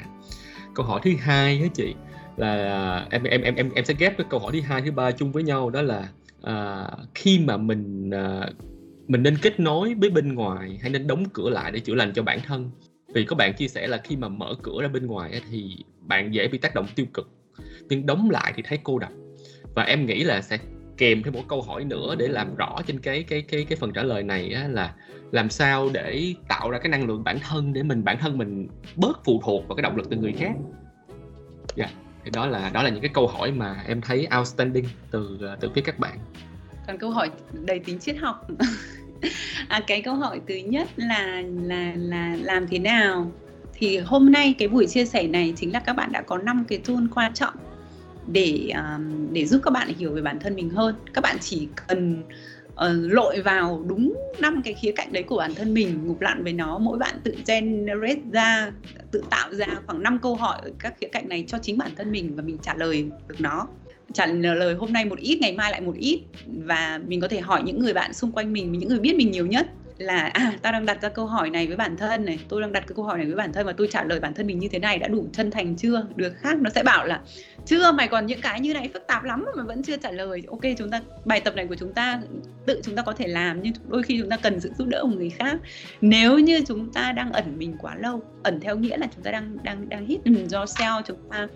Câu 0.74 0.86
hỏi 0.86 1.00
thứ 1.04 1.10
hai 1.20 1.60
á 1.62 1.68
chị 1.74 1.94
là 2.36 2.54
à, 2.54 3.06
em 3.10 3.22
em 3.22 3.42
em 3.42 3.54
em 3.54 3.70
em 3.74 3.84
sẽ 3.84 3.94
ghép 3.98 4.18
cái 4.18 4.26
câu 4.30 4.40
hỏi 4.40 4.52
thứ 4.52 4.60
hai 4.60 4.82
thứ 4.82 4.92
ba 4.92 5.10
chung 5.10 5.32
với 5.32 5.42
nhau 5.42 5.70
đó 5.70 5.82
là 5.82 6.08
à, 6.42 6.86
khi 7.14 7.38
mà 7.38 7.56
mình 7.56 8.10
à, 8.10 8.48
mình 9.08 9.22
nên 9.22 9.36
kết 9.42 9.60
nối 9.60 9.94
với 9.94 10.10
bên 10.10 10.34
ngoài 10.34 10.78
hay 10.80 10.90
nên 10.90 11.06
đóng 11.06 11.24
cửa 11.32 11.50
lại 11.50 11.72
để 11.72 11.80
chữa 11.80 11.94
lành 11.94 12.12
cho 12.12 12.22
bản 12.22 12.38
thân? 12.46 12.70
Vì 13.14 13.24
có 13.24 13.36
bạn 13.36 13.54
chia 13.54 13.68
sẻ 13.68 13.86
là 13.86 14.00
khi 14.04 14.16
mà 14.16 14.28
mở 14.28 14.54
cửa 14.62 14.82
ra 14.82 14.88
bên 14.88 15.06
ngoài 15.06 15.40
thì 15.50 15.76
bạn 16.00 16.34
dễ 16.34 16.48
bị 16.48 16.58
tác 16.58 16.74
động 16.74 16.86
tiêu 16.94 17.06
cực 17.14 17.30
nhưng 17.88 18.06
đóng 18.06 18.30
lại 18.30 18.52
thì 18.56 18.62
thấy 18.66 18.78
cô 18.82 18.98
độc. 18.98 19.12
Và 19.74 19.82
em 19.82 20.06
nghĩ 20.06 20.24
là 20.24 20.42
sẽ 20.42 20.58
kèm 20.98 21.22
thêm 21.22 21.34
một 21.34 21.42
câu 21.48 21.62
hỏi 21.62 21.84
nữa 21.84 22.14
để 22.18 22.28
làm 22.28 22.54
rõ 22.54 22.76
trên 22.86 22.98
cái 22.98 23.22
cái 23.22 23.42
cái 23.42 23.64
cái 23.68 23.78
phần 23.80 23.92
trả 23.92 24.02
lời 24.02 24.22
này 24.22 24.52
á, 24.52 24.68
là 24.68 24.94
làm 25.30 25.50
sao 25.50 25.90
để 25.92 26.34
tạo 26.48 26.70
ra 26.70 26.78
cái 26.78 26.88
năng 26.88 27.06
lượng 27.06 27.24
bản 27.24 27.38
thân 27.38 27.72
để 27.72 27.82
mình 27.82 28.04
bản 28.04 28.18
thân 28.20 28.38
mình 28.38 28.68
bớt 28.96 29.24
phụ 29.24 29.40
thuộc 29.44 29.68
vào 29.68 29.76
cái 29.76 29.82
động 29.82 29.96
lực 29.96 30.10
từ 30.10 30.16
người 30.16 30.32
khác. 30.32 30.52
Dạ. 31.76 31.84
Yeah. 31.84 31.96
Thì 32.24 32.30
đó 32.30 32.46
là 32.46 32.70
đó 32.74 32.82
là 32.82 32.90
những 32.90 33.00
cái 33.00 33.10
câu 33.14 33.26
hỏi 33.26 33.52
mà 33.52 33.84
em 33.86 34.00
thấy 34.00 34.28
outstanding 34.38 34.84
từ 35.10 35.38
à, 35.48 35.56
từ 35.60 35.70
phía 35.74 35.80
các 35.80 35.98
bạn. 35.98 36.18
Còn 36.86 36.98
câu 36.98 37.10
hỏi 37.10 37.30
đầy 37.52 37.78
tính 37.78 37.98
triết 37.98 38.16
học. 38.16 38.46
à, 39.68 39.80
cái 39.86 40.02
câu 40.02 40.14
hỏi 40.14 40.40
thứ 40.48 40.54
nhất 40.54 40.88
là 40.96 41.42
là 41.62 41.92
là 41.96 42.36
làm 42.42 42.66
thế 42.68 42.78
nào 42.78 43.32
thì 43.74 43.98
hôm 43.98 44.32
nay 44.32 44.54
cái 44.58 44.68
buổi 44.68 44.86
chia 44.86 45.04
sẻ 45.04 45.26
này 45.26 45.54
chính 45.56 45.72
là 45.72 45.80
các 45.80 45.92
bạn 45.92 46.12
đã 46.12 46.22
có 46.22 46.38
năm 46.38 46.64
cái 46.68 46.78
tool 46.78 47.04
quan 47.14 47.34
trọng 47.34 47.54
để 48.32 48.70
um, 48.74 49.32
để 49.32 49.46
giúp 49.46 49.60
các 49.64 49.70
bạn 49.70 49.88
hiểu 49.98 50.12
về 50.12 50.22
bản 50.22 50.38
thân 50.40 50.54
mình 50.54 50.70
hơn. 50.70 50.94
Các 51.14 51.20
bạn 51.20 51.36
chỉ 51.40 51.68
cần 51.88 52.22
uh, 52.72 53.12
lội 53.12 53.42
vào 53.42 53.84
đúng 53.88 54.14
năm 54.38 54.62
cái 54.64 54.74
khía 54.74 54.92
cạnh 54.92 55.12
đấy 55.12 55.22
của 55.22 55.36
bản 55.36 55.54
thân 55.54 55.74
mình 55.74 56.06
ngục 56.06 56.20
lặn 56.20 56.44
với 56.44 56.52
nó 56.52 56.78
mỗi 56.78 56.98
bạn 56.98 57.14
tự 57.24 57.34
generate 57.46 58.20
ra 58.32 58.72
tự 59.10 59.22
tạo 59.30 59.54
ra 59.54 59.66
khoảng 59.86 60.02
5 60.02 60.18
câu 60.22 60.34
hỏi 60.34 60.58
ở 60.62 60.70
các 60.78 60.94
khía 61.00 61.08
cạnh 61.12 61.28
này 61.28 61.44
cho 61.48 61.58
chính 61.58 61.78
bản 61.78 61.90
thân 61.96 62.12
mình 62.12 62.36
và 62.36 62.42
mình 62.42 62.58
trả 62.62 62.74
lời 62.74 63.10
được 63.28 63.40
nó. 63.40 63.66
Trả 64.12 64.26
lời 64.26 64.74
hôm 64.74 64.92
nay 64.92 65.04
một 65.04 65.18
ít 65.18 65.38
ngày 65.40 65.52
mai 65.52 65.70
lại 65.70 65.80
một 65.80 65.94
ít 65.98 66.20
và 66.46 67.00
mình 67.06 67.20
có 67.20 67.28
thể 67.28 67.40
hỏi 67.40 67.62
những 67.64 67.78
người 67.78 67.94
bạn 67.94 68.12
xung 68.12 68.32
quanh 68.32 68.52
mình 68.52 68.72
những 68.72 68.88
người 68.88 69.00
biết 69.00 69.16
mình 69.16 69.30
nhiều 69.30 69.46
nhất 69.46 69.68
là 69.98 70.20
à 70.20 70.52
tao 70.62 70.72
đang 70.72 70.86
đặt 70.86 71.02
ra 71.02 71.08
câu 71.08 71.26
hỏi 71.26 71.50
này 71.50 71.66
với 71.66 71.76
bản 71.76 71.96
thân 71.96 72.24
này, 72.24 72.38
tôi 72.48 72.60
đang 72.60 72.72
đặt 72.72 72.80
cái 72.86 72.94
câu 72.96 73.04
hỏi 73.04 73.18
này 73.18 73.26
với 73.26 73.36
bản 73.36 73.52
thân 73.52 73.66
và 73.66 73.72
tôi 73.72 73.88
trả 73.90 74.04
lời 74.04 74.20
bản 74.20 74.34
thân 74.34 74.46
mình 74.46 74.58
như 74.58 74.68
thế 74.68 74.78
này, 74.78 74.98
đã 74.98 75.08
đủ 75.08 75.28
chân 75.32 75.50
thành 75.50 75.76
chưa? 75.76 76.06
Được 76.16 76.32
khác, 76.40 76.56
nó 76.60 76.70
sẽ 76.74 76.82
bảo 76.82 77.06
là, 77.06 77.20
chưa, 77.66 77.92
mày 77.92 78.08
còn 78.08 78.26
những 78.26 78.40
cái 78.40 78.60
như 78.60 78.74
này 78.74 78.90
phức 78.92 79.06
tạp 79.06 79.24
lắm 79.24 79.44
mà 79.56 79.62
vẫn 79.62 79.82
chưa 79.82 79.96
trả 79.96 80.10
lời. 80.10 80.42
Ok, 80.48 80.60
chúng 80.78 80.90
ta, 80.90 81.00
bài 81.24 81.40
tập 81.40 81.56
này 81.56 81.66
của 81.66 81.74
chúng 81.74 81.92
ta, 81.92 82.20
tự 82.66 82.80
chúng 82.84 82.96
ta 82.96 83.02
có 83.02 83.12
thể 83.12 83.26
làm 83.26 83.62
nhưng 83.62 83.72
đôi 83.88 84.02
khi 84.02 84.18
chúng 84.20 84.30
ta 84.30 84.36
cần 84.36 84.60
sự 84.60 84.70
giúp 84.78 84.88
đỡ 84.88 85.02
của 85.02 85.16
người 85.16 85.30
khác. 85.30 85.56
Nếu 86.00 86.38
như 86.38 86.60
chúng 86.66 86.92
ta 86.92 87.12
đang 87.12 87.32
ẩn 87.32 87.58
mình 87.58 87.76
quá 87.80 87.96
lâu, 87.98 88.22
ẩn 88.42 88.60
theo 88.60 88.76
nghĩa 88.76 88.96
là 88.96 89.06
chúng 89.14 89.24
ta 89.24 89.30
đang 89.30 89.58
đang 89.62 89.88
đang 89.88 90.06
hít 90.06 90.20
ừ, 90.24 90.32
do 90.48 90.64
yourself 90.64 91.02
chúng 91.02 91.30
ta 91.30 91.46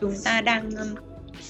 chúng 0.00 0.14
ta 0.24 0.40
đang 0.40 0.70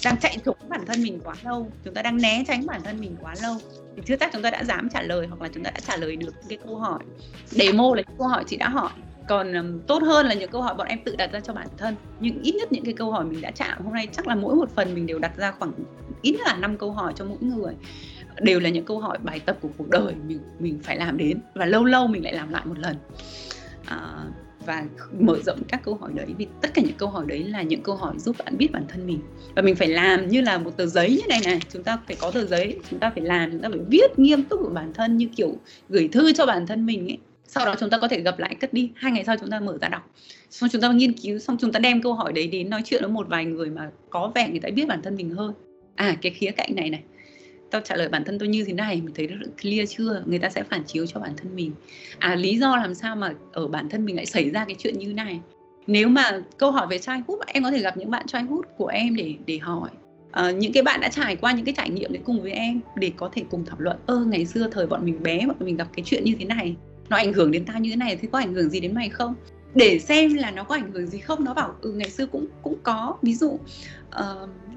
đang 0.04 0.16
chạy 0.16 0.38
trốn 0.44 0.56
bản 0.68 0.86
thân 0.86 1.02
mình 1.02 1.20
quá 1.24 1.34
lâu. 1.44 1.70
Chúng 1.84 1.94
ta 1.94 2.02
đang 2.02 2.16
né 2.16 2.44
tránh 2.48 2.66
bản 2.66 2.82
thân 2.84 3.00
mình 3.00 3.16
quá 3.20 3.34
lâu. 3.42 3.56
Thì 3.96 4.02
chưa 4.06 4.16
chắc 4.16 4.30
chúng 4.32 4.42
ta 4.42 4.50
đã 4.50 4.64
dám 4.64 4.88
trả 4.88 5.02
lời 5.02 5.26
hoặc 5.26 5.42
là 5.42 5.48
chúng 5.54 5.64
ta 5.64 5.70
đã 5.70 5.80
trả 5.80 5.96
lời 5.96 6.16
được 6.16 6.34
cái 6.48 6.58
câu 6.66 6.76
hỏi. 6.76 6.98
Demo 7.46 7.94
là 7.94 8.02
câu 8.18 8.28
hỏi 8.28 8.44
chị 8.46 8.56
đã 8.56 8.68
hỏi. 8.68 8.90
Còn 9.28 9.52
um, 9.52 9.80
tốt 9.86 10.02
hơn 10.02 10.26
là 10.26 10.34
những 10.34 10.50
câu 10.50 10.62
hỏi 10.62 10.74
bọn 10.74 10.86
em 10.86 10.98
tự 11.04 11.16
đặt 11.16 11.32
ra 11.32 11.40
cho 11.40 11.52
bản 11.52 11.68
thân. 11.76 11.96
Nhưng 12.20 12.42
ít 12.42 12.54
nhất 12.54 12.72
những 12.72 12.84
cái 12.84 12.94
câu 12.94 13.12
hỏi 13.12 13.24
mình 13.24 13.40
đã 13.40 13.50
chạm 13.50 13.84
hôm 13.84 13.92
nay 13.92 14.08
chắc 14.12 14.26
là 14.26 14.34
mỗi 14.34 14.54
một 14.54 14.70
phần 14.74 14.94
mình 14.94 15.06
đều 15.06 15.18
đặt 15.18 15.36
ra 15.36 15.52
khoảng 15.52 15.72
ít 16.22 16.32
nhất 16.32 16.46
là 16.46 16.56
năm 16.56 16.76
câu 16.76 16.92
hỏi 16.92 17.12
cho 17.16 17.24
mỗi 17.24 17.38
người. 17.40 17.74
Đều 18.40 18.60
là 18.60 18.68
những 18.68 18.84
câu 18.84 19.00
hỏi 19.00 19.18
bài 19.22 19.40
tập 19.40 19.56
của 19.60 19.68
cuộc 19.78 19.88
đời 19.88 20.14
mình 20.26 20.40
mình 20.58 20.80
phải 20.82 20.96
làm 20.96 21.16
đến. 21.16 21.40
Và 21.54 21.66
lâu 21.66 21.84
lâu 21.84 22.06
mình 22.06 22.24
lại 22.24 22.32
làm 22.32 22.52
lại 22.52 22.62
một 22.64 22.78
lần. 22.78 22.96
À, 23.86 24.24
và 24.68 24.84
mở 25.20 25.38
rộng 25.46 25.58
các 25.68 25.80
câu 25.84 25.94
hỏi 25.94 26.10
đấy, 26.14 26.26
vì 26.38 26.46
tất 26.62 26.74
cả 26.74 26.82
những 26.82 26.96
câu 26.98 27.08
hỏi 27.08 27.24
đấy 27.28 27.44
là 27.44 27.62
những 27.62 27.82
câu 27.82 27.96
hỏi 27.96 28.14
giúp 28.18 28.36
bạn 28.44 28.58
biết 28.58 28.72
bản 28.72 28.84
thân 28.88 29.06
mình. 29.06 29.18
Và 29.56 29.62
mình 29.62 29.76
phải 29.76 29.88
làm 29.88 30.28
như 30.28 30.40
là 30.40 30.58
một 30.58 30.76
tờ 30.76 30.86
giấy 30.86 31.10
như 31.10 31.22
này 31.28 31.40
này, 31.44 31.60
chúng 31.72 31.82
ta 31.82 31.98
phải 32.06 32.16
có 32.20 32.30
tờ 32.30 32.44
giấy, 32.44 32.78
chúng 32.90 32.98
ta 32.98 33.10
phải 33.10 33.24
làm, 33.24 33.50
chúng 33.50 33.60
ta 33.60 33.68
phải 33.68 33.78
viết 33.88 34.18
nghiêm 34.18 34.44
túc 34.44 34.60
của 34.60 34.70
bản 34.70 34.92
thân 34.92 35.16
như 35.16 35.28
kiểu 35.36 35.56
gửi 35.88 36.08
thư 36.08 36.32
cho 36.32 36.46
bản 36.46 36.66
thân 36.66 36.86
mình 36.86 37.08
ấy. 37.08 37.18
Sau 37.46 37.66
đó 37.66 37.74
chúng 37.80 37.90
ta 37.90 37.98
có 37.98 38.08
thể 38.08 38.20
gặp 38.20 38.38
lại 38.38 38.54
cất 38.54 38.72
đi, 38.72 38.90
hai 38.94 39.12
ngày 39.12 39.24
sau 39.24 39.36
chúng 39.40 39.50
ta 39.50 39.60
mở 39.60 39.78
ra 39.80 39.88
đọc. 39.88 40.10
Xong 40.50 40.70
chúng 40.72 40.82
ta 40.82 40.92
nghiên 40.92 41.12
cứu, 41.12 41.38
xong 41.38 41.56
chúng 41.60 41.72
ta 41.72 41.78
đem 41.78 42.02
câu 42.02 42.14
hỏi 42.14 42.32
đấy 42.32 42.46
đến 42.46 42.70
nói 42.70 42.82
chuyện 42.84 43.02
với 43.02 43.10
một 43.10 43.28
vài 43.28 43.44
người 43.44 43.70
mà 43.70 43.90
có 44.10 44.32
vẻ 44.34 44.48
người 44.50 44.60
ta 44.60 44.68
biết 44.70 44.88
bản 44.88 45.02
thân 45.02 45.16
mình 45.16 45.30
hơn. 45.30 45.52
À 45.94 46.16
cái 46.22 46.32
khía 46.32 46.50
cạnh 46.50 46.74
này 46.76 46.90
này 46.90 47.02
tao 47.70 47.80
trả 47.80 47.96
lời 47.96 48.08
bản 48.08 48.24
thân 48.24 48.38
tôi 48.38 48.48
như 48.48 48.64
thế 48.64 48.72
này 48.72 49.00
mình 49.00 49.14
thấy 49.14 49.26
nó 49.26 49.36
clear 49.62 49.96
chưa? 49.96 50.22
Người 50.26 50.38
ta 50.38 50.48
sẽ 50.48 50.62
phản 50.62 50.84
chiếu 50.84 51.06
cho 51.06 51.20
bản 51.20 51.32
thân 51.36 51.56
mình. 51.56 51.72
À 52.18 52.34
lý 52.34 52.58
do 52.58 52.76
làm 52.76 52.94
sao 52.94 53.16
mà 53.16 53.32
ở 53.52 53.68
bản 53.68 53.88
thân 53.88 54.04
mình 54.04 54.16
lại 54.16 54.26
xảy 54.26 54.50
ra 54.50 54.64
cái 54.64 54.76
chuyện 54.78 54.98
như 54.98 55.12
này? 55.12 55.40
Nếu 55.86 56.08
mà 56.08 56.40
câu 56.58 56.70
hỏi 56.70 56.86
về 56.90 56.98
childhood 56.98 57.40
em 57.46 57.62
có 57.62 57.70
thể 57.70 57.78
gặp 57.78 57.96
những 57.96 58.10
bạn 58.10 58.26
childhood 58.26 58.64
của 58.76 58.86
em 58.86 59.16
để 59.16 59.34
để 59.46 59.58
hỏi. 59.58 59.90
À, 60.30 60.50
những 60.50 60.72
cái 60.72 60.82
bạn 60.82 61.00
đã 61.00 61.08
trải 61.08 61.36
qua 61.36 61.52
những 61.52 61.64
cái 61.64 61.74
trải 61.76 61.90
nghiệm 61.90 62.12
đấy 62.12 62.22
cùng 62.24 62.42
với 62.42 62.52
em 62.52 62.80
để 62.96 63.12
có 63.16 63.30
thể 63.32 63.44
cùng 63.50 63.64
thảo 63.64 63.76
luận. 63.80 63.96
Ơ 64.06 64.24
ngày 64.24 64.46
xưa 64.46 64.68
thời 64.70 64.86
bọn 64.86 65.04
mình 65.04 65.22
bé 65.22 65.46
bọn 65.46 65.56
mình 65.60 65.76
gặp 65.76 65.88
cái 65.92 66.02
chuyện 66.06 66.24
như 66.24 66.34
thế 66.38 66.44
này 66.44 66.76
nó 67.08 67.16
ảnh 67.16 67.32
hưởng 67.32 67.50
đến 67.50 67.64
tao 67.64 67.80
như 67.80 67.90
thế 67.90 67.96
này 67.96 68.16
thì 68.16 68.28
có 68.32 68.38
ảnh 68.38 68.54
hưởng 68.54 68.70
gì 68.70 68.80
đến 68.80 68.94
mày 68.94 69.08
không? 69.08 69.34
Để 69.74 69.98
xem 69.98 70.34
là 70.34 70.50
nó 70.50 70.64
có 70.64 70.74
ảnh 70.74 70.92
hưởng 70.92 71.06
gì 71.06 71.18
không 71.18 71.44
nó 71.44 71.54
bảo 71.54 71.74
ừ 71.80 71.92
ngày 71.92 72.10
xưa 72.10 72.26
cũng 72.26 72.46
cũng 72.62 72.76
có. 72.82 73.16
Ví 73.22 73.34
dụ 73.34 73.48
uh, 73.48 73.60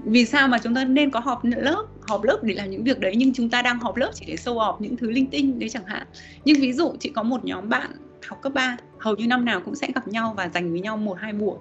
vì 0.06 0.26
sao 0.26 0.48
mà 0.48 0.58
chúng 0.64 0.76
ta 0.76 0.86
nên 0.86 1.10
có 1.10 1.20
họp 1.20 1.44
lớp? 1.44 1.86
Họp 2.08 2.24
lớp 2.24 2.40
để 2.44 2.54
làm 2.54 2.70
những 2.70 2.84
việc 2.84 3.00
đấy 3.00 3.14
nhưng 3.18 3.34
chúng 3.34 3.50
ta 3.50 3.62
đang 3.62 3.80
họp 3.80 3.96
lớp 3.96 4.12
chỉ 4.14 4.26
để 4.26 4.38
sâu 4.38 4.60
họp 4.60 4.82
những 4.82 4.98
thứ 4.98 5.12
linh 5.12 5.28
tinh 5.28 5.60
đấy 5.60 5.70
chẳng 5.70 5.86
hạn. 5.86 6.08
Nhưng 6.46 6.62
ví 6.62 6.74
dụ 6.74 6.94
chị 7.00 7.10
có 7.10 7.24
một 7.24 7.46
nhóm 7.46 7.70
bạn 7.70 7.92
học 8.28 8.40
cấp 8.42 8.54
3 8.54 8.78
hầu 8.98 9.16
như 9.16 9.28
năm 9.28 9.46
nào 9.46 9.62
cũng 9.66 9.76
sẽ 9.76 9.88
gặp 9.96 10.08
nhau 10.08 10.34
và 10.38 10.50
dành 10.50 10.72
với 10.72 10.82
nhau 10.82 10.98
một 10.98 11.18
hai 11.20 11.34
buổi. 11.34 11.58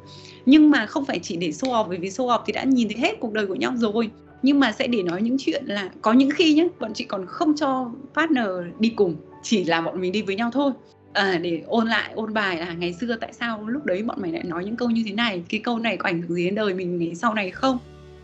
Nhưng 0.47 0.71
mà 0.71 0.87
không 0.87 1.05
phải 1.05 1.19
chỉ 1.23 1.37
để 1.37 1.53
sâu 1.53 1.73
họp 1.73 1.89
bởi 1.89 1.99
vì 1.99 2.11
sâu 2.11 2.29
họp 2.29 2.43
thì 2.47 2.53
đã 2.53 2.65
nhìn 2.65 2.89
thấy 2.89 2.99
hết 2.99 3.21
cuộc 3.21 3.33
đời 3.33 3.47
của 3.47 3.55
nhau 3.55 3.73
rồi. 3.77 4.11
Nhưng 4.43 4.61
mà 4.61 4.73
sẽ 4.73 4.87
để 4.87 5.03
nói 5.03 5.23
những 5.23 5.37
chuyện 5.39 5.65
là 5.67 5.91
có 6.03 6.13
những 6.13 6.31
khi 6.31 6.55
nhé 6.55 6.69
bọn 6.81 6.95
chị 6.95 7.05
còn 7.05 7.27
không 7.27 7.57
cho 7.57 7.91
partner 8.15 8.47
đi 8.79 8.89
cùng 8.89 9.17
chỉ 9.43 9.65
là 9.65 9.81
bọn 9.81 10.01
mình 10.01 10.13
đi 10.13 10.23
với 10.23 10.37
nhau 10.37 10.51
thôi. 10.53 10.73
À, 11.13 11.39
để 11.43 11.63
ôn 11.67 11.87
lại 11.87 12.13
ôn 12.15 12.35
bài 12.35 12.57
là 12.57 12.73
ngày 12.73 12.93
xưa 12.93 13.17
tại 13.21 13.33
sao 13.33 13.69
lúc 13.69 13.85
đấy 13.85 14.03
bọn 14.03 14.23
mày 14.23 14.33
lại 14.33 14.45
nói 14.45 14.65
những 14.65 14.77
câu 14.77 14.91
như 14.91 15.03
thế 15.07 15.13
này 15.13 15.43
cái 15.49 15.61
câu 15.61 15.79
này 15.79 15.97
có 15.97 16.09
ảnh 16.09 16.23
hưởng 16.23 16.35
gì 16.35 16.45
đến 16.45 16.55
đời 16.55 16.75
mình 16.75 16.99
ngày 16.99 17.15
sau 17.15 17.35
này 17.35 17.51
không? 17.51 17.79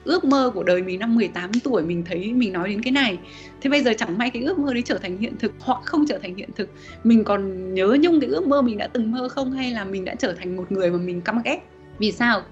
Ước 0.06 0.24
mơ 0.24 0.50
của 0.54 0.62
đời 0.62 0.82
mình 0.82 0.98
năm 0.98 1.14
18 1.14 1.50
tuổi 1.64 1.82
mình 1.82 2.04
thấy 2.04 2.32
mình 2.32 2.52
nói 2.52 2.68
đến 2.68 2.82
cái 2.82 2.92
này 2.92 3.18
thế 3.60 3.70
bây 3.70 3.82
giờ 3.82 3.92
chẳng 3.98 4.18
may 4.18 4.30
cái 4.30 4.42
ước 4.42 4.58
mơ 4.58 4.74
đấy 4.74 4.82
trở 4.86 4.98
thành 4.98 5.18
hiện 5.18 5.32
thực 5.38 5.52
hoặc 5.58 5.80
không 5.84 6.06
trở 6.06 6.18
thành 6.18 6.34
hiện 6.34 6.50
thực 6.56 6.70
mình 7.04 7.24
còn 7.24 7.74
nhớ 7.74 7.96
nhung 8.00 8.20
cái 8.20 8.30
ước 8.30 8.46
mơ 8.46 8.62
mình 8.62 8.78
đã 8.78 8.86
từng 8.86 9.12
mơ 9.12 9.28
không 9.28 9.52
hay 9.52 9.70
là 9.70 9.84
mình 9.84 10.04
đã 10.04 10.14
trở 10.14 10.32
thành 10.32 10.56
một 10.56 10.72
người 10.72 10.90
mà 10.90 10.98
mình 10.98 11.20
căm 11.20 11.42
ghét 11.44 11.60
vì 11.98 12.12
sao 12.12 12.42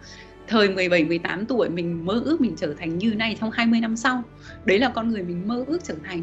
thời 0.49 0.69
17 0.69 1.05
18 1.05 1.47
tuổi 1.47 1.69
mình 1.69 2.07
mơ 2.07 2.23
ước 2.25 2.41
mình 2.41 2.55
trở 2.57 2.75
thành 2.79 2.99
như 2.99 3.15
này 3.15 3.37
trong 3.41 3.51
20 3.51 3.81
năm 3.81 3.97
sau. 3.97 4.23
Đấy 4.65 4.79
là 4.79 4.89
con 4.89 5.09
người 5.09 5.23
mình 5.23 5.49
mơ 5.49 5.65
ước 5.67 5.79
trở 5.85 5.95
thành. 6.05 6.23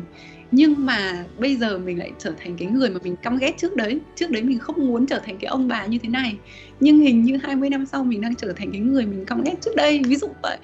Nhưng 0.51 0.85
mà 0.85 1.25
bây 1.37 1.55
giờ 1.55 1.77
mình 1.77 1.99
lại 1.99 2.11
trở 2.19 2.33
thành 2.43 2.57
cái 2.57 2.67
người 2.67 2.89
mà 2.89 2.99
mình 3.03 3.15
căm 3.15 3.37
ghét 3.37 3.57
trước 3.57 3.75
đấy. 3.75 3.99
Trước 4.15 4.31
đấy 4.31 4.43
mình 4.43 4.59
không 4.59 4.87
muốn 4.87 5.07
trở 5.07 5.19
thành 5.19 5.37
cái 5.37 5.47
ông 5.47 5.67
bà 5.67 5.85
như 5.85 5.97
thế 5.97 6.09
này. 6.09 6.37
Nhưng 6.79 6.99
hình 6.99 7.23
như 7.23 7.37
20 7.43 7.69
năm 7.69 7.85
sau 7.85 8.03
mình 8.03 8.21
đang 8.21 8.35
trở 8.35 8.53
thành 8.53 8.71
cái 8.71 8.81
người 8.81 9.05
mình 9.05 9.25
căm 9.25 9.43
ghét 9.43 9.55
trước 9.61 9.75
đây, 9.75 10.01
ví 10.05 10.15
dụ 10.15 10.27
vậy 10.43 10.57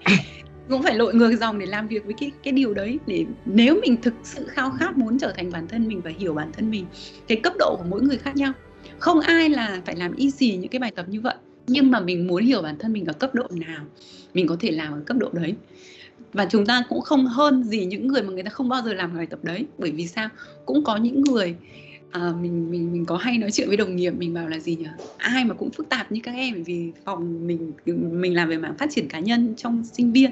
cũng 0.70 0.84
phải 0.84 0.95
lội 0.95 1.13
ngược 1.13 1.36
dòng 1.36 1.59
để 1.59 1.65
làm 1.65 1.88
việc 1.88 2.05
với 2.05 2.13
cái 2.20 2.32
cái 2.43 2.51
điều 2.51 2.74
đấy 2.74 2.99
để 3.07 3.26
nếu 3.45 3.80
mình 3.82 3.97
thực 4.01 4.13
sự 4.24 4.45
khao 4.47 4.72
khát 4.72 4.97
muốn 4.97 5.20
trở 5.20 5.32
thành 5.32 5.51
bản 5.51 5.68
thân 5.68 5.88
mình 5.88 6.01
và 6.01 6.11
hiểu 6.18 6.34
bản 6.34 6.51
thân 6.51 6.72
mình, 6.72 6.86
cái 7.28 7.39
cấp 7.43 7.53
độ 7.59 7.76
của 7.78 7.86
mỗi 7.89 8.01
người 8.01 8.18
khác 8.18 8.36
nhau. 8.36 8.53
Không 8.99 9.20
ai 9.20 9.49
là 9.49 9.82
phải 9.86 9.95
làm 9.95 10.15
easy 10.18 10.57
những 10.57 10.70
cái 10.70 10.80
bài 10.80 10.91
tập 10.95 11.05
như 11.09 11.22
vậy, 11.22 11.36
nhưng 11.68 11.91
mà 11.91 11.99
mình 11.99 12.28
muốn 12.28 12.43
hiểu 12.43 12.61
bản 12.61 12.78
thân 12.80 12.93
mình 12.93 13.05
ở 13.05 13.13
cấp 13.13 13.36
độ 13.36 13.47
nào, 13.51 13.86
mình 14.34 14.47
có 14.47 14.57
thể 14.59 14.72
làm 14.72 14.93
ở 14.93 15.01
cấp 15.05 15.18
độ 15.18 15.30
đấy. 15.34 15.55
Và 16.34 16.47
chúng 16.49 16.65
ta 16.65 16.84
cũng 16.89 17.01
không 17.01 17.26
hơn 17.26 17.63
gì 17.63 17.86
những 17.86 18.07
người 18.07 18.22
mà 18.22 18.30
người 18.30 18.43
ta 18.43 18.49
không 18.49 18.70
bao 18.70 18.82
giờ 18.86 18.93
làm 18.93 19.18
bài 19.18 19.26
tập 19.26 19.39
đấy, 19.43 19.65
bởi 19.78 19.91
vì 19.91 20.07
sao? 20.07 20.30
Cũng 20.65 20.84
có 20.84 20.97
những 20.97 21.24
người 21.24 21.55
à, 22.12 22.34
mình 22.41 22.72
mình 22.72 22.93
mình 22.93 23.05
có 23.05 23.18
hay 23.18 23.38
nói 23.38 23.51
chuyện 23.51 23.68
với 23.68 23.78
đồng 23.78 23.95
nghiệp 23.95 24.12
mình 24.12 24.34
bảo 24.34 24.47
là 24.47 24.60
gì 24.60 24.76
nhỉ? 24.76 24.88
Ai 25.18 25.45
mà 25.45 25.53
cũng 25.53 25.72
phức 25.72 25.89
tạp 25.89 26.12
như 26.12 26.22
các 26.24 26.36
em 26.36 26.64
vì 26.64 26.91
phòng 27.05 27.47
mình 27.47 27.72
mình 28.12 28.36
làm 28.36 28.49
về 28.49 28.58
mảng 28.58 28.78
phát 28.78 28.89
triển 28.91 29.08
cá 29.08 29.20
nhân 29.20 29.53
trong 29.58 29.84
sinh 29.93 30.12
viên. 30.12 30.32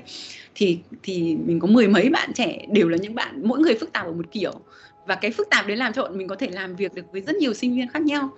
Thì 0.55 0.79
thì 1.03 1.35
mình 1.45 1.59
có 1.59 1.67
mười 1.67 1.87
mấy 1.87 2.09
bạn 2.09 2.33
trẻ 2.33 2.65
đều 2.71 2.89
là 2.89 2.97
những 2.97 3.15
bạn 3.15 3.47
mỗi 3.47 3.59
người 3.59 3.75
phức 3.79 3.93
tạp 3.93 4.05
ở 4.05 4.13
một 4.13 4.31
kiểu. 4.31 4.53
Và 5.07 5.15
cái 5.15 5.31
phức 5.31 5.49
tạp 5.49 5.67
đấy 5.67 5.77
làm 5.77 5.93
cho 5.93 6.01
bọn 6.01 6.17
mình 6.17 6.27
có 6.27 6.35
thể 6.35 6.49
làm 6.49 6.75
việc 6.75 6.93
được 6.93 7.11
với 7.11 7.21
rất 7.21 7.35
nhiều 7.35 7.53
sinh 7.53 7.75
viên 7.75 7.87
khác 7.89 8.01
nhau 8.01 8.29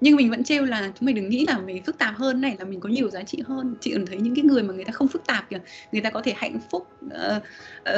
nhưng 0.00 0.16
mình 0.16 0.30
vẫn 0.30 0.44
trêu 0.44 0.64
là 0.64 0.92
chúng 0.94 1.06
mày 1.06 1.14
đừng 1.14 1.28
nghĩ 1.28 1.46
là 1.46 1.58
mình 1.58 1.82
phức 1.82 1.98
tạp 1.98 2.16
hơn 2.16 2.40
này 2.40 2.56
là 2.58 2.64
mình 2.64 2.80
có 2.80 2.88
nhiều 2.88 3.10
giá 3.10 3.22
trị 3.22 3.42
hơn. 3.46 3.74
Chị 3.80 3.92
còn 3.92 4.06
thấy 4.06 4.18
những 4.18 4.34
cái 4.34 4.44
người 4.44 4.62
mà 4.62 4.74
người 4.74 4.84
ta 4.84 4.92
không 4.92 5.08
phức 5.08 5.26
tạp 5.26 5.50
kìa 5.50 5.58
người 5.92 6.00
ta 6.00 6.10
có 6.10 6.22
thể 6.22 6.32
hạnh 6.36 6.58
phúc 6.70 6.88
uh, 7.06 7.12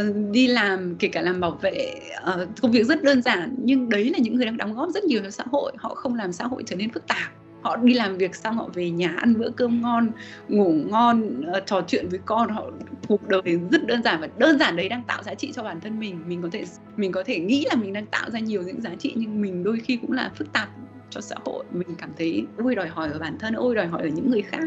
uh, 0.01 0.17
đi 0.31 0.47
làm 0.47 0.97
kể 0.99 1.09
cả 1.09 1.23
làm 1.23 1.41
bảo 1.41 1.51
vệ 1.51 1.95
uh, 2.35 2.49
công 2.63 2.73
việc 2.73 2.87
rất 2.87 3.03
đơn 3.03 3.23
giản 3.23 3.55
nhưng 3.63 3.89
đấy 3.89 4.11
là 4.11 4.19
những 4.19 4.35
người 4.35 4.45
đang 4.45 4.57
đóng 4.57 4.75
góp 4.75 4.91
rất 4.95 5.05
nhiều 5.05 5.21
cho 5.25 5.31
xã 5.31 5.45
hội. 5.51 5.73
Họ 5.77 5.95
không 5.95 6.15
làm 6.15 6.33
xã 6.33 6.45
hội 6.45 6.63
trở 6.67 6.77
nên 6.77 6.91
phức 6.91 7.07
tạp. 7.07 7.33
Họ 7.63 7.77
đi 7.77 7.95
làm 7.95 8.19
việc 8.19 8.37
xong 8.37 8.57
họ 8.57 8.69
về 8.75 8.91
nhà 8.91 9.15
ăn 9.17 9.35
bữa 9.39 9.51
cơm 9.51 9.83
ngon 9.83 10.11
ngủ 10.49 10.73
ngon 10.73 11.41
uh, 11.57 11.67
trò 11.67 11.85
chuyện 11.89 12.09
với 12.09 12.21
con 12.25 12.49
họ 12.49 12.71
cuộc 13.09 13.29
đời 13.29 13.43
rất 13.71 13.87
đơn 13.87 14.03
giản 14.03 14.21
và 14.21 14.29
đơn 14.39 14.59
giản 14.59 14.77
đấy 14.77 14.89
đang 14.89 15.03
tạo 15.07 15.23
giá 15.23 15.35
trị 15.35 15.53
cho 15.55 15.63
bản 15.63 15.81
thân 15.81 16.01
mình. 16.01 16.21
Mình 16.29 16.43
có 16.43 16.49
thể 16.53 16.65
mình 16.97 17.13
có 17.13 17.23
thể 17.27 17.39
nghĩ 17.39 17.67
là 17.71 17.77
mình 17.77 17.93
đang 17.93 18.07
tạo 18.07 18.31
ra 18.31 18.39
nhiều 18.39 18.63
những 18.63 18.81
giá 18.81 18.91
trị 18.99 19.13
nhưng 19.17 19.43
mình 19.43 19.65
đôi 19.65 19.81
khi 19.85 19.97
cũng 19.97 20.13
là 20.13 20.31
phức 20.37 20.53
tạp 20.53 20.69
cho 21.11 21.21
xã 21.21 21.37
hội. 21.45 21.65
Mình 21.73 21.89
cảm 21.99 22.11
thấy 22.19 22.47
ôi 22.59 22.75
đòi 22.75 22.89
hỏi 22.89 23.09
ở 23.13 23.19
bản 23.19 23.39
thân, 23.39 23.55
ôi 23.55 23.75
đòi 23.75 23.87
hỏi 23.87 24.03
ở 24.03 24.09
những 24.09 24.31
người 24.31 24.43
khác. 24.43 24.65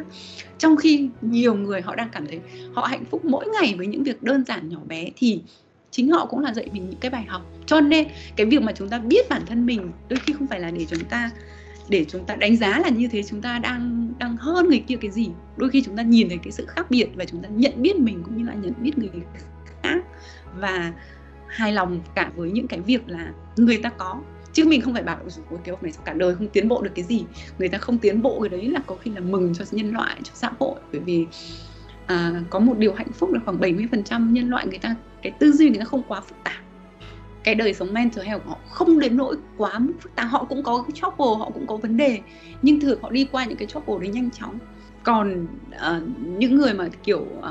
Trong 0.58 0.78
khi 0.78 1.10
nhiều 1.22 1.56
người 1.56 1.82
họ 1.82 1.96
đang 1.96 2.10
cảm 2.12 2.28
thấy 2.28 2.40
họ 2.74 2.86
hạnh 2.86 3.06
phúc 3.06 3.26
mỗi 3.26 3.46
ngày 3.48 3.76
với 3.78 3.88
những 3.88 4.04
việc 4.04 4.24
đơn 4.24 4.44
giản 4.46 4.70
nhỏ 4.70 4.80
bé 4.88 5.10
thì 5.16 5.42
chính 5.92 6.12
họ 6.12 6.26
cũng 6.26 6.40
là 6.40 6.54
dạy 6.54 6.70
mình 6.74 6.90
những 6.90 7.00
cái 7.00 7.12
bài 7.12 7.26
học. 7.28 7.42
Cho 7.66 7.82
nên 7.82 8.08
cái 8.36 8.46
việc 8.46 8.62
mà 8.62 8.72
chúng 8.72 8.90
ta 8.90 9.00
biết 9.00 9.30
bản 9.30 9.42
thân 9.46 9.66
mình 9.66 9.92
đôi 10.10 10.20
khi 10.20 10.34
không 10.34 10.48
phải 10.48 10.60
là 10.60 10.72
để 10.72 10.86
chúng 10.90 11.04
ta, 11.04 11.32
để 11.90 12.06
chúng 12.06 12.26
ta 12.26 12.36
đánh 12.36 12.58
giá 12.58 12.80
là 12.80 12.90
như 12.90 13.08
thế 13.08 13.24
chúng 13.24 13.42
ta 13.42 13.60
đang 13.60 14.14
đang 14.20 14.38
hơn 14.38 14.68
người 14.68 14.84
kia 14.88 14.96
cái 15.02 15.12
gì. 15.12 15.30
Đôi 15.58 15.70
khi 15.70 15.84
chúng 15.84 15.98
ta 15.98 16.04
nhìn 16.04 16.30
thấy 16.30 16.38
cái 16.44 16.52
sự 16.52 16.66
khác 16.66 16.92
biệt 16.92 17.08
và 17.16 17.26
chúng 17.26 17.44
ta 17.44 17.50
nhận 17.50 17.82
biết 17.82 18.00
mình 18.00 18.24
cũng 18.24 18.38
như 18.38 18.44
là 18.46 18.54
nhận 18.54 18.74
biết 18.82 18.98
người 18.98 19.10
khác. 19.84 20.04
Và 20.60 20.94
hài 21.48 21.74
lòng 21.74 22.02
cả 22.16 22.32
với 22.36 22.52
những 22.52 22.68
cái 22.68 22.80
việc 22.80 23.02
là 23.08 23.34
người 23.58 23.78
ta 23.78 23.90
có 23.90 24.22
chứ 24.54 24.66
mình 24.66 24.82
không 24.82 24.94
phải 24.94 25.04
bảo 25.04 25.18
ôi 25.50 25.60
cái 25.64 25.72
ông 25.72 25.80
này 25.84 25.94
cả 26.06 26.14
đời 26.14 26.36
không 26.36 26.48
tiến 26.48 26.68
bộ 26.68 26.82
được 26.82 26.92
cái 26.96 27.06
gì. 27.06 27.26
Người 27.60 27.70
ta 27.70 27.78
không 27.78 27.98
tiến 27.98 28.22
bộ 28.22 28.40
cái 28.40 28.50
đấy 28.50 28.68
là 28.68 28.80
có 28.88 28.96
khi 28.96 29.12
là 29.12 29.22
mừng 29.22 29.54
cho 29.54 29.66
nhân 29.72 29.92
loại 29.94 30.18
cho 30.24 30.32
xã 30.34 30.52
hội. 30.60 30.80
Bởi 30.92 31.02
vì 31.02 31.28
à, 32.06 32.42
có 32.50 32.60
một 32.60 32.78
điều 32.78 32.94
hạnh 32.94 33.12
phúc 33.12 33.34
là 33.34 33.40
khoảng 33.46 33.60
70% 33.60 34.32
nhân 34.32 34.50
loại 34.50 34.68
người 34.68 34.78
ta 34.78 34.96
cái 35.22 35.32
tư 35.40 35.52
duy 35.52 35.70
người 35.70 35.80
ta 35.80 35.86
không 35.86 36.04
quá 36.08 36.22
phức 36.22 36.38
tạp. 36.44 36.62
Cái 37.44 37.56
đời 37.56 37.74
sống 37.74 37.94
mental 37.94 38.26
health 38.26 38.44
của 38.44 38.50
họ 38.50 38.58
không 38.70 39.00
đến 39.00 39.18
nỗi 39.18 39.38
quá 39.58 39.80
phức 40.00 40.16
tạp. 40.16 40.28
Họ 40.30 40.44
cũng 40.44 40.64
có 40.64 40.84
cái 40.88 40.92
trouble 40.92 41.40
họ 41.40 41.50
cũng 41.54 41.68
có 41.68 41.78
vấn 41.78 41.98
đề. 41.98 42.20
Nhưng 42.62 42.80
thường 42.80 43.00
họ 43.02 43.10
đi 43.10 43.28
qua 43.32 43.46
những 43.46 43.58
cái 43.58 43.68
trouble 43.68 43.96
đấy 44.00 44.08
nhanh 44.08 44.32
chóng. 44.32 44.58
Còn 45.04 45.48
uh, 45.70 46.04
những 46.38 46.56
người 46.56 46.74
mà 46.74 46.90
kiểu 47.04 47.26
uh, 47.40 47.46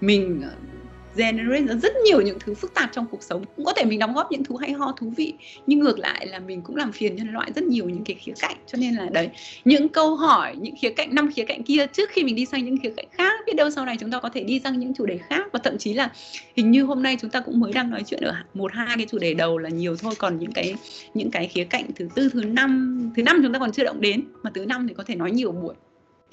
mình 0.00 0.42
uh, 0.46 0.70
generate 1.16 1.66
ra 1.66 1.74
rất 1.74 1.92
nhiều 2.04 2.20
những 2.20 2.38
thứ 2.40 2.54
phức 2.54 2.74
tạp 2.74 2.90
trong 2.92 3.06
cuộc 3.10 3.22
sống. 3.22 3.44
Cũng 3.56 3.64
có 3.64 3.72
thể 3.72 3.84
mình 3.84 3.98
đóng 3.98 4.14
góp 4.14 4.32
những 4.32 4.44
thứ 4.44 4.54
hay 4.60 4.72
ho, 4.72 4.92
thú 4.96 5.12
vị, 5.16 5.34
nhưng 5.66 5.80
ngược 5.80 5.98
lại 5.98 6.26
là 6.26 6.38
mình 6.38 6.62
cũng 6.62 6.76
làm 6.76 6.92
phiền 6.92 7.16
nhân 7.16 7.32
loại 7.32 7.52
rất 7.54 7.64
nhiều 7.64 7.88
những 7.88 8.04
cái 8.04 8.16
khía 8.20 8.32
cạnh. 8.40 8.56
Cho 8.66 8.78
nên 8.78 8.94
là 8.94 9.08
đấy, 9.12 9.28
những 9.64 9.88
câu 9.88 10.16
hỏi, 10.16 10.56
những 10.60 10.74
khía 10.80 10.90
cạnh, 10.90 11.14
năm 11.14 11.30
khía 11.32 11.44
cạnh 11.44 11.62
kia 11.62 11.86
trước 11.86 12.10
khi 12.10 12.24
mình 12.24 12.34
đi 12.34 12.46
sang 12.46 12.64
những 12.64 12.78
khía 12.82 12.92
cạnh 12.96 13.06
khác, 13.12 13.40
biết 13.46 13.52
đâu 13.56 13.70
sau 13.70 13.84
này 13.84 13.96
chúng 14.00 14.10
ta 14.10 14.20
có 14.20 14.28
thể 14.28 14.44
đi 14.44 14.60
sang 14.64 14.80
những 14.80 14.94
chủ 14.94 15.06
đề 15.06 15.18
khác. 15.18 15.46
Và 15.52 15.60
thậm 15.64 15.78
chí 15.78 15.94
là 15.94 16.12
hình 16.56 16.70
như 16.70 16.84
hôm 16.84 17.02
nay 17.02 17.16
chúng 17.20 17.30
ta 17.30 17.40
cũng 17.40 17.60
mới 17.60 17.72
đang 17.72 17.90
nói 17.90 18.02
chuyện 18.06 18.20
ở 18.20 18.34
một, 18.54 18.72
hai 18.74 18.96
cái 18.96 19.06
chủ 19.10 19.18
đề 19.18 19.34
đầu 19.34 19.58
là 19.58 19.68
nhiều 19.68 19.96
thôi. 19.96 20.14
Còn 20.18 20.38
những 20.38 20.52
cái 20.52 20.74
những 21.14 21.30
cái 21.30 21.48
khía 21.48 21.64
cạnh 21.64 21.84
thứ 21.96 22.08
tư, 22.14 22.28
thứ 22.32 22.44
năm 22.44 22.96
thứ 23.16 23.22
năm 23.22 23.40
chúng 23.42 23.52
ta 23.52 23.58
còn 23.58 23.72
chưa 23.72 23.84
động 23.84 24.00
đến, 24.00 24.24
mà 24.42 24.50
thứ 24.54 24.64
năm 24.66 24.88
thì 24.88 24.94
có 24.94 25.04
thể 25.06 25.14
nói 25.14 25.30
nhiều 25.30 25.52
buổi. 25.52 25.74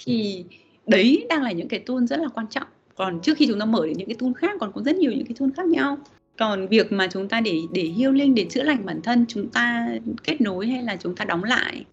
Thì 0.06 0.46
đấy 0.86 1.26
đang 1.30 1.44
là 1.44 1.52
những 1.52 1.68
cái 1.68 1.80
tool 1.80 2.06
rất 2.06 2.20
là 2.20 2.28
quan 2.28 2.48
trọng 2.50 2.68
còn 2.98 3.20
trước 3.22 3.38
khi 3.38 3.48
chúng 3.48 3.60
ta 3.60 3.66
mở 3.66 3.86
đến 3.86 3.98
những 3.98 4.08
cái 4.08 4.16
tool 4.20 4.32
khác 4.34 4.52
còn 4.60 4.72
có 4.72 4.82
rất 4.82 4.96
nhiều 4.96 5.12
những 5.12 5.26
cái 5.26 5.36
tool 5.40 5.50
khác 5.58 5.66
nhau. 5.66 5.98
Còn 6.38 6.68
việc 6.68 6.92
mà 6.92 7.08
chúng 7.12 7.30
ta 7.30 7.42
để 7.42 7.60
để 7.74 7.82
hiêu 7.82 8.12
linh 8.12 8.36
để 8.36 8.46
chữa 8.50 8.64
lành 8.64 8.86
bản 8.86 9.02
thân 9.02 9.26
chúng 9.28 9.50
ta 9.50 9.88
kết 10.24 10.42
nối 10.42 10.68
hay 10.68 10.84
là 10.84 10.96
chúng 10.96 11.16
ta 11.16 11.26
đóng 11.26 11.44
lại 11.44 11.86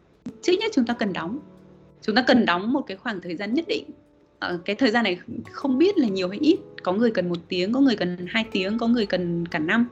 trước 0.42 0.52
nhất 0.60 0.72
chúng 0.74 0.86
ta 0.86 0.94
cần 0.94 1.12
đóng. 1.12 1.38
Chúng 2.02 2.14
ta 2.14 2.24
cần 2.26 2.46
đóng 2.46 2.72
một 2.72 2.80
cái 2.80 2.96
khoảng 2.96 3.20
thời 3.20 3.36
gian 3.36 3.54
nhất 3.54 3.64
định. 3.68 3.84
Ở 4.38 4.58
cái 4.64 4.76
thời 4.76 4.90
gian 4.90 5.04
này 5.04 5.18
không 5.50 5.78
biết 5.78 5.98
là 5.98 6.08
nhiều 6.08 6.28
hay 6.28 6.38
ít. 6.38 6.56
Có 6.82 6.92
người 6.92 7.10
cần 7.10 7.28
một 7.28 7.38
tiếng 7.48 7.72
có 7.72 7.80
người 7.80 7.96
cần 7.96 8.16
hai 8.28 8.44
tiếng 8.52 8.78
có 8.78 8.86
người 8.86 9.06
cần 9.06 9.48
cả 9.48 9.58
năm. 9.58 9.86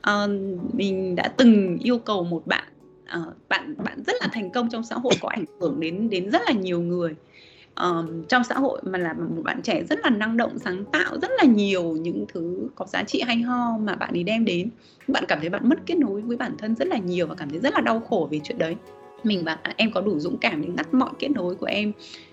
À, 0.00 0.26
mình 0.72 1.16
đã 1.16 1.28
từng 1.36 1.78
yêu 1.82 1.98
cầu 1.98 2.24
một 2.24 2.46
bạn 2.46 2.64
à, 3.06 3.20
bạn 3.48 3.74
bạn 3.84 4.02
rất 4.06 4.16
là 4.20 4.28
thành 4.32 4.50
công 4.50 4.68
trong 4.70 4.82
xã 4.82 4.96
hội 4.96 5.12
có 5.20 5.28
ảnh 5.28 5.44
hưởng 5.60 5.80
đến 5.80 6.10
đến 6.10 6.30
rất 6.30 6.42
là 6.46 6.52
nhiều 6.52 6.80
người 6.80 7.14
um, 7.80 8.24
trong 8.28 8.44
xã 8.44 8.54
hội 8.54 8.80
mà 8.84 8.98
là 8.98 9.12
một 9.12 9.42
bạn 9.42 9.62
trẻ 9.62 9.82
rất 9.90 9.98
là 10.04 10.10
năng 10.10 10.36
động 10.36 10.58
sáng 10.58 10.84
tạo 10.84 11.18
rất 11.22 11.30
là 11.38 11.44
nhiều 11.44 11.96
những 11.96 12.24
thứ 12.34 12.68
có 12.74 12.86
giá 12.86 13.02
trị 13.02 13.22
hay 13.26 13.36
ho 13.36 13.78
mà 13.78 13.94
bạn 13.94 14.10
ấy 14.12 14.22
đem 14.22 14.44
đến. 14.44 14.70
Bạn 15.08 15.24
cảm 15.28 15.40
thấy 15.40 15.48
bạn 15.48 15.68
mất 15.68 15.78
kết 15.86 15.98
nối 15.98 16.20
với 16.20 16.36
bản 16.36 16.52
thân 16.58 16.74
rất 16.74 16.88
là 16.88 16.98
nhiều 16.98 17.26
và 17.26 17.34
cảm 17.34 17.50
thấy 17.50 17.58
rất 17.58 17.74
là 17.74 17.80
đau 17.80 18.00
khổ 18.00 18.28
về 18.30 18.40
chuyện 18.44 18.58
đấy. 18.58 18.76
Mình 19.24 19.44
và 19.44 19.58
em 19.76 19.92
có 19.92 20.00
đủ 20.00 20.18
dũng 20.18 20.38
cảm 20.38 20.62
để 20.62 20.68
ngắt 20.76 20.94
mọi 20.94 21.10
kết 21.18 21.28
nối 21.28 21.54
của 21.54 21.66
em 21.66 21.92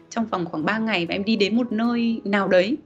trong 0.09 0.25
vòng 0.25 0.45
khoảng 0.45 0.65
3 0.65 0.77
ngày 0.77 1.05
và 1.05 1.15
em 1.15 1.23
đi 1.23 1.35
đến 1.35 1.55
một 1.55 1.71
nơi 1.71 2.21
nào 2.23 2.47
đấy. 2.47 2.77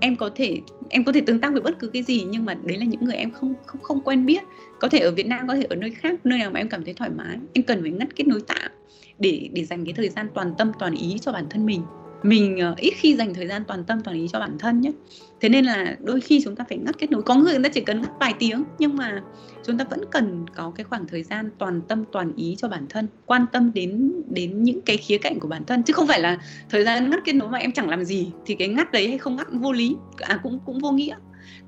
Em 0.00 0.16
có 0.16 0.30
thể 0.34 0.60
em 0.88 1.04
có 1.04 1.12
thể 1.12 1.20
tương 1.20 1.40
tác 1.40 1.52
với 1.52 1.60
bất 1.60 1.78
cứ 1.78 1.88
cái 1.88 2.02
gì 2.02 2.24
nhưng 2.30 2.44
mà 2.44 2.54
đấy 2.54 2.76
là 2.78 2.84
những 2.84 3.04
người 3.04 3.16
em 3.16 3.30
không 3.30 3.54
không 3.66 3.82
không 3.82 4.00
quen 4.00 4.26
biết. 4.26 4.42
Có 4.80 4.88
thể 4.88 4.98
ở 4.98 5.10
Việt 5.10 5.26
Nam 5.26 5.48
có 5.48 5.54
thể 5.54 5.62
ở 5.62 5.76
nơi 5.76 5.90
khác 5.90 6.26
nơi 6.26 6.38
nào 6.38 6.50
mà 6.50 6.60
em 6.60 6.68
cảm 6.68 6.84
thấy 6.84 6.94
thoải 6.94 7.10
mái 7.10 7.36
em 7.52 7.64
cần 7.64 7.82
phải 7.82 7.90
ngắt 7.90 8.16
kết 8.16 8.26
nối 8.26 8.40
tạm 8.46 8.70
để 9.18 9.48
để 9.52 9.64
dành 9.64 9.84
cái 9.84 9.94
thời 9.94 10.08
gian 10.08 10.28
toàn 10.34 10.54
tâm 10.58 10.72
toàn 10.78 10.94
ý 10.94 11.16
cho 11.20 11.32
bản 11.32 11.46
thân 11.50 11.66
mình. 11.66 11.82
Mình 12.22 12.58
uh, 12.72 12.78
ít 12.78 12.92
khi 12.96 13.16
dành 13.16 13.34
thời 13.34 13.46
gian 13.46 13.64
toàn 13.64 13.84
tâm 13.84 14.00
toàn 14.00 14.16
ý 14.16 14.28
cho 14.32 14.40
bản 14.40 14.56
thân 14.58 14.80
nhé. 14.80 14.92
Thế 15.40 15.48
nên 15.48 15.64
là 15.64 15.96
đôi 16.00 16.20
khi 16.20 16.40
chúng 16.44 16.56
ta 16.56 16.64
phải 16.68 16.78
ngắt 16.78 16.98
kết 16.98 17.10
nối. 17.10 17.22
Có 17.22 17.34
người 17.34 17.52
người 17.52 17.62
ta 17.62 17.68
chỉ 17.68 17.80
cần 17.80 18.02
ngắt 18.02 18.10
vài 18.20 18.34
tiếng 18.38 18.64
nhưng 18.78 18.96
mà 18.96 19.22
chúng 19.64 19.78
ta 19.78 19.84
vẫn 19.90 20.00
cần 20.10 20.46
có 20.54 20.72
cái 20.76 20.84
khoảng 20.84 21.06
thời 21.06 21.22
gian 21.22 21.50
toàn 21.58 21.80
tâm 21.88 22.04
toàn 22.12 22.32
ý 22.36 22.56
cho 22.58 22.68
bản 22.68 22.86
thân 22.88 23.08
quan 23.26 23.46
tâm 23.52 23.72
đến 23.74 24.12
đến 24.30 24.62
những 24.62 24.80
cái 24.80 24.96
khía 24.96 25.18
cạnh 25.18 25.38
của 25.40 25.48
bản 25.48 25.64
thân. 25.64 25.82
Chứ 25.82 25.92
không 25.92 26.06
phải 26.06 26.20
là 26.20 26.38
thời 26.70 26.84
gian 26.84 27.10
ngắt 27.10 27.20
kết 27.24 27.32
nối 27.32 27.50
mà 27.50 27.58
em 27.58 27.72
chẳng 27.72 27.88
làm 27.88 28.04
gì 28.04 28.32
thì 28.46 28.54
cái 28.54 28.68
ngắt 28.68 28.92
đấy 28.92 29.08
hay 29.08 29.18
không 29.18 29.36
ngắt 29.36 29.46
vô 29.52 29.72
lý 29.72 29.96
à 30.16 30.40
cũng 30.42 30.58
cũng 30.66 30.78
vô 30.78 30.92
nghĩa. 30.92 31.16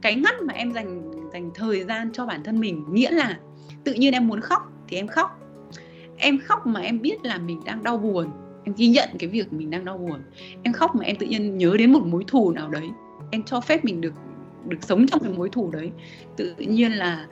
Cái 0.00 0.14
ngắt 0.14 0.34
mà 0.42 0.54
em 0.54 0.72
dành 0.72 1.10
dành 1.32 1.50
thời 1.54 1.84
gian 1.84 2.12
cho 2.12 2.26
bản 2.26 2.42
thân 2.44 2.60
mình 2.60 2.84
nghĩa 2.92 3.10
là 3.10 3.38
tự 3.84 3.92
nhiên 3.92 4.12
em 4.12 4.28
muốn 4.28 4.40
khóc 4.40 4.62
thì 4.88 4.96
em 4.96 5.06
khóc 5.08 5.30
em 6.18 6.38
khóc 6.38 6.66
mà 6.66 6.80
em 6.80 7.02
biết 7.02 7.24
là 7.24 7.38
mình 7.38 7.60
đang 7.64 7.82
đau 7.82 7.98
buồn. 7.98 8.26
Em 8.64 8.74
ghi 8.78 8.88
nhận 8.88 9.08
cái 9.18 9.28
việc 9.28 9.52
mình 9.52 9.70
đang 9.70 9.84
đau 9.84 9.98
buồn. 9.98 10.20
Em 10.62 10.72
khóc 10.72 10.94
mà 10.94 11.04
em 11.04 11.16
tự 11.16 11.26
nhiên 11.26 11.58
nhớ 11.58 11.76
đến 11.78 11.92
một 11.92 12.06
mối 12.06 12.24
thù 12.26 12.50
nào 12.50 12.68
đấy. 12.68 12.88
Em 13.30 13.42
cho 13.42 13.60
phép 13.60 13.84
mình 13.84 14.00
được 14.00 14.12
được 14.68 14.76
sống 14.80 15.06
trong 15.06 15.20
cái 15.20 15.32
mối 15.32 15.48
thù 15.48 15.70
đấy. 15.70 15.90
Tự 16.36 16.54
nhiên 16.58 16.92
là 16.92 17.26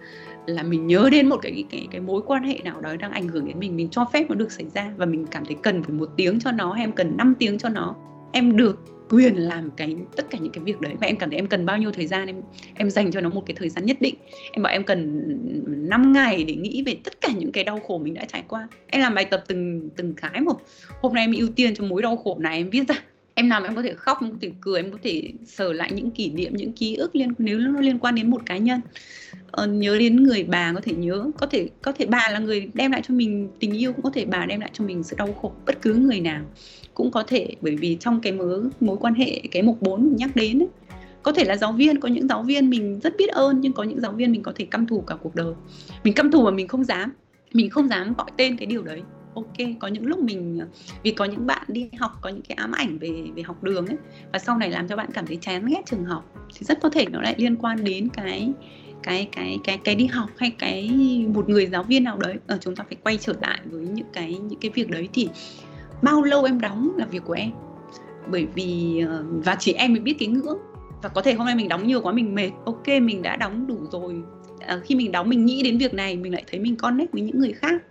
là 0.47 0.63
mình 0.63 0.87
nhớ 0.87 1.09
đến 1.13 1.29
một 1.29 1.37
cái 1.43 1.65
cái 1.71 1.89
cái 1.91 2.01
mối 2.01 2.23
quan 2.27 2.43
hệ 2.43 2.59
nào 2.65 2.81
đó 2.81 2.97
đang 2.97 3.13
ảnh 3.13 3.29
hưởng 3.29 3.47
đến 3.47 3.59
mình. 3.59 3.77
Mình 3.77 3.89
cho 3.91 4.05
phép 4.13 4.31
nó 4.31 4.35
được 4.35 4.53
xảy 4.53 4.67
ra 4.75 4.93
và 4.97 5.07
mình 5.07 5.27
cảm 5.31 5.45
thấy 5.45 5.57
cần 5.63 5.83
phải 5.83 5.93
một 5.93 6.09
tiếng 6.17 6.41
cho 6.41 6.53
nó 6.53 6.73
hay 6.73 6.85
em 6.85 6.93
cần 6.93 7.17
5 7.17 7.35
tiếng 7.39 7.59
cho 7.59 7.69
nó. 7.69 7.95
Em 8.33 8.57
được 8.57 8.81
quyền 9.11 9.37
làm 9.37 9.71
cái, 9.77 9.97
tất 10.17 10.27
cả 10.31 10.39
những 10.41 10.53
cái 10.53 10.65
việc 10.65 10.81
đấy. 10.81 10.95
Và 11.01 11.07
em 11.07 11.17
cảm 11.17 11.31
thấy 11.31 11.39
em 11.39 11.47
cần 11.47 11.67
bao 11.67 11.79
nhiêu 11.79 11.93
thời 11.93 12.07
gian 12.07 12.27
em 12.27 12.43
em 12.75 12.91
dành 12.91 13.11
cho 13.11 13.21
nó 13.21 13.29
một 13.29 13.43
cái 13.47 13.55
thời 13.59 13.69
gian 13.69 13.87
nhất 13.87 13.97
định? 14.01 14.15
Em 14.53 14.63
bảo 14.63 14.73
em 14.73 14.85
cần 14.85 15.23
5 15.89 16.13
ngày 16.13 16.45
để 16.45 16.55
nghĩ 16.55 16.83
về 16.87 16.97
tất 17.05 17.21
cả 17.21 17.29
những 17.39 17.53
cái 17.53 17.65
đau 17.65 17.81
khổ 17.81 17.99
mình 17.99 18.15
đã 18.15 18.25
trải 18.25 18.43
qua. 18.49 18.69
Em 18.87 19.03
làm 19.03 19.15
bài 19.15 19.25
tập 19.25 19.45
từng 19.47 19.91
từng 19.97 20.15
cái 20.15 20.41
một. 20.41 20.61
Hôm 21.01 21.15
nay 21.15 21.25
em 21.25 21.33
ưu 21.33 21.49
tiên 21.57 21.75
cho 21.75 21.85
mối 21.85 22.03
đau 22.03 22.17
khổ 22.17 22.37
này, 22.41 22.59
em 22.59 22.71
viết 22.71 22.89
ra 22.89 22.95
em 23.39 23.51
làm 23.51 23.63
em 23.63 23.75
có 23.75 23.83
thể 23.83 23.95
khóc 23.95 24.19
em 24.23 24.31
có 24.31 24.37
thể 24.41 24.51
cười 24.61 24.81
em 24.81 24.93
có 24.93 24.99
thể 25.03 25.33
sở 25.45 25.73
lại 25.73 25.93
những 25.93 26.11
kỷ 26.11 26.31
niệm 26.31 26.57
những 26.57 26.73
ký 26.73 26.95
ức 26.95 27.17
liên 27.17 27.33
nếu 27.39 27.59
nó 27.59 27.81
liên 27.81 27.99
quan 27.99 28.15
đến 28.15 28.31
một 28.31 28.43
cá 28.47 28.57
nhân. 28.57 28.81
Ờ, 29.51 29.67
nhớ 29.67 29.99
đến 29.99 30.23
người 30.23 30.45
bà 30.45 30.73
có 30.73 30.81
thể 30.81 30.93
nhớ 30.93 31.31
có 31.39 31.47
thể 31.47 31.69
có 31.83 31.93
thể 31.93 32.07
bà 32.07 32.29
là 32.33 32.39
người 32.39 32.71
đem 32.75 32.93
lại 32.93 33.03
cho 33.09 33.15
mình 33.15 33.49
tình 33.61 33.73
yêu 33.73 33.93
cũng 33.93 34.03
có 34.03 34.11
thể 34.11 34.25
bà 34.25 34.47
đem 34.47 34.61
lại 34.61 34.71
cho 34.73 34.85
mình 34.85 35.03
sự 35.03 35.17
đau 35.19 35.33
khổ 35.33 35.53
bất 35.67 35.83
cứ 35.83 35.95
người 35.95 36.21
nào. 36.21 36.45
Cũng 36.95 37.11
có 37.11 37.23
thể 37.23 37.49
bởi 37.61 37.77
vì 37.77 37.97
trong 38.01 38.21
cái 38.21 38.33
mối 38.33 38.63
mối 38.81 38.97
quan 39.01 39.15
hệ 39.15 39.41
cái 39.51 39.63
mục 39.63 39.83
4 39.83 40.17
nhắc 40.17 40.37
đến 40.37 40.63
ấy, 40.63 40.69
có 41.23 41.33
thể 41.33 41.45
là 41.45 41.57
giáo 41.57 41.73
viên 41.73 42.01
có 42.01 42.09
những 42.09 42.29
giáo 42.29 42.43
viên 42.43 42.71
mình 42.71 43.01
rất 43.03 43.17
biết 43.19 43.29
ơn 43.29 43.61
nhưng 43.61 43.73
có 43.73 43.83
những 43.83 44.01
giáo 44.01 44.13
viên 44.13 44.33
mình 44.33 44.43
có 44.43 44.53
thể 44.57 44.67
căm 44.71 44.87
thù 44.87 45.01
cả 45.01 45.15
cuộc 45.23 45.35
đời. 45.35 45.55
Mình 46.05 46.15
căm 46.15 46.31
thù 46.31 46.45
mà 46.45 46.51
mình 46.51 46.69
không 46.69 46.85
dám 46.85 47.13
mình 47.53 47.71
không 47.71 47.89
dám 47.89 48.15
gọi 48.15 48.31
tên 48.37 48.57
cái 48.57 48.67
điều 48.67 48.83
đấy 48.83 49.03
ok 49.37 49.69
có 49.81 49.89
những 49.89 50.07
lúc 50.07 50.19
mình 50.19 50.61
vì 51.03 51.11
có 51.11 51.25
những 51.25 51.47
bạn 51.47 51.63
đi 51.69 51.91
học 51.99 52.13
có 52.21 52.29
những 52.29 52.43
cái 52.49 52.55
ám 52.55 52.73
ảnh 52.73 52.99
về 52.99 53.11
về 53.37 53.43
học 53.43 53.63
đường 53.63 53.87
ấy 53.87 53.97
và 54.33 54.39
sau 54.39 54.59
này 54.59 54.71
làm 54.71 54.89
cho 54.89 54.97
bạn 54.97 55.11
cảm 55.15 55.27
thấy 55.27 55.39
chán 55.41 55.67
ghét 55.67 55.83
trường 55.87 56.05
học 56.05 56.33
thì 56.55 56.67
rất 56.67 56.79
có 56.83 56.91
thể 56.91 57.07
nó 57.11 57.21
lại 57.21 57.35
liên 57.39 57.57
quan 57.57 57.85
đến 57.85 58.09
cái 58.09 58.53
cái 59.07 59.29
cái 59.33 59.59
cái 59.65 59.79
cái 59.85 59.95
đi 59.95 60.07
học 60.07 60.31
hay 60.37 60.51
cái 60.59 60.91
một 61.35 61.49
người 61.49 61.67
giáo 61.67 61.83
viên 61.83 62.05
nào 62.05 62.19
đấy. 62.19 62.35
Ở 62.47 62.59
chúng 62.61 62.77
ta 62.77 62.85
phải 62.89 62.97
quay 63.03 63.17
trở 63.17 63.33
lại 63.43 63.61
với 63.65 63.83
những 63.83 64.07
cái 64.13 64.35
những 64.35 64.61
cái 64.61 64.71
việc 64.75 64.91
đấy 64.91 65.09
thì 65.13 65.29
bao 66.03 66.23
lâu 66.23 66.45
em 66.45 66.61
đóng 66.61 66.91
là 66.97 67.07
việc 67.07 67.23
của 67.25 67.33
em? 67.33 67.51
Bởi 68.31 68.47
vì 68.55 69.01
ờ, 69.09 69.25
và 69.45 69.57
chỉ 69.59 69.73
em 69.73 69.93
mới 69.93 70.01
biết 70.01 70.17
cái 70.19 70.29
ngưỡng 70.29 70.59
và 71.03 71.09
có 71.09 71.23
thể 71.23 71.33
hôm 71.35 71.47
nay 71.47 71.55
mình 71.55 71.69
đóng 71.69 71.87
nhiều 71.87 72.01
quá 72.01 72.13
mình 72.13 72.35
mệt. 72.35 72.51
Ok 72.65 72.89
mình 72.89 73.23
đã 73.23 73.37
đóng 73.37 73.67
đủ 73.67 73.79
rồi. 73.93 74.15
À, 74.61 74.81
khi 74.85 74.95
mình 74.95 75.13
đóng 75.13 75.29
mình 75.29 75.47
nghĩ 75.47 75.63
đến 75.63 75.79
việc 75.79 75.95
này 75.95 76.17
mình 76.17 76.33
lại 76.33 76.45
thấy 76.47 76.61
mình 76.61 76.77
connect 76.77 77.13
với 77.13 77.23
những 77.23 77.39
người 77.39 77.53
khác 77.53 77.83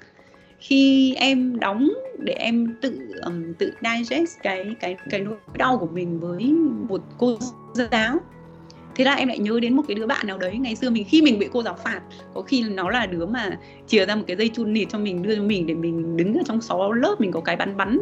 khi 0.68 1.13
em 1.16 1.59
đóng 1.59 1.89
để 2.20 2.34
em 2.34 2.76
tự 2.82 2.99
um, 3.26 3.53
tự 3.53 3.72
digest 3.82 4.38
cái 4.43 4.76
cái 4.80 4.95
cái 5.09 5.22
nỗi 5.22 5.36
đau 5.57 5.78
của 5.78 5.88
mình 5.88 6.20
với 6.20 6.53
một 6.89 7.01
cô 7.18 7.38
giáo. 7.74 8.18
Thế 8.95 9.03
là 9.03 9.13
em 9.13 9.28
lại 9.28 9.39
nhớ 9.39 9.59
đến 9.59 9.76
một 9.76 9.84
cái 9.88 9.95
đứa 9.95 10.05
bạn 10.05 10.28
nào 10.28 10.38
đấy 10.38 10.57
ngày 10.57 10.76
xưa 10.76 10.89
mình 10.89 11.05
khi 11.09 11.22
mình 11.22 11.39
bị 11.39 11.49
cô 11.53 11.63
giáo 11.63 11.78
phạt 11.84 12.01
có 12.34 12.41
khi 12.41 12.63
nó 12.70 12.89
là 12.89 13.05
đứa 13.05 13.26
mà 13.26 13.57
chia 13.88 14.05
ra 14.05 14.16
một 14.16 14.24
cái 14.28 14.38
dây 14.38 14.49
chun 14.53 14.74
nịt 14.74 14.88
cho 14.91 14.99
mình 14.99 15.22
đưa 15.22 15.36
cho 15.36 15.43
mình 15.43 15.68
để 15.68 15.74
mình 15.74 16.18
đứng 16.18 16.34
ở 16.34 16.41
trong 16.45 16.61
xó 16.61 16.89
lớp 16.93 17.16
mình 17.20 17.32
có 17.32 17.41
cái 17.41 17.55
bắn 17.55 17.78
bắn 17.78 17.99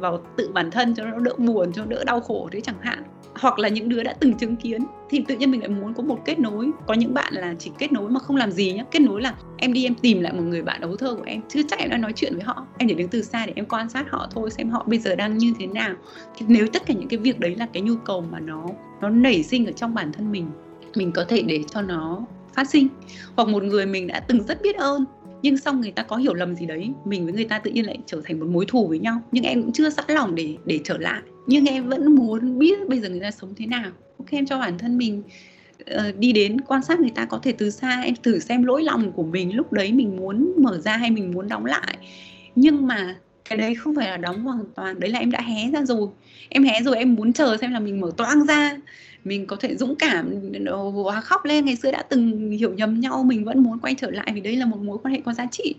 vào 0.00 0.20
tự 0.36 0.50
bản 0.54 0.70
thân 0.70 0.94
cho 0.94 1.04
nó 1.04 1.18
đỡ 1.18 1.32
buồn 1.38 1.72
cho 1.72 1.84
nó 1.84 1.90
đỡ 1.90 2.04
đau 2.04 2.20
khổ 2.20 2.48
thế 2.52 2.60
chẳng 2.60 2.80
hạn 2.80 3.02
hoặc 3.40 3.58
là 3.58 3.68
những 3.68 3.88
đứa 3.88 4.02
đã 4.02 4.14
từng 4.20 4.34
chứng 4.34 4.56
kiến, 4.56 4.86
thì 5.10 5.24
tự 5.28 5.36
nhiên 5.36 5.50
mình 5.50 5.60
lại 5.60 5.68
muốn 5.68 5.94
có 5.94 6.02
một 6.02 6.18
kết 6.24 6.38
nối. 6.38 6.70
Có 6.86 6.94
những 6.94 7.14
bạn 7.14 7.34
là 7.34 7.54
chỉ 7.58 7.70
kết 7.78 7.92
nối 7.92 8.10
mà 8.10 8.20
không 8.20 8.36
làm 8.36 8.50
gì 8.50 8.72
nhá. 8.72 8.84
Kết 8.90 8.98
nối 8.98 9.22
là 9.22 9.34
em 9.56 9.72
đi 9.72 9.84
em 9.84 9.94
tìm 9.94 10.20
lại 10.20 10.32
một 10.32 10.42
người 10.42 10.62
bạn 10.62 10.80
đấu 10.80 10.96
thơ 10.96 11.14
của 11.14 11.24
em. 11.26 11.40
Chứ 11.48 11.62
chắc 11.68 11.78
em 11.78 11.90
đã 11.90 11.98
nói 11.98 12.12
chuyện 12.16 12.34
với 12.34 12.42
họ. 12.42 12.66
Em 12.78 12.88
chỉ 12.88 12.94
đứng 12.94 13.08
từ 13.08 13.22
xa 13.22 13.46
để 13.46 13.52
em 13.56 13.66
quan 13.66 13.88
sát 13.88 14.10
họ 14.10 14.28
thôi, 14.30 14.50
xem 14.50 14.70
họ 14.70 14.84
bây 14.86 14.98
giờ 14.98 15.14
đang 15.14 15.38
như 15.38 15.52
thế 15.58 15.66
nào. 15.66 15.94
Thì 16.36 16.46
nếu 16.48 16.66
tất 16.72 16.86
cả 16.86 16.94
những 16.94 17.08
cái 17.08 17.18
việc 17.18 17.40
đấy 17.40 17.56
là 17.56 17.66
cái 17.72 17.82
nhu 17.82 17.96
cầu 17.96 18.24
mà 18.30 18.40
nó 18.40 18.66
nó 19.00 19.08
nảy 19.08 19.42
sinh 19.42 19.66
ở 19.66 19.72
trong 19.72 19.94
bản 19.94 20.12
thân 20.12 20.32
mình 20.32 20.50
mình 20.94 21.12
có 21.12 21.24
thể 21.28 21.42
để 21.42 21.64
cho 21.70 21.82
nó 21.82 22.20
phát 22.54 22.70
sinh. 22.70 22.88
Hoặc 23.36 23.48
một 23.48 23.62
người 23.62 23.86
mình 23.86 24.06
đã 24.06 24.20
từng 24.20 24.42
rất 24.42 24.62
biết 24.62 24.76
ơn 24.76 25.04
nhưng 25.42 25.56
xong 25.56 25.80
người 25.80 25.90
ta 25.90 26.02
có 26.02 26.16
hiểu 26.16 26.34
lầm 26.34 26.54
gì 26.54 26.66
đấy 26.66 26.90
mình 27.04 27.24
với 27.24 27.32
người 27.32 27.44
ta 27.44 27.58
tự 27.58 27.70
nhiên 27.70 27.86
lại 27.86 27.98
trở 28.06 28.20
thành 28.24 28.40
một 28.40 28.46
mối 28.46 28.64
thù 28.68 28.88
với 28.88 28.98
nhau. 28.98 29.20
Nhưng 29.32 29.44
em 29.44 29.62
cũng 29.62 29.72
chưa 29.72 29.90
sẵn 29.90 30.04
lòng 30.08 30.34
để 30.34 30.56
để 30.64 30.80
trở 30.84 30.98
lại. 30.98 31.22
Nhưng 31.46 31.66
em 31.66 31.88
vẫn 31.88 32.14
muốn 32.14 32.58
biết 32.58 32.88
bây 32.88 33.00
giờ 33.00 33.08
người 33.08 33.20
ta 33.20 33.30
sống 33.30 33.54
thế 33.56 33.66
nào. 33.66 33.90
Ok 34.18 34.30
em 34.30 34.46
cho 34.46 34.58
bản 34.58 34.78
thân 34.78 34.98
mình 34.98 35.22
uh, 35.94 36.16
đi 36.18 36.32
đến 36.32 36.60
quan 36.60 36.82
sát 36.82 37.00
người 37.00 37.10
ta 37.14 37.24
có 37.24 37.38
thể 37.42 37.52
từ 37.52 37.70
xa 37.70 38.00
em 38.00 38.14
thử 38.22 38.38
xem 38.38 38.62
lỗi 38.62 38.82
lòng 38.82 39.12
của 39.12 39.22
mình 39.22 39.56
lúc 39.56 39.72
đấy 39.72 39.92
mình 39.92 40.16
muốn 40.16 40.52
mở 40.58 40.78
ra 40.78 40.96
hay 40.96 41.10
mình 41.10 41.30
muốn 41.30 41.48
đóng 41.48 41.64
lại. 41.64 41.96
Nhưng 42.54 42.86
mà 42.86 43.16
cái 43.48 43.58
đấy 43.58 43.74
không 43.74 43.94
phải 43.94 44.08
là 44.08 44.16
đóng 44.16 44.44
hoàn 44.44 44.64
toàn 44.74 45.00
đấy 45.00 45.10
là 45.10 45.18
em 45.18 45.30
đã 45.30 45.40
hé 45.40 45.70
ra 45.70 45.84
rồi. 45.84 46.08
Em 46.48 46.62
hé 46.62 46.82
rồi 46.82 46.96
em 46.96 47.14
muốn 47.14 47.32
chờ 47.32 47.56
xem 47.60 47.72
là 47.72 47.80
mình 47.80 48.00
mở 48.00 48.10
toang 48.16 48.46
ra 48.46 48.76
mình 49.24 49.46
có 49.46 49.56
thể 49.56 49.76
dũng 49.76 49.96
cảm 49.96 50.32
hóa 50.94 51.20
khóc 51.20 51.44
lên 51.44 51.64
ngày 51.64 51.76
xưa 51.76 51.92
đã 51.92 52.02
từng 52.02 52.50
hiểu 52.50 52.74
nhầm 52.74 53.00
nhau 53.00 53.24
mình 53.24 53.44
vẫn 53.44 53.62
muốn 53.62 53.78
quay 53.78 53.94
trở 53.94 54.10
lại 54.10 54.32
vì 54.34 54.40
đây 54.40 54.56
là 54.56 54.66
một 54.66 54.78
mối 54.82 54.98
quan 55.02 55.14
hệ 55.14 55.20
có 55.24 55.32
giá 55.32 55.46
trị. 55.50 55.74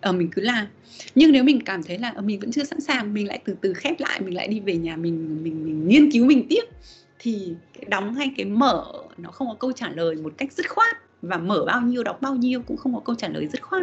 Ở 0.00 0.10
ờ, 0.10 0.12
mình 0.12 0.28
cứ 0.32 0.42
làm. 0.42 0.66
Nhưng 1.14 1.32
nếu 1.32 1.44
mình 1.44 1.60
cảm 1.60 1.82
thấy 1.82 1.98
là 1.98 2.12
ờ, 2.16 2.22
mình 2.22 2.40
vẫn 2.40 2.52
chưa 2.52 2.64
sẵn 2.64 2.80
sàng 2.80 3.14
mình 3.14 3.28
lại 3.28 3.40
từ 3.44 3.56
từ 3.60 3.72
khép 3.74 4.00
lại 4.00 4.20
mình 4.20 4.34
lại 4.34 4.48
đi 4.48 4.60
về 4.60 4.76
nhà 4.76 4.96
mình 4.96 5.44
mình, 5.44 5.64
mình 5.64 5.88
nghiên 5.88 6.10
cứu 6.10 6.26
mình 6.26 6.46
tiếp 6.48 6.62
thì 7.18 7.54
cái 7.74 7.84
đóng 7.88 8.14
hay 8.14 8.32
cái 8.36 8.46
mở 8.46 8.84
nó 9.18 9.30
không 9.30 9.48
có 9.48 9.54
câu 9.54 9.72
trả 9.72 9.88
lời 9.88 10.16
một 10.16 10.32
cách 10.36 10.52
dứt 10.52 10.70
khoát. 10.70 10.96
Và 11.22 11.36
mở 11.36 11.64
bao 11.66 11.80
nhiêu 11.80 12.02
đóng 12.02 12.16
bao 12.20 12.34
nhiêu 12.34 12.62
cũng 12.62 12.76
không 12.76 12.94
có 12.94 13.00
câu 13.00 13.16
trả 13.16 13.28
lời 13.28 13.48
dứt 13.52 13.62
khoát. 13.62 13.82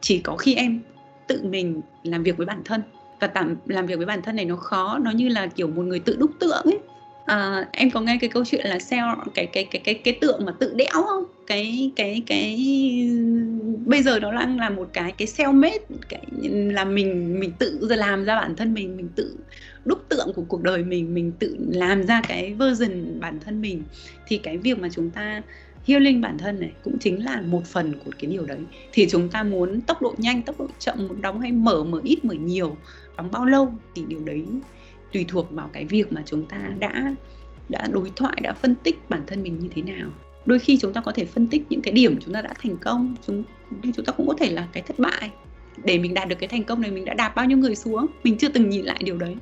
Chỉ 0.00 0.18
có 0.18 0.36
khi 0.36 0.54
em 0.54 0.80
tự 1.28 1.40
mình 1.42 1.80
làm 2.02 2.22
việc 2.22 2.36
với 2.36 2.46
bản 2.46 2.62
thân. 2.64 2.82
Và 3.20 3.26
tạm 3.26 3.56
làm 3.66 3.86
việc 3.86 3.96
với 3.96 4.06
bản 4.06 4.22
thân 4.22 4.36
này 4.36 4.44
nó 4.44 4.56
khó 4.56 4.98
nó 4.98 5.10
như 5.10 5.28
là 5.28 5.46
kiểu 5.46 5.68
một 5.68 5.82
người 5.82 6.00
tự 6.00 6.16
đúc 6.16 6.30
tượng 6.40 6.62
ấy 6.64 6.78
à, 7.24 7.68
em 7.72 7.90
có 7.90 8.00
nghe 8.00 8.18
cái 8.20 8.30
câu 8.30 8.44
chuyện 8.44 8.66
là 8.66 8.78
sell 8.78 9.06
cái 9.34 9.46
cái 9.46 9.64
cái 9.64 9.82
cái 9.84 9.94
cái 9.94 10.18
tượng 10.20 10.44
mà 10.44 10.52
tự 10.52 10.74
đẽo 10.74 11.02
không? 11.02 11.24
Cái 11.46 11.90
cái 11.96 12.22
cái 12.26 12.56
bây 13.86 14.02
giờ 14.02 14.20
nó 14.20 14.32
đang 14.32 14.58
là 14.58 14.70
một 14.70 14.88
cái 14.92 15.12
cái 15.12 15.28
self 15.28 15.52
made 15.52 15.78
cái 16.08 16.26
là 16.72 16.84
mình 16.84 17.40
mình 17.40 17.52
tự 17.58 17.78
làm 17.90 18.24
ra 18.24 18.36
bản 18.36 18.56
thân 18.56 18.74
mình 18.74 18.96
mình 18.96 19.08
tự 19.16 19.36
đúc 19.84 20.08
tượng 20.08 20.32
của 20.34 20.44
cuộc 20.48 20.62
đời 20.62 20.84
mình 20.84 21.14
mình 21.14 21.32
tự 21.38 21.56
làm 21.68 22.02
ra 22.02 22.22
cái 22.28 22.54
version 22.54 23.20
bản 23.20 23.38
thân 23.40 23.60
mình. 23.60 23.82
Thì 24.26 24.38
cái 24.38 24.58
việc 24.58 24.78
mà 24.78 24.88
chúng 24.92 25.10
ta 25.10 25.42
healing 25.86 26.20
bản 26.20 26.38
thân 26.38 26.60
này 26.60 26.72
cũng 26.84 26.98
chính 26.98 27.24
là 27.24 27.40
một 27.40 27.64
phần 27.66 27.92
của 28.04 28.10
cái 28.18 28.30
điều 28.30 28.46
đấy. 28.46 28.58
Thì 28.92 29.06
chúng 29.10 29.28
ta 29.28 29.42
muốn 29.42 29.80
tốc 29.80 30.02
độ 30.02 30.14
nhanh 30.18 30.42
tốc 30.42 30.60
độ 30.60 30.66
chậm 30.78 31.08
muốn 31.08 31.22
đóng 31.22 31.40
hay 31.40 31.52
mở 31.52 31.84
mở 31.84 32.00
ít 32.04 32.24
mở 32.24 32.34
nhiều 32.34 32.76
đóng 33.16 33.30
bao 33.32 33.44
lâu 33.44 33.72
thì 33.94 34.02
điều 34.08 34.20
đấy 34.20 34.44
tùy 35.14 35.24
thuộc 35.28 35.50
vào 35.50 35.70
cái 35.72 35.84
việc 35.84 36.12
mà 36.12 36.22
chúng 36.26 36.46
ta 36.46 36.58
đã 36.78 37.14
đã 37.68 37.88
đối 37.92 38.12
thoại, 38.16 38.36
đã 38.42 38.52
phân 38.52 38.74
tích 38.74 39.10
bản 39.10 39.22
thân 39.26 39.42
mình 39.42 39.58
như 39.58 39.68
thế 39.74 39.82
nào. 39.82 40.10
Đôi 40.46 40.58
khi 40.58 40.78
chúng 40.80 40.92
ta 40.92 41.00
có 41.00 41.12
thể 41.12 41.24
phân 41.24 41.46
tích 41.46 41.62
những 41.70 41.80
cái 41.80 41.94
điểm 41.94 42.18
chúng 42.20 42.34
ta 42.34 42.42
đã 42.42 42.52
thành 42.62 42.76
công, 42.76 43.14
chúng, 43.26 43.44
nhưng 43.82 43.92
chúng 43.92 44.04
ta 44.04 44.12
cũng 44.12 44.28
có 44.28 44.34
thể 44.38 44.50
là 44.50 44.68
cái 44.72 44.82
thất 44.82 44.98
bại. 44.98 45.30
Để 45.84 45.98
mình 45.98 46.14
đạt 46.14 46.28
được 46.28 46.36
cái 46.38 46.48
thành 46.48 46.64
công 46.64 46.80
này, 46.80 46.90
mình 46.90 47.04
đã 47.04 47.14
đạp 47.14 47.32
bao 47.36 47.46
nhiêu 47.46 47.58
người 47.58 47.76
xuống? 47.76 48.06
Mình 48.24 48.38
chưa 48.38 48.48
từng 48.48 48.68
nhìn 48.70 48.84
lại 48.84 49.00
điều 49.04 49.16
đấy 49.16 49.36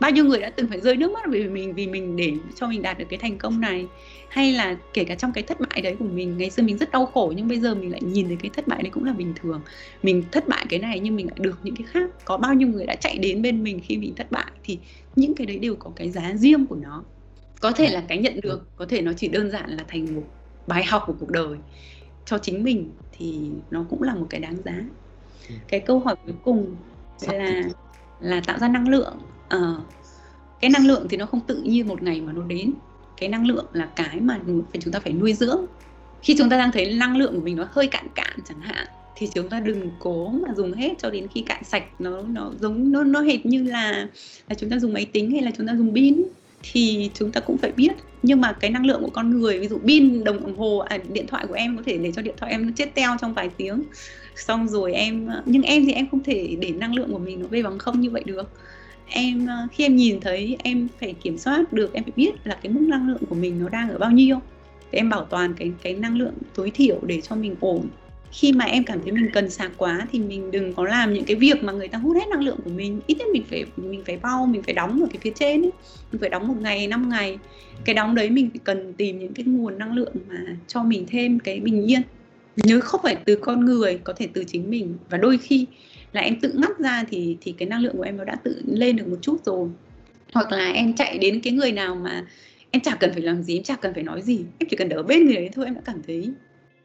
bao 0.00 0.10
nhiêu 0.10 0.24
người 0.24 0.40
đã 0.40 0.50
từng 0.50 0.68
phải 0.68 0.80
rơi 0.80 0.96
nước 0.96 1.12
mắt 1.12 1.24
vì 1.28 1.48
mình 1.48 1.74
vì 1.74 1.86
mình 1.86 2.16
để 2.16 2.32
cho 2.54 2.68
mình 2.68 2.82
đạt 2.82 2.98
được 2.98 3.04
cái 3.08 3.18
thành 3.18 3.38
công 3.38 3.60
này? 3.60 3.86
Hay 4.28 4.52
là 4.52 4.76
kể 4.94 5.04
cả 5.04 5.14
trong 5.14 5.32
cái 5.32 5.44
thất 5.44 5.60
bại 5.60 5.82
đấy 5.82 5.96
của 5.98 6.04
mình 6.04 6.38
ngày 6.38 6.50
xưa 6.50 6.62
mình 6.62 6.78
rất 6.78 6.90
đau 6.90 7.06
khổ 7.06 7.32
nhưng 7.36 7.48
bây 7.48 7.60
giờ 7.60 7.74
mình 7.74 7.92
lại 7.92 8.00
nhìn 8.02 8.26
thấy 8.28 8.36
cái 8.42 8.50
thất 8.54 8.68
bại 8.68 8.82
đấy 8.82 8.90
cũng 8.90 9.04
là 9.04 9.12
bình 9.12 9.34
thường. 9.42 9.60
Mình 10.02 10.24
thất 10.32 10.48
bại 10.48 10.66
cái 10.68 10.78
này 10.78 11.00
nhưng 11.00 11.16
mình 11.16 11.26
lại 11.26 11.36
được 11.40 11.58
những 11.62 11.76
cái 11.76 11.86
khác. 11.90 12.10
Có 12.24 12.36
bao 12.36 12.54
nhiêu 12.54 12.68
người 12.68 12.86
đã 12.86 12.94
chạy 12.94 13.18
đến 13.18 13.42
bên 13.42 13.62
mình 13.62 13.80
khi 13.84 13.96
mình 13.96 14.14
thất 14.16 14.30
bại 14.30 14.52
thì 14.64 14.78
những 15.16 15.34
cái 15.34 15.46
đấy 15.46 15.58
đều 15.58 15.76
có 15.76 15.90
cái 15.96 16.10
giá 16.10 16.32
riêng 16.34 16.66
của 16.66 16.76
nó. 16.76 17.04
Có 17.60 17.72
thể 17.72 17.90
là 17.90 18.04
cái 18.08 18.18
nhận 18.18 18.40
được 18.40 18.68
có 18.76 18.86
thể 18.86 19.02
nó 19.02 19.12
chỉ 19.12 19.28
đơn 19.28 19.50
giản 19.50 19.70
là 19.70 19.84
thành 19.88 20.14
một 20.14 20.22
bài 20.66 20.84
học 20.84 21.02
của 21.06 21.14
cuộc 21.20 21.30
đời 21.30 21.58
cho 22.24 22.38
chính 22.38 22.64
mình 22.64 22.90
thì 23.18 23.50
nó 23.70 23.86
cũng 23.90 24.02
là 24.02 24.14
một 24.14 24.26
cái 24.30 24.40
đáng 24.40 24.56
giá. 24.64 24.84
Ừ. 25.48 25.54
cái 25.68 25.80
câu 25.80 25.98
hỏi 25.98 26.16
cuối 26.24 26.34
cùng 26.44 26.76
là 27.28 27.62
là 28.20 28.40
tạo 28.46 28.58
ra 28.58 28.68
năng 28.68 28.88
lượng 28.88 29.18
uh, 29.54 29.80
cái 30.60 30.70
năng 30.70 30.86
lượng 30.86 31.06
thì 31.10 31.16
nó 31.16 31.26
không 31.26 31.40
tự 31.46 31.62
nhiên 31.62 31.88
một 31.88 32.02
ngày 32.02 32.20
mà 32.20 32.32
nó 32.32 32.42
đến. 32.42 32.72
Cái 33.16 33.28
năng 33.28 33.46
lượng 33.46 33.66
là 33.72 33.86
cái 33.96 34.20
mà 34.20 34.40
phải 34.46 34.80
chúng 34.80 34.92
ta 34.92 35.00
phải 35.00 35.12
nuôi 35.12 35.32
dưỡng. 35.32 35.66
Khi 36.22 36.34
chúng 36.38 36.50
ta 36.50 36.58
đang 36.58 36.72
thấy 36.72 36.94
năng 36.94 37.16
lượng 37.16 37.34
của 37.34 37.40
mình 37.40 37.56
nó 37.56 37.66
hơi 37.70 37.86
cạn 37.86 38.06
cạn 38.14 38.38
chẳng 38.48 38.60
hạn 38.60 38.86
thì 39.16 39.28
chúng 39.34 39.48
ta 39.48 39.60
đừng 39.60 39.90
cố 39.98 40.28
mà 40.28 40.54
dùng 40.56 40.72
hết 40.72 40.92
cho 40.98 41.10
đến 41.10 41.26
khi 41.34 41.40
cạn 41.40 41.64
sạch 41.64 41.84
nó 41.98 42.22
nó 42.22 42.52
giống 42.60 42.92
nó 42.92 43.04
nó 43.04 43.20
hệt 43.20 43.46
như 43.46 43.62
là 43.62 44.08
là 44.48 44.54
chúng 44.54 44.70
ta 44.70 44.78
dùng 44.78 44.92
máy 44.92 45.04
tính 45.04 45.30
hay 45.30 45.42
là 45.42 45.50
chúng 45.56 45.66
ta 45.66 45.74
dùng 45.76 45.94
pin 45.94 46.22
thì 46.62 47.10
chúng 47.14 47.32
ta 47.32 47.40
cũng 47.40 47.58
phải 47.58 47.72
biết. 47.72 47.92
Nhưng 48.22 48.40
mà 48.40 48.52
cái 48.52 48.70
năng 48.70 48.86
lượng 48.86 49.02
của 49.02 49.10
con 49.10 49.40
người 49.40 49.58
ví 49.60 49.68
dụ 49.68 49.78
pin 49.78 50.24
đồng 50.24 50.56
hồ 50.56 50.78
à, 50.78 50.98
điện 51.12 51.26
thoại 51.26 51.46
của 51.46 51.54
em 51.54 51.76
có 51.76 51.82
thể 51.86 51.98
để 51.98 52.12
cho 52.12 52.22
điện 52.22 52.34
thoại 52.36 52.52
em 52.52 52.66
nó 52.66 52.72
chết 52.76 52.94
teo 52.94 53.16
trong 53.20 53.34
vài 53.34 53.50
tiếng. 53.56 53.82
Xong 54.36 54.68
rồi 54.68 54.92
em 54.92 55.28
nhưng 55.46 55.62
em 55.62 55.86
thì 55.86 55.92
em 55.92 56.06
không 56.10 56.22
thể 56.22 56.56
để 56.60 56.70
năng 56.70 56.94
lượng 56.94 57.12
của 57.12 57.18
mình 57.18 57.40
nó 57.40 57.46
về 57.46 57.62
bằng 57.62 57.78
không 57.78 58.00
như 58.00 58.10
vậy 58.10 58.22
được 58.26 58.50
em 59.08 59.46
ờ, 59.46 59.66
khi 59.72 59.84
em 59.84 59.96
nhìn 59.96 60.20
thấy 60.20 60.56
em 60.62 60.88
phải 61.00 61.14
kiểm 61.22 61.38
soát 61.38 61.72
được, 61.72 61.92
em 61.92 62.04
phải 62.04 62.12
biết 62.16 62.30
là 62.44 62.58
cái 62.62 62.72
mức 62.72 62.80
năng 62.80 63.08
lượng 63.08 63.22
của 63.28 63.34
mình 63.34 63.58
nó 63.60 63.68
đang 63.68 63.90
ở 63.90 63.98
bao 63.98 64.10
nhiêu. 64.10 64.40
Để 64.92 64.98
em 64.98 65.10
bảo 65.10 65.24
toàn 65.24 65.54
cái 65.54 65.72
cái 65.82 65.94
năng 65.94 66.18
lượng 66.18 66.34
tối 66.54 66.70
thiểu 66.70 67.00
để 67.06 67.20
cho 67.20 67.36
mình 67.36 67.56
ổn. 67.60 67.88
Khi 68.32 68.52
mà 68.52 68.64
em 68.64 68.84
cảm 68.84 68.98
thấy 69.02 69.12
mình 69.12 69.30
cần 69.32 69.50
sạc 69.50 69.72
quá 69.76 70.06
thì 70.12 70.18
mình 70.18 70.50
đừng 70.50 70.74
có 70.74 70.84
làm 70.84 71.14
những 71.14 71.24
cái 71.24 71.36
việc 71.36 71.64
mà 71.64 71.72
người 71.72 71.88
ta 71.88 71.98
hút 71.98 72.16
hết 72.16 72.28
năng 72.30 72.42
lượng 72.42 72.58
của 72.64 72.70
mình. 72.70 73.00
Ít 73.06 73.18
nhất 73.18 73.28
mình 73.32 73.42
phải 73.50 73.64
mình 73.76 74.02
phải 74.06 74.16
bao, 74.16 74.46
mình 74.46 74.62
phải 74.62 74.74
đóng 74.74 75.02
ở 75.02 75.06
cái 75.10 75.18
phía 75.22 75.32
trên 75.34 75.62
ấy. 75.62 75.70
Mình 76.12 76.20
phải 76.20 76.28
đóng 76.28 76.48
một 76.48 76.54
ngày, 76.60 76.86
năm 76.86 77.08
ngày. 77.08 77.38
Cái 77.84 77.94
đóng 77.94 78.14
đấy 78.14 78.30
mình 78.30 78.50
phải 78.50 78.60
cần 78.64 78.92
tìm 78.92 79.18
những 79.18 79.32
cái 79.32 79.44
nguồn 79.44 79.78
năng 79.78 79.94
lượng 79.94 80.12
mà 80.28 80.36
cho 80.66 80.82
mình 80.82 81.06
thêm 81.08 81.38
cái 81.38 81.60
bình 81.60 81.90
yên. 81.90 82.02
Nhớ 82.56 82.80
không 82.80 83.00
phải 83.02 83.16
từ 83.24 83.36
con 83.36 83.64
người, 83.64 83.98
có 84.04 84.12
thể 84.12 84.28
từ 84.32 84.44
chính 84.44 84.70
mình. 84.70 84.94
Và 85.10 85.18
đôi 85.18 85.38
khi 85.38 85.66
là 86.16 86.22
em 86.22 86.40
tự 86.40 86.52
ngắt 86.54 86.78
ra 86.78 87.04
thì 87.10 87.36
thì 87.40 87.54
cái 87.58 87.68
năng 87.68 87.80
lượng 87.80 87.96
của 87.96 88.02
em 88.02 88.16
nó 88.16 88.24
đã 88.24 88.36
tự 88.44 88.62
lên 88.66 88.96
được 88.96 89.08
một 89.08 89.18
chút 89.22 89.44
rồi. 89.44 89.68
Hoặc 90.32 90.52
là 90.52 90.72
em 90.72 90.94
chạy 90.94 91.18
đến 91.18 91.40
cái 91.40 91.52
người 91.52 91.72
nào 91.72 91.94
mà 91.94 92.24
em 92.70 92.82
chả 92.82 92.94
cần 92.94 93.12
phải 93.12 93.22
làm 93.22 93.42
gì, 93.42 93.56
em 93.56 93.62
chả 93.62 93.76
cần 93.76 93.94
phải 93.94 94.02
nói 94.02 94.22
gì. 94.22 94.38
Em 94.58 94.68
chỉ 94.70 94.76
cần 94.76 94.88
ở 94.88 95.02
bên 95.02 95.26
người 95.26 95.34
đấy 95.34 95.50
thôi, 95.52 95.64
em 95.64 95.74
đã 95.74 95.80
cảm 95.84 96.02
thấy 96.06 96.30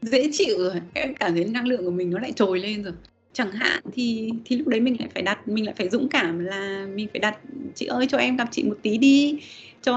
dễ 0.02 0.30
chịu 0.32 0.58
rồi. 0.58 0.74
Em 0.94 1.14
cảm 1.14 1.34
thấy 1.34 1.44
năng 1.44 1.66
lượng 1.66 1.84
của 1.84 1.90
mình 1.90 2.10
nó 2.10 2.18
lại 2.18 2.32
trồi 2.32 2.60
lên 2.60 2.82
rồi. 2.82 2.92
Chẳng 3.32 3.50
hạn 3.52 3.82
thì 3.92 4.30
thì 4.44 4.56
lúc 4.56 4.68
đấy 4.68 4.80
mình 4.80 4.96
lại 4.98 5.08
phải 5.14 5.22
đặt, 5.22 5.48
mình 5.48 5.64
lại 5.64 5.74
phải 5.78 5.88
dũng 5.88 6.08
cảm 6.08 6.38
là 6.38 6.86
mình 6.94 7.08
phải 7.12 7.20
đặt, 7.20 7.38
chị 7.74 7.86
ơi, 7.86 8.06
cho 8.08 8.18
em 8.18 8.36
gặp 8.36 8.48
chị 8.50 8.62
một 8.62 8.78
tí 8.82 8.98
đi 8.98 9.38
cho 9.82 9.94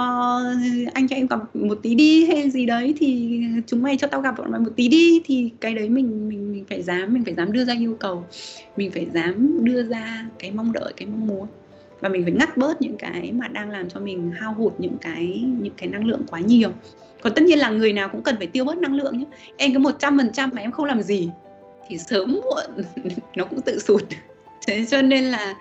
anh 0.94 1.08
cho 1.08 1.16
em 1.16 1.28
gặp 1.28 1.56
một 1.56 1.80
tí 1.82 1.96
đi 1.96 2.26
hay 2.26 2.50
gì 2.50 2.66
đấy 2.66 2.96
thì 2.98 3.42
chúng 3.68 3.84
mày 3.84 3.98
cho 3.98 4.08
tao 4.08 4.22
gặp 4.22 4.38
bọn 4.38 4.52
mày 4.52 4.62
một 4.62 4.72
tí 4.76 4.88
đi, 4.88 5.22
thì 5.26 5.50
cái 5.60 5.74
đấy 5.74 5.90
mình 5.90 6.30
mình 6.30 6.52
mình 6.52 6.66
phải 6.70 6.82
dám, 6.82 7.14
mình 7.14 7.24
phải 7.26 7.34
dám 7.34 7.52
đưa 7.52 7.66
ra 7.66 7.74
yêu 7.80 7.98
cầu. 8.00 8.26
Mình 8.78 8.92
phải 8.92 9.08
dám 9.14 9.66
đưa 9.66 9.84
ra 9.84 10.26
cái 10.40 10.52
mong 10.52 10.74
đợi, 10.74 10.94
cái 10.98 11.08
mong 11.08 11.28
muốn. 11.28 11.48
Và 12.00 12.10
mình 12.10 12.24
phải 12.24 12.32
ngắt 12.32 12.58
bớt 12.58 12.82
những 12.82 12.98
cái 12.98 13.32
mà 13.32 13.48
đang 13.48 13.70
làm 13.72 13.90
cho 13.90 14.00
mình 14.00 14.32
hao 14.32 14.54
hụt 14.54 14.74
những 14.78 14.98
cái 15.02 15.44
những 15.62 15.74
cái 15.78 15.90
năng 15.90 16.06
lượng 16.06 16.22
quá 16.32 16.40
nhiều. 16.40 16.70
Còn 17.22 17.34
tất 17.36 17.42
nhiên 17.44 17.60
là 17.60 17.70
người 17.70 17.94
nào 17.94 18.10
cũng 18.10 18.24
cần 18.24 18.36
phải 18.38 18.48
tiêu 18.48 18.66
bớt 18.66 18.78
năng 18.78 18.96
lượng 18.96 19.20
nhé 19.20 19.26
em 19.58 19.74
cứ 19.74 19.80
một 19.80 19.96
trăm 20.00 20.18
phần 20.18 20.32
trăm 20.34 20.50
mà 20.54 20.62
em 20.62 20.72
không 20.72 20.86
làm 20.86 21.02
gì 21.02 21.30
thì 21.88 21.98
sớm 21.98 22.40
muộn 22.44 22.86
nó 23.36 23.46
cũng 23.46 23.62
tự 23.62 23.80
sụt. 23.80 24.04
Thế 24.68 24.86
cho 24.90 25.02
nên 25.02 25.24
là 25.24 25.56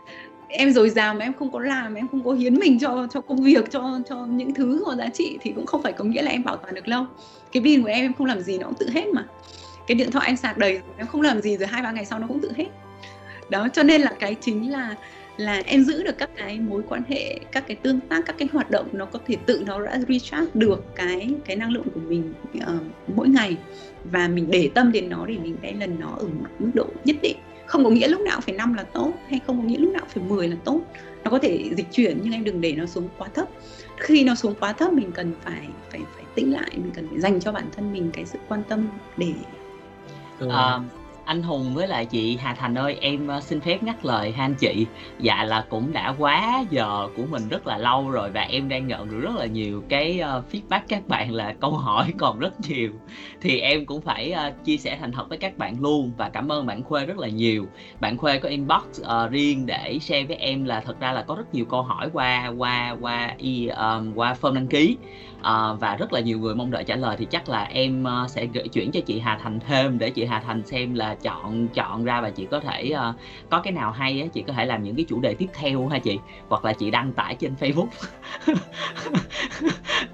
em 0.57 0.71
dồi 0.71 0.91
dào 0.91 1.15
mà 1.15 1.25
em 1.25 1.33
không 1.33 1.53
có 1.53 1.61
làm 1.61 1.95
em 1.95 2.09
không 2.09 2.25
có 2.25 2.33
hiến 2.33 2.55
mình 2.55 2.79
cho 2.79 3.07
cho 3.13 3.21
công 3.21 3.43
việc 3.43 3.71
cho 3.71 4.01
cho 4.09 4.27
những 4.27 4.55
thứ 4.55 4.83
có 4.87 4.95
giá 4.95 5.09
trị 5.09 5.39
thì 5.41 5.53
cũng 5.57 5.67
không 5.67 5.83
phải 5.83 5.93
có 5.93 6.05
nghĩa 6.05 6.23
là 6.23 6.31
em 6.31 6.45
bảo 6.45 6.57
toàn 6.57 6.75
được 6.75 6.89
lâu. 6.89 7.07
Cái 7.53 7.63
pin 7.63 7.83
của 7.83 7.89
em 7.89 8.05
em 8.05 8.15
không 8.15 8.27
làm 8.27 8.41
gì 8.41 8.59
nó 8.59 8.67
cũng 8.67 8.75
tự 8.79 8.89
hết 8.91 9.07
mà. 9.15 9.25
Cái 9.87 9.95
điện 9.95 10.11
thoại 10.11 10.27
em 10.27 10.37
sạc 10.37 10.59
đầy 10.59 10.81
em 10.97 11.07
không 11.07 11.21
làm 11.21 11.41
gì 11.41 11.57
rồi 11.57 11.67
hai 11.67 11.83
ba 11.83 11.93
ngày 11.93 12.05
sau 12.05 12.19
nó 12.19 12.27
cũng 12.27 12.41
tự 12.41 12.53
hết. 12.57 12.67
Đó 13.51 13.69
cho 13.73 13.83
nên 13.83 14.01
là 14.01 14.13
cái 14.21 14.35
chính 14.35 14.73
là 14.73 14.95
là 15.37 15.63
em 15.67 15.85
giữ 15.85 16.03
được 16.03 16.19
các 16.19 16.31
cái 16.37 16.61
mối 16.61 16.83
quan 16.89 17.03
hệ 17.09 17.39
các 17.53 17.65
cái 17.67 17.77
tương 17.77 18.01
tác 18.01 18.27
các 18.27 18.37
cái 18.39 18.49
hoạt 18.53 18.71
động 18.71 18.87
nó 18.93 19.05
có 19.05 19.19
thể 19.27 19.37
tự 19.47 19.63
nó 19.67 19.85
đã 19.85 19.99
recharge 20.09 20.51
được 20.55 20.85
cái 20.95 21.31
cái 21.45 21.57
năng 21.57 21.71
lượng 21.71 21.87
của 21.95 22.01
mình 22.01 22.33
uh, 22.57 22.63
mỗi 23.17 23.29
ngày. 23.29 23.57
Và 24.05 24.29
mình 24.29 24.51
để 24.51 24.71
tâm 24.75 24.93
đến 24.93 25.09
nó 25.09 25.27
để 25.27 25.37
mình 25.43 25.57
đem 25.63 25.81
lần 25.81 26.01
nó 26.01 26.09
ở 26.19 26.25
một 26.25 26.49
mức 26.59 26.71
độ 26.75 26.87
nhất 27.05 27.17
định 27.23 27.37
không 27.67 27.85
có 27.85 27.91
nghĩa 27.91 28.09
lúc 28.09 28.21
nào 28.21 28.41
phải 28.41 28.55
năm 28.55 28.75
là 28.75 28.83
tốt 28.83 29.13
hay 29.29 29.41
không 29.47 29.59
có 29.59 29.65
nghĩa 29.65 29.79
lúc 29.79 29.93
nào 29.93 30.05
phải 30.09 30.25
10 30.25 30.49
là 30.49 30.57
tốt. 30.65 30.81
Nó 31.25 31.31
có 31.31 31.39
thể 31.39 31.71
dịch 31.77 31.87
chuyển 31.93 32.19
nhưng 32.23 32.33
em 32.33 32.45
đừng 32.45 32.61
để 32.61 32.73
nó 32.73 32.87
xuống 32.87 33.09
quá 33.19 33.29
thấp. 33.35 33.49
Khi 33.97 34.25
nó 34.25 34.35
xuống 34.35 34.55
quá 34.61 34.73
thấp 34.73 34.93
mình 34.93 35.13
cần 35.13 35.33
phải 35.45 35.69
phải 35.91 36.01
phải 36.15 36.25
tĩnh 36.35 36.53
lại 36.53 36.71
mình 36.73 36.91
cần 36.95 37.09
phải 37.09 37.21
dành 37.21 37.41
cho 37.41 37.53
bản 37.53 37.67
thân 37.77 37.93
mình 37.93 38.11
cái 38.13 38.25
sự 38.25 38.39
quan 38.49 38.63
tâm 38.69 38.89
để 39.17 39.33
à, 40.49 40.81
anh 41.25 41.43
Hùng 41.43 41.75
với 41.75 41.89
lại 41.89 42.07
chị 42.07 42.37
Hà 42.37 42.55
Thành 42.55 42.75
ơi, 42.75 42.97
em 43.01 43.29
ờ, 43.29 43.41
xin 43.41 43.61
phép 43.61 43.83
ngắt 43.83 44.05
lời 44.05 44.33
hai 44.33 44.45
anh 44.45 44.55
chị. 44.55 44.87
Dạ 45.21 45.45
là 45.45 45.67
cũng 45.71 45.93
đã 45.93 46.15
quá 46.19 46.65
giờ 46.71 47.09
của 47.17 47.23
mình 47.31 47.49
rất 47.49 47.67
là 47.67 47.79
lâu 47.79 48.11
rồi 48.11 48.31
và 48.31 48.41
em 48.41 48.69
đang 48.69 48.87
nhận 48.87 49.11
được 49.11 49.21
rất 49.21 49.35
là 49.37 49.47
nhiều 49.47 49.83
cái 49.89 50.21
ờ, 50.21 50.43
feedback 50.53 50.81
các 50.89 51.09
bạn 51.09 51.33
là 51.33 51.55
câu 51.61 51.71
hỏi 51.77 52.13
còn 52.19 52.39
rất 52.39 52.61
nhiều. 52.69 52.93
Thì 53.41 53.61
em 53.61 53.87
cũng 53.87 54.01
phải 54.01 54.31
ờ, 54.31 54.53
chia 54.65 54.77
sẻ 54.77 54.99
thành 55.01 55.13
thật 55.13 55.29
với 55.29 55.39
các 55.39 55.59
bạn 55.59 55.81
luôn 55.81 56.13
và 56.17 56.29
cảm 56.29 56.53
ơn 56.53 56.67
bạn 56.67 56.83
Khuê 56.83 57.07
rất 57.07 57.19
là 57.19 57.29
nhiều. 57.29 57.67
Bạn 58.01 58.17
Khuê 58.17 58.39
có 58.39 58.49
inbox 58.49 58.83
uh, 59.01 59.31
riêng 59.31 59.67
để 59.67 59.99
share 60.01 60.25
với 60.25 60.37
em 60.37 60.65
là 60.65 60.81
thật 60.81 61.01
ra 61.01 61.13
là 61.13 61.23
có 61.23 61.35
rất 61.35 61.55
nhiều 61.55 61.65
câu 61.65 61.83
hỏi 61.83 62.11
qua 62.13 62.53
qua 62.59 62.97
qua 63.01 63.35
y 63.39 63.67
um, 63.67 64.15
qua 64.15 64.37
form 64.41 64.55
đăng 64.55 64.67
ký 64.67 64.97
à, 65.45 65.73
và 65.73 65.97
rất 65.97 66.13
là 66.13 66.21
nhiều 66.21 66.39
người 66.39 66.55
mong 66.55 66.71
đợi 66.71 66.85
trả 66.85 66.97
lời 66.97 67.17
thì 67.19 67.25
chắc 67.31 67.49
là 67.49 67.65
em 67.65 68.05
uh, 68.05 68.31
sẽ 68.31 68.47
gửi 68.47 68.69
chuyển 68.69 68.91
cho 68.91 69.01
chị 69.01 69.19
Hà 69.19 69.39
Thành 69.43 69.61
thêm 69.61 69.99
để 69.99 70.11
chị 70.11 70.25
Hà 70.25 70.41
Thành 70.41 70.67
xem 70.67 70.95
là 70.95 71.15
chọn 71.15 71.69
chọn 71.69 72.05
ra 72.05 72.21
và 72.21 72.31
chị 72.31 72.47
có 72.51 72.61
thể 72.61 72.93
uh, 72.93 73.15
có 73.51 73.61
cái 73.61 73.73
nào 73.73 73.91
hay 73.91 74.21
á 74.21 74.27
chị 74.33 74.43
có 74.47 74.53
thể 74.53 74.67
làm 74.67 74.83
những 74.83 74.97
cái 74.97 75.05
chủ 75.09 75.21
đề 75.21 75.35
tiếp 75.35 75.49
theo 75.55 75.89
ha 75.89 75.99
chị 75.99 76.19
hoặc 76.49 76.65
là 76.65 76.73
chị 76.73 76.91
đăng 76.91 77.13
tải 77.13 77.35
trên 77.35 77.55
Facebook. 77.61 77.87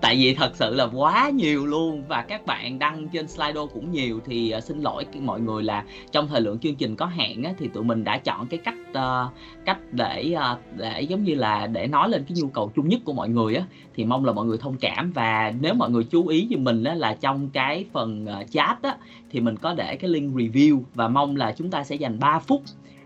Tại 0.00 0.16
vì 0.16 0.34
thật 0.34 0.52
sự 0.54 0.74
là 0.74 0.88
quá 0.92 1.30
nhiều 1.30 1.66
luôn 1.66 2.04
và 2.08 2.22
các 2.22 2.46
bạn 2.46 2.78
đăng 2.78 3.08
trên 3.08 3.28
Slido 3.28 3.66
cũng 3.66 3.90
nhiều 3.92 4.20
thì 4.26 4.54
uh, 4.56 4.64
xin 4.64 4.80
lỗi 4.80 5.04
mọi 5.20 5.40
người 5.40 5.62
là 5.62 5.84
trong 6.12 6.28
thời 6.28 6.40
lượng 6.40 6.58
chương 6.58 6.74
trình 6.74 6.96
có 6.96 7.06
hạn 7.06 7.42
á, 7.42 7.52
thì 7.58 7.68
tụi 7.68 7.84
mình 7.84 8.04
đã 8.04 8.18
chọn 8.18 8.46
cái 8.46 8.60
cách 8.64 8.74
uh, 8.90 9.32
cách 9.64 9.78
để 9.92 10.34
uh, 10.52 10.58
để 10.76 11.02
giống 11.02 11.24
như 11.24 11.34
là 11.34 11.66
để 11.66 11.86
nói 11.86 12.08
lên 12.08 12.24
cái 12.28 12.36
nhu 12.40 12.48
cầu 12.48 12.72
chung 12.76 12.88
nhất 12.88 13.00
của 13.04 13.12
mọi 13.12 13.28
người 13.28 13.54
á. 13.54 13.64
Thì 13.94 14.04
mong 14.04 14.24
là 14.24 14.32
mọi 14.32 14.46
người 14.46 14.58
thông 14.58 14.76
cảm 14.76 15.12
và 15.12 15.19
và 15.20 15.52
nếu 15.60 15.74
mọi 15.74 15.90
người 15.90 16.04
chú 16.04 16.26
ý 16.26 16.46
thì 16.50 16.56
mình 16.56 16.84
á, 16.84 16.94
là 16.94 17.16
trong 17.20 17.50
cái 17.50 17.84
phần 17.92 18.26
ờ, 18.26 18.44
chat 18.50 18.82
á 18.82 18.96
thì 19.30 19.40
mình 19.40 19.56
có 19.56 19.74
để 19.74 19.96
cái 19.96 20.10
link 20.10 20.34
review 20.34 20.82
và 20.94 21.08
mong 21.08 21.36
là 21.36 21.52
chúng 21.52 21.70
ta 21.70 21.84
sẽ 21.84 21.96
dành 21.96 22.18
3 22.18 22.38
phút 22.38 22.62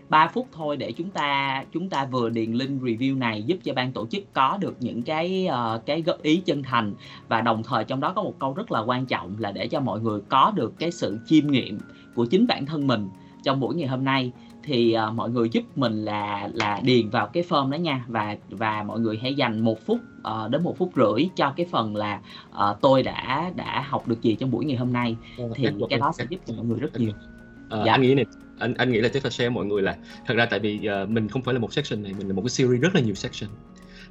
3 0.09 0.27
phút 0.27 0.47
thôi 0.51 0.77
để 0.77 0.91
chúng 0.91 1.09
ta 1.09 1.63
chúng 1.73 1.89
ta 1.89 2.05
vừa 2.05 2.29
điền 2.29 2.51
link 2.51 2.81
review 2.81 3.17
này 3.17 3.43
giúp 3.43 3.57
cho 3.63 3.73
ban 3.73 3.91
tổ 3.91 4.07
chức 4.07 4.33
có 4.33 4.57
được 4.61 4.75
những 4.79 5.01
cái 5.01 5.47
uh, 5.49 5.85
cái 5.85 6.01
góp 6.01 6.21
ý 6.21 6.41
chân 6.45 6.63
thành. 6.63 6.93
Và 7.27 7.41
đồng 7.41 7.63
thời 7.63 7.83
trong 7.83 7.99
đó 7.99 8.13
có 8.15 8.23
một 8.23 8.33
câu 8.39 8.53
rất 8.53 8.71
là 8.71 8.79
quan 8.79 9.05
trọng 9.05 9.35
là 9.39 9.51
để 9.51 9.67
cho 9.67 9.79
mọi 9.79 9.99
người 9.99 10.21
có 10.29 10.51
được 10.55 10.73
cái 10.79 10.91
sự 10.91 11.17
chiêm 11.25 11.47
nghiệm 11.47 11.79
của 12.15 12.25
chính 12.25 12.47
bản 12.47 12.65
thân 12.65 12.87
mình 12.87 13.09
trong 13.43 13.59
buổi 13.59 13.75
ngày 13.75 13.87
hôm 13.87 14.05
nay 14.05 14.31
thì 14.63 14.95
uh, 15.07 15.13
mọi 15.13 15.29
người 15.29 15.49
giúp 15.49 15.63
mình 15.75 16.05
là 16.05 16.49
là 16.53 16.81
điền 16.83 17.09
vào 17.09 17.27
cái 17.27 17.43
form 17.49 17.69
đó 17.69 17.75
nha. 17.75 18.05
Và 18.07 18.37
và 18.49 18.83
mọi 18.83 18.99
người 18.99 19.19
hãy 19.21 19.33
dành 19.33 19.59
một 19.59 19.85
phút 19.85 19.99
uh, 20.27 20.51
đến 20.51 20.63
một 20.63 20.77
phút 20.77 20.91
rưỡi 20.95 21.29
cho 21.35 21.53
cái 21.57 21.65
phần 21.71 21.95
là 21.95 22.21
uh, 22.51 22.77
tôi 22.81 23.03
đã 23.03 23.51
đã 23.55 23.85
học 23.87 24.07
được 24.07 24.21
gì 24.21 24.35
trong 24.35 24.51
buổi 24.51 24.65
ngày 24.65 24.77
hôm 24.77 24.93
nay 24.93 25.15
thì 25.55 25.67
cái 25.89 25.99
đó 25.99 26.11
sẽ 26.17 26.25
giúp 26.29 26.39
cho 26.45 26.53
mọi 26.53 26.65
người 26.65 26.79
rất 26.79 26.99
nhiều. 26.99 27.11
Uh, 27.11 27.85
dạ. 27.85 27.91
Anh 27.91 28.01
nghĩ 28.01 28.15
này 28.15 28.25
anh 28.59 28.73
anh 28.73 28.91
nghĩ 28.91 29.01
là 29.01 29.09
chắc 29.09 29.23
là 29.23 29.29
share 29.29 29.49
mọi 29.49 29.65
người 29.65 29.81
là 29.81 29.95
thật 30.25 30.33
ra 30.37 30.45
tại 30.45 30.59
vì 30.59 30.89
uh, 31.03 31.09
mình 31.09 31.27
không 31.27 31.41
phải 31.41 31.53
là 31.53 31.59
một 31.59 31.73
section 31.73 32.03
này 32.03 32.13
mình 32.17 32.27
là 32.27 32.33
một 32.33 32.41
cái 32.41 32.49
series 32.49 32.81
rất 32.81 32.95
là 32.95 33.01
nhiều 33.01 33.15
section 33.15 33.49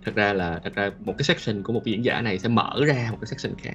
thật 0.04 0.14
ra 0.14 0.32
là 0.32 0.60
thật 0.64 0.74
ra 0.74 0.90
một 1.04 1.14
cái 1.18 1.24
section 1.24 1.62
của 1.62 1.72
một 1.72 1.84
diễn 1.84 2.04
giả 2.04 2.20
này 2.20 2.38
sẽ 2.38 2.48
mở 2.48 2.80
ra 2.86 3.08
một 3.10 3.18
cái 3.20 3.26
section 3.26 3.58
khác 3.58 3.74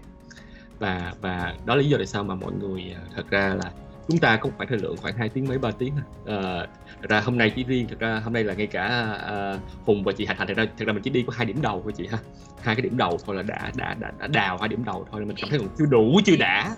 và 0.79 1.13
và 1.21 1.55
đó 1.65 1.75
là 1.75 1.81
lý 1.81 1.89
do 1.89 1.97
tại 1.97 2.05
sao 2.05 2.23
mà 2.23 2.35
mọi 2.35 2.51
người 2.53 2.95
uh, 3.07 3.15
thật 3.15 3.29
ra 3.29 3.55
là 3.63 3.71
chúng 4.09 4.17
ta 4.17 4.37
có 4.37 4.49
khoảng 4.57 4.69
thời 4.69 4.77
lượng 4.77 4.97
khoảng 4.97 5.17
2 5.17 5.29
tiếng 5.29 5.47
mấy 5.47 5.57
3 5.57 5.71
tiếng 5.71 5.93
à, 6.25 6.67
thật 7.01 7.09
ra 7.09 7.19
hôm 7.19 7.37
nay 7.37 7.51
chỉ 7.55 7.63
riêng 7.63 7.87
thật 7.89 7.99
ra 7.99 8.21
hôm 8.23 8.33
nay 8.33 8.43
là 8.43 8.53
ngay 8.53 8.67
cả 8.67 9.15
uh, 9.55 9.85
hùng 9.85 10.03
và 10.03 10.11
chị 10.11 10.25
hạnh 10.25 10.37
hạnh 10.37 10.47
thật 10.47 10.57
ra 10.57 10.65
thật 10.77 10.85
ra 10.85 10.93
mình 10.93 11.03
chỉ 11.03 11.09
đi 11.09 11.23
có 11.27 11.33
hai 11.35 11.45
điểm 11.45 11.61
đầu 11.61 11.81
của 11.81 11.91
chị 11.91 12.07
ha. 12.11 12.17
Hai 12.61 12.75
cái 12.75 12.81
điểm 12.81 12.97
đầu 12.97 13.17
thôi 13.25 13.35
là 13.35 13.41
đã 13.41 13.71
đã 13.75 13.95
đã, 13.99 14.11
đã 14.19 14.27
đào 14.27 14.57
hai 14.57 14.69
điểm 14.69 14.85
đầu 14.85 15.05
thôi 15.11 15.21
là 15.21 15.27
mình 15.27 15.35
cảm 15.41 15.49
thấy 15.49 15.59
còn 15.59 15.67
chưa 15.77 15.85
đủ 15.85 16.19
chưa 16.25 16.35
đã. 16.35 16.75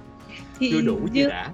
Thì 0.59 0.71
chưa 0.71 0.81
đủ 0.81 0.99
chưa 1.13 1.29
đã. 1.29 1.51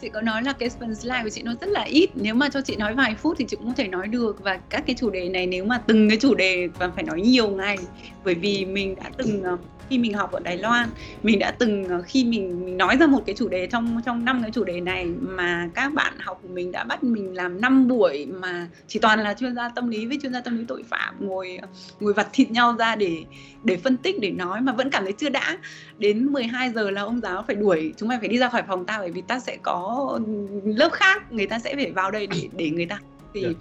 chị 0.00 0.08
có 0.08 0.20
nói 0.20 0.42
là 0.42 0.52
cái 0.52 0.68
phần 0.80 0.94
slide 0.94 1.22
của 1.22 1.30
chị 1.30 1.42
nó 1.42 1.54
rất 1.60 1.66
là 1.66 1.82
ít. 1.82 2.10
Nếu 2.14 2.34
mà 2.34 2.48
cho 2.48 2.60
chị 2.60 2.76
nói 2.76 2.94
vài 2.94 3.14
phút 3.14 3.36
thì 3.38 3.44
chị 3.48 3.56
cũng 3.56 3.66
có 3.66 3.74
thể 3.76 3.88
nói 3.88 4.08
được. 4.08 4.42
Và 4.42 4.60
các 4.70 4.84
cái 4.86 4.96
chủ 4.98 5.10
đề 5.10 5.28
này 5.28 5.46
nếu 5.46 5.64
mà 5.64 5.78
từng 5.86 6.08
cái 6.08 6.18
chủ 6.20 6.34
đề 6.34 6.68
và 6.78 6.88
phải 6.88 7.04
nói 7.04 7.20
nhiều 7.20 7.48
ngày 7.48 7.76
bởi 8.24 8.34
vì 8.34 8.64
mình 8.64 8.94
đã 8.94 9.10
từng 9.16 9.42
ờ, 9.42 9.56
khi 9.90 9.98
mình 9.98 10.14
học 10.14 10.32
ở 10.32 10.40
Đài 10.40 10.58
Loan 10.58 10.88
mình 11.22 11.38
đã 11.38 11.50
từng 11.50 11.84
ờ, 11.84 12.02
khi 12.06 12.24
mình, 12.24 12.64
mình 12.64 12.76
nói 12.76 12.96
ra 12.96 13.06
một 13.06 13.22
cái 13.26 13.34
chủ 13.38 13.48
đề 13.48 13.66
trong 13.66 14.00
trong 14.06 14.24
năm 14.24 14.42
cái 14.42 14.50
chủ 14.50 14.64
đề 14.64 14.80
này 14.80 15.06
mà 15.20 15.68
các 15.74 15.94
bạn 15.94 16.14
học 16.18 16.40
của 16.42 16.48
mình 16.48 16.72
đã 16.72 16.84
bắt 16.84 17.04
mình 17.04 17.36
làm 17.36 17.60
5 17.60 17.88
buổi 17.88 18.26
mà 18.26 18.68
chỉ 18.86 18.98
toàn 18.98 19.20
là 19.20 19.34
chuyên 19.34 19.54
gia 19.54 19.68
tâm 19.68 19.88
lý 19.88 20.06
với 20.06 20.18
chuyên 20.22 20.32
gia 20.32 20.40
tâm 20.40 20.58
lý 20.58 20.64
tội 20.68 20.82
phạm 20.82 21.14
ngồi 21.18 21.58
ờ, 21.62 21.68
ngồi 22.00 22.12
vặt 22.12 22.28
thịt 22.32 22.50
nhau 22.50 22.76
ra 22.78 22.96
để 22.96 23.24
để 23.64 23.76
phân 23.76 23.96
tích 23.96 24.20
để 24.20 24.30
nói 24.30 24.60
mà 24.60 24.72
vẫn 24.72 24.90
cảm 24.90 25.04
thấy 25.04 25.12
chưa 25.12 25.28
đã 25.28 25.58
đến 25.98 26.26
12 26.26 26.70
giờ 26.70 26.90
là 26.90 27.02
ông 27.02 27.20
giáo 27.20 27.44
phải 27.46 27.56
đuổi 27.56 27.94
chúng 27.96 28.08
mày 28.08 28.18
phải 28.18 28.28
đi 28.28 28.38
ra 28.38 28.48
khỏi 28.48 28.62
phòng 28.68 28.86
tao 28.86 28.98
bởi 29.00 29.10
vì 29.10 29.22
ta 29.28 29.38
sẽ 29.38 29.56
có 29.62 30.10
ừ, 30.12 30.22
lớp 30.64 30.92
khác 30.92 31.32
người 31.32 31.46
ta 31.46 31.58
sẽ 31.58 31.74
phải 31.74 31.92
vào 31.92 32.10
đây 32.10 32.26
để 32.26 32.48
để 32.52 32.70
người 32.70 32.86
ta 32.86 32.98
thì 33.34 33.42
yeah. 33.42 33.56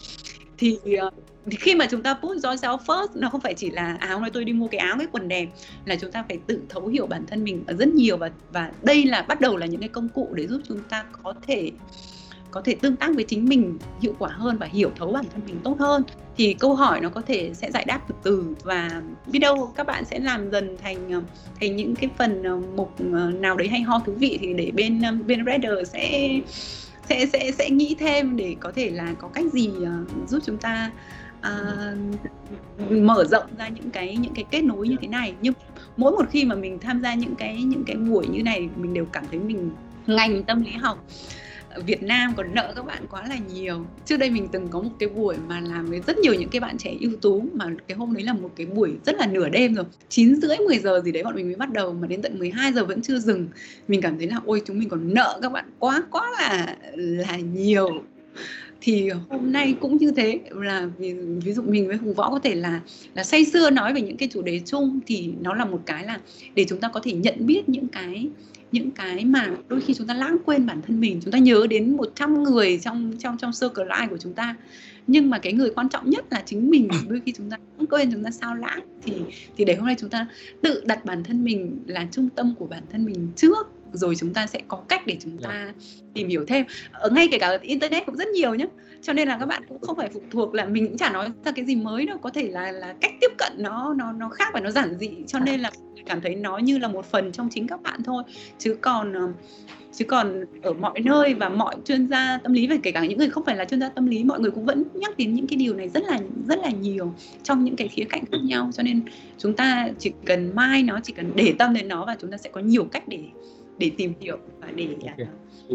Thì 0.63 0.95
ờ, 0.95 1.09
thì 1.45 1.57
khi 1.59 1.75
mà 1.75 1.85
chúng 1.91 2.03
ta 2.03 2.13
put 2.13 2.37
yourself 2.37 2.77
first, 2.77 3.07
nó 3.15 3.29
không 3.29 3.41
phải 3.41 3.53
chỉ 3.53 3.69
là 3.71 3.97
à, 3.99 4.07
áo 4.07 4.19
nói 4.19 4.29
tôi 4.33 4.43
đi 4.43 4.53
mua 4.53 4.67
cái 4.67 4.79
áo 4.79 4.95
cái 4.97 5.07
quần 5.11 5.27
đẹp, 5.27 5.47
là 5.85 5.95
chúng 5.95 6.11
ta 6.11 6.23
phải 6.27 6.37
tự 6.47 6.61
thấu 6.69 6.87
hiểu 6.87 7.07
bản 7.07 7.25
thân 7.27 7.43
mình 7.43 7.63
rất 7.67 7.87
nhiều 7.87 8.17
và 8.17 8.31
và 8.51 8.71
đây 8.81 9.05
là, 9.05 9.21
bắt 9.21 9.41
đầu 9.41 9.57
là 9.57 9.65
những 9.65 9.79
cái 9.79 9.89
công 9.89 10.09
cụ 10.09 10.29
để 10.33 10.47
giúp 10.47 10.61
chúng 10.67 10.79
ta 10.89 11.05
có 11.23 11.33
thể 11.47 11.71
có 12.51 12.61
thể 12.61 12.75
tương 12.81 12.95
tác 12.95 13.15
với 13.15 13.23
chính 13.23 13.49
mình 13.49 13.77
hiệu 14.01 14.15
quả 14.19 14.29
hơn 14.29 14.57
và 14.57 14.65
hiểu 14.65 14.91
thấu 14.95 15.11
bản 15.11 15.25
thân 15.33 15.41
mình 15.45 15.59
tốt 15.63 15.75
hơn. 15.79 16.03
Thì 16.37 16.53
câu 16.53 16.75
hỏi 16.75 17.01
nó 17.01 17.09
có 17.09 17.21
thể 17.21 17.51
sẽ 17.53 17.71
giải 17.71 17.85
đáp 17.85 18.01
từ 18.07 18.15
từ 18.23 18.55
và 18.63 19.01
biết 19.27 19.39
đâu 19.39 19.73
các 19.75 19.87
bạn 19.87 20.05
sẽ 20.05 20.19
làm 20.19 20.51
dần 20.51 20.77
thành 20.83 21.11
ờ, 21.11 21.21
thành 21.59 21.75
những 21.75 21.95
cái 21.95 22.09
phần 22.17 22.43
ờ, 22.43 22.59
mục 22.75 23.01
nào 23.39 23.57
đấy 23.57 23.67
hay 23.67 23.81
ho 23.81 23.99
thú 23.99 24.13
vị 24.13 24.37
thì 24.41 24.53
để 24.53 24.71
bên 24.71 25.01
bên 25.27 25.45
Redder 25.45 25.89
sẽ 25.93 26.29
sẽ 27.09 27.25
sẽ 27.25 27.51
sẽ 27.51 27.69
nghĩ 27.69 27.95
thêm 27.99 28.35
để 28.35 28.55
có 28.59 28.71
thể 28.75 28.89
là 28.89 29.13
có 29.19 29.27
cách 29.27 29.45
gì 29.53 29.69
uh, 29.69 30.29
giúp 30.29 30.39
chúng 30.45 30.57
ta 30.57 30.91
uh, 31.39 31.97
mở 32.91 33.25
rộng 33.25 33.45
ra 33.57 33.67
những 33.67 33.89
cái 33.89 34.17
những 34.17 34.33
cái 34.33 34.45
kết 34.51 34.61
nối 34.61 34.87
như 34.87 34.95
thế 35.01 35.07
này. 35.07 35.33
Nhưng 35.41 35.53
mỗi 35.97 36.11
một 36.11 36.25
khi 36.31 36.45
mà 36.45 36.55
mình 36.55 36.79
tham 36.79 37.01
gia 37.01 37.13
những 37.13 37.35
cái 37.35 37.63
những 37.63 37.83
cái 37.83 37.95
buổi 37.95 38.27
như 38.27 38.43
này 38.43 38.69
mình 38.75 38.93
đều 38.93 39.05
cảm 39.05 39.23
thấy 39.31 39.39
mình 39.39 39.71
ngành 40.07 40.43
tâm 40.43 40.63
lý 40.63 40.71
học 40.71 41.05
Việt 41.85 42.03
Nam 42.03 42.33
còn 42.37 42.55
nợ 42.55 42.73
các 42.75 42.85
bạn 42.85 43.03
quá 43.09 43.27
là 43.29 43.37
nhiều. 43.53 43.85
Trước 44.05 44.17
đây 44.17 44.29
mình 44.29 44.47
từng 44.51 44.67
có 44.67 44.81
một 44.81 44.89
cái 44.99 45.09
buổi 45.09 45.35
mà 45.47 45.59
làm 45.59 45.85
với 45.85 46.01
rất 46.07 46.17
nhiều 46.17 46.33
những 46.33 46.49
cái 46.49 46.59
bạn 46.59 46.77
trẻ 46.77 46.93
ưu 46.99 47.11
tú 47.21 47.45
mà 47.53 47.65
cái 47.87 47.97
hôm 47.97 48.13
đấy 48.13 48.23
là 48.23 48.33
một 48.33 48.49
cái 48.55 48.65
buổi 48.65 48.91
rất 49.05 49.15
là 49.15 49.27
nửa 49.27 49.49
đêm 49.49 49.75
rồi. 49.75 49.85
9 50.09 50.35
rưỡi 50.35 50.57
10 50.57 50.77
giờ 50.79 51.01
gì 51.05 51.11
đấy 51.11 51.23
bọn 51.23 51.35
mình 51.35 51.45
mới 51.45 51.55
bắt 51.55 51.73
đầu 51.73 51.93
mà 51.93 52.07
đến 52.07 52.21
tận 52.21 52.39
12 52.39 52.73
giờ 52.73 52.85
vẫn 52.85 53.01
chưa 53.01 53.19
dừng. 53.19 53.47
Mình 53.87 54.01
cảm 54.01 54.17
thấy 54.17 54.27
là, 54.27 54.39
ôi, 54.45 54.61
chúng 54.65 54.79
mình 54.79 54.89
còn 54.89 55.13
nợ 55.13 55.39
các 55.41 55.51
bạn 55.51 55.65
quá 55.79 56.03
quá 56.11 56.29
là 56.39 56.77
là 56.93 57.37
nhiều 57.37 58.03
thì 58.85 59.09
hôm 59.29 59.51
nay 59.51 59.75
cũng 59.81 59.97
như 59.97 60.11
thế. 60.11 60.39
Là 60.49 60.89
ví, 60.97 61.13
ví 61.43 61.53
dụ 61.53 61.61
mình 61.61 61.87
với 61.87 61.97
hùng 61.97 62.13
võ 62.13 62.29
có 62.29 62.39
thể 62.39 62.55
là 62.55 62.81
là 63.15 63.23
say 63.23 63.45
sưa 63.45 63.69
nói 63.69 63.93
về 63.93 64.01
những 64.01 64.17
cái 64.17 64.29
chủ 64.31 64.41
đề 64.41 64.61
chung 64.65 64.99
thì 65.07 65.29
nó 65.41 65.53
là 65.53 65.65
một 65.65 65.81
cái 65.85 66.05
là 66.05 66.19
để 66.55 66.65
chúng 66.69 66.79
ta 66.79 66.89
có 66.93 66.99
thể 67.03 67.13
nhận 67.13 67.45
biết 67.45 67.69
những 67.69 67.87
cái 67.87 68.29
những 68.71 68.91
cái 68.91 69.25
mà 69.25 69.51
đôi 69.67 69.81
khi 69.81 69.93
chúng 69.93 70.07
ta 70.07 70.13
lãng 70.13 70.37
quên 70.45 70.65
bản 70.65 70.81
thân 70.87 70.99
mình 70.99 71.19
chúng 71.23 71.31
ta 71.31 71.37
nhớ 71.37 71.67
đến 71.69 71.97
100 71.97 72.43
người 72.43 72.79
trong 72.83 73.13
trong 73.19 73.37
trong 73.37 73.51
circle 73.61 73.85
life 73.85 74.09
của 74.09 74.17
chúng 74.17 74.33
ta. 74.33 74.55
Nhưng 75.07 75.29
mà 75.29 75.39
cái 75.39 75.53
người 75.53 75.69
quan 75.75 75.89
trọng 75.89 76.09
nhất 76.09 76.25
là 76.31 76.43
chính 76.45 76.69
mình. 76.69 76.89
Đôi 77.07 77.21
khi 77.25 77.33
chúng 77.37 77.49
ta 77.49 77.57
cũng 77.77 77.87
quên 77.87 78.11
chúng 78.11 78.23
ta 78.23 78.31
sao 78.31 78.55
lãng 78.55 78.79
thì 79.03 79.13
thì 79.57 79.65
để 79.65 79.75
hôm 79.75 79.85
nay 79.85 79.95
chúng 79.99 80.09
ta 80.09 80.27
tự 80.61 80.83
đặt 80.85 81.05
bản 81.05 81.23
thân 81.23 81.43
mình 81.43 81.79
là 81.87 82.07
trung 82.11 82.29
tâm 82.35 82.53
của 82.59 82.65
bản 82.67 82.83
thân 82.91 83.05
mình 83.05 83.27
trước 83.35 83.67
rồi 83.93 84.15
chúng 84.15 84.33
ta 84.33 84.47
sẽ 84.47 84.59
có 84.67 84.77
cách 84.89 85.07
để 85.07 85.17
chúng 85.21 85.37
ta 85.37 85.49
yeah. 85.49 85.75
tìm 86.13 86.27
hiểu 86.27 86.45
thêm. 86.47 86.65
Ở 86.91 87.09
ngay 87.09 87.27
kể 87.31 87.39
cả 87.39 87.57
internet 87.61 88.05
cũng 88.05 88.15
rất 88.15 88.27
nhiều 88.27 88.55
nhé 88.55 88.65
cho 89.03 89.13
nên 89.13 89.27
là 89.27 89.37
các 89.37 89.45
bạn 89.45 89.63
cũng 89.69 89.81
không 89.81 89.97
phải 89.97 90.09
phụ 90.13 90.21
thuộc 90.31 90.53
là 90.53 90.65
mình 90.65 90.87
cũng 90.87 90.97
chả 90.97 91.09
nói 91.09 91.29
ra 91.45 91.51
cái 91.51 91.65
gì 91.65 91.75
mới 91.75 92.05
đâu. 92.05 92.17
Có 92.17 92.29
thể 92.29 92.47
là 92.47 92.71
là 92.71 92.95
cách 93.01 93.11
tiếp 93.21 93.31
cận 93.37 93.51
nó 93.57 93.93
nó 93.93 94.11
nó 94.11 94.29
khác 94.29 94.49
và 94.53 94.59
nó 94.59 94.71
giản 94.71 94.97
dị. 94.99 95.09
Cho 95.27 95.39
nên 95.39 95.59
là 95.59 95.71
cảm 96.05 96.21
thấy 96.21 96.35
nó 96.35 96.57
như 96.57 96.77
là 96.77 96.87
một 96.87 97.05
phần 97.05 97.31
trong 97.31 97.49
chính 97.49 97.67
các 97.67 97.81
bạn 97.81 98.03
thôi. 98.03 98.23
Chứ 98.59 98.77
còn 98.81 99.13
ờ, 99.13 99.27
chứ 99.93 100.05
còn 100.05 100.45
ở 100.61 100.73
mọi 100.73 100.99
nơi 100.99 101.33
và 101.33 101.49
mọi 101.49 101.75
chuyên 101.85 102.07
gia 102.07 102.39
tâm 102.43 102.53
lý 102.53 102.67
và 102.67 102.75
kể 102.83 102.91
cả 102.91 103.05
những 103.05 103.17
người 103.17 103.29
không 103.29 103.45
phải 103.45 103.55
là 103.55 103.65
chuyên 103.65 103.79
gia 103.79 103.89
tâm 103.89 104.05
lý 104.05 104.23
mọi 104.23 104.39
người 104.39 104.51
cũng 104.51 104.65
vẫn 104.65 104.83
nhắc 104.93 105.17
đến 105.17 105.33
những 105.33 105.47
cái 105.47 105.57
điều 105.57 105.75
này 105.75 105.89
rất 105.89 106.03
là 106.03 106.19
rất 106.47 106.59
là 106.59 106.69
nhiều 106.69 107.13
trong 107.43 107.63
những 107.63 107.75
cái 107.75 107.87
khía 107.87 108.05
cạnh 108.09 108.25
khác 108.31 108.37
nhau. 108.43 108.69
Cho 108.73 108.83
nên 108.83 109.01
chúng 109.37 109.53
ta 109.53 109.89
chỉ 109.99 110.11
cần 110.25 110.51
mai 110.55 110.83
nó 110.83 110.99
chỉ 111.03 111.13
cần 111.13 111.31
để 111.35 111.53
tâm 111.59 111.73
đến 111.73 111.87
nó 111.87 112.05
và 112.05 112.15
chúng 112.21 112.31
ta 112.31 112.37
sẽ 112.37 112.49
có 112.49 112.61
nhiều 112.61 112.83
cách 112.83 113.07
để 113.07 113.19
để 113.77 113.91
tìm 113.97 114.13
hiểu 114.19 114.37
và 114.61 114.67
để 114.75 114.87
okay. 115.01 115.27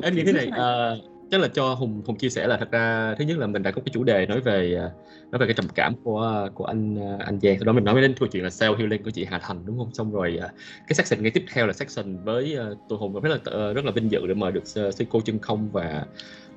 em 0.02 0.14
như 0.14 0.22
thế 0.24 0.32
này 0.32 0.46
uh, 0.48 1.04
chắc 1.30 1.40
là 1.40 1.48
cho 1.48 1.74
hùng 1.74 2.02
hùng 2.06 2.16
chia 2.16 2.28
sẻ 2.28 2.46
là 2.46 2.56
thật 2.56 2.70
ra 2.70 3.14
thứ 3.18 3.24
nhất 3.24 3.38
là 3.38 3.46
mình 3.46 3.62
đã 3.62 3.70
có 3.70 3.82
cái 3.84 3.90
chủ 3.92 4.04
đề 4.04 4.26
nói 4.26 4.40
về 4.40 4.74
ờ, 4.74 4.90
nói 5.30 5.38
về 5.38 5.46
cái 5.46 5.54
trầm 5.54 5.66
cảm 5.74 5.94
của 6.04 6.48
của 6.54 6.64
anh 6.64 6.96
anh 7.18 7.40
Giang. 7.42 7.58
Sau 7.58 7.64
đó 7.64 7.72
mình 7.72 7.84
nói 7.84 8.00
đến 8.00 8.14
câu 8.20 8.28
chuyện 8.32 8.42
là 8.42 8.48
self 8.48 8.76
healing 8.76 9.02
của 9.02 9.10
chị 9.10 9.24
Hà 9.24 9.38
Thành 9.38 9.66
đúng 9.66 9.78
không? 9.78 9.94
Xong 9.94 10.12
rồi 10.12 10.38
cái 10.86 10.94
section 10.94 11.22
ngay 11.22 11.30
tiếp 11.30 11.44
theo 11.52 11.66
là 11.66 11.72
section 11.72 12.24
với 12.24 12.58
tôi 12.88 12.98
hùng 12.98 13.20
rất 13.20 13.30
là 13.30 13.72
rất 13.72 13.84
là 13.84 13.90
vinh 13.90 14.10
dự 14.10 14.26
để 14.26 14.34
mời 14.34 14.52
được 14.52 14.66
sư 14.66 14.90
cô 15.10 15.20
chân 15.20 15.38
không 15.38 15.68
và 15.72 16.06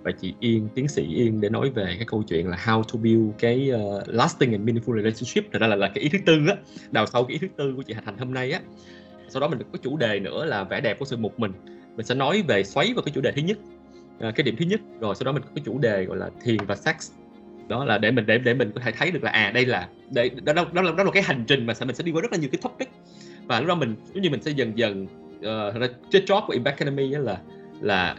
và 0.04 0.12
chị 0.12 0.34
Yên 0.40 0.68
tiến 0.76 0.88
sĩ 0.88 1.08
Yên 1.16 1.42
để 1.42 1.50
nói 1.50 1.70
về 1.70 1.86
cái 1.98 2.06
câu 2.08 2.24
chuyện 2.24 2.48
là 2.48 2.58
how 2.58 2.84
to 2.84 3.00
build 3.04 3.32
cái 3.40 3.72
uh, 3.74 4.04
lasting 4.08 4.52
and 4.52 4.70
meaningful 4.70 4.96
relationship. 4.96 5.52
Thật 5.52 5.60
ra 5.62 5.68
là, 5.68 5.76
là 5.76 5.92
cái 5.96 6.04
ý 6.04 6.10
thứ 6.10 6.18
tư 6.26 6.40
á 6.48 6.56
đào 6.92 7.06
sâu 7.06 7.24
cái 7.24 7.34
ý 7.34 7.38
thứ 7.38 7.48
tư 7.58 7.74
của 7.76 7.84
chị 7.84 7.94
Hà 7.94 8.02
Thành 8.02 8.18
hôm 8.18 8.34
nay 8.34 8.52
á 8.52 8.62
sau 9.32 9.42
đó 9.42 9.48
mình 9.48 9.60
có 9.72 9.80
chủ 9.82 9.98
đề 9.98 10.20
nữa 10.20 10.46
là 10.46 10.64
vẻ 10.64 10.82
đẹp 10.82 11.00
của 11.00 11.06
sự 11.06 11.18
một 11.18 11.40
mình. 11.40 11.52
Mình 11.96 12.06
sẽ 12.06 12.16
nói 12.16 12.44
về 12.48 12.64
xoáy 12.64 12.94
vào 12.94 13.04
cái 13.04 13.12
chủ 13.16 13.22
đề 13.22 13.32
thứ 13.32 13.42
nhất 13.42 13.58
à, 14.20 14.32
cái 14.36 14.44
điểm 14.44 14.56
thứ 14.56 14.66
nhất. 14.66 14.80
Rồi 15.00 15.16
sau 15.16 15.26
đó 15.26 15.32
mình 15.32 15.42
có 15.42 15.50
cái 15.56 15.64
chủ 15.66 15.80
đề 15.80 16.06
gọi 16.06 16.18
là 16.18 16.30
thiền 16.44 16.58
và 16.68 16.76
sex. 16.76 17.12
Đó 17.68 17.86
là 17.86 17.98
để 17.98 18.12
mình 18.12 18.26
để 18.26 18.38
để 18.38 18.54
mình 18.54 18.72
có 18.76 18.82
thể 18.82 18.92
thấy 18.92 19.12
được 19.12 19.24
là 19.24 19.32
à 19.32 19.52
đây 19.52 19.66
là 19.66 19.88
đây 20.10 20.30
đó 20.30 20.54
đó, 20.54 20.66
đó, 20.74 20.82
là, 20.82 20.92
đó 20.92 21.04
là 21.04 21.12
cái 21.12 21.24
hành 21.24 21.44
trình 21.48 21.66
mà 21.66 21.74
sẽ 21.74 21.86
mình 21.86 21.96
sẽ 21.96 22.04
đi 22.04 22.12
qua 22.12 22.22
rất 22.22 22.32
là 22.32 22.38
nhiều 22.38 22.50
cái 22.52 22.62
topic. 22.62 22.90
Và 23.46 23.60
lúc 23.60 23.68
đó 23.68 23.76
mình 23.76 23.96
giống 24.14 24.22
như 24.22 24.30
mình 24.30 24.42
sẽ 24.42 24.52
dần 24.52 24.78
dần 24.78 25.08
uh, 25.36 25.92
cái 26.12 26.22
job 26.22 26.46
của 26.48 26.54
Impact 26.54 26.80
Academy 26.80 27.10
là 27.10 27.38
là 27.82 28.16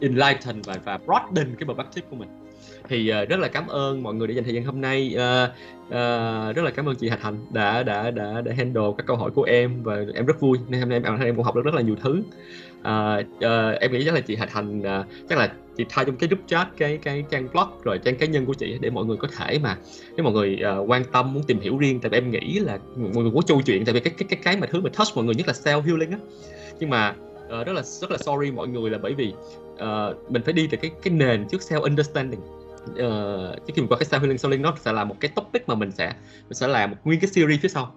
enlighten 0.00 0.62
và 0.64 0.76
và 0.84 0.98
broaden 0.98 1.54
cái 1.58 1.66
perspective 1.66 2.06
của 2.10 2.16
mình 2.16 2.28
thì 2.88 3.12
uh, 3.22 3.28
rất 3.28 3.40
là 3.40 3.48
cảm 3.48 3.66
ơn 3.66 4.02
mọi 4.02 4.14
người 4.14 4.28
đã 4.28 4.34
dành 4.34 4.44
thời 4.44 4.54
gian 4.54 4.64
hôm 4.64 4.80
nay. 4.80 5.14
Uh, 5.14 5.50
uh, 5.86 6.56
rất 6.56 6.62
là 6.64 6.70
cảm 6.76 6.88
ơn 6.88 6.96
chị 6.96 7.08
Hạch 7.08 7.20
Thành 7.20 7.36
đã 7.50 7.82
đã 7.82 8.10
đã 8.10 8.40
đã 8.40 8.52
handle 8.56 8.82
các 8.98 9.06
câu 9.06 9.16
hỏi 9.16 9.30
của 9.30 9.42
em 9.42 9.82
và 9.82 10.04
em 10.14 10.26
rất 10.26 10.40
vui. 10.40 10.58
Nên 10.68 10.80
hôm 10.80 10.88
nay 10.88 11.00
em 11.04 11.20
em 11.20 11.36
cũng 11.36 11.44
học 11.44 11.54
được 11.54 11.62
rất 11.64 11.74
là 11.74 11.82
nhiều 11.82 11.96
thứ. 12.02 12.22
Uh, 12.80 13.26
uh, 13.36 13.80
em 13.80 13.92
nghĩ 13.92 14.04
chắc 14.04 14.14
là 14.14 14.20
chị 14.20 14.36
Hạch 14.36 14.50
Thành 14.50 14.80
uh, 14.80 15.06
chắc 15.28 15.38
là 15.38 15.52
chị 15.76 15.84
thay 15.88 16.04
trong 16.04 16.16
cái 16.16 16.28
group 16.28 16.40
chat 16.46 16.68
cái 16.78 16.98
cái 17.02 17.24
trang 17.30 17.48
blog 17.52 17.68
rồi 17.84 17.98
trang 17.98 18.16
cá 18.16 18.26
nhân 18.26 18.46
của 18.46 18.54
chị 18.54 18.78
để 18.80 18.90
mọi 18.90 19.04
người 19.04 19.16
có 19.16 19.28
thể 19.38 19.58
mà 19.58 19.76
nếu 20.16 20.24
mọi 20.24 20.32
người 20.32 20.60
uh, 20.80 20.90
quan 20.90 21.04
tâm 21.12 21.32
muốn 21.34 21.42
tìm 21.42 21.60
hiểu 21.60 21.78
riêng. 21.78 22.00
Tại 22.00 22.10
vì 22.10 22.18
em 22.18 22.30
nghĩ 22.30 22.58
là 22.58 22.78
mọi 22.96 23.24
người 23.24 23.32
có 23.34 23.40
chu 23.46 23.60
chuyện 23.66 23.84
tại 23.84 23.94
vì 23.94 24.00
cái 24.00 24.14
cái 24.18 24.26
cái 24.28 24.38
cái 24.42 24.56
mà 24.56 24.66
thứ 24.66 24.80
mà 24.80 24.90
touch 24.90 25.08
mọi 25.16 25.24
người 25.24 25.34
nhất 25.34 25.46
là 25.46 25.52
self 25.52 25.80
healing 25.80 26.10
á. 26.10 26.18
Nhưng 26.80 26.90
mà 26.90 27.14
uh, 27.46 27.66
rất 27.66 27.72
là 27.72 27.82
rất 27.82 28.10
là 28.10 28.18
sorry 28.18 28.50
mọi 28.50 28.68
người 28.68 28.90
là 28.90 28.98
bởi 28.98 29.14
vì 29.14 29.32
uh, 29.72 30.30
mình 30.30 30.42
phải 30.42 30.52
đi 30.52 30.66
từ 30.70 30.76
cái 30.76 30.90
cái 31.02 31.14
nền 31.14 31.48
trước 31.48 31.60
self 31.60 31.80
understanding 31.80 32.40
uh, 32.90 33.66
trước 33.66 33.72
khi 33.74 33.82
mình 33.82 33.88
qua 33.88 33.98
cái 33.98 34.08
self 34.10 34.20
healing 34.20 34.38
healing 34.42 34.62
nó 34.62 34.74
sẽ 34.80 34.92
là 34.92 35.04
một 35.04 35.16
cái 35.20 35.30
topic 35.34 35.68
mà 35.68 35.74
mình 35.74 35.90
sẽ 35.90 36.06
mình 36.42 36.54
sẽ 36.54 36.68
làm 36.68 36.90
một 36.90 36.96
nguyên 37.04 37.20
cái 37.20 37.28
series 37.28 37.60
phía 37.60 37.68
sau 37.68 37.94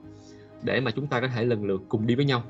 để 0.62 0.80
mà 0.80 0.92
chúng 0.92 1.08
ta 1.08 1.22
có 1.22 1.28
thể 1.28 1.46
lần 1.46 1.66
lượt 1.66 1.82
cùng 1.90 2.08
đi 2.08 2.16
với 2.16 2.26
nhau 2.26 2.44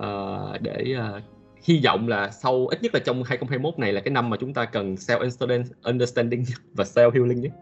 uh, 0.00 0.60
để 0.60 0.94
uh, 1.16 1.22
hy 1.64 1.80
vọng 1.84 2.08
là 2.08 2.30
sau 2.30 2.66
ít 2.66 2.82
nhất 2.82 2.94
là 2.94 3.00
trong 3.00 3.22
2021 3.22 3.78
này 3.78 3.92
là 3.92 4.00
cái 4.00 4.12
năm 4.12 4.30
mà 4.30 4.36
chúng 4.40 4.54
ta 4.54 4.64
cần 4.64 4.94
self 4.94 5.64
understanding 5.82 6.44
và 6.74 6.84
self 6.84 7.10
healing 7.10 7.40
nhất 7.40 7.52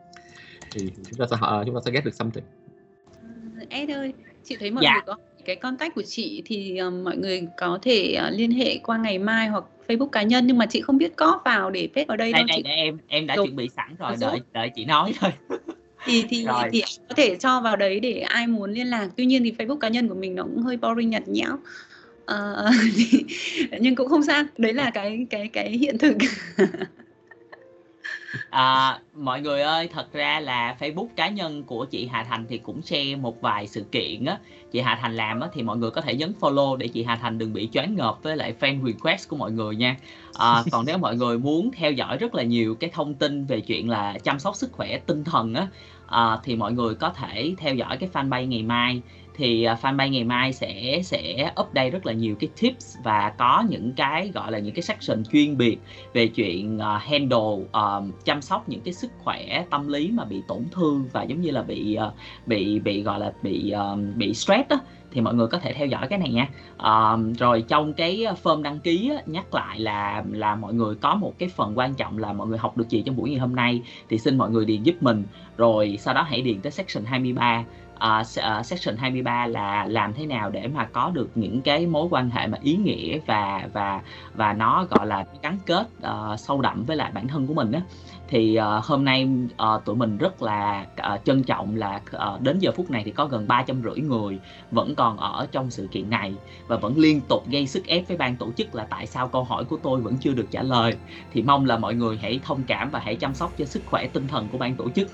thì 0.71 0.91
chúng 1.11 1.19
ta 1.19 1.27
sẽ 1.31 1.37
uh, 1.37 1.67
chúng 1.67 1.75
ta 1.75 1.81
sẽ 1.85 1.91
get 1.91 2.05
được 2.05 2.15
something. 2.15 2.45
Ed 3.69 3.91
ơi, 3.91 4.13
chị 4.45 4.57
thấy 4.61 4.71
mọi 4.71 4.85
dạ. 4.85 4.93
người 4.95 5.03
có 5.07 5.17
cái 5.45 5.57
contact 5.57 5.95
của 5.95 6.03
chị 6.03 6.43
thì 6.45 6.81
uh, 6.87 6.93
mọi 6.93 7.17
người 7.17 7.47
có 7.57 7.79
thể 7.83 8.19
uh, 8.27 8.33
liên 8.39 8.51
hệ 8.51 8.79
qua 8.79 8.99
ngày 8.99 9.19
mai 9.19 9.49
hoặc 9.49 9.65
Facebook 9.89 10.09
cá 10.09 10.23
nhân 10.23 10.47
nhưng 10.47 10.59
mà 10.59 10.67
chị 10.67 10.81
không 10.81 10.99
biết 10.99 11.17
có 11.17 11.41
vào 11.45 11.71
để 11.71 11.89
paste 11.95 12.05
ở 12.09 12.17
đây 12.17 12.33
đây, 12.33 12.41
đâu 12.41 12.47
đây, 12.49 12.57
chị. 12.57 12.63
Đây, 12.63 12.77
em 12.77 12.99
em 13.09 13.27
đã 13.27 13.37
rồi. 13.37 13.47
chuẩn 13.47 13.57
bị 13.57 13.69
sẵn 13.77 13.97
rồi 13.99 14.17
đợi 14.21 14.41
đợi 14.53 14.71
chị 14.75 14.85
nói 14.85 15.15
thôi. 15.21 15.31
thì 16.05 16.25
thì 16.29 16.45
rồi. 16.45 16.63
thì 16.73 16.83
có 17.09 17.15
thể 17.15 17.37
cho 17.41 17.61
vào 17.61 17.77
đấy 17.77 18.01
để 18.01 18.21
ai 18.21 18.47
muốn 18.47 18.73
liên 18.73 18.87
lạc. 18.87 19.09
Tuy 19.17 19.27
nhiên 19.27 19.45
thì 19.45 19.53
Facebook 19.59 19.79
cá 19.79 19.89
nhân 19.89 20.09
của 20.09 20.15
mình 20.15 20.35
nó 20.35 20.43
cũng 20.43 20.63
hơi 20.63 20.77
boring 20.77 21.11
nhạt 21.11 21.29
nhẽo. 21.29 21.53
Uh, 22.33 22.75
thì, 22.97 23.25
nhưng 23.81 23.95
cũng 23.95 24.09
không 24.09 24.23
sao. 24.23 24.45
Đấy 24.59 24.73
là 24.73 24.91
cái 24.91 25.27
cái 25.31 25.49
cái 25.49 25.71
hiện 25.71 25.99
thực. 25.99 26.17
À, 28.51 28.99
mọi 29.15 29.41
người 29.41 29.63
ơi, 29.63 29.89
thật 29.93 30.13
ra 30.13 30.41
là 30.41 30.77
Facebook 30.81 31.09
cá 31.17 31.29
nhân 31.29 31.65
của 31.65 31.85
chị 31.85 32.07
Hà 32.07 32.25
Thành 32.25 32.47
thì 32.49 32.59
cũng 32.59 32.83
share 32.83 33.17
một 33.17 33.41
vài 33.41 33.67
sự 33.67 33.85
kiện 33.93 34.25
á. 34.25 34.39
Chị 34.73 34.81
Hà 34.81 34.99
Thành 35.03 35.17
làm 35.17 35.41
á 35.41 35.49
thì 35.53 35.63
mọi 35.63 35.77
người 35.77 35.91
có 35.91 36.01
thể 36.01 36.15
nhấn 36.15 36.33
follow 36.41 36.77
để 36.77 36.89
chị 36.89 37.03
Hà 37.05 37.17
Thành 37.17 37.39
đừng 37.39 37.53
bị 37.53 37.69
choáng 37.73 37.95
ngợp 37.95 38.23
với 38.23 38.37
lại 38.37 38.55
fan 38.61 38.87
request 38.87 39.29
của 39.29 39.37
mọi 39.37 39.53
người 39.53 39.77
nha. 39.77 39.97
À, 40.39 40.65
còn 40.73 40.87
nếu 40.87 40.99
mọi 40.99 41.17
người 41.17 41.39
muốn 41.39 41.71
theo 41.77 41.93
dõi 41.93 42.17
rất 42.17 42.35
là 42.35 42.43
nhiều 42.43 42.75
cái 42.75 42.91
thông 42.91 43.15
tin 43.15 43.45
về 43.45 43.61
chuyện 43.61 43.91
là 43.91 44.19
chăm 44.25 44.39
sóc 44.39 44.57
sức 44.57 44.73
khỏe 44.73 44.99
tinh 45.07 45.25
thần 45.25 45.55
á 45.55 45.67
à, 46.07 46.39
thì 46.45 46.57
mọi 46.57 46.73
người 46.73 46.95
có 46.95 47.11
thể 47.11 47.55
theo 47.59 47.75
dõi 47.75 47.97
cái 47.97 48.09
fanpage 48.13 48.47
ngày 48.47 48.63
mai 48.63 49.03
thì 49.37 49.65
à, 49.65 49.79
fanpage 49.83 50.09
ngày 50.09 50.25
mai 50.25 50.53
sẽ 50.53 51.01
sẽ 51.03 51.53
update 51.61 51.91
rất 51.91 52.07
là 52.07 52.13
nhiều 52.13 52.37
cái 52.41 52.51
tips 52.61 52.97
và 53.05 53.33
có 53.39 53.65
những 53.69 53.93
cái 53.93 54.31
gọi 54.35 54.53
là 54.53 54.59
những 54.59 54.75
cái 54.75 54.83
section 54.83 55.25
chuyên 55.33 55.57
biệt 55.57 55.79
về 56.13 56.27
chuyện 56.27 56.77
uh, 56.77 57.03
handle 57.03 57.39
uh, 57.39 58.25
chăm 58.25 58.43
sóc 58.43 58.69
những 58.69 58.81
cái 58.81 58.95
sức 58.95 59.11
khỏe 59.19 59.65
tâm 59.71 59.89
lý 59.89 60.11
mà 60.11 60.25
bị 60.25 60.43
tổn 60.49 60.65
thương 60.73 61.05
và 61.13 61.23
giống 61.23 61.41
như 61.41 61.51
là 61.51 61.63
bị 61.63 61.97
uh, 62.07 62.13
bị 62.47 62.79
bị 62.79 63.03
gọi 63.03 63.21
là 63.21 63.33
bị 63.43 63.73
uh, 63.75 64.17
bị 64.17 64.35
stress 64.35 64.69
đó 64.69 64.81
thì 65.15 65.21
mọi 65.21 65.35
người 65.35 65.47
có 65.47 65.59
thể 65.59 65.73
theo 65.73 65.87
dõi 65.87 66.07
cái 66.09 66.19
này 66.19 66.31
nha. 66.31 66.49
À, 66.77 67.17
rồi 67.39 67.65
trong 67.69 67.95
cái 67.95 68.27
form 68.43 68.63
đăng 68.63 68.81
ký 68.81 69.11
á, 69.17 69.23
nhắc 69.27 69.55
lại 69.55 69.81
là 69.81 70.23
là 70.33 70.57
mọi 70.57 70.75
người 70.75 70.95
có 70.95 71.15
một 71.15 71.39
cái 71.39 71.49
phần 71.49 71.79
quan 71.79 71.95
trọng 71.95 72.19
là 72.19 72.33
mọi 72.33 72.47
người 72.47 72.59
học 72.59 72.77
được 72.77 72.89
gì 72.89 73.03
trong 73.07 73.17
buổi 73.17 73.31
ngày 73.31 73.39
hôm 73.39 73.57
nay 73.57 73.83
thì 74.09 74.19
xin 74.19 74.39
mọi 74.39 74.51
người 74.51 74.65
điền 74.65 74.83
giúp 74.83 74.95
mình. 75.01 75.25
Rồi 75.57 75.99
sau 76.01 76.15
đó 76.15 76.23
hãy 76.23 76.43
điền 76.43 76.61
tới 76.61 76.73
section 76.73 77.05
23 77.05 77.65
uh, 78.05 78.27
section 78.67 78.97
23 78.97 79.47
là 79.47 79.87
làm 79.89 80.13
thế 80.13 80.27
nào 80.27 80.51
để 80.51 80.69
mà 80.69 80.85
có 80.85 81.11
được 81.11 81.31
những 81.35 81.63
cái 81.63 81.87
mối 81.87 82.09
quan 82.11 82.31
hệ 82.31 82.47
mà 82.47 82.59
ý 82.63 82.77
nghĩa 82.77 83.19
và 83.27 83.69
và 83.73 84.01
và 84.35 84.53
nó 84.53 84.87
gọi 84.91 85.07
là 85.07 85.25
gắn 85.43 85.59
kết 85.67 85.89
uh, 85.99 86.41
sâu 86.41 86.61
đậm 86.61 86.85
với 86.85 86.97
lại 86.97 87.11
bản 87.15 87.29
thân 87.29 87.47
của 87.47 87.55
mình 87.55 87.73
á. 87.73 87.81
Thì 88.29 88.59
uh, 88.59 88.85
hôm 88.85 89.05
nay 89.05 89.29
uh, 89.75 89.85
tụi 89.85 89.97
mình 89.97 90.19
rất 90.19 90.43
là 90.43 90.87
uh, 91.15 91.25
trân 91.25 91.43
trọng 91.43 91.77
là 91.77 92.01
uh, 92.17 92.41
đến 92.41 92.59
giờ 92.59 92.73
phút 92.77 92.91
này 92.91 93.03
thì 93.05 93.11
có 93.11 93.27
gần 93.27 93.49
ba 93.49 93.63
trăm 93.63 93.83
rưỡi 93.83 94.01
người 94.01 94.39
vẫn 94.71 94.95
còn 94.95 95.17
ở 95.17 95.47
trong 95.53 95.71
sự 95.71 95.89
kiện 95.91 96.11
này 96.11 96.35
và 96.67 96.77
vẫn 96.77 96.99
liên 96.99 97.21
tục 97.21 97.45
gây 97.51 97.67
sức 97.67 97.87
ép 97.87 98.09
với 98.09 98.17
ban 98.17 98.37
tổ 98.37 98.53
chức 98.57 98.75
là 98.75 98.87
tại 98.91 99.07
sao 99.07 99.29
câu 99.29 99.45
hỏi 99.45 99.65
của 99.65 99.77
tôi 99.83 100.01
vẫn 100.01 100.17
chưa 100.21 100.33
được 100.33 100.47
trả 100.51 100.63
lời. 100.63 100.97
Thì 101.33 101.43
mong 101.43 101.67
là 101.67 101.79
mọi 101.79 101.95
người 101.95 102.19
hãy 102.23 102.41
thông 102.45 102.63
cảm 102.67 102.91
và 102.91 102.99
hãy 102.99 103.17
chăm 103.17 103.35
sóc 103.35 103.53
cho 103.59 103.65
sức 103.65 103.83
khỏe 103.87 104.07
tinh 104.07 104.29
thần 104.29 104.49
của 104.53 104.59
ban 104.59 104.75
tổ 104.75 104.91
chức 104.91 105.09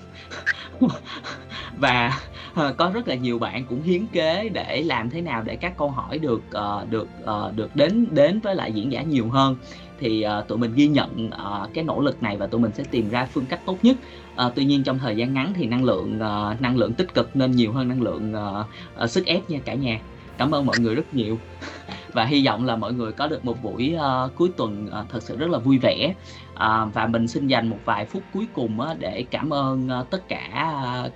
và 1.79 2.21
uh, 2.53 2.77
có 2.77 2.91
rất 2.95 3.09
là 3.09 3.15
nhiều 3.15 3.39
bạn 3.39 3.65
cũng 3.69 3.83
hiến 3.83 4.07
kế 4.07 4.49
để 4.49 4.83
làm 4.83 5.11
thế 5.11 5.21
nào 5.21 5.43
để 5.43 5.57
các 5.57 5.77
câu 5.79 5.91
hỏi 5.91 6.19
được 6.19 6.43
uh, 6.57 6.91
được 6.91 7.09
uh, 7.23 7.57
được 7.57 7.77
đến 7.77 8.07
đến 8.11 8.41
với 8.41 8.55
lại 8.55 8.73
diễn 8.73 8.93
giả 8.93 9.03
nhiều 9.03 9.29
hơn. 9.29 9.57
Thì 9.99 10.25
uh, 10.39 10.49
tụi 10.49 10.59
mình 10.59 10.73
ghi 10.75 10.89
nhận 10.89 11.29
uh, 11.29 11.75
cái 11.75 11.85
nỗ 11.85 12.01
lực 12.01 12.23
này 12.23 12.37
và 12.37 12.47
tụi 12.47 12.61
mình 12.61 12.71
sẽ 12.75 12.85
tìm 12.91 13.11
ra 13.11 13.27
phương 13.33 13.47
cách 13.47 13.61
tốt 13.67 13.77
nhất. 13.83 13.97
Uh, 14.47 14.53
tuy 14.55 14.65
nhiên 14.65 14.83
trong 14.83 14.99
thời 14.99 15.17
gian 15.17 15.35
ngắn 15.35 15.53
thì 15.57 15.67
năng 15.67 15.85
lượng 15.85 16.17
uh, 16.17 16.61
năng 16.61 16.77
lượng 16.77 16.93
tích 16.93 17.15
cực 17.15 17.37
nên 17.37 17.51
nhiều 17.51 17.73
hơn 17.73 17.89
năng 17.89 18.03
lượng 18.03 18.35
uh, 18.35 18.67
uh, 19.05 19.11
sức 19.11 19.27
ép 19.27 19.51
nha 19.51 19.59
cả 19.65 19.75
nhà 19.75 20.01
cảm 20.41 20.55
ơn 20.55 20.67
mọi 20.67 20.79
người 20.79 20.95
rất 20.95 21.15
nhiều. 21.15 21.39
Và 22.13 22.25
hy 22.25 22.47
vọng 22.47 22.65
là 22.65 22.77
mọi 22.77 22.93
người 22.93 23.13
có 23.13 23.27
được 23.27 23.45
một 23.45 23.63
buổi 23.63 23.97
uh, 23.97 24.37
cuối 24.37 24.51
tuần 24.57 24.87
uh, 24.87 25.09
thật 25.09 25.23
sự 25.23 25.37
rất 25.37 25.51
là 25.51 25.59
vui 25.59 25.79
vẻ. 25.79 26.15
Uh, 26.53 26.95
và 26.95 27.07
mình 27.07 27.29
xin 27.29 27.47
dành 27.47 27.69
một 27.69 27.79
vài 27.85 28.05
phút 28.07 28.23
cuối 28.35 28.47
cùng 28.55 28.79
uh, 28.81 28.99
để 28.99 29.25
cảm 29.31 29.53
ơn 29.53 29.89
uh, 30.01 30.11
tất 30.11 30.29
cả 30.29 30.49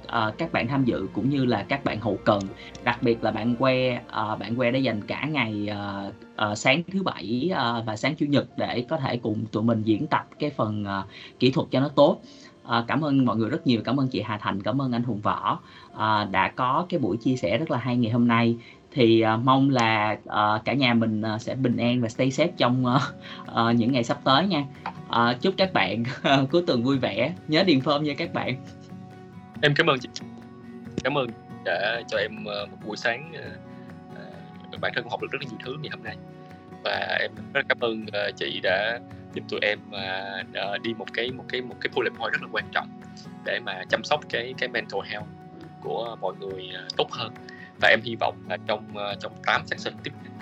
uh, 0.02 0.38
các 0.38 0.52
bạn 0.52 0.68
tham 0.68 0.84
dự 0.84 1.06
cũng 1.12 1.30
như 1.30 1.44
là 1.44 1.64
các 1.68 1.84
bạn 1.84 2.00
hậu 2.00 2.18
cần. 2.24 2.40
Đặc 2.84 3.02
biệt 3.02 3.24
là 3.24 3.30
bạn 3.30 3.56
que 3.56 3.96
uh, 3.96 4.38
bạn 4.38 4.56
que 4.56 4.70
đã 4.70 4.78
dành 4.78 5.02
cả 5.02 5.26
ngày 5.30 5.68
uh, 5.70 6.14
uh, 6.50 6.58
sáng 6.58 6.82
thứ 6.92 7.02
bảy 7.02 7.50
uh, 7.52 7.86
và 7.86 7.96
sáng 7.96 8.14
chủ 8.16 8.26
nhật 8.26 8.46
để 8.56 8.84
có 8.88 8.96
thể 8.96 9.16
cùng 9.16 9.46
tụi 9.46 9.62
mình 9.62 9.82
diễn 9.82 10.06
tập 10.06 10.26
cái 10.38 10.50
phần 10.50 10.84
uh, 10.84 11.10
kỹ 11.38 11.50
thuật 11.50 11.68
cho 11.70 11.80
nó 11.80 11.88
tốt. 11.88 12.20
À, 12.66 12.84
cảm 12.88 13.04
ơn 13.04 13.24
mọi 13.24 13.36
người 13.36 13.50
rất 13.50 13.66
nhiều. 13.66 13.80
Cảm 13.84 14.00
ơn 14.00 14.08
chị 14.08 14.22
Hà 14.22 14.38
Thành 14.38 14.62
cảm 14.62 14.82
ơn 14.82 14.92
anh 14.92 15.02
Hùng 15.02 15.20
Võ. 15.20 15.60
À, 15.96 16.24
đã 16.24 16.48
có 16.48 16.86
cái 16.88 17.00
buổi 17.00 17.16
chia 17.16 17.36
sẻ 17.36 17.58
rất 17.58 17.70
là 17.70 17.78
hay 17.78 17.96
ngày 17.96 18.12
hôm 18.12 18.28
nay 18.28 18.56
thì 18.94 19.24
uh, 19.34 19.44
mong 19.44 19.70
là 19.70 20.16
uh, 20.24 20.64
cả 20.64 20.72
nhà 20.72 20.94
mình 20.94 21.22
uh, 21.34 21.40
sẽ 21.40 21.54
bình 21.54 21.76
an 21.76 22.00
và 22.02 22.08
stay 22.08 22.28
safe 22.28 22.48
trong 22.56 22.86
uh, 22.86 23.02
uh, 23.50 23.76
những 23.76 23.92
ngày 23.92 24.04
sắp 24.04 24.18
tới 24.24 24.46
nha. 24.46 24.64
Uh, 25.08 25.40
chúc 25.40 25.54
các 25.56 25.72
bạn 25.72 26.04
cuối 26.50 26.64
tuần 26.66 26.82
vui 26.82 26.98
vẻ. 26.98 27.32
Nhớ 27.48 27.62
điền 27.62 27.80
phơm 27.80 28.04
nha 28.04 28.14
các 28.18 28.34
bạn. 28.34 28.56
Em 29.62 29.74
cảm 29.76 29.86
ơn 29.86 29.98
chị. 29.98 30.08
Cảm 31.04 31.18
ơn 31.18 31.26
đã 31.64 32.02
cho 32.08 32.18
em 32.18 32.32
uh, 32.36 32.70
một 32.70 32.76
buổi 32.86 32.96
sáng 32.96 33.32
uh, 34.74 34.80
bản 34.80 34.92
thân 34.94 35.08
học 35.10 35.22
được 35.22 35.28
rất 35.32 35.38
là 35.42 35.48
nhiều 35.50 35.58
thứ 35.64 35.76
ngày 35.82 35.90
hôm 35.92 36.04
nay. 36.04 36.16
Và 36.84 37.18
em 37.20 37.30
rất 37.52 37.66
cảm 37.68 37.80
ơn 37.80 38.02
uh, 38.02 38.36
chị 38.36 38.60
đã 38.62 39.00
giúp 39.34 39.44
tụi 39.48 39.60
em 39.62 39.78
uh, 39.88 40.82
đi 40.82 40.94
một 40.94 41.06
cái 41.14 41.32
một 41.32 41.44
cái 41.48 41.60
một 41.60 41.76
cái 41.80 41.90
bullet 41.94 42.12
point 42.18 42.32
rất 42.32 42.42
là 42.42 42.48
quan 42.52 42.64
trọng 42.72 42.88
để 43.44 43.60
mà 43.60 43.84
chăm 43.88 44.04
sóc 44.04 44.20
cái 44.28 44.54
cái 44.58 44.68
mental 44.68 45.00
health 45.04 45.26
của 45.80 46.16
mọi 46.20 46.34
người 46.40 46.70
uh, 46.86 46.96
tốt 46.96 47.12
hơn 47.12 47.32
và 47.80 47.88
em 47.88 48.00
hy 48.04 48.16
vọng 48.20 48.36
là 48.48 48.56
trong 48.66 48.84
uh, 48.90 49.20
trong 49.20 49.32
8 49.46 49.66
section 49.66 49.94
tiếp 50.04 50.12
theo 50.24 50.34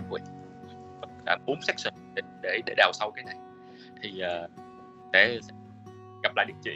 cả 1.27 1.33
à, 1.33 1.37
bốn 1.47 1.63
section 1.63 1.95
để, 2.15 2.23
để 2.43 2.61
để 2.67 2.75
đào 2.77 2.93
sâu 2.95 3.11
cái 3.11 3.25
này 3.25 3.37
thì 4.03 4.23
uh, 4.45 4.51
gặp 6.23 6.37
lại 6.37 6.47
được 6.49 6.55
chị 6.63 6.71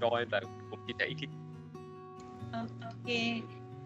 rồi 0.00 0.24
và 0.30 0.40
cùng 0.70 0.80
chia 0.86 0.92
sẻ 0.98 1.06
ý 1.06 1.14
kiến. 1.20 1.30
Ờ, 2.52 2.66
ok. 2.82 3.16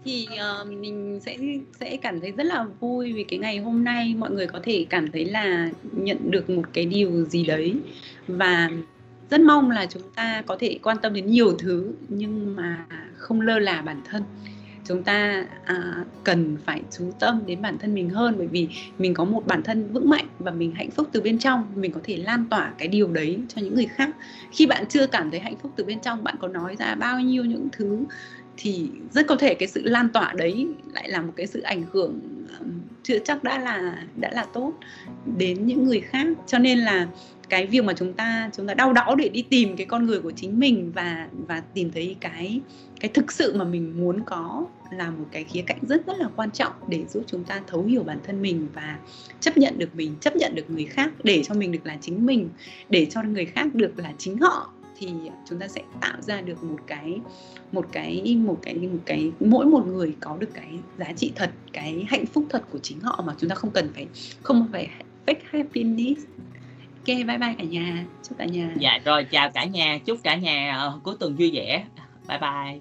Thì 0.05 0.29
uh, 0.63 0.69
mình 0.69 1.21
sẽ 1.23 1.37
sẽ 1.81 1.97
cảm 1.97 2.21
thấy 2.21 2.33
rất 2.33 2.45
là 2.45 2.65
vui 2.81 3.13
vì 3.13 3.25
cái 3.25 3.39
ngày 3.39 3.59
hôm 3.59 3.85
nay 3.85 4.15
mọi 4.19 4.31
người 4.31 4.47
có 4.47 4.61
thể 4.63 4.87
cảm 4.91 5.13
thấy 5.13 5.25
là 5.25 5.71
nhận 5.93 6.31
được 6.31 6.51
một 6.51 6.63
cái 6.73 6.87
điều 6.87 7.25
gì 7.25 7.47
đấy. 7.47 7.75
Và 8.29 8.71
rất 9.31 9.41
mong 9.41 9.71
là 9.71 9.87
chúng 9.87 10.03
ta 10.15 10.43
có 10.47 10.57
thể 10.61 10.79
quan 10.83 10.97
tâm 11.03 11.13
đến 11.13 11.27
nhiều 11.27 11.57
thứ 11.59 11.95
nhưng 12.09 12.57
mà 12.57 12.87
không 13.17 13.41
lơ 13.41 13.59
là 13.59 13.83
bản 13.83 14.01
thân 14.05 14.23
chúng 14.85 15.03
ta 15.03 15.47
à, 15.65 16.05
cần 16.25 16.57
phải 16.65 16.83
chú 16.91 17.11
tâm 17.19 17.43
đến 17.47 17.63
bản 17.63 17.79
thân 17.79 17.95
mình 17.95 18.11
hơn. 18.11 18.35
Bởi 18.39 18.47
vì 18.47 18.69
mình 18.99 19.15
có 19.15 19.25
một 19.25 19.47
bản 19.47 19.63
thân 19.63 19.93
vững 19.93 20.11
mạnh 20.11 20.27
và 20.39 20.51
mình 20.51 20.73
hạnh 20.75 20.91
phúc 20.91 21.09
từ 21.13 21.21
bên 21.21 21.39
trong 21.39 21.67
mình 21.75 21.93
có 21.93 22.01
thể 22.05 22.17
lan 22.17 22.45
tỏa 22.51 22.73
cái 22.79 22.89
điều 22.89 23.09
đấy 23.09 23.39
cho 23.49 23.63
những 23.63 23.75
người 23.75 23.87
khác. 23.87 24.11
Khi 24.53 24.67
bạn 24.67 24.85
chưa 24.89 25.07
cảm 25.07 25.31
thấy 25.31 25.41
hạnh 25.41 25.57
phúc 25.63 25.73
từ 25.77 25.85
bên 25.85 26.01
trong 26.01 26.25
bạn 26.25 26.35
có 26.41 26.49
nói 26.49 26.77
ra 26.79 26.95
bao 26.95 27.21
nhiêu 27.21 27.45
những 27.45 27.69
thứ 27.73 27.99
thì 28.57 28.91
rất 29.13 29.27
có 29.27 29.37
thể 29.37 29.55
cái 29.55 29.69
sự 29.69 29.83
lan 29.85 30.09
tỏa 30.09 30.33
đấy 30.37 30.69
lại 30.95 31.09
là 31.11 31.23
một 31.23 31.33
cái 31.37 31.47
sự 31.47 31.61
ảnh 31.61 31.83
hưởng 31.93 32.21
chưa 33.03 33.19
chắc 33.25 33.45
đã 33.45 33.59
là 33.59 34.05
đã 34.17 34.31
là 34.33 34.47
tốt 34.53 34.73
đến 35.39 35.67
những 35.67 35.85
người 35.85 36.01
khác. 36.01 36.27
Cho 36.47 36.59
nên 36.59 36.79
là 36.79 37.09
cái 37.49 37.67
việc 37.67 37.85
mà 37.85 37.93
chúng 37.97 38.13
ta 38.13 38.51
chúng 38.57 38.67
ta 38.67 38.75
đau 38.75 38.93
đáu 38.93 39.17
để 39.17 39.29
đi 39.29 39.43
tìm 39.43 39.77
cái 39.77 39.87
con 39.87 40.07
người 40.07 40.21
của 40.21 40.33
chính 40.37 40.59
mình 40.59 40.93
và 40.95 41.29
và 41.47 41.61
tìm 41.61 41.91
thấy 41.93 42.17
cái 42.21 42.61
cái 43.01 43.11
thực 43.15 43.33
sự 43.33 43.55
mà 43.57 43.65
mình 43.65 43.93
muốn 43.97 44.21
có 44.27 44.67
là 44.93 45.11
một 45.11 45.25
cái 45.31 45.45
khía 45.45 45.63
cạnh 45.63 45.79
rất 45.83 46.07
rất 46.07 46.19
là 46.19 46.29
quan 46.37 46.51
trọng 46.51 46.73
để 46.89 47.05
giúp 47.09 47.25
chúng 47.27 47.45
ta 47.45 47.61
thấu 47.67 47.83
hiểu 47.83 48.03
bản 48.03 48.19
thân 48.27 48.43
mình 48.43 48.69
và 48.75 48.99
chấp 49.41 49.57
nhận 49.57 49.79
được 49.79 49.95
mình, 49.95 50.15
chấp 50.21 50.37
nhận 50.37 50.55
được 50.55 50.71
người 50.71 50.85
khác, 50.85 51.13
để 51.25 51.43
cho 51.45 51.55
mình 51.55 51.73
được 51.73 51.87
là 51.87 51.99
chính 52.01 52.27
mình, 52.27 52.49
để 52.89 53.07
cho 53.11 53.23
người 53.23 53.45
khác 53.45 53.75
được 53.75 53.99
là 53.99 54.13
chính 54.19 54.39
họ. 54.39 54.73
Thì 54.99 55.09
chúng 55.49 55.59
ta 55.59 55.69
sẽ 55.69 55.83
tạo 56.01 56.21
ra 56.21 56.41
được 56.41 56.65
một 56.65 56.79
cái 56.87 57.21
một 57.73 57.87
cái 57.93 58.37
một 58.37 58.59
cái 58.63 58.75
một 58.75 58.99
cái, 59.05 59.33
mỗi 59.41 59.67
một 59.67 59.87
người 59.87 60.15
có 60.21 60.37
được 60.37 60.55
cái 60.55 60.69
giá 60.99 61.13
trị 61.17 61.33
thật, 61.35 61.51
cái 61.73 62.05
hạnh 62.09 62.27
phúc 62.27 62.45
thật 62.51 62.63
của 62.71 62.79
chính 62.79 63.01
họ 63.01 63.23
mà 63.27 63.35
chúng 63.39 63.51
ta 63.51 63.55
không 63.55 63.71
cần 63.71 63.91
phải, 63.95 64.07
không 64.43 64.69
phải 64.73 64.89
fake 65.27 65.35
happiness 65.45 66.21
bye 67.07 67.39
bye 67.39 67.55
cả 67.59 67.65
nhà. 67.65 68.05
Chúc 68.29 68.39
cả 68.39 68.45
nhà. 68.45 68.71
Dạ 68.77 68.99
rồi 69.05 69.25
chào 69.25 69.51
cả 69.51 69.65
nhà. 69.65 69.99
Chúc 70.05 70.19
cả 70.23 70.37
nhà 70.37 70.89
uh, 70.97 71.03
cuối 71.03 71.15
tuần 71.21 71.37
vui 71.37 71.51
vẻ. 71.55 71.85
Bye 72.29 72.39
bye. 72.39 72.81